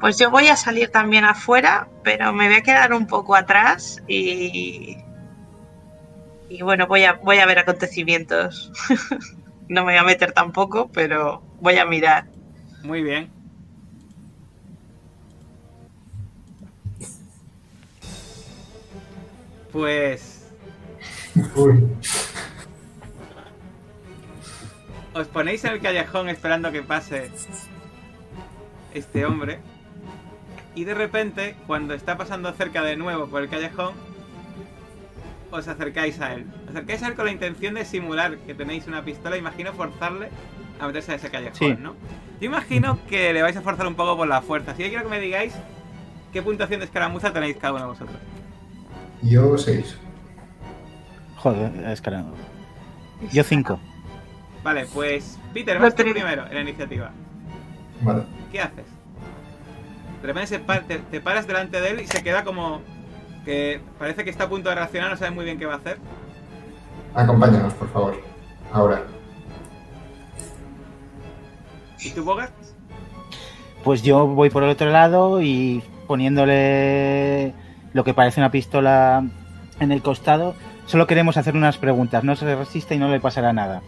Pues 0.00 0.18
yo 0.18 0.30
voy 0.30 0.48
a 0.48 0.56
salir 0.56 0.90
también 0.90 1.26
afuera, 1.26 1.86
pero 2.02 2.32
me 2.32 2.46
voy 2.46 2.56
a 2.56 2.62
quedar 2.62 2.94
un 2.94 3.06
poco 3.06 3.34
atrás 3.34 4.02
y. 4.08 4.96
Y 6.48 6.62
bueno, 6.62 6.86
voy 6.86 7.04
a, 7.04 7.12
voy 7.12 7.40
a 7.40 7.46
ver 7.46 7.58
acontecimientos. 7.58 8.72
no 9.68 9.84
me 9.84 9.92
voy 9.92 9.96
a 9.96 10.04
meter 10.04 10.32
tampoco, 10.32 10.88
pero 10.94 11.42
voy 11.60 11.76
a 11.76 11.84
mirar. 11.84 12.24
Muy 12.82 13.02
bien. 13.02 13.30
Pues 19.70 20.27
Uy, 21.54 21.84
os 25.14 25.26
ponéis 25.28 25.64
en 25.64 25.72
el 25.72 25.80
callejón 25.80 26.28
esperando 26.28 26.70
que 26.72 26.82
pase 26.82 27.30
este 28.94 29.26
hombre. 29.26 29.58
Y 30.74 30.84
de 30.84 30.94
repente, 30.94 31.56
cuando 31.66 31.94
está 31.94 32.16
pasando 32.16 32.52
cerca 32.52 32.82
de 32.82 32.96
nuevo 32.96 33.26
por 33.26 33.42
el 33.42 33.48
callejón, 33.48 33.94
os 35.50 35.66
acercáis 35.66 36.20
a 36.20 36.34
él. 36.34 36.46
Os 36.64 36.70
acercáis 36.70 37.02
a 37.02 37.08
él 37.08 37.14
con 37.14 37.24
la 37.24 37.32
intención 37.32 37.74
de 37.74 37.84
simular 37.84 38.38
que 38.38 38.54
tenéis 38.54 38.86
una 38.86 39.04
pistola. 39.04 39.36
Imagino 39.36 39.72
forzarle 39.72 40.28
a 40.78 40.86
meterse 40.86 41.12
a 41.12 41.14
ese 41.16 41.30
callejón, 41.30 41.56
Sí. 41.58 41.76
¿no? 41.80 41.94
Yo 42.40 42.46
imagino 42.46 43.00
que 43.08 43.32
le 43.32 43.42
vais 43.42 43.56
a 43.56 43.62
forzar 43.62 43.86
un 43.88 43.96
poco 43.96 44.16
por 44.16 44.28
la 44.28 44.40
fuerza. 44.42 44.70
Así 44.70 44.84
que 44.84 44.90
quiero 44.90 45.02
que 45.04 45.10
me 45.10 45.18
digáis 45.20 45.52
qué 46.32 46.42
puntuación 46.42 46.78
de 46.80 46.86
escaramuza 46.86 47.32
tenéis 47.32 47.56
cada 47.56 47.72
uno 47.74 47.82
de 47.82 47.88
vosotros. 47.88 48.16
yo 49.22 49.58
seis. 49.58 49.96
Joder, 51.38 51.72
es 51.86 52.00
que 52.00 52.10
no. 52.10 52.26
Yo 53.32 53.42
cinco. 53.42 53.78
Vale, 54.62 54.86
pues 54.92 55.38
Peter, 55.54 55.78
vas 55.78 55.94
tú 55.94 56.02
primero 56.02 56.46
en 56.46 56.54
la 56.54 56.60
iniciativa. 56.60 57.10
Vale. 58.02 58.22
¿Qué 58.52 58.60
haces? 58.60 58.86
De 60.20 60.26
repente 60.26 60.58
te, 60.86 60.98
te 60.98 61.20
paras 61.20 61.46
delante 61.46 61.80
de 61.80 61.90
él 61.90 62.00
y 62.00 62.06
se 62.06 62.22
queda 62.22 62.44
como 62.44 62.80
que 63.44 63.80
parece 63.98 64.24
que 64.24 64.30
está 64.30 64.44
a 64.44 64.48
punto 64.48 64.68
de 64.68 64.74
reaccionar, 64.74 65.10
no 65.10 65.16
sabe 65.16 65.30
muy 65.30 65.44
bien 65.44 65.58
qué 65.58 65.66
va 65.66 65.74
a 65.74 65.78
hacer. 65.78 65.98
Acompáñanos, 67.14 67.72
por 67.74 67.88
favor. 67.90 68.20
Ahora. 68.72 69.02
¿Y 72.00 72.10
tú, 72.10 72.24
Bogart? 72.24 72.52
Pues 73.84 74.02
yo 74.02 74.26
voy 74.26 74.50
por 74.50 74.64
el 74.64 74.70
otro 74.70 74.90
lado 74.90 75.40
y 75.40 75.82
poniéndole 76.06 77.54
lo 77.92 78.04
que 78.04 78.12
parece 78.12 78.40
una 78.40 78.50
pistola 78.50 79.24
en 79.80 79.92
el 79.92 80.02
costado. 80.02 80.54
Solo 80.88 81.06
queremos 81.06 81.36
hacer 81.36 81.54
unas 81.54 81.76
preguntas. 81.76 82.24
No 82.24 82.34
se 82.34 82.56
resiste 82.56 82.94
y 82.94 82.98
no 82.98 83.10
le 83.10 83.20
pasará 83.20 83.52
nada. 83.52 83.82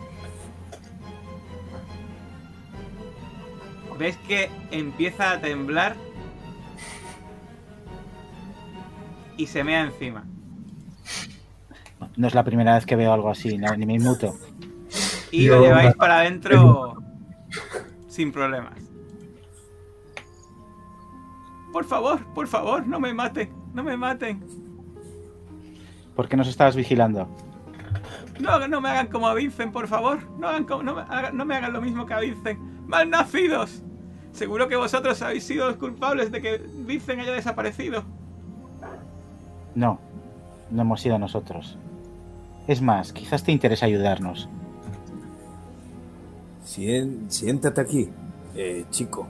Ves 3.98 4.18
que 4.28 4.50
empieza 4.70 5.32
a 5.32 5.40
temblar 5.40 5.96
y 9.38 9.46
se 9.46 9.64
mea 9.64 9.80
encima. 9.80 10.24
No 12.16 12.26
es 12.26 12.34
la 12.34 12.44
primera 12.44 12.74
vez 12.74 12.84
que 12.84 12.96
veo 12.96 13.14
algo 13.14 13.30
así, 13.30 13.56
no, 13.56 13.74
ni 13.76 13.86
me 13.86 13.94
inmuto. 13.94 14.34
Y 15.30 15.46
lo 15.46 15.62
lleváis 15.62 15.94
para 15.94 16.20
adentro 16.20 17.02
sin 18.08 18.30
problemas. 18.30 18.78
Por 21.72 21.86
favor, 21.86 22.26
por 22.34 22.46
favor, 22.46 22.86
no 22.86 23.00
me 23.00 23.14
maten, 23.14 23.50
no 23.72 23.82
me 23.82 23.96
maten. 23.96 24.59
¿Por 26.20 26.28
qué 26.28 26.36
nos 26.36 26.48
estabas 26.48 26.76
vigilando? 26.76 27.26
No, 28.40 28.68
no 28.68 28.82
me 28.82 28.90
hagan 28.90 29.06
como 29.06 29.26
a 29.26 29.32
Vincent, 29.32 29.72
por 29.72 29.88
favor. 29.88 30.18
No, 30.38 30.48
hagan 30.48 30.64
como- 30.66 30.82
no, 30.82 30.94
me 30.96 31.00
hagan, 31.00 31.34
no 31.34 31.46
me 31.46 31.54
hagan 31.56 31.72
lo 31.72 31.80
mismo 31.80 32.04
que 32.04 32.12
a 32.12 32.20
Vincent. 32.20 32.58
¡Malnacidos! 32.86 33.82
Seguro 34.32 34.68
que 34.68 34.76
vosotros 34.76 35.22
habéis 35.22 35.44
sido 35.44 35.66
los 35.68 35.78
culpables 35.78 36.30
de 36.30 36.42
que 36.42 36.58
Vincent 36.84 37.20
haya 37.22 37.32
desaparecido. 37.32 38.04
No, 39.74 39.98
no 40.70 40.82
hemos 40.82 41.00
sido 41.00 41.18
nosotros. 41.18 41.78
Es 42.68 42.82
más, 42.82 43.14
quizás 43.14 43.42
te 43.42 43.52
interesa 43.52 43.86
ayudarnos. 43.86 44.46
Sien- 46.66 47.30
siéntate 47.30 47.80
aquí, 47.80 48.10
eh, 48.54 48.84
chico. 48.90 49.26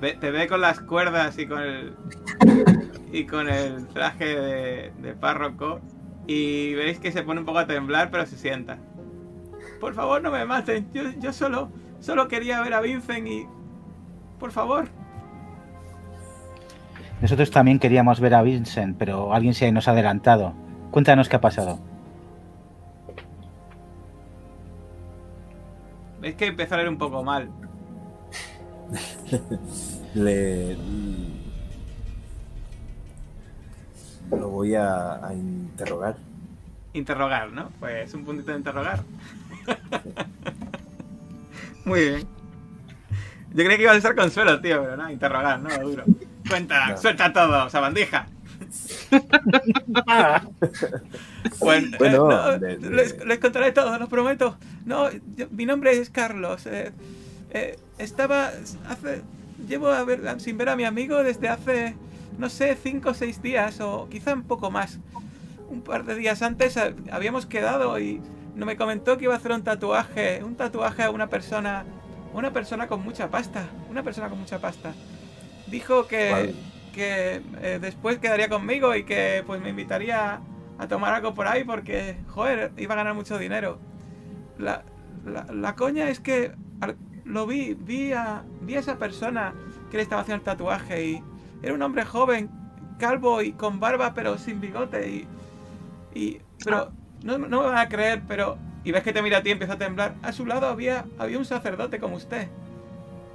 Ve- 0.00 0.14
te 0.20 0.30
ve 0.30 0.46
con 0.46 0.60
las 0.60 0.80
cuerdas 0.80 1.38
y 1.38 1.46
con 1.46 1.62
el. 1.62 1.94
y 3.12 3.24
con 3.26 3.48
el 3.48 3.86
traje 3.88 4.24
de, 4.26 4.92
de 4.98 5.14
párroco. 5.14 5.80
Y 6.26 6.74
veis 6.74 6.98
que 6.98 7.12
se 7.12 7.22
pone 7.22 7.40
un 7.40 7.46
poco 7.46 7.58
a 7.58 7.66
temblar, 7.66 8.10
pero 8.10 8.26
se 8.26 8.36
sienta. 8.36 8.78
Por 9.80 9.94
favor, 9.94 10.22
no 10.22 10.30
me 10.30 10.44
maten. 10.44 10.88
Yo, 10.92 11.02
yo 11.18 11.32
solo. 11.32 11.70
Solo 12.00 12.28
quería 12.28 12.60
ver 12.62 12.74
a 12.74 12.80
Vincent 12.80 13.26
y. 13.26 13.46
Por 14.38 14.50
favor. 14.50 14.88
Nosotros 17.22 17.50
también 17.50 17.78
queríamos 17.78 18.20
ver 18.20 18.34
a 18.34 18.42
Vincent, 18.42 18.96
pero 18.98 19.32
alguien 19.32 19.54
se 19.54 19.72
nos 19.72 19.88
ha 19.88 19.92
adelantado. 19.92 20.52
Cuéntanos 20.90 21.28
qué 21.30 21.36
ha 21.36 21.40
pasado. 21.40 21.78
Veis 26.20 26.34
que 26.34 26.46
empieza 26.46 26.74
a 26.74 26.78
leer 26.78 26.88
un 26.90 26.98
poco 26.98 27.22
mal. 27.22 27.48
Le. 30.14 30.76
Lo 34.30 34.48
voy 34.48 34.74
a, 34.74 35.24
a 35.26 35.32
interrogar. 35.34 36.16
Interrogar, 36.92 37.52
¿no? 37.52 37.70
Pues 37.78 38.12
un 38.14 38.24
puntito 38.24 38.50
de 38.52 38.58
interrogar. 38.58 39.02
Muy 41.84 42.00
bien. 42.00 42.26
Yo 43.54 43.64
creía 43.64 43.76
que 43.76 43.82
ibas 43.84 43.96
a 43.98 44.00
ser 44.00 44.14
consuelo, 44.16 44.60
tío, 44.60 44.82
pero 44.82 44.96
no, 44.96 45.10
interrogar, 45.10 45.60
no, 45.60 45.76
duro. 45.78 46.04
Cuenta, 46.48 46.88
No. 46.90 46.96
suelta 46.98 47.32
todo, 47.32 47.70
sabandija. 47.70 48.26
Bueno, 51.60 51.96
Bueno, 51.98 52.14
eh, 52.30 52.34
no, 52.34 52.58
de- 52.58 52.76
de- 52.78 52.90
Les, 52.90 53.24
les 53.24 53.38
contaré 53.38 53.72
todo, 53.72 53.98
lo 53.98 54.08
prometo. 54.08 54.56
No, 54.84 55.10
yo- 55.36 55.46
mi 55.50 55.64
nombre 55.66 55.92
es 55.98 56.10
Carlos. 56.10 56.66
eh, 56.66 56.92
eh, 57.50 57.76
estaba 57.98 58.50
hace. 58.88 59.22
Llevo 59.68 59.88
a 59.88 60.04
ver- 60.04 60.40
sin 60.40 60.58
ver 60.58 60.68
a 60.68 60.76
mi 60.76 60.84
amigo 60.84 61.22
desde 61.22 61.48
hace, 61.48 61.94
no 62.38 62.48
sé, 62.50 62.76
cinco 62.76 63.10
o 63.10 63.14
seis 63.14 63.40
días, 63.40 63.80
o 63.80 64.08
quizá 64.10 64.34
un 64.34 64.42
poco 64.42 64.70
más. 64.70 64.98
Un 65.70 65.80
par 65.82 66.04
de 66.04 66.14
días 66.14 66.42
antes 66.42 66.76
eh, 66.76 66.94
habíamos 67.10 67.46
quedado 67.46 67.98
y 67.98 68.20
no 68.54 68.66
me 68.66 68.76
comentó 68.76 69.16
que 69.18 69.24
iba 69.24 69.34
a 69.34 69.38
hacer 69.38 69.52
un 69.52 69.62
tatuaje, 69.62 70.42
un 70.44 70.56
tatuaje 70.56 71.02
a 71.04 71.10
una 71.10 71.28
persona, 71.28 71.84
una 72.34 72.52
persona 72.52 72.86
con 72.86 73.02
mucha 73.02 73.30
pasta, 73.30 73.66
una 73.90 74.02
persona 74.02 74.28
con 74.28 74.38
mucha 74.38 74.58
pasta. 74.58 74.92
Dijo 75.66 76.06
que, 76.06 76.54
que 76.92 77.42
eh, 77.62 77.78
después 77.80 78.18
quedaría 78.18 78.48
conmigo 78.48 78.94
y 78.94 79.04
que 79.04 79.42
pues 79.46 79.60
me 79.60 79.70
invitaría 79.70 80.40
a 80.78 80.86
tomar 80.88 81.14
algo 81.14 81.34
por 81.34 81.48
ahí 81.48 81.64
porque, 81.64 82.18
joder, 82.28 82.72
iba 82.76 82.94
a 82.94 82.98
ganar 82.98 83.14
mucho 83.14 83.38
dinero. 83.38 83.78
La, 84.58 84.84
la, 85.24 85.46
la 85.52 85.74
coña 85.74 86.08
es 86.10 86.20
que 86.20 86.52
al- 86.80 86.96
lo 87.26 87.46
vi, 87.46 87.74
vi 87.74 88.12
a, 88.12 88.44
vi 88.62 88.76
a 88.76 88.80
esa 88.80 88.98
persona 88.98 89.54
que 89.90 89.98
le 89.98 90.02
estaba 90.04 90.22
haciendo 90.22 90.40
el 90.40 90.44
tatuaje 90.44 91.06
y 91.06 91.24
era 91.62 91.74
un 91.74 91.82
hombre 91.82 92.04
joven, 92.04 92.50
calvo 92.98 93.42
y 93.42 93.52
con 93.52 93.80
barba 93.80 94.14
pero 94.14 94.38
sin 94.38 94.60
bigote 94.60 95.08
y... 95.10 95.28
y 96.14 96.42
pero 96.64 96.92
no, 97.24 97.38
no 97.38 97.60
me 97.62 97.66
van 97.68 97.78
a 97.78 97.88
creer, 97.88 98.22
pero... 98.28 98.58
Y 98.84 98.92
ves 98.92 99.02
que 99.02 99.12
te 99.12 99.22
mira 99.22 99.38
a 99.38 99.42
ti 99.42 99.48
y 99.50 99.52
empieza 99.52 99.74
a 99.74 99.78
temblar. 99.78 100.14
A 100.22 100.32
su 100.32 100.46
lado 100.46 100.66
había, 100.68 101.10
había 101.18 101.38
un 101.38 101.44
sacerdote 101.44 101.98
como 101.98 102.16
usted. 102.16 102.48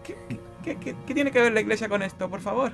¿Qué, 0.03 0.17
qué, 0.63 0.77
qué- 0.79 0.95
qué 1.05 1.13
tiene 1.13 1.31
que 1.31 1.41
ver 1.41 1.51
la 1.53 1.61
iglesia 1.61 1.89
con 1.89 2.01
esto, 2.03 2.29
por 2.29 2.41
favor? 2.41 2.73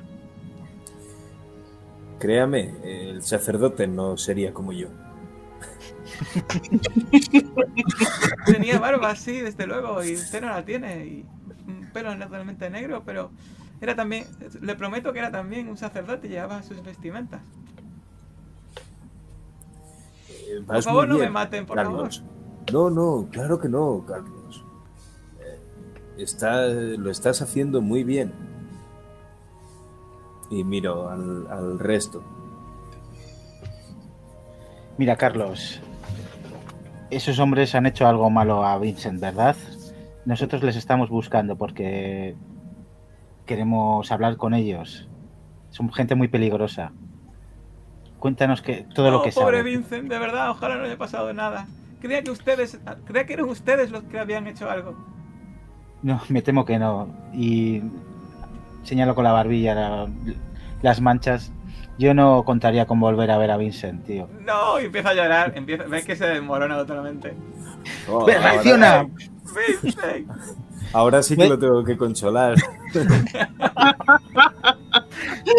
Créame, 2.19 2.79
el 2.83 3.21
sacerdote 3.23 3.87
no 3.87 4.17
sería 4.17 4.53
como 4.53 4.71
yo. 4.73 4.89
Tenía 8.45 8.79
barba, 8.79 9.15
sí, 9.15 9.39
desde 9.39 9.67
luego, 9.67 10.03
y 10.03 10.15
usted 10.15 10.41
no 10.41 10.47
la 10.47 10.65
tiene, 10.65 11.05
y 11.05 11.25
un 11.67 11.89
pelo 11.93 12.15
naturalmente 12.15 12.69
negro, 12.69 13.03
pero 13.05 13.31
era 13.81 13.95
también, 13.95 14.25
le 14.61 14.75
prometo 14.75 15.13
que 15.13 15.19
era 15.19 15.31
también 15.31 15.69
un 15.69 15.77
sacerdote 15.77 16.27
y 16.27 16.31
llevaba 16.31 16.63
sus 16.63 16.81
vestimentas. 16.83 17.41
Eh, 20.29 20.61
Por 20.65 20.81
favor, 20.81 21.07
no 21.07 21.17
me 21.17 21.29
maten, 21.29 21.65
por 21.65 21.75
Carlos. 21.75 22.23
No, 22.71 22.89
no, 22.89 23.27
claro 23.31 23.59
que 23.59 23.69
no, 23.69 24.03
Carlos. 24.07 24.63
Eh, 25.39 25.59
está, 26.17 26.67
lo 26.67 27.11
estás 27.11 27.41
haciendo 27.41 27.81
muy 27.81 28.03
bien. 28.03 28.33
Y 30.49 30.63
miro 30.63 31.09
al, 31.09 31.47
al 31.49 31.79
resto. 31.79 32.23
Mira, 34.97 35.15
Carlos, 35.15 35.81
esos 37.09 37.39
hombres 37.39 37.73
han 37.75 37.85
hecho 37.85 38.07
algo 38.07 38.29
malo 38.29 38.65
a 38.65 38.77
Vincent, 38.79 39.19
¿verdad? 39.19 39.55
Nosotros 40.25 40.61
les 40.63 40.75
estamos 40.75 41.09
buscando 41.09 41.55
porque 41.57 42.35
queremos 43.45 44.11
hablar 44.11 44.37
con 44.37 44.53
ellos. 44.53 45.07
Son 45.69 45.91
gente 45.93 46.15
muy 46.15 46.27
peligrosa. 46.27 46.91
Cuéntanos 48.19 48.61
que 48.61 48.85
todo 48.93 49.11
lo 49.11 49.21
que 49.21 49.31
pobre 49.31 49.59
sabes. 49.59 49.63
Vincent, 49.73 50.09
de 50.09 50.19
verdad, 50.19 50.49
ojalá 50.49 50.75
no 50.75 50.83
haya 50.85 50.97
pasado 50.97 51.31
nada. 51.33 51.67
Creía 52.01 52.23
que 52.23 52.31
ustedes, 52.31 52.79
creía 53.05 53.25
que 53.25 53.33
eran 53.33 53.49
ustedes 53.49 53.91
los 53.91 54.03
que 54.03 54.19
habían 54.19 54.47
hecho 54.47 54.69
algo. 54.69 54.95
No, 56.03 56.21
me 56.29 56.41
temo 56.41 56.65
que 56.65 56.77
no. 56.77 57.07
Y 57.33 57.81
señalo 58.83 59.15
con 59.15 59.23
la 59.23 59.31
barbilla 59.31 59.75
la- 59.75 60.07
las 60.81 61.01
manchas. 61.01 61.51
Yo 61.97 62.13
no 62.13 62.43
contaría 62.43 62.85
con 62.85 62.99
volver 62.99 63.31
a 63.31 63.37
ver 63.37 63.49
a 63.51 63.57
Vincent, 63.57 64.05
tío. 64.05 64.29
No, 64.45 64.79
y 64.79 64.85
empieza 64.85 65.09
a 65.09 65.13
llorar. 65.15 65.53
Empieza, 65.55 65.83
ves 65.85 66.05
que 66.05 66.15
se 66.15 66.25
desmorona 66.27 66.77
totalmente. 66.77 67.33
Oh, 68.07 68.25
¡Ve, 68.25 68.35
ahora- 68.35 68.51
¡Reacciona! 68.51 69.07
Vincent, 69.81 70.29
Ahora 70.93 71.21
sí 71.23 71.35
que 71.35 71.43
Ve- 71.43 71.49
lo 71.49 71.59
tengo 71.59 71.83
que 71.83 71.97
consolar. 71.97 72.55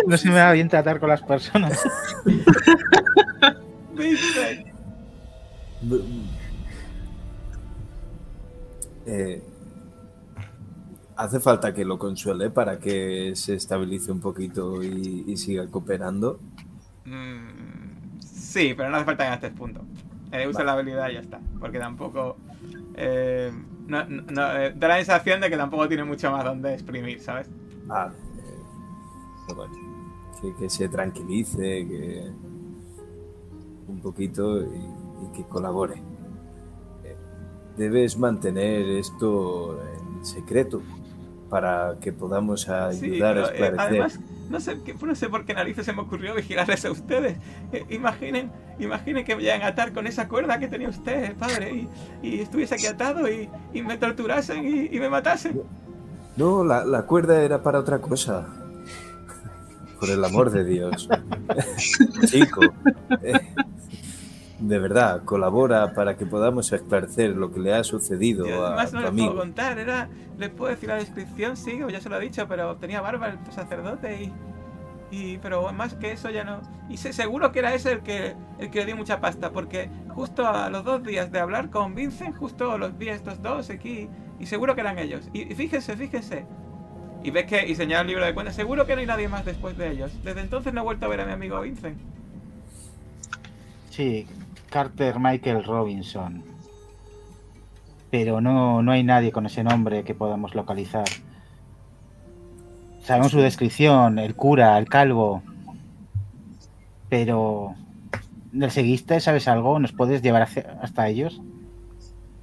No 0.06 0.16
se 0.16 0.28
me 0.30 0.36
va 0.36 0.52
bien 0.52 0.68
tratar 0.68 1.00
con 1.00 1.08
las 1.08 1.22
personas. 1.22 1.82
Vincent. 3.94 4.66
Eh, 9.06 9.42
hace 11.18 11.40
falta 11.40 11.74
que 11.74 11.84
lo 11.84 11.98
consuele 11.98 12.50
para 12.50 12.78
que 12.78 13.32
se 13.36 13.54
estabilice 13.54 14.12
un 14.12 14.20
poquito 14.20 14.82
y, 14.82 15.24
y 15.26 15.36
siga 15.36 15.66
cooperando. 15.70 16.40
Mm, 17.04 18.20
sí, 18.20 18.74
pero 18.76 18.90
no 18.90 18.96
hace 18.96 19.04
falta 19.06 19.24
que 19.24 19.30
gastes 19.30 19.52
punto. 19.52 19.84
Eh, 20.32 20.46
usa 20.46 20.64
Vale. 20.64 20.66
la 20.66 20.72
habilidad 20.74 21.10
y 21.10 21.14
ya 21.14 21.20
está. 21.20 21.40
Porque 21.58 21.78
tampoco. 21.78 22.36
eh, 22.94 23.52
no, 23.86 24.04
no- 24.06 24.22
no, 24.30 24.56
eh, 24.56 24.74
da 24.76 24.88
la 24.88 24.96
sensación 24.96 25.40
de 25.40 25.50
que 25.50 25.56
tampoco 25.56 25.88
tiene 25.88 26.04
mucho 26.04 26.30
más 26.30 26.44
donde 26.44 26.74
exprimir, 26.74 27.20
¿sabes? 27.20 27.48
Ah, 27.88 28.12
eh, 28.38 28.62
que, 30.40 30.54
que 30.56 30.70
se 30.70 30.88
tranquilice, 30.88 31.86
que 31.88 32.32
un 33.88 34.00
poquito 34.00 34.62
y, 34.62 34.66
y 34.66 35.32
que 35.34 35.44
colabore. 35.48 36.02
Debes 37.76 38.18
mantener 38.18 38.86
esto 38.88 39.80
en 39.82 40.24
secreto 40.24 40.82
para 41.50 41.96
que 42.00 42.12
podamos 42.12 42.62
Sí, 42.62 42.70
ayudar 42.70 43.38
a 43.38 43.42
pero, 43.42 43.46
eh, 43.46 43.50
esclarecer. 43.52 43.80
además, 43.80 44.20
no 44.50 44.60
sé, 44.60 44.76
no 45.02 45.14
sé 45.14 45.28
por 45.28 45.44
qué 45.44 45.54
narices 45.54 45.84
se 45.86 45.92
me 45.92 46.02
ocurrió 46.02 46.34
vigilarles 46.34 46.84
a 46.84 46.90
ustedes. 46.90 47.36
Eh, 47.72 47.84
imaginen, 47.90 48.50
imaginen 48.78 49.24
que 49.24 49.36
me 49.36 49.42
llegan 49.42 49.62
a 49.62 49.68
atar 49.68 49.92
con 49.92 50.06
esa 50.06 50.28
cuerda 50.28 50.58
que 50.58 50.68
tenía 50.68 50.88
usted, 50.88 51.34
padre, 51.36 51.72
y, 51.74 51.88
y 52.26 52.40
estuviese 52.40 52.74
aquí 52.76 52.86
atado 52.86 53.30
y, 53.30 53.48
y 53.72 53.82
me 53.82 53.96
torturasen 53.98 54.64
y, 54.66 54.94
y 54.96 55.00
me 55.00 55.08
matasen. 55.10 55.60
No, 56.36 56.64
la, 56.64 56.84
la 56.84 57.02
cuerda 57.02 57.42
era 57.42 57.62
para 57.62 57.80
otra 57.80 57.98
cosa. 58.00 58.46
Por 59.98 60.10
el 60.10 60.24
amor 60.24 60.50
de 60.50 60.64
Dios. 60.64 61.08
Chico. 62.26 62.60
eh, 63.22 63.32
de 64.58 64.78
verdad, 64.78 65.22
colabora 65.24 65.94
para 65.94 66.16
que 66.16 66.26
podamos 66.26 66.72
esclarecer 66.72 67.30
lo 67.36 67.52
que 67.52 67.60
le 67.60 67.74
ha 67.74 67.84
sucedido 67.84 68.46
Y 68.46 68.50
a 68.52 68.56
además 68.66 68.90
tu 68.90 68.96
no 68.96 69.02
les 69.02 69.12
puedo 69.12 69.30
amigo. 69.30 69.36
contar, 69.36 69.78
era. 69.78 70.08
Les 70.36 70.50
puedo 70.50 70.70
decir 70.70 70.88
la 70.88 70.96
descripción, 70.96 71.56
sí, 71.56 71.82
o 71.82 71.88
ya 71.90 72.00
se 72.00 72.08
lo 72.08 72.16
he 72.16 72.20
dicho, 72.20 72.46
pero 72.48 72.76
tenía 72.76 73.00
barba 73.00 73.28
el 73.28 73.38
sacerdote 73.52 74.22
y. 74.24 74.32
y 75.10 75.38
pero 75.38 75.72
más 75.72 75.94
que 75.94 76.12
eso 76.12 76.30
ya 76.30 76.44
no. 76.44 76.60
Y 76.88 76.96
sé, 76.96 77.12
seguro 77.12 77.52
que 77.52 77.60
era 77.60 77.74
ese 77.74 77.92
el 77.92 78.00
que, 78.02 78.34
el 78.58 78.70
que 78.70 78.80
le 78.80 78.86
dio 78.86 78.96
mucha 78.96 79.20
pasta, 79.20 79.50
porque 79.52 79.90
justo 80.08 80.46
a 80.46 80.70
los 80.70 80.84
dos 80.84 81.02
días 81.04 81.30
de 81.32 81.40
hablar 81.40 81.70
con 81.70 81.94
Vincent, 81.94 82.36
justo 82.36 82.78
los 82.78 82.96
vi 82.98 83.10
a 83.10 83.14
estos 83.14 83.42
dos 83.42 83.70
aquí, 83.70 84.08
y 84.40 84.46
seguro 84.46 84.74
que 84.74 84.80
eran 84.82 84.98
ellos. 84.98 85.28
Y, 85.32 85.42
y 85.52 85.54
fíjense, 85.54 85.96
fíjense. 85.96 86.46
Y 87.22 87.30
ves 87.32 87.46
que, 87.46 87.66
y 87.66 87.74
señala 87.74 88.02
el 88.02 88.06
libro 88.08 88.24
de 88.24 88.34
cuentas, 88.34 88.54
seguro 88.56 88.86
que 88.86 88.94
no 88.94 89.00
hay 89.00 89.06
nadie 89.06 89.28
más 89.28 89.44
después 89.44 89.76
de 89.76 89.90
ellos. 89.90 90.12
Desde 90.22 90.40
entonces 90.40 90.72
no 90.72 90.80
he 90.80 90.84
vuelto 90.84 91.06
a 91.06 91.08
ver 91.08 91.20
a 91.20 91.26
mi 91.26 91.32
amigo 91.32 91.60
Vincent. 91.60 91.98
Sí, 93.90 94.26
Carter 94.68 95.18
Michael 95.18 95.64
Robinson. 95.64 96.44
Pero 98.10 98.40
no, 98.40 98.82
no 98.82 98.92
hay 98.92 99.02
nadie 99.02 99.32
con 99.32 99.46
ese 99.46 99.64
nombre 99.64 100.04
que 100.04 100.14
podamos 100.14 100.54
localizar. 100.54 101.04
Sabemos 103.02 103.32
su 103.32 103.40
descripción, 103.40 104.18
el 104.18 104.34
cura, 104.34 104.78
el 104.78 104.88
calvo. 104.88 105.42
Pero... 107.08 107.74
¿Le 108.52 108.70
seguiste? 108.70 109.20
¿Sabes 109.20 109.46
algo? 109.46 109.78
¿Nos 109.78 109.92
puedes 109.92 110.22
llevar 110.22 110.48
hasta 110.80 111.08
ellos? 111.08 111.42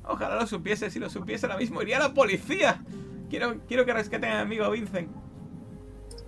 Ojalá 0.04 0.36
lo 0.36 0.46
supiese, 0.46 0.92
si 0.92 1.00
lo 1.00 1.10
supiese 1.10 1.48
ahora 1.48 1.58
mismo 1.58 1.82
iría 1.82 1.98
a 1.98 2.02
la 2.02 2.14
policía. 2.14 2.84
Quiero, 3.30 3.62
quiero 3.68 3.86
que 3.86 3.94
rescaten 3.94 4.32
a 4.32 4.36
mi 4.36 4.42
amigo 4.42 4.70
Vincent. 4.70 5.10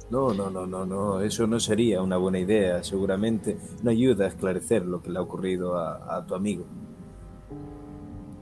No, 0.10 0.34
no, 0.34 0.50
no, 0.50 0.66
no, 0.66 0.86
no. 0.86 1.22
Eso 1.22 1.48
no 1.48 1.60
sería 1.60 2.02
una 2.02 2.18
buena 2.18 2.40
idea. 2.40 2.84
Seguramente 2.84 3.58
no 3.84 3.92
ayuda 3.92 4.26
a 4.26 4.28
esclarecer 4.30 4.86
lo 4.86 5.02
que 5.02 5.12
le 5.12 5.20
ha 5.20 5.22
ocurrido 5.22 5.78
a, 5.78 6.18
a 6.18 6.26
tu 6.26 6.36
amigo. 6.36 6.66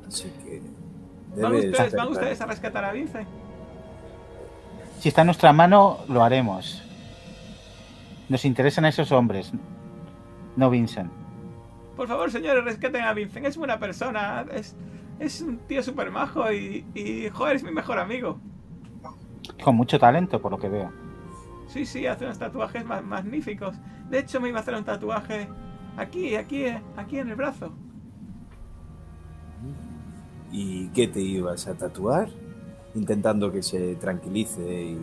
Así 0.07 0.31
que 0.43 0.61
¿Van 1.41 1.55
ustedes, 1.55 1.95
¿Van 1.95 2.07
ustedes 2.09 2.41
a 2.41 2.45
rescatar 2.45 2.85
a 2.85 2.91
Vincent? 2.91 3.27
Si 4.99 5.09
está 5.09 5.21
en 5.21 5.27
nuestra 5.27 5.51
mano, 5.53 5.99
lo 6.07 6.23
haremos. 6.23 6.81
Nos 8.29 8.45
interesan 8.45 8.85
esos 8.85 9.11
hombres, 9.11 9.51
no 10.55 10.69
Vincent. 10.69 11.11
Por 11.95 12.07
favor, 12.07 12.31
señores, 12.31 12.63
rescaten 12.63 13.03
a 13.03 13.13
Vincent. 13.13 13.45
Es 13.45 13.57
buena 13.57 13.79
persona. 13.79 14.45
Es, 14.53 14.75
es 15.19 15.41
un 15.41 15.57
tío 15.59 15.83
súper 15.83 16.11
majo 16.11 16.51
y, 16.51 16.85
y, 16.93 17.29
joder, 17.29 17.57
es 17.57 17.63
mi 17.63 17.71
mejor 17.71 17.99
amigo. 17.99 18.39
Con 19.63 19.75
mucho 19.75 19.99
talento, 19.99 20.41
por 20.41 20.51
lo 20.51 20.57
que 20.57 20.69
veo. 20.69 21.04
Sí, 21.67 21.85
sí, 21.85 22.07
hace 22.07 22.25
unos 22.25 22.39
tatuajes 22.39 22.85
ma- 22.85 23.01
magníficos. 23.01 23.75
De 24.09 24.19
hecho, 24.19 24.39
me 24.39 24.49
iba 24.49 24.59
a 24.59 24.61
hacer 24.61 24.75
un 24.75 24.83
tatuaje 24.83 25.47
aquí, 25.97 26.35
aquí, 26.35 26.65
aquí 26.95 27.19
en 27.19 27.29
el 27.29 27.35
brazo. 27.35 27.73
¿Y 30.51 30.87
qué 30.89 31.07
te 31.07 31.19
ibas 31.21 31.67
a 31.67 31.73
tatuar? 31.73 32.29
Intentando 32.93 33.51
que 33.51 33.61
se 33.61 33.95
tranquilice 33.95 34.61
y... 34.61 34.97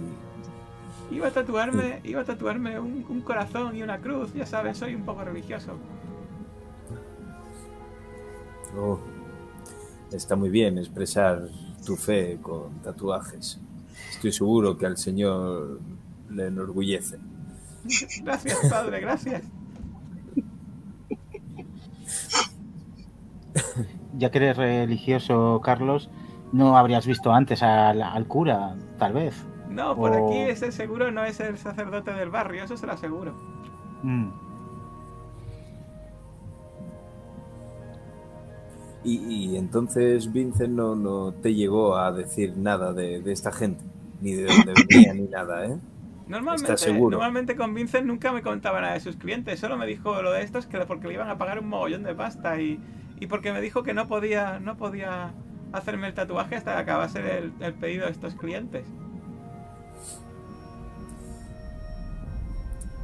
Iba 1.11 1.29
a 1.29 1.31
tatuarme, 1.31 2.01
iba 2.05 2.23
a 2.23 2.25
tatuarme 2.25 2.79
un, 2.79 3.05
un 3.07 3.21
corazón 3.21 3.77
y 3.77 3.83
una 3.83 3.99
cruz. 3.99 4.33
Ya 4.33 4.47
saben, 4.47 4.75
soy 4.75 4.95
un 4.95 5.03
poco 5.03 5.23
religioso. 5.25 5.73
Oh, 8.79 8.99
está 10.11 10.37
muy 10.37 10.49
bien 10.49 10.79
expresar 10.79 11.49
tu 11.85 11.97
fe 11.97 12.39
con 12.41 12.79
tatuajes. 12.83 13.61
Estoy 14.11 14.33
seguro 14.33 14.79
que 14.79 14.87
al 14.87 14.97
Señor 14.97 15.81
le 16.33 16.47
enorgullece. 16.49 17.19
Gracias, 18.25 18.59
padre, 18.71 19.01
gracias. 19.01 19.43
Ya 24.17 24.31
que 24.31 24.39
eres 24.39 24.57
religioso, 24.57 25.61
Carlos, 25.65 26.11
no 26.53 26.77
habrías 26.77 27.07
visto 27.07 27.33
antes 27.33 27.63
al, 27.63 28.03
al 28.03 28.27
cura, 28.27 28.77
tal 28.99 29.13
vez. 29.15 29.35
No, 29.69 29.97
por 29.97 30.13
Oh. 30.13 30.29
aquí 30.29 30.39
ese 30.39 30.71
seguro 30.71 31.11
no 31.11 31.25
es 31.25 31.41
el 31.41 31.57
sacerdote 31.59 32.13
del 32.13 32.31
barrio, 32.31 32.65
eso 32.65 32.77
se 32.77 32.87
lo 32.87 32.93
aseguro. 32.93 33.33
Mm. 34.03 34.29
Y, 39.05 39.17
y 39.55 39.57
entonces 39.57 40.31
Vincent 40.33 40.75
no, 40.75 40.95
no 40.95 41.33
te 41.33 41.55
llegó 41.55 41.97
a 41.97 42.13
decir 42.13 42.57
nada 42.57 42.93
de, 42.93 43.21
de 43.21 43.33
esta 43.33 43.51
gente, 43.51 43.85
ni 44.21 44.33
de 44.35 44.45
dónde 44.45 44.75
venía, 44.89 45.13
ni 45.15 45.23
nada, 45.23 45.67
¿eh? 45.67 45.77
Normalmente, 46.29 46.93
normalmente 46.93 47.57
con 47.57 47.75
Vincent 47.75 48.07
nunca 48.07 48.33
me 48.33 48.43
contaba 48.43 48.81
nada 48.81 48.95
de 48.95 49.01
sus 49.01 49.17
clientes, 49.17 49.59
solo 49.61 49.77
me 49.77 49.87
dijo 49.87 50.23
lo 50.23 50.33
de 50.33 50.43
estos 50.43 50.67
que 50.67 50.79
porque 50.81 51.09
le 51.09 51.15
iban 51.15 51.29
a 51.29 51.37
pagar 51.37 51.59
un 51.59 51.69
mogollón 51.69 52.05
de 52.05 52.15
pasta 52.15 52.61
y, 52.61 52.81
y 53.21 53.27
porque 53.27 53.53
me 53.53 53.61
dijo 53.61 53.83
que 53.83 53.93
no 53.93 54.09
podía, 54.09 54.59
no 54.61 54.77
podía 54.77 55.35
hacerme 55.73 56.09
el 56.09 56.15
tatuaje 56.15 56.57
hasta 56.57 56.75
que 56.75 56.81
acabase 56.81 57.39
el, 57.39 57.53
el 57.61 57.75
pedido 57.75 58.07
de 58.07 58.13
estos 58.13 58.35
clientes. 58.35 58.87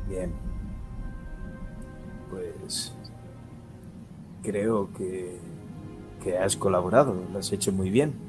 Bien. 0.08 0.32
Pues 2.30 2.94
creo 4.42 4.90
que, 4.92 5.38
que 6.22 6.38
has 6.38 6.56
colaborado, 6.56 7.14
lo 7.32 7.38
has 7.38 7.52
hecho 7.52 7.72
muy 7.72 7.90
bien. 7.90 8.27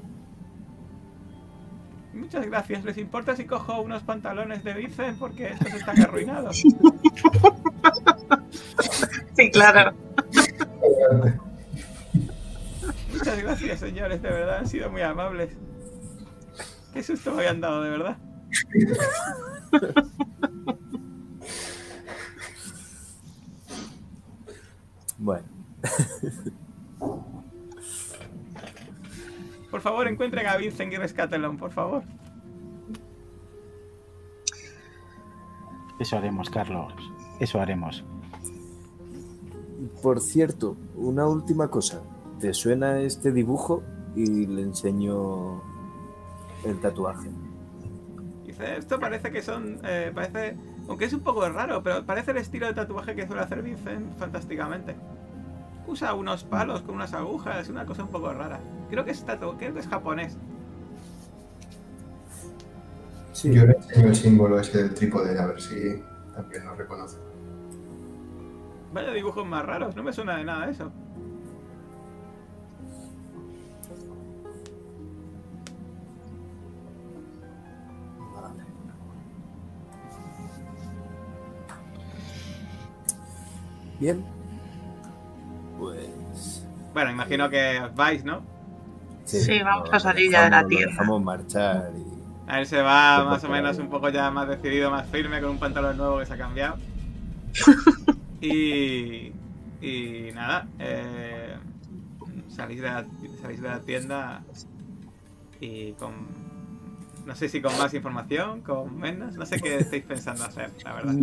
Muchas 2.13 2.45
gracias. 2.45 2.83
¿Les 2.83 2.97
importa 2.97 3.35
si 3.35 3.45
cojo 3.45 3.81
unos 3.81 4.03
pantalones 4.03 4.63
de 4.63 4.73
Vincent? 4.73 5.17
Porque 5.19 5.49
estos 5.49 5.73
están 5.73 6.01
arruinados. 6.01 6.63
Sí, 9.35 9.51
claro. 9.51 9.93
Muchas 13.13 13.41
gracias, 13.43 13.79
señores. 13.79 14.21
De 14.21 14.29
verdad, 14.29 14.57
han 14.59 14.67
sido 14.67 14.89
muy 14.89 15.01
amables. 15.01 15.51
Qué 16.93 17.03
susto 17.03 17.31
me 17.31 17.39
habían 17.39 17.61
dado, 17.61 17.83
de 17.83 17.89
verdad. 17.89 18.17
Bueno, 25.17 25.45
Por 29.79 29.91
favor, 29.93 30.09
encuentren 30.09 30.45
a 30.45 30.57
Vincent 30.57 30.91
y 30.91 30.97
rescátenlo, 30.97 31.55
por 31.55 31.71
favor. 31.71 32.03
Eso 35.97 36.17
haremos, 36.17 36.49
Carlos. 36.49 36.93
Eso 37.39 37.61
haremos. 37.61 38.03
por 40.03 40.19
cierto, 40.19 40.75
una 40.95 41.27
última 41.27 41.69
cosa. 41.69 42.01
¿Te 42.41 42.53
suena 42.53 42.99
este 42.99 43.31
dibujo? 43.31 43.81
Y 44.17 44.47
le 44.47 44.63
enseño 44.63 45.63
el 46.65 46.77
tatuaje. 46.81 47.29
Dice, 48.45 48.79
esto 48.79 48.99
parece 48.99 49.31
que 49.31 49.41
son, 49.41 49.79
eh, 49.85 50.11
parece, 50.13 50.57
aunque 50.89 51.05
es 51.05 51.13
un 51.13 51.21
poco 51.21 51.47
raro, 51.47 51.81
pero 51.81 52.05
parece 52.05 52.31
el 52.31 52.37
estilo 52.37 52.67
de 52.67 52.73
tatuaje 52.73 53.15
que 53.15 53.25
suele 53.25 53.43
hacer 53.43 53.61
Vincent 53.61 54.17
fantásticamente. 54.17 54.97
Usa 55.87 56.13
unos 56.15 56.43
palos 56.43 56.81
con 56.81 56.95
unas 56.95 57.13
agujas, 57.13 57.59
es 57.59 57.69
una 57.69 57.85
cosa 57.85 58.03
un 58.03 58.09
poco 58.09 58.33
rara. 58.33 58.59
Creo 58.89 59.05
que 59.05 59.11
es 59.11 59.23
tatu, 59.23 59.55
creo 59.57 59.73
que 59.73 59.79
es 59.79 59.87
japonés. 59.87 60.37
Sí, 63.33 63.53
Yo 63.53 63.65
le 63.65 63.73
enseño 63.73 64.07
el 64.07 64.15
símbolo 64.15 64.59
ese 64.59 64.83
del 64.83 64.93
trípode 64.93 65.39
a 65.39 65.45
ver 65.45 65.61
si 65.61 66.03
también 66.35 66.65
lo 66.65 66.75
reconoce. 66.75 67.17
Vaya 68.91 69.11
dibujos 69.11 69.45
más 69.45 69.65
raros, 69.65 69.95
no 69.95 70.03
me 70.03 70.11
suena 70.11 70.37
de 70.37 70.43
nada 70.43 70.69
eso. 70.69 70.91
Vale. 78.33 78.63
Bien. 83.99 84.25
Pues. 85.77 86.67
Bueno, 86.93 87.11
imagino 87.11 87.49
que 87.49 87.79
os 87.79 87.95
vais, 87.95 88.25
¿no? 88.25 88.58
Sí, 89.29 89.59
vamos 89.63 89.89
a 89.91 89.99
salir 89.99 90.31
ya 90.31 90.45
de 90.45 90.49
la 90.49 90.67
tierra. 90.67 90.91
Dejamos 90.91 91.21
marchar 91.21 91.91
y. 91.95 92.19
A 92.47 92.59
él 92.59 92.65
se 92.65 92.81
va 92.81 93.25
más 93.25 93.43
o 93.43 93.49
menos 93.49 93.77
un 93.77 93.89
poco 93.89 94.09
ya 94.09 94.31
más 94.31 94.47
decidido, 94.47 94.89
más 94.89 95.07
firme, 95.09 95.39
con 95.39 95.51
un 95.51 95.59
pantalón 95.59 95.97
nuevo 95.97 96.17
que 96.17 96.25
se 96.25 96.33
ha 96.33 96.37
cambiado. 96.37 96.77
y. 98.41 99.31
Y 99.81 100.31
nada, 100.33 100.67
eh, 100.79 101.55
salís, 102.49 102.81
de 102.81 102.87
la, 102.87 103.05
salís 103.41 103.61
de 103.61 103.67
la 103.67 103.79
tienda 103.81 104.41
y 105.61 105.91
con. 105.93 106.13
No 107.25 107.35
sé 107.35 107.47
si 107.49 107.61
con 107.61 107.77
más 107.77 107.93
información, 107.93 108.61
con 108.61 108.97
menos, 108.97 109.35
no 109.35 109.45
sé 109.45 109.59
qué 109.61 109.77
estáis 109.77 110.03
pensando 110.03 110.43
hacer, 110.43 110.71
la 110.83 110.93
verdad. 110.93 111.13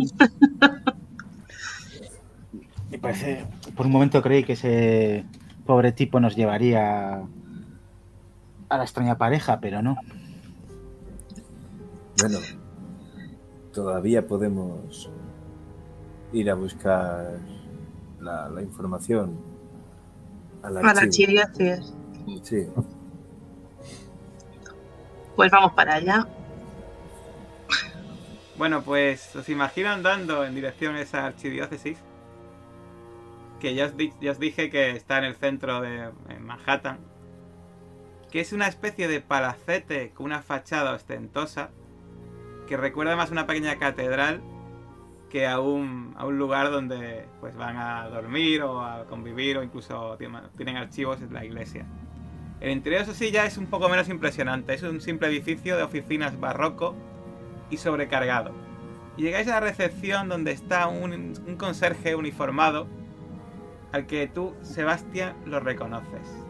Me 2.89 2.97
parece. 2.99 3.45
Por 3.75 3.85
un 3.85 3.91
momento 3.91 4.21
creí 4.21 4.43
que 4.45 4.53
ese 4.53 5.25
pobre 5.65 5.91
tipo 5.91 6.21
nos 6.21 6.35
llevaría 6.35 7.21
a 8.69 8.77
la 8.77 8.83
extraña 8.83 9.17
pareja, 9.17 9.59
pero 9.59 9.81
no. 9.81 9.95
Bueno, 12.19 12.39
todavía 13.73 14.27
podemos 14.27 15.09
ir 16.33 16.49
a 16.49 16.55
buscar 16.55 17.39
la, 18.19 18.49
la 18.49 18.61
información 18.61 19.37
A 20.63 20.69
la 20.69 20.81
archidiócesis. 21.55 21.93
Sí, 22.43 22.67
Pues 25.35 25.51
vamos 25.51 25.73
para 25.73 25.95
allá. 25.95 26.27
Bueno, 28.57 28.81
pues 28.81 29.35
os 29.35 29.47
imagino 29.49 29.89
andando 29.89 30.43
en 30.43 30.55
dirección 30.55 30.95
a 30.95 31.01
esa 31.01 31.25
archidiócesis. 31.27 31.99
Que 33.59 33.75
ya 33.75 33.85
os, 33.85 33.95
di- 33.95 34.13
ya 34.19 34.31
os 34.31 34.39
dije 34.39 34.69
que 34.71 34.91
está 34.91 35.19
en 35.19 35.25
el 35.25 35.35
centro 35.35 35.79
de 35.81 36.09
en 36.29 36.43
Manhattan. 36.43 36.97
Que 38.31 38.39
es 38.39 38.53
una 38.53 38.67
especie 38.67 39.07
de 39.07 39.21
palacete 39.21 40.11
con 40.11 40.25
una 40.25 40.41
fachada 40.41 40.93
ostentosa. 40.93 41.69
Que 42.67 42.77
recuerda 42.77 43.15
más 43.15 43.31
una 43.31 43.47
pequeña 43.47 43.77
catedral 43.77 44.41
que 45.29 45.47
a 45.47 45.59
un, 45.59 46.13
a 46.17 46.25
un 46.25 46.37
lugar 46.37 46.71
donde 46.71 47.25
pues 47.39 47.55
van 47.55 47.77
a 47.77 48.07
dormir 48.09 48.61
o 48.61 48.81
a 48.81 49.05
convivir 49.05 49.57
o 49.57 49.63
incluso 49.63 50.15
tienen, 50.17 50.41
tienen 50.55 50.77
archivos 50.77 51.21
en 51.21 51.33
la 51.33 51.43
iglesia. 51.43 51.85
El 52.59 52.71
interior, 52.71 53.01
eso 53.01 53.13
sí, 53.13 53.31
ya 53.31 53.45
es 53.45 53.57
un 53.57 53.67
poco 53.67 53.87
menos 53.89 54.09
impresionante. 54.09 54.73
Es 54.73 54.83
un 54.83 55.01
simple 55.01 55.27
edificio 55.27 55.77
de 55.77 55.83
oficinas 55.83 56.39
barroco 56.39 56.95
y 57.69 57.77
sobrecargado. 57.77 58.51
Y 59.15 59.23
llegáis 59.23 59.47
a 59.47 59.51
la 59.51 59.59
recepción 59.59 60.29
donde 60.29 60.51
está 60.51 60.87
un, 60.87 61.13
un 61.13 61.55
conserje 61.57 62.15
uniformado 62.15 62.87
al 63.91 64.07
que 64.07 64.27
tú, 64.27 64.55
Sebastián, 64.61 65.35
lo 65.45 65.59
reconoces. 65.59 66.46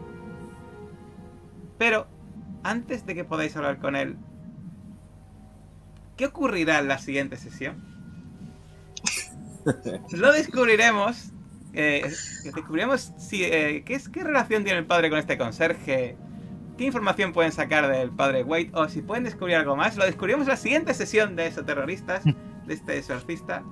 Pero, 1.78 2.06
antes 2.64 3.06
de 3.06 3.14
que 3.14 3.24
podáis 3.24 3.56
hablar 3.56 3.78
con 3.78 3.96
él, 3.96 4.16
¿qué 6.16 6.26
ocurrirá 6.26 6.78
en 6.80 6.88
la 6.88 6.98
siguiente 6.98 7.36
sesión? 7.36 7.84
Lo 10.12 10.32
descubriremos. 10.32 11.32
eh, 11.72 12.02
descubriremos 12.44 13.12
si, 13.18 13.44
eh, 13.44 13.82
¿qué, 13.84 13.94
es, 13.94 14.08
qué 14.08 14.24
relación 14.24 14.64
tiene 14.64 14.78
el 14.80 14.86
padre 14.86 15.10
con 15.10 15.18
este 15.18 15.38
conserje. 15.38 16.16
¿Qué 16.76 16.84
información 16.84 17.32
pueden 17.32 17.52
sacar 17.52 17.88
del 17.88 18.10
padre 18.10 18.44
Wade? 18.44 18.70
O 18.72 18.88
si 18.88 19.02
pueden 19.02 19.24
descubrir 19.24 19.56
algo 19.56 19.76
más. 19.76 19.96
Lo 19.96 20.04
descubriremos 20.04 20.46
en 20.46 20.50
la 20.52 20.56
siguiente 20.56 20.94
sesión 20.94 21.34
de 21.36 21.48
Exoterroristas, 21.48 22.22
de 22.24 22.74
este 22.74 22.98
exorcista. 22.98 23.64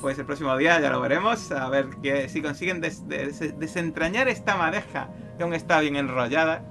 Pues 0.00 0.18
el 0.18 0.26
próximo 0.26 0.56
día 0.56 0.80
ya 0.80 0.90
lo 0.90 1.00
veremos. 1.00 1.52
A 1.52 1.68
ver 1.68 1.88
que, 2.02 2.28
si 2.28 2.42
consiguen 2.42 2.80
des- 2.80 3.06
des- 3.08 3.58
desentrañar 3.58 4.28
esta 4.28 4.56
madeja 4.56 5.10
que 5.36 5.44
aún 5.44 5.54
está 5.54 5.80
bien 5.80 5.94
enrollada. 5.96 6.64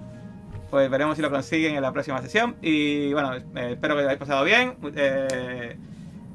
Pues 0.70 0.90
veremos 0.90 1.16
si 1.16 1.22
lo 1.22 1.32
consiguen 1.32 1.76
en 1.76 1.82
la 1.82 1.91
próxima 1.91 2.22
sesión. 2.22 2.56
Y 2.62 3.12
bueno, 3.14 3.36
eh, 3.36 3.72
espero 3.72 3.96
que 3.96 4.02
lo 4.02 4.08
hayáis 4.08 4.20
pasado 4.20 4.44
bien. 4.44 4.76
Eh, 4.96 5.78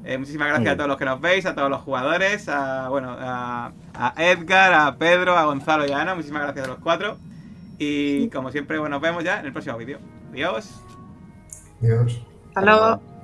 eh, 0.03 0.17
muchísimas 0.17 0.49
gracias 0.49 0.73
a 0.73 0.75
todos 0.75 0.89
los 0.89 0.97
que 0.97 1.05
nos 1.05 1.21
veis, 1.21 1.45
a 1.45 1.55
todos 1.55 1.69
los 1.69 1.81
jugadores, 1.81 2.47
a, 2.49 2.89
bueno, 2.89 3.15
a, 3.17 3.71
a 3.93 4.13
Edgar, 4.17 4.73
a 4.73 4.95
Pedro, 4.97 5.37
a 5.37 5.45
Gonzalo 5.45 5.87
y 5.87 5.91
a 5.91 6.01
Ana. 6.01 6.15
Muchísimas 6.15 6.43
gracias 6.43 6.65
a 6.65 6.67
los 6.67 6.79
cuatro. 6.79 7.17
Y 7.77 8.29
como 8.29 8.51
siempre, 8.51 8.77
bueno, 8.77 8.95
nos 8.95 9.01
vemos 9.01 9.23
ya 9.23 9.39
en 9.39 9.45
el 9.47 9.53
próximo 9.53 9.77
vídeo. 9.77 9.99
Adiós. 10.31 10.81
Dios. 11.79 12.21
Hasta 12.49 12.61
luego. 12.61 13.14